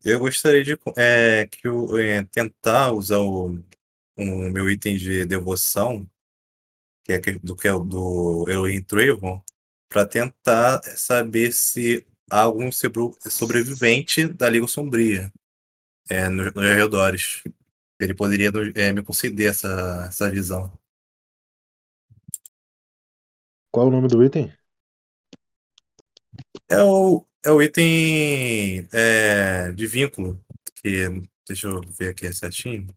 eu 0.06 0.20
gostaria 0.20 0.64
de 0.64 0.78
é, 0.96 1.48
que 1.48 1.68
eu, 1.68 1.98
é, 1.98 2.24
tentar 2.26 2.92
usar 2.92 3.18
o, 3.18 3.60
o 4.16 4.26
meu 4.52 4.70
item 4.70 4.98
de 4.98 5.26
devoção, 5.26 6.08
que 7.08 7.14
é 7.14 7.20
do 7.40 7.56
que 7.56 7.68
é 7.68 7.72
do 7.72 8.46
Elohim 8.50 8.84
Trayvon, 8.84 9.42
para 9.90 10.06
tentar 10.06 10.82
saber 10.98 11.54
se 11.54 12.06
há 12.30 12.42
algum 12.42 12.70
sobrevivente 12.72 14.28
da 14.28 14.50
Liga 14.50 14.68
Sombria 14.68 15.32
é, 16.10 16.28
nos, 16.28 16.54
nos 16.54 16.66
arredores. 16.66 17.44
Ele 18.00 18.14
poderia 18.14 18.52
é, 18.76 18.92
me 18.92 19.02
conceder 19.02 19.50
essa, 19.50 20.06
essa 20.08 20.30
visão. 20.30 20.72
Qual 23.72 23.88
é 23.88 23.90
o 23.90 23.92
nome 23.92 24.08
do 24.08 24.24
item? 24.24 24.54
É 26.70 26.84
o, 26.84 27.26
é 27.44 27.52
o 27.52 27.62
item 27.62 28.88
é, 28.92 29.72
de 29.72 29.88
vínculo, 29.88 30.44
que 30.76 31.08
deixa 31.48 31.68
eu 31.68 31.82
ver 31.82 32.10
aqui 32.10 32.32
certinho. 32.34 32.88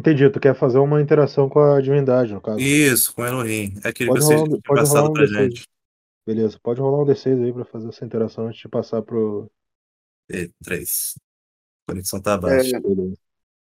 Entendi, 0.00 0.30
tu 0.30 0.40
quer 0.40 0.54
fazer 0.54 0.78
uma 0.78 1.00
interação 1.02 1.46
com 1.46 1.60
a 1.60 1.78
divindade, 1.80 2.32
no 2.32 2.40
caso. 2.40 2.58
Isso, 2.58 3.14
com 3.14 3.24
Elohim. 3.26 3.74
É 3.84 3.88
aquele 3.88 4.08
Pode 4.08 4.20
que 4.20 4.26
você 4.26 4.34
rolar 4.34 4.48
um- 4.48 4.60
pode 4.62 4.88
rolar 4.88 5.08
um 5.10 5.12
pra 5.12 5.22
D6. 5.24 5.30
gente. 5.30 5.68
Beleza, 6.26 6.58
pode 6.62 6.80
rolar 6.80 7.02
um 7.02 7.06
D6 7.06 7.38
aí 7.38 7.52
pra 7.52 7.64
fazer 7.66 7.88
essa 7.90 8.04
interação 8.04 8.46
antes 8.46 8.60
de 8.60 8.68
passar 8.68 9.02
pro. 9.02 9.50
E, 10.30 10.50
três. 10.64 11.14
A 11.86 11.92
conexão 11.92 12.18
tá 12.20 12.38
baixa. 12.38 12.76
É, 12.76 12.80
Beleza. 12.80 13.14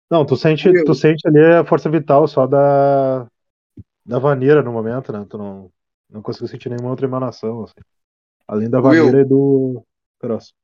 Não, 0.10 0.26
tu 0.26 0.38
sente, 0.38 0.72
tu 0.86 0.96
sente 0.96 1.28
ali 1.28 1.40
a 1.44 1.66
força 1.66 1.90
vital 1.90 2.26
só 2.28 2.48
da. 2.48 3.28
Da 4.06 4.18
vaneira 4.18 4.64
no 4.64 4.72
momento, 4.72 5.12
né? 5.12 5.26
Tu 5.30 5.38
não, 5.38 5.70
não 6.10 6.22
conseguiu 6.22 6.48
sentir 6.48 6.70
nenhuma 6.70 6.90
outra 6.90 7.06
emanação, 7.06 7.66
assim. 7.66 7.74
Além 8.48 8.70
da 8.70 8.80
vaneira 8.80 9.22
e 9.22 9.26
do. 9.26 9.84
Próximo. 10.20 10.58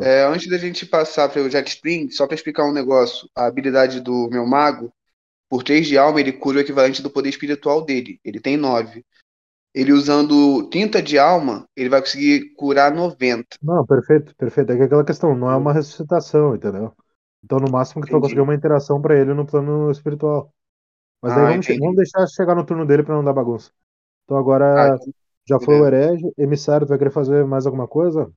É, 0.00 0.24
antes 0.24 0.48
da 0.48 0.58
gente 0.58 0.84
passar 0.86 1.28
para 1.28 1.42
o 1.42 1.48
Jack 1.48 1.68
Spring, 1.70 2.10
só 2.10 2.26
para 2.26 2.34
explicar 2.34 2.64
um 2.64 2.72
negócio, 2.72 3.28
a 3.34 3.46
habilidade 3.46 4.00
do 4.00 4.28
meu 4.30 4.46
mago, 4.46 4.92
por 5.48 5.62
3 5.64 5.86
de 5.88 5.98
alma, 5.98 6.20
ele 6.20 6.32
cura 6.32 6.58
o 6.58 6.60
equivalente 6.60 7.02
do 7.02 7.10
poder 7.10 7.30
espiritual 7.30 7.84
dele. 7.84 8.20
Ele 8.24 8.40
tem 8.40 8.56
9. 8.56 9.04
Ele 9.74 9.92
usando 9.92 10.68
30 10.70 11.02
de 11.02 11.18
alma, 11.18 11.68
ele 11.76 11.88
vai 11.90 12.00
conseguir 12.00 12.54
curar 12.56 12.94
90. 12.94 13.58
Não, 13.60 13.84
perfeito, 13.86 14.34
perfeito. 14.36 14.72
É 14.72 14.76
que 14.76 14.82
aquela 14.84 15.04
questão, 15.04 15.34
não 15.36 15.50
é 15.50 15.56
uma 15.56 15.72
ressuscitação, 15.72 16.54
entendeu? 16.54 16.94
Então, 17.42 17.58
no 17.60 17.70
máximo 17.70 18.02
que 18.02 18.08
tu 18.08 18.20
conseguir 18.20 18.40
uma 18.42 18.54
interação 18.54 19.00
pra 19.00 19.16
ele 19.18 19.32
no 19.34 19.46
plano 19.46 19.90
espiritual. 19.90 20.52
Mas 21.22 21.34
Ah, 21.34 21.36
vamos, 21.36 21.66
che- 21.66 21.74
entendi. 21.74 21.80
vamos 21.80 21.96
deixar 21.96 22.26
chegar 22.28 22.54
no 22.56 22.66
turno 22.66 22.86
dele 22.86 23.02
pra 23.04 23.14
não 23.16 23.24
dar 23.24 23.32
bagunça. 23.34 23.72
Então 24.24 24.38
Ah, 24.74 24.86
agora 24.88 24.96
então, 24.96 25.06
já 25.48 25.60
foi 25.60 25.76
o 25.76 25.86
herege, 25.86 26.24
emissário, 26.38 26.86
tu 26.86 26.90
vai 26.90 26.98
querer 26.98 27.12
fazer 27.12 27.46
mais 27.46 27.66
alguma 27.66 27.88
coisa? 27.88 28.32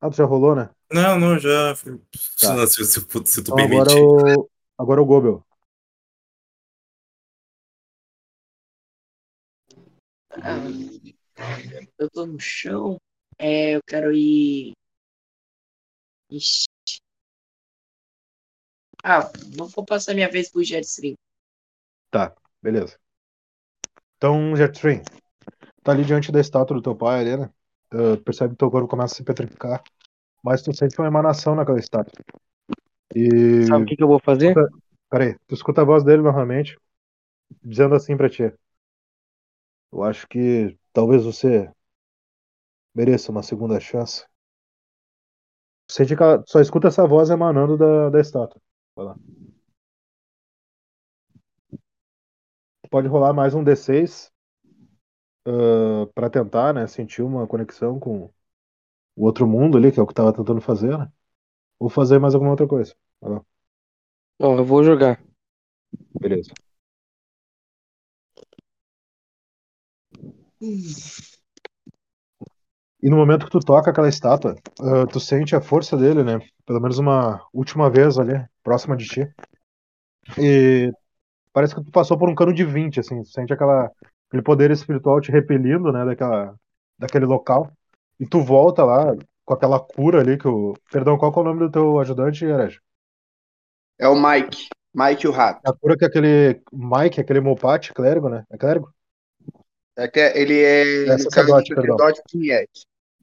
Ah, 0.00 0.10
tu 0.10 0.16
já 0.16 0.24
rolou, 0.24 0.54
né? 0.54 0.70
Não, 0.92 1.18
não, 1.18 1.38
já. 1.38 1.74
Tá. 2.40 2.66
Se, 2.66 2.84
se, 2.84 2.84
se, 2.84 3.00
se 3.26 3.42
tu 3.42 3.52
Então 3.52 3.58
agora 3.58 3.90
o. 3.90 4.50
Agora 4.78 5.02
o 5.02 5.04
Gobel. 5.04 5.44
Ah, 10.30 10.60
eu 11.98 12.08
tô 12.10 12.26
no 12.26 12.38
chão. 12.38 12.96
É, 13.38 13.74
eu 13.74 13.80
quero 13.86 14.12
ir. 14.12 14.72
Ixi. 16.30 16.66
Ah, 19.02 19.30
não 19.56 19.66
vou 19.66 19.84
passar 19.84 20.14
minha 20.14 20.30
vez 20.30 20.50
pro 20.50 20.62
Jetstream. 20.62 21.14
Tá, 22.10 22.34
beleza. 22.62 22.98
Então, 24.16 24.56
Jetstream, 24.56 25.02
tá 25.82 25.92
ali 25.92 26.04
diante 26.04 26.32
da 26.32 26.40
estátua 26.40 26.76
do 26.76 26.82
teu 26.82 26.96
pai 26.96 27.20
ali, 27.20 27.36
né? 27.36 27.50
Tu 27.90 28.18
percebe 28.24 28.52
que 28.52 28.58
teu 28.58 28.70
corpo 28.70 28.88
começa 28.88 29.14
a 29.14 29.16
se 29.16 29.24
petrificar, 29.24 29.82
mas 30.44 30.62
tu 30.62 30.74
sente 30.74 30.98
uma 31.00 31.08
emanação 31.08 31.54
naquela 31.54 31.78
estátua. 31.80 32.12
E. 33.14 33.66
Sabe 33.66 33.84
o 33.84 33.86
que, 33.86 33.96
que 33.96 34.02
eu 34.02 34.08
vou 34.08 34.20
fazer? 34.20 34.50
Escuta- 34.50 34.70
Peraí, 35.10 35.36
tu 35.46 35.54
escuta 35.54 35.80
a 35.82 35.84
voz 35.84 36.04
dele 36.04 36.22
novamente, 36.22 36.76
dizendo 37.64 37.94
assim 37.94 38.16
pra 38.16 38.30
ti. 38.30 38.52
Eu 39.92 40.02
acho 40.02 40.26
que 40.28 40.78
talvez 40.94 41.24
você 41.24 41.70
mereça 42.94 43.32
uma 43.32 43.42
segunda 43.42 43.80
chance. 43.80 44.26
Sente 45.90 46.16
que 46.16 46.22
ela- 46.22 46.42
só 46.46 46.60
escuta 46.60 46.88
essa 46.88 47.06
voz 47.06 47.30
emanando 47.30 47.76
da, 47.76 48.10
da 48.10 48.20
estátua. 48.20 48.60
Vai 48.96 49.06
lá. 49.06 49.16
Pode 52.90 53.08
rolar 53.08 53.32
mais 53.32 53.54
um 53.54 53.64
D6 53.64 54.30
ah, 55.48 56.06
pra 56.14 56.30
tentar, 56.30 56.74
né, 56.74 56.86
sentir 56.86 57.22
uma 57.22 57.46
conexão 57.46 57.98
com 57.98 58.30
o 59.16 59.24
outro 59.26 59.46
mundo 59.48 59.78
ali, 59.78 59.92
que 59.92 60.00
é 60.00 60.02
o 60.04 60.06
que 60.06 60.14
tava 60.14 60.32
tentando 60.32 60.60
fazer, 60.60 60.96
né? 60.98 61.10
Ou 61.78 61.90
fazer 61.90 62.18
mais 62.20 62.34
alguma 62.34 62.52
outra 62.52 62.68
coisa. 62.68 62.94
Vai 63.20 63.32
lá. 63.32 63.42
Não, 64.40 64.56
eu 64.58 64.64
vou 64.64 64.84
jogar. 64.84 65.22
Beleza. 66.20 66.52
E 73.02 73.08
no 73.08 73.16
momento 73.16 73.44
que 73.46 73.50
tu 73.52 73.60
toca 73.60 73.90
aquela 73.90 74.08
estátua, 74.08 74.54
ah, 74.80 75.06
tu 75.06 75.20
sente 75.20 75.54
a 75.54 75.60
força 75.60 75.96
dele, 75.96 76.22
né? 76.24 76.38
Pelo 76.66 76.80
menos 76.80 76.98
uma 76.98 77.40
última 77.52 77.90
vez 77.90 78.18
ali, 78.18 78.34
próxima 78.62 78.96
de 78.96 79.04
ti. 79.06 79.34
E 80.38 80.90
parece 81.52 81.74
que 81.74 81.84
tu 81.84 81.92
passou 81.92 82.18
por 82.18 82.30
um 82.30 82.34
cano 82.34 82.54
de 82.54 82.64
20, 82.64 83.00
assim. 83.00 83.22
Tu 83.22 83.30
sente 83.30 83.52
aquela, 83.52 83.90
aquele 84.28 84.42
poder 84.42 84.70
espiritual 84.70 85.20
te 85.20 85.32
repelindo, 85.32 85.92
né? 85.92 86.04
Daquela, 86.04 86.54
daquele 86.98 87.26
local. 87.26 87.70
E 88.20 88.26
tu 88.26 88.40
volta 88.40 88.84
lá 88.84 89.14
com 89.44 89.54
aquela 89.54 89.80
cura 89.80 90.20
ali 90.20 90.36
que 90.38 90.48
o. 90.48 90.74
Perdão, 90.90 91.16
qual 91.18 91.32
é 91.34 91.38
o 91.38 91.44
nome 91.44 91.60
do 91.60 91.70
teu 91.70 91.98
ajudante, 91.98 92.44
Herege? 92.44 92.80
É 93.98 94.08
o 94.08 94.14
Mike. 94.14 94.68
Mike 94.94 95.28
o 95.28 95.30
Rato. 95.30 95.60
A 95.64 95.72
cura 95.72 95.96
que 95.96 96.04
é 96.04 96.08
aquele 96.08 96.60
Mike, 96.72 97.20
aquele 97.20 97.40
Mopate, 97.40 97.92
clérigo, 97.92 98.28
né? 98.28 98.44
É 98.50 98.56
clérigo? 98.56 98.92
É 99.96 100.06
que 100.06 100.20
ele 100.20 100.62
é, 100.62 101.06
É 101.06 101.08
caso 101.08 101.24
sacerdote, 101.24 101.74
perdão. 101.74 101.96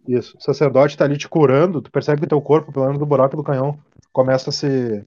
Isso. 0.08 0.38
O 0.38 0.42
sacerdote 0.42 0.98
tá 0.98 1.06
ali 1.06 1.18
te 1.18 1.28
curando, 1.28 1.82
tu 1.82 1.92
percebe 1.92 2.22
que 2.22 2.28
teu 2.28 2.42
corpo, 2.42 2.72
pelo 2.72 2.86
menos 2.86 3.00
do 3.00 3.06
buraco 3.06 3.36
do 3.36 3.44
canhão, 3.44 3.80
começa 4.12 4.50
a 4.50 4.54
se, 4.54 5.04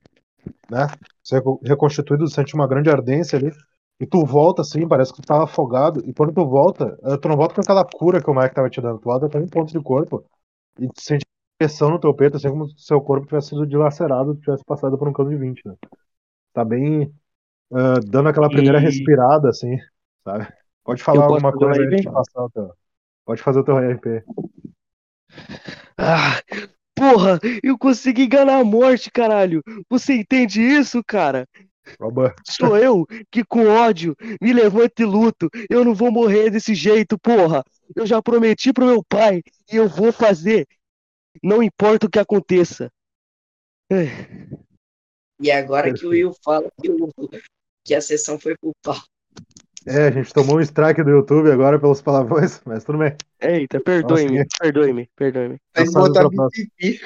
né, 0.70 0.86
reco- 1.30 1.60
reconstituído, 1.64 2.24
tu 2.24 2.30
sente 2.30 2.54
uma 2.54 2.66
grande 2.66 2.90
ardência 2.90 3.38
ali, 3.38 3.52
e 4.00 4.06
tu 4.06 4.24
volta 4.24 4.62
assim, 4.62 4.86
parece 4.88 5.12
que 5.12 5.20
tu 5.22 5.26
tava 5.26 5.44
afogado, 5.44 6.02
e 6.08 6.12
quando 6.14 6.32
tu 6.34 6.46
volta, 6.46 6.98
eh, 7.04 7.16
tu 7.18 7.28
não 7.28 7.36
volta 7.36 7.54
com 7.54 7.60
aquela 7.62 7.84
cura 7.84 8.22
que 8.22 8.30
o 8.30 8.34
Mike 8.34 8.54
tava 8.54 8.70
te 8.70 8.80
dando, 8.80 8.98
tu 9.00 9.04
volta 9.04 9.28
com 9.28 9.38
um 9.38 9.48
ponto 9.48 9.72
de 9.72 9.80
corpo, 9.82 10.24
e 10.80 10.88
tu 10.88 11.00
sente 11.02 11.26
pressão 11.58 11.90
no 11.90 12.00
teu 12.00 12.14
peito, 12.14 12.36
assim 12.36 12.50
como 12.50 12.68
se 12.68 12.76
seu 12.86 13.00
corpo 13.00 13.26
tivesse 13.26 13.50
sido 13.50 13.66
dilacerado, 13.66 14.36
tivesse 14.36 14.64
passado 14.64 14.98
por 14.98 15.08
um 15.08 15.12
cano 15.12 15.30
de 15.30 15.36
20, 15.36 15.66
né. 15.66 15.74
Tá 16.52 16.64
bem, 16.64 17.02
eh, 17.72 18.00
dando 18.06 18.28
aquela 18.30 18.50
primeira 18.50 18.80
E- 18.80 18.80
respirada, 18.80 19.50
assim, 19.50 19.76
sabe. 20.24 20.48
Pode 20.84 21.02
falar 21.02 21.26
alguma 21.26 21.52
um 21.52 21.58
coisa 21.58 21.86
de 21.86 22.08
passar 22.10 22.44
o 22.44 22.50
teu... 22.50 22.72
Pode 23.26 23.42
fazer 23.42 23.60
o 23.60 23.64
teu 23.64 23.78
RP. 23.78 24.24
Ah, 25.96 26.40
porra, 26.94 27.38
eu 27.62 27.78
consegui 27.78 28.24
enganar 28.24 28.60
a 28.60 28.64
morte, 28.64 29.10
caralho. 29.10 29.62
Você 29.90 30.14
entende 30.14 30.60
isso, 30.62 31.02
cara? 31.04 31.46
Sou 32.44 32.76
eu 32.76 33.06
que 33.30 33.44
com 33.44 33.66
ódio 33.66 34.16
me 34.40 34.52
levanto 34.52 35.00
e 35.00 35.04
luto. 35.04 35.48
Eu 35.68 35.84
não 35.84 35.94
vou 35.94 36.10
morrer 36.10 36.50
desse 36.50 36.74
jeito, 36.74 37.18
porra. 37.18 37.64
Eu 37.94 38.06
já 38.06 38.22
prometi 38.22 38.72
pro 38.72 38.86
meu 38.86 39.02
pai 39.02 39.42
e 39.70 39.76
eu 39.76 39.88
vou 39.88 40.12
fazer. 40.12 40.66
Não 41.42 41.62
importa 41.62 42.06
o 42.06 42.10
que 42.10 42.18
aconteça. 42.18 42.90
E 45.40 45.50
agora 45.50 45.92
que 45.92 46.04
o. 46.04 46.10
Will 46.10 46.34
fala 46.44 46.68
que 46.82 46.90
o 46.90 47.10
que 47.84 47.94
a 47.94 48.00
sessão 48.00 48.38
foi 48.38 48.54
pro 48.60 48.72
pau. 48.82 48.98
É, 49.86 50.08
a 50.08 50.10
gente 50.10 50.34
tomou 50.34 50.58
um 50.58 50.60
strike 50.60 51.02
do 51.02 51.10
YouTube 51.10 51.50
agora 51.50 51.78
pelos 51.78 52.02
palavrões, 52.02 52.60
mas 52.66 52.84
tudo 52.84 52.98
bem. 52.98 53.16
Eita, 53.40 53.80
perdoe-me, 53.80 54.44
perdoe-me, 54.60 55.08
perdoe-me. 55.16 55.58
Tem 55.72 55.86
que 55.86 55.92
botar 55.94 56.28
pipi. 56.28 57.00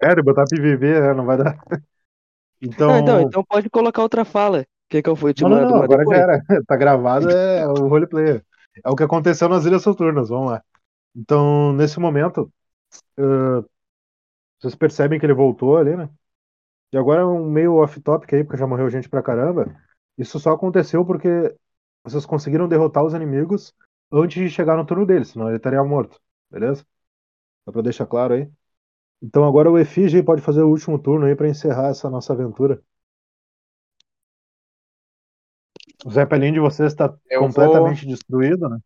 É, 0.00 0.22
botar 0.22 0.44
PVV, 0.44 1.00
né? 1.00 1.14
Não 1.14 1.24
vai 1.24 1.36
dar. 1.36 1.56
Então. 2.62 2.90
Ah, 2.92 2.98
então, 3.00 3.20
então 3.20 3.44
pode 3.44 3.70
colocar 3.70 4.02
outra 4.02 4.24
fala. 4.24 4.66
Quer 4.88 5.02
que 5.02 5.08
eu 5.08 5.16
fui 5.16 5.32
te 5.32 5.42
Não, 5.42 5.50
não, 5.50 5.60
não, 5.60 5.76
uma 5.76 5.84
agora 5.84 6.04
depois? 6.04 6.18
já 6.18 6.22
era. 6.22 6.42
Tá 6.66 6.76
gravado, 6.76 7.30
é 7.30 7.66
o 7.68 7.88
roleplay. 7.88 8.42
É 8.84 8.90
o 8.90 8.96
que 8.96 9.02
aconteceu 9.02 9.48
nas 9.48 9.64
Ilhas 9.64 9.82
Soturnas, 9.82 10.28
vamos 10.28 10.52
lá. 10.52 10.62
Então, 11.14 11.72
nesse 11.74 11.98
momento, 12.00 12.52
ah, 13.18 13.64
vocês 14.60 14.74
percebem 14.74 15.18
que 15.18 15.26
ele 15.26 15.34
voltou 15.34 15.76
ali, 15.78 15.96
né? 15.96 16.08
E 16.92 16.98
agora 16.98 17.22
é 17.22 17.24
um 17.26 17.50
meio 17.50 17.76
off-topic 17.76 18.34
aí, 18.34 18.44
porque 18.44 18.58
já 18.58 18.66
morreu 18.66 18.90
gente 18.90 19.08
pra 19.08 19.22
caramba. 19.22 19.66
Isso 20.18 20.40
só 20.40 20.52
aconteceu 20.52 21.04
porque 21.04 21.54
vocês 22.04 22.26
conseguiram 22.26 22.68
derrotar 22.68 23.04
os 23.04 23.14
inimigos 23.14 23.74
antes 24.12 24.42
de 24.42 24.50
chegar 24.50 24.76
no 24.76 24.86
turno 24.86 25.06
dele, 25.06 25.24
senão 25.24 25.48
ele 25.48 25.56
estaria 25.58 25.82
morto, 25.84 26.20
beleza? 26.50 26.84
Só 27.64 27.72
pra 27.72 27.82
deixar 27.82 28.06
claro 28.06 28.34
aí. 28.34 28.50
Então 29.22 29.46
agora 29.46 29.70
o 29.70 29.78
Efígie 29.78 30.22
pode 30.22 30.40
fazer 30.40 30.62
o 30.62 30.70
último 30.70 30.98
turno 30.98 31.26
aí 31.26 31.36
pra 31.36 31.48
encerrar 31.48 31.88
essa 31.88 32.08
nossa 32.08 32.32
aventura. 32.32 32.82
O 36.04 36.10
Zeppelin 36.10 36.52
de 36.52 36.60
vocês 36.60 36.92
está 36.92 37.14
completamente 37.38 38.06
destruído, 38.06 38.68
né? 38.68 38.78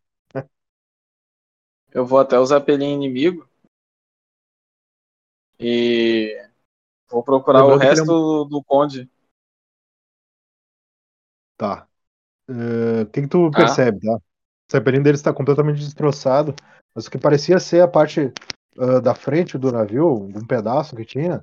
Eu 1.92 2.04
vou 2.04 2.18
até 2.18 2.36
o 2.36 2.44
Zeppelin 2.44 2.94
inimigo. 2.94 3.48
E 5.60 6.36
vou 7.08 7.22
procurar 7.22 7.60
o 7.60 7.68
Lembrando 7.68 7.82
ele 7.82 7.86
é 7.86 7.94
resto 7.94 8.44
do 8.46 8.64
Conde. 8.64 9.08
Tá. 11.56 11.88
Eh, 12.48 13.02
O 13.02 13.06
que, 13.06 13.22
que 13.22 13.28
tu 13.28 13.46
Ah. 13.46 13.56
percebe, 13.56 14.00
tá? 14.00 14.16
O 14.16 14.72
Zeppelin 14.72 15.02
dele 15.02 15.14
está 15.14 15.32
completamente 15.32 15.78
destroçado, 15.78 16.52
mas 16.92 17.06
o 17.06 17.10
que 17.10 17.16
parecia 17.16 17.60
ser 17.60 17.80
a 17.80 17.88
parte 17.88 18.32
ah, 18.78 19.00
da 19.00 19.14
frente 19.14 19.58
do 19.58 19.72
navio, 19.72 20.14
um 20.14 20.46
pedaço 20.46 20.96
que 20.96 21.04
tinha, 21.04 21.42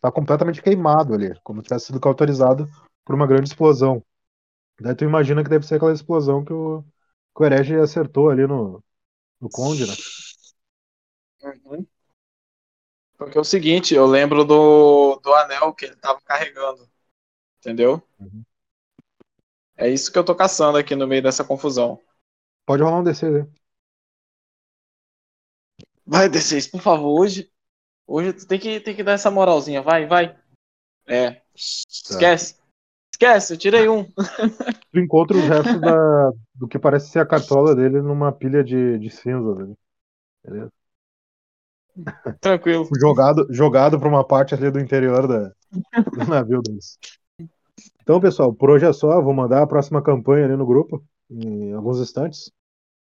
tá 0.00 0.10
completamente 0.10 0.62
queimado 0.62 1.14
ali, 1.14 1.38
como 1.42 1.60
se 1.60 1.64
tivesse 1.64 1.86
sido 1.86 2.00
cauterizado 2.00 2.68
por 3.04 3.14
uma 3.14 3.26
grande 3.26 3.48
explosão. 3.48 4.02
Daí 4.80 4.94
tu 4.94 5.04
imagina 5.04 5.42
que 5.42 5.50
deve 5.50 5.66
ser 5.66 5.76
aquela 5.76 5.92
explosão 5.92 6.44
que 6.44 6.52
o, 6.52 6.82
que 6.82 7.42
o 7.42 7.44
herege 7.44 7.76
acertou 7.76 8.30
ali 8.30 8.46
no, 8.46 8.82
no 9.40 9.48
Conde, 9.48 9.86
né? 9.86 9.94
Uhum. 11.42 11.86
Porque 13.16 13.38
é 13.38 13.40
o 13.40 13.44
seguinte, 13.44 13.94
eu 13.94 14.06
lembro 14.06 14.44
do, 14.44 15.16
do 15.22 15.34
anel 15.34 15.72
que 15.72 15.84
ele 15.84 15.96
tava 15.96 16.20
carregando. 16.22 16.88
Entendeu? 17.58 18.02
Uhum. 18.18 18.42
É 19.76 19.88
isso 19.88 20.12
que 20.12 20.18
eu 20.18 20.24
tô 20.24 20.34
caçando 20.34 20.78
aqui 20.78 20.94
no 20.94 21.06
meio 21.06 21.22
dessa 21.22 21.44
confusão. 21.44 22.00
Pode 22.66 22.82
rolar 22.82 23.00
um 23.00 23.04
DC 23.04 23.26
aí. 23.26 23.63
Vai, 26.06 26.28
D6, 26.30 26.70
por 26.70 26.80
favor, 26.80 27.20
hoje. 27.20 27.50
Hoje 28.06 28.32
tu 28.32 28.46
tem 28.46 28.58
que, 28.58 28.80
tem 28.80 28.94
que 28.94 29.02
dar 29.02 29.12
essa 29.12 29.30
moralzinha. 29.30 29.82
Vai, 29.82 30.06
vai. 30.06 30.36
É. 31.06 31.40
Esquece. 31.54 32.56
Esquece, 33.12 33.54
eu 33.54 33.58
tirei 33.58 33.88
um. 33.88 34.04
Tu 34.92 35.00
encontra 35.00 35.36
os 35.36 35.44
restos 35.44 35.80
da, 35.80 36.30
do 36.54 36.68
que 36.68 36.78
parece 36.78 37.10
ser 37.10 37.18
a 37.18 37.26
cartola 37.26 37.74
dele 37.74 38.00
numa 38.00 38.30
pilha 38.30 38.62
de, 38.62 38.96
de 38.98 39.10
cinzas. 39.10 39.58
ali. 39.58 39.74
Beleza? 40.44 40.72
Tranquilo. 42.40 42.88
Jogado, 43.00 43.46
jogado 43.50 43.98
para 43.98 44.08
uma 44.08 44.24
parte 44.24 44.54
ali 44.54 44.70
do 44.70 44.78
interior 44.78 45.26
da, 45.26 45.52
do 46.12 46.28
navio 46.28 46.62
deles. 46.62 46.98
Então, 48.02 48.20
pessoal, 48.20 48.52
por 48.52 48.70
hoje 48.70 48.84
é 48.84 48.92
só. 48.92 49.20
Vou 49.20 49.32
mandar 49.32 49.62
a 49.62 49.66
próxima 49.66 50.02
campanha 50.02 50.44
ali 50.44 50.56
no 50.56 50.66
grupo, 50.66 51.04
em 51.30 51.72
alguns 51.72 51.98
instantes. 52.00 52.52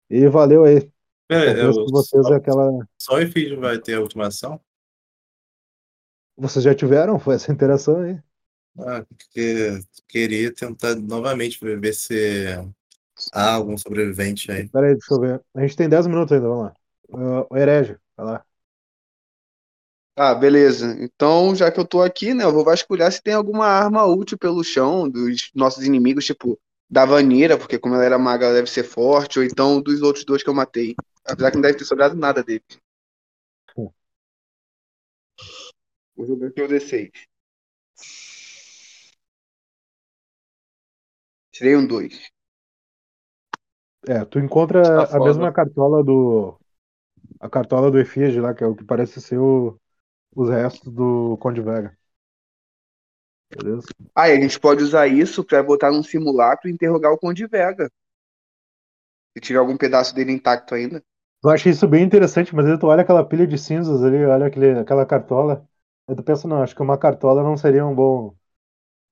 E 0.09 0.27
valeu 0.27 0.65
aí. 0.65 0.91
É, 1.31 1.63
eu, 1.63 1.85
que 1.85 1.91
vocês 1.91 2.27
só, 2.27 2.33
é 2.33 2.35
aquela. 2.35 2.85
só 2.97 3.15
o 3.15 3.19
Efígio 3.19 3.57
vai 3.57 3.79
ter 3.79 3.93
a 3.93 4.01
ultimação? 4.01 4.59
Vocês 6.35 6.63
já 6.63 6.75
tiveram? 6.75 7.17
Foi 7.17 7.35
essa 7.35 7.51
interação 7.51 8.01
aí. 8.01 8.19
Ah, 8.77 9.05
porque 9.07 9.79
queria 10.09 10.53
tentar 10.53 10.95
novamente 10.95 11.57
ver 11.61 11.93
se 11.93 12.47
há 13.31 13.53
algum 13.53 13.77
sobrevivente 13.77 14.51
aí. 14.51 14.67
Pera 14.67 14.87
aí, 14.87 14.93
deixa 14.93 15.13
eu 15.13 15.19
ver. 15.21 15.41
A 15.55 15.61
gente 15.61 15.77
tem 15.77 15.87
10 15.87 16.07
minutos 16.07 16.33
ainda, 16.33 16.47
vamos 16.49 16.65
lá. 16.65 16.73
Ah, 17.13 17.47
o 17.49 17.57
Herege, 17.57 17.97
vai 18.17 18.25
lá. 18.25 18.45
Ah, 20.17 20.35
beleza. 20.35 20.97
Então, 20.99 21.55
já 21.55 21.71
que 21.71 21.79
eu 21.79 21.85
tô 21.85 22.01
aqui, 22.01 22.33
né, 22.33 22.43
eu 22.43 22.51
vou 22.51 22.65
vasculhar 22.65 23.09
se 23.09 23.23
tem 23.23 23.33
alguma 23.33 23.65
arma 23.67 24.05
útil 24.05 24.37
pelo 24.37 24.63
chão 24.63 25.09
dos 25.09 25.49
nossos 25.55 25.85
inimigos, 25.85 26.25
tipo 26.25 26.59
da 26.91 27.05
Vanira, 27.05 27.57
porque 27.57 27.79
como 27.79 27.95
ela 27.95 28.05
era 28.05 28.19
maga, 28.19 28.45
ela 28.47 28.55
deve 28.55 28.69
ser 28.69 28.83
forte, 28.83 29.39
ou 29.39 29.45
então 29.45 29.81
dos 29.81 30.01
outros 30.01 30.25
dois 30.25 30.43
que 30.43 30.49
eu 30.49 30.53
matei. 30.53 30.95
Apesar 31.25 31.51
que 31.51 31.57
não 31.57 31.61
deve 31.61 31.77
ter 31.77 31.85
sobrado 31.85 32.15
nada 32.15 32.43
dele. 32.43 32.63
Vou 36.15 36.25
jogar 36.25 36.47
aqui 36.47 36.61
o 36.61 36.67
D6. 36.69 37.11
Tirei 41.51 41.77
um 41.77 41.87
2. 41.87 42.31
É, 44.07 44.25
tu 44.25 44.39
encontra 44.39 44.81
Tá 44.81 45.05
a 45.05 45.07
foda. 45.07 45.25
mesma 45.25 45.51
cartola 45.53 46.03
do. 46.03 46.57
A 47.39 47.49
cartola 47.49 47.91
do 47.91 47.99
Efígie 47.99 48.39
lá, 48.41 48.53
que 48.53 48.63
é 48.63 48.67
o 48.67 48.75
que 48.75 48.83
parece 48.83 49.21
ser 49.21 49.39
o- 49.39 49.79
os 50.35 50.49
restos 50.49 50.91
do 50.93 51.37
Conde 51.39 51.61
Vega. 51.61 51.97
Beleza? 53.55 53.87
Ah, 54.15 54.29
e 54.29 54.33
a 54.37 54.41
gente 54.41 54.59
pode 54.59 54.83
usar 54.83 55.07
isso 55.07 55.43
pra 55.43 55.61
botar 55.63 55.91
num 55.91 56.03
simulacro 56.03 56.69
e 56.69 56.71
interrogar 56.73 57.11
o 57.11 57.17
Conde 57.17 57.45
Vega. 57.47 57.89
Se 59.35 59.41
tiver 59.41 59.59
algum 59.59 59.75
pedaço 59.77 60.15
dele 60.15 60.31
intacto 60.31 60.73
ainda. 60.73 61.03
Eu 61.43 61.49
achei 61.49 61.71
isso 61.71 61.87
bem 61.87 62.03
interessante, 62.03 62.55
mas 62.55 62.65
aí 62.67 62.77
tu 62.77 62.87
olha 62.87 63.01
aquela 63.01 63.25
pilha 63.25 63.47
de 63.47 63.57
cinzas 63.57 64.03
ali, 64.03 64.23
olha 64.25 64.45
aquele, 64.45 64.79
aquela 64.79 65.05
cartola. 65.05 65.67
Aí 66.07 66.15
tu 66.15 66.23
pensa, 66.23 66.47
não, 66.47 66.61
acho 66.61 66.75
que 66.75 66.81
uma 66.81 66.97
cartola 66.97 67.41
não 67.43 67.57
seria 67.57 67.85
um 67.85 67.95
bom. 67.95 68.35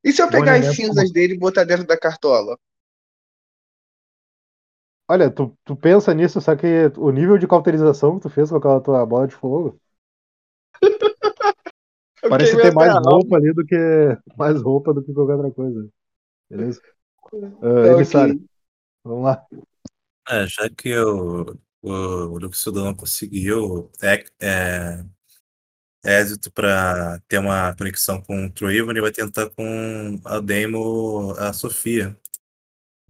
E 0.04 0.12
se 0.12 0.22
eu 0.22 0.30
pegar 0.30 0.56
as 0.56 0.68
cinzas 0.76 1.10
dele 1.12 1.36
e 1.36 1.38
botar 1.38 1.64
dentro 1.64 1.88
da 1.88 1.98
cartola? 1.98 2.58
Olha, 5.08 5.30
tu, 5.32 5.58
tu 5.66 5.76
pensa 5.76 6.14
nisso, 6.14 6.40
só 6.40 6.56
que 6.56 6.68
o 6.98 7.10
nível 7.12 7.38
de 7.38 7.48
cauterização 7.48 8.16
que 8.16 8.22
tu 8.24 8.30
fez 8.30 8.50
com 8.50 8.58
aquela 8.58 8.80
tua 8.80 9.06
bola 9.06 9.28
de 9.28 9.36
fogo. 9.36 9.80
Eu 12.22 12.30
Parece 12.30 12.56
ter 12.58 12.74
mais 12.74 12.94
roupa 12.94 13.38
ali 13.38 13.54
do 13.54 13.66
que. 13.66 13.76
Mais 14.38 14.62
roupa 14.62 14.94
do 14.94 15.04
que 15.04 15.14
qualquer 15.14 15.36
outra 15.36 15.52
coisa. 15.52 15.90
Beleza? 16.50 16.82
Uh, 17.32 17.60
Tá 17.62 17.88
emissário, 17.94 18.34
ok. 18.36 18.46
vamos 19.04 19.24
lá. 19.24 19.46
É, 20.28 20.48
já 20.48 20.70
que 20.70 20.98
o, 20.98 21.58
o 21.82 22.38
Luxudo 22.38 22.84
não 22.84 22.94
conseguiu 22.94 23.92
é, 24.02 24.24
é, 24.42 25.04
êxito 26.04 26.52
para 26.52 27.20
ter 27.28 27.40
uma 27.40 27.76
conexão 27.76 28.22
com 28.22 28.46
o 28.46 28.52
Troivan, 28.52 28.92
ele 28.92 29.02
vai 29.02 29.12
tentar 29.12 29.50
com 29.52 30.20
a 30.26 30.40
Demo 30.40 31.34
a 31.38 31.54
Sofia. 31.54 32.18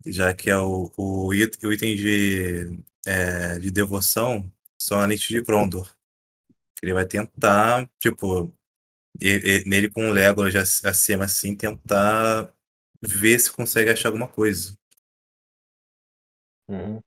Já 0.06 0.34
que 0.34 0.50
é 0.50 0.58
o, 0.58 0.92
o, 0.98 1.32
it- 1.32 1.66
o 1.66 1.74
item 1.74 1.96
de, 1.96 2.80
é, 3.06 3.60
de 3.60 3.70
devoção 3.70 4.50
são 4.78 5.00
a 5.00 5.06
lente 5.06 5.28
de 5.28 5.42
Grondor. 5.42 5.94
Ele 6.82 6.94
vai 6.94 7.06
tentar, 7.06 7.90
tipo, 8.00 8.54
nele 9.66 9.90
com 9.90 10.10
o 10.10 10.14
Legolas 10.14 10.84
acima 10.86 11.26
assim, 11.26 11.56
tentar 11.56 12.52
ver 13.02 13.40
se 13.40 13.52
consegue 13.52 13.90
achar 13.90 14.10
alguma 14.10 14.28
coisa. 14.28 14.78
Uhum. 16.68 17.02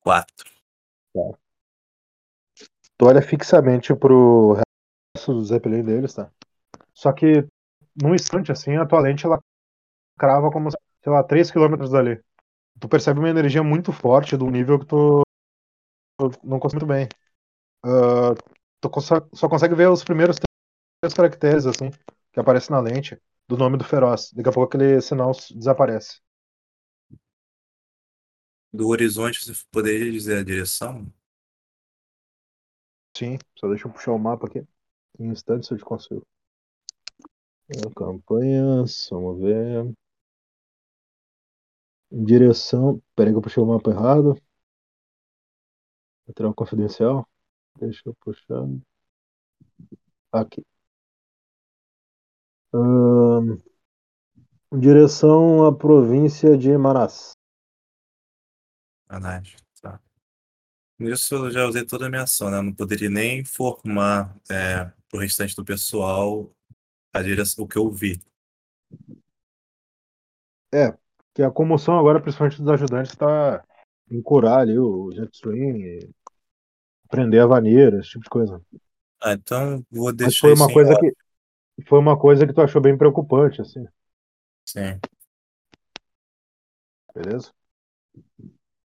Quatro. 0.00 0.50
Tu 2.96 3.06
olha 3.06 3.20
fixamente 3.22 3.94
pro 3.94 4.54
resto 5.16 5.34
do 5.34 5.44
Zeppelin 5.44 5.82
deles, 5.82 6.14
tá? 6.14 6.30
Só 6.94 7.12
que 7.12 7.46
num 8.00 8.14
instante 8.14 8.52
assim, 8.52 8.76
a 8.76 8.86
tua 8.86 9.00
lente 9.00 9.26
ela 9.26 9.40
crava 10.18 10.50
como, 10.50 10.70
sei 10.70 11.12
lá, 11.12 11.22
3 11.24 11.50
km 11.50 11.90
dali. 11.90 12.20
Tu 12.80 12.88
percebe 12.88 13.20
uma 13.20 13.30
energia 13.30 13.62
muito 13.62 13.92
forte 13.92 14.36
do 14.36 14.50
nível 14.50 14.78
que 14.78 14.86
tu 14.86 15.22
tu 16.18 16.30
não 16.44 16.58
consegue 16.58 16.84
muito 16.84 16.92
bem. 16.92 17.08
Ah, 17.84 18.34
consa- 18.90 19.26
só 19.34 19.48
consegue 19.48 19.74
ver 19.74 19.88
os 19.90 20.04
primeiros 20.04 20.36
três 21.02 21.14
caracteres 21.14 21.66
assim 21.66 21.90
que 22.32 22.40
aparecem 22.40 22.74
na 22.74 22.80
lente 22.80 23.20
do 23.48 23.56
nome 23.56 23.78
do 23.78 23.84
feroz. 23.84 24.30
Daqui 24.34 24.48
a 24.48 24.52
pouco 24.52 24.68
aquele 24.76 25.00
sinal 25.00 25.32
desaparece. 25.54 26.20
Do 28.70 28.88
horizonte, 28.88 29.42
você 29.42 29.54
poderia 29.70 30.12
dizer 30.12 30.36
a 30.38 30.44
direção? 30.44 31.10
Sim, 33.16 33.38
só 33.58 33.68
deixa 33.68 33.88
eu 33.88 33.92
puxar 33.92 34.12
o 34.12 34.18
mapa 34.18 34.46
aqui. 34.46 34.64
Em 35.18 35.28
instantes 35.30 35.70
eu 35.70 35.78
te 35.78 35.84
consigo. 35.84 36.26
Campanhas, 37.94 39.06
vamos 39.10 39.38
ver. 39.40 39.94
Direção. 42.10 43.02
Peraí 43.14 43.32
que 43.32 43.36
eu 43.38 43.42
puxei 43.42 43.62
o 43.62 43.66
mapa 43.66 43.90
errado. 43.90 44.34
Material 46.28 46.54
confidencial. 46.54 47.26
Deixa 47.78 48.02
eu 48.06 48.14
puxar. 48.14 48.66
Aqui. 50.32 50.64
Ahn, 52.72 53.58
direção 54.72 55.64
à 55.64 55.74
província 55.74 56.56
de 56.56 56.76
Manaus. 56.76 57.32
Anás, 59.08 59.54
tá. 59.80 60.00
Nisso 60.98 61.34
eu 61.34 61.50
já 61.50 61.66
usei 61.66 61.84
toda 61.84 62.06
a 62.06 62.10
minha 62.10 62.22
ação, 62.22 62.50
né? 62.50 62.58
Eu 62.58 62.62
não 62.62 62.74
poderia 62.74 63.10
nem 63.10 63.40
informar 63.40 64.36
é, 64.50 64.90
pro 65.08 65.20
restante 65.20 65.54
do 65.54 65.64
pessoal 65.64 66.50
a 67.12 67.22
direção, 67.22 67.64
o 67.64 67.68
que 67.68 67.78
eu 67.78 67.90
vi. 67.90 68.20
Que 71.32 71.42
a 71.42 71.50
comoção 71.50 71.98
agora, 71.98 72.20
principalmente 72.20 72.60
dos 72.60 72.68
ajudantes, 72.68 73.12
está 73.12 73.64
em 74.10 74.20
curar 74.22 74.60
ali 74.60 74.78
o 74.78 75.10
Jetstream, 75.12 75.76
e 75.76 76.10
prender 77.08 77.42
a 77.42 77.46
vaneira, 77.46 77.98
esse 78.00 78.10
tipo 78.10 78.24
de 78.24 78.30
coisa. 78.30 78.60
Ah, 79.20 79.32
então 79.32 79.82
vou 79.90 80.12
Mas 80.12 80.16
deixar 80.16 80.48
foi 80.48 80.52
isso 80.52 80.62
uma 80.62 80.72
coisa 80.72 80.96
que 80.96 81.14
foi 81.88 81.98
uma 81.98 82.18
coisa 82.18 82.46
que 82.46 82.52
tu 82.52 82.60
achou 82.60 82.80
bem 82.80 82.96
preocupante, 82.96 83.60
assim, 83.60 83.84
sim. 84.64 85.00
beleza? 87.14 87.52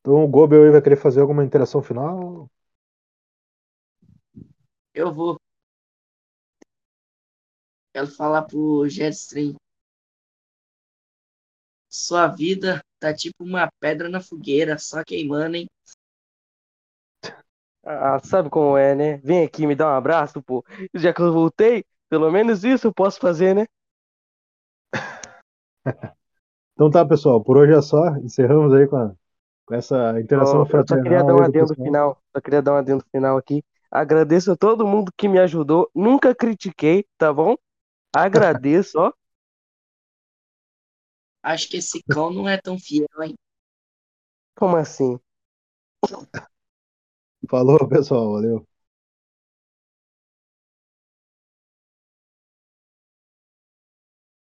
Então 0.01 0.25
o 0.25 0.29
Gobel 0.29 0.65
aí 0.65 0.71
vai 0.71 0.81
querer 0.83 0.97
fazer 0.97 1.21
alguma 1.21 1.45
interação 1.45 1.83
final? 1.83 2.51
Eu 4.95 5.13
vou. 5.13 5.37
Quero 7.93 8.07
falar 8.07 8.43
pro 8.43 8.89
Jetstream. 8.89 9.57
Sua 11.89 12.29
vida 12.29 12.81
tá 13.01 13.13
tipo 13.15 13.43
uma 13.43 13.69
pedra 13.81 14.09
na 14.09 14.21
fogueira, 14.21 14.79
só 14.79 15.03
queimando, 15.05 15.57
hein? 15.57 15.67
Ah, 17.87 18.19
sabe 18.21 18.51
como 18.51 18.77
é, 18.77 18.95
né? 18.95 19.17
Vem 19.19 19.45
aqui 19.45 19.67
me 19.67 19.75
dar 19.77 19.87
um 19.89 19.97
abraço, 19.97 20.43
pô. 20.43 20.65
Já 20.95 21.13
que 21.15 21.21
eu 21.23 21.33
voltei, 21.33 21.85
pelo 22.09 22.31
menos 22.31 22.65
isso 22.65 22.89
eu 22.89 22.93
posso 22.95 23.21
fazer, 23.21 23.55
né? 23.55 23.67
Então 26.75 26.91
tá, 26.91 27.05
pessoal, 27.07 27.43
por 27.43 27.57
hoje 27.59 27.73
é 27.75 27.83
só. 27.83 28.17
Encerramos 28.19 28.73
aí 28.75 28.87
com, 28.87 28.97
a- 28.97 29.15
com 29.67 29.75
essa 29.75 30.19
interação 30.21 30.61
Ó, 30.61 30.63
eu 30.77 30.87
só 30.87 30.99
queria 30.99 31.15
fraternal 31.15 31.25
dar 31.25 31.37
um 31.37 31.41
adendo 31.41 31.75
final. 31.83 32.23
Só 32.35 32.41
queria 32.41 32.63
dar 32.63 32.73
um 32.75 32.77
adendo 32.77 33.05
final 33.11 33.37
aqui. 33.37 33.63
Agradeço 33.91 34.53
a 34.53 34.57
todo 34.57 34.87
mundo 34.87 35.13
que 35.17 35.29
me 35.29 35.39
ajudou. 35.39 35.91
Nunca 35.95 36.35
critiquei, 36.35 37.05
tá 37.19 37.33
bom? 37.33 37.57
Agradeço, 38.15 38.99
ó. 38.99 39.13
Acho 41.43 41.71
que 41.71 41.79
esse 41.79 42.03
cão 42.03 42.31
não 42.31 42.47
é 42.47 42.59
tão 42.59 42.79
fiel, 42.79 43.09
hein? 43.23 43.35
Como 44.55 44.77
assim? 44.77 45.19
Falou, 47.51 47.89
pessoal, 47.89 48.33
valeu. 48.33 48.67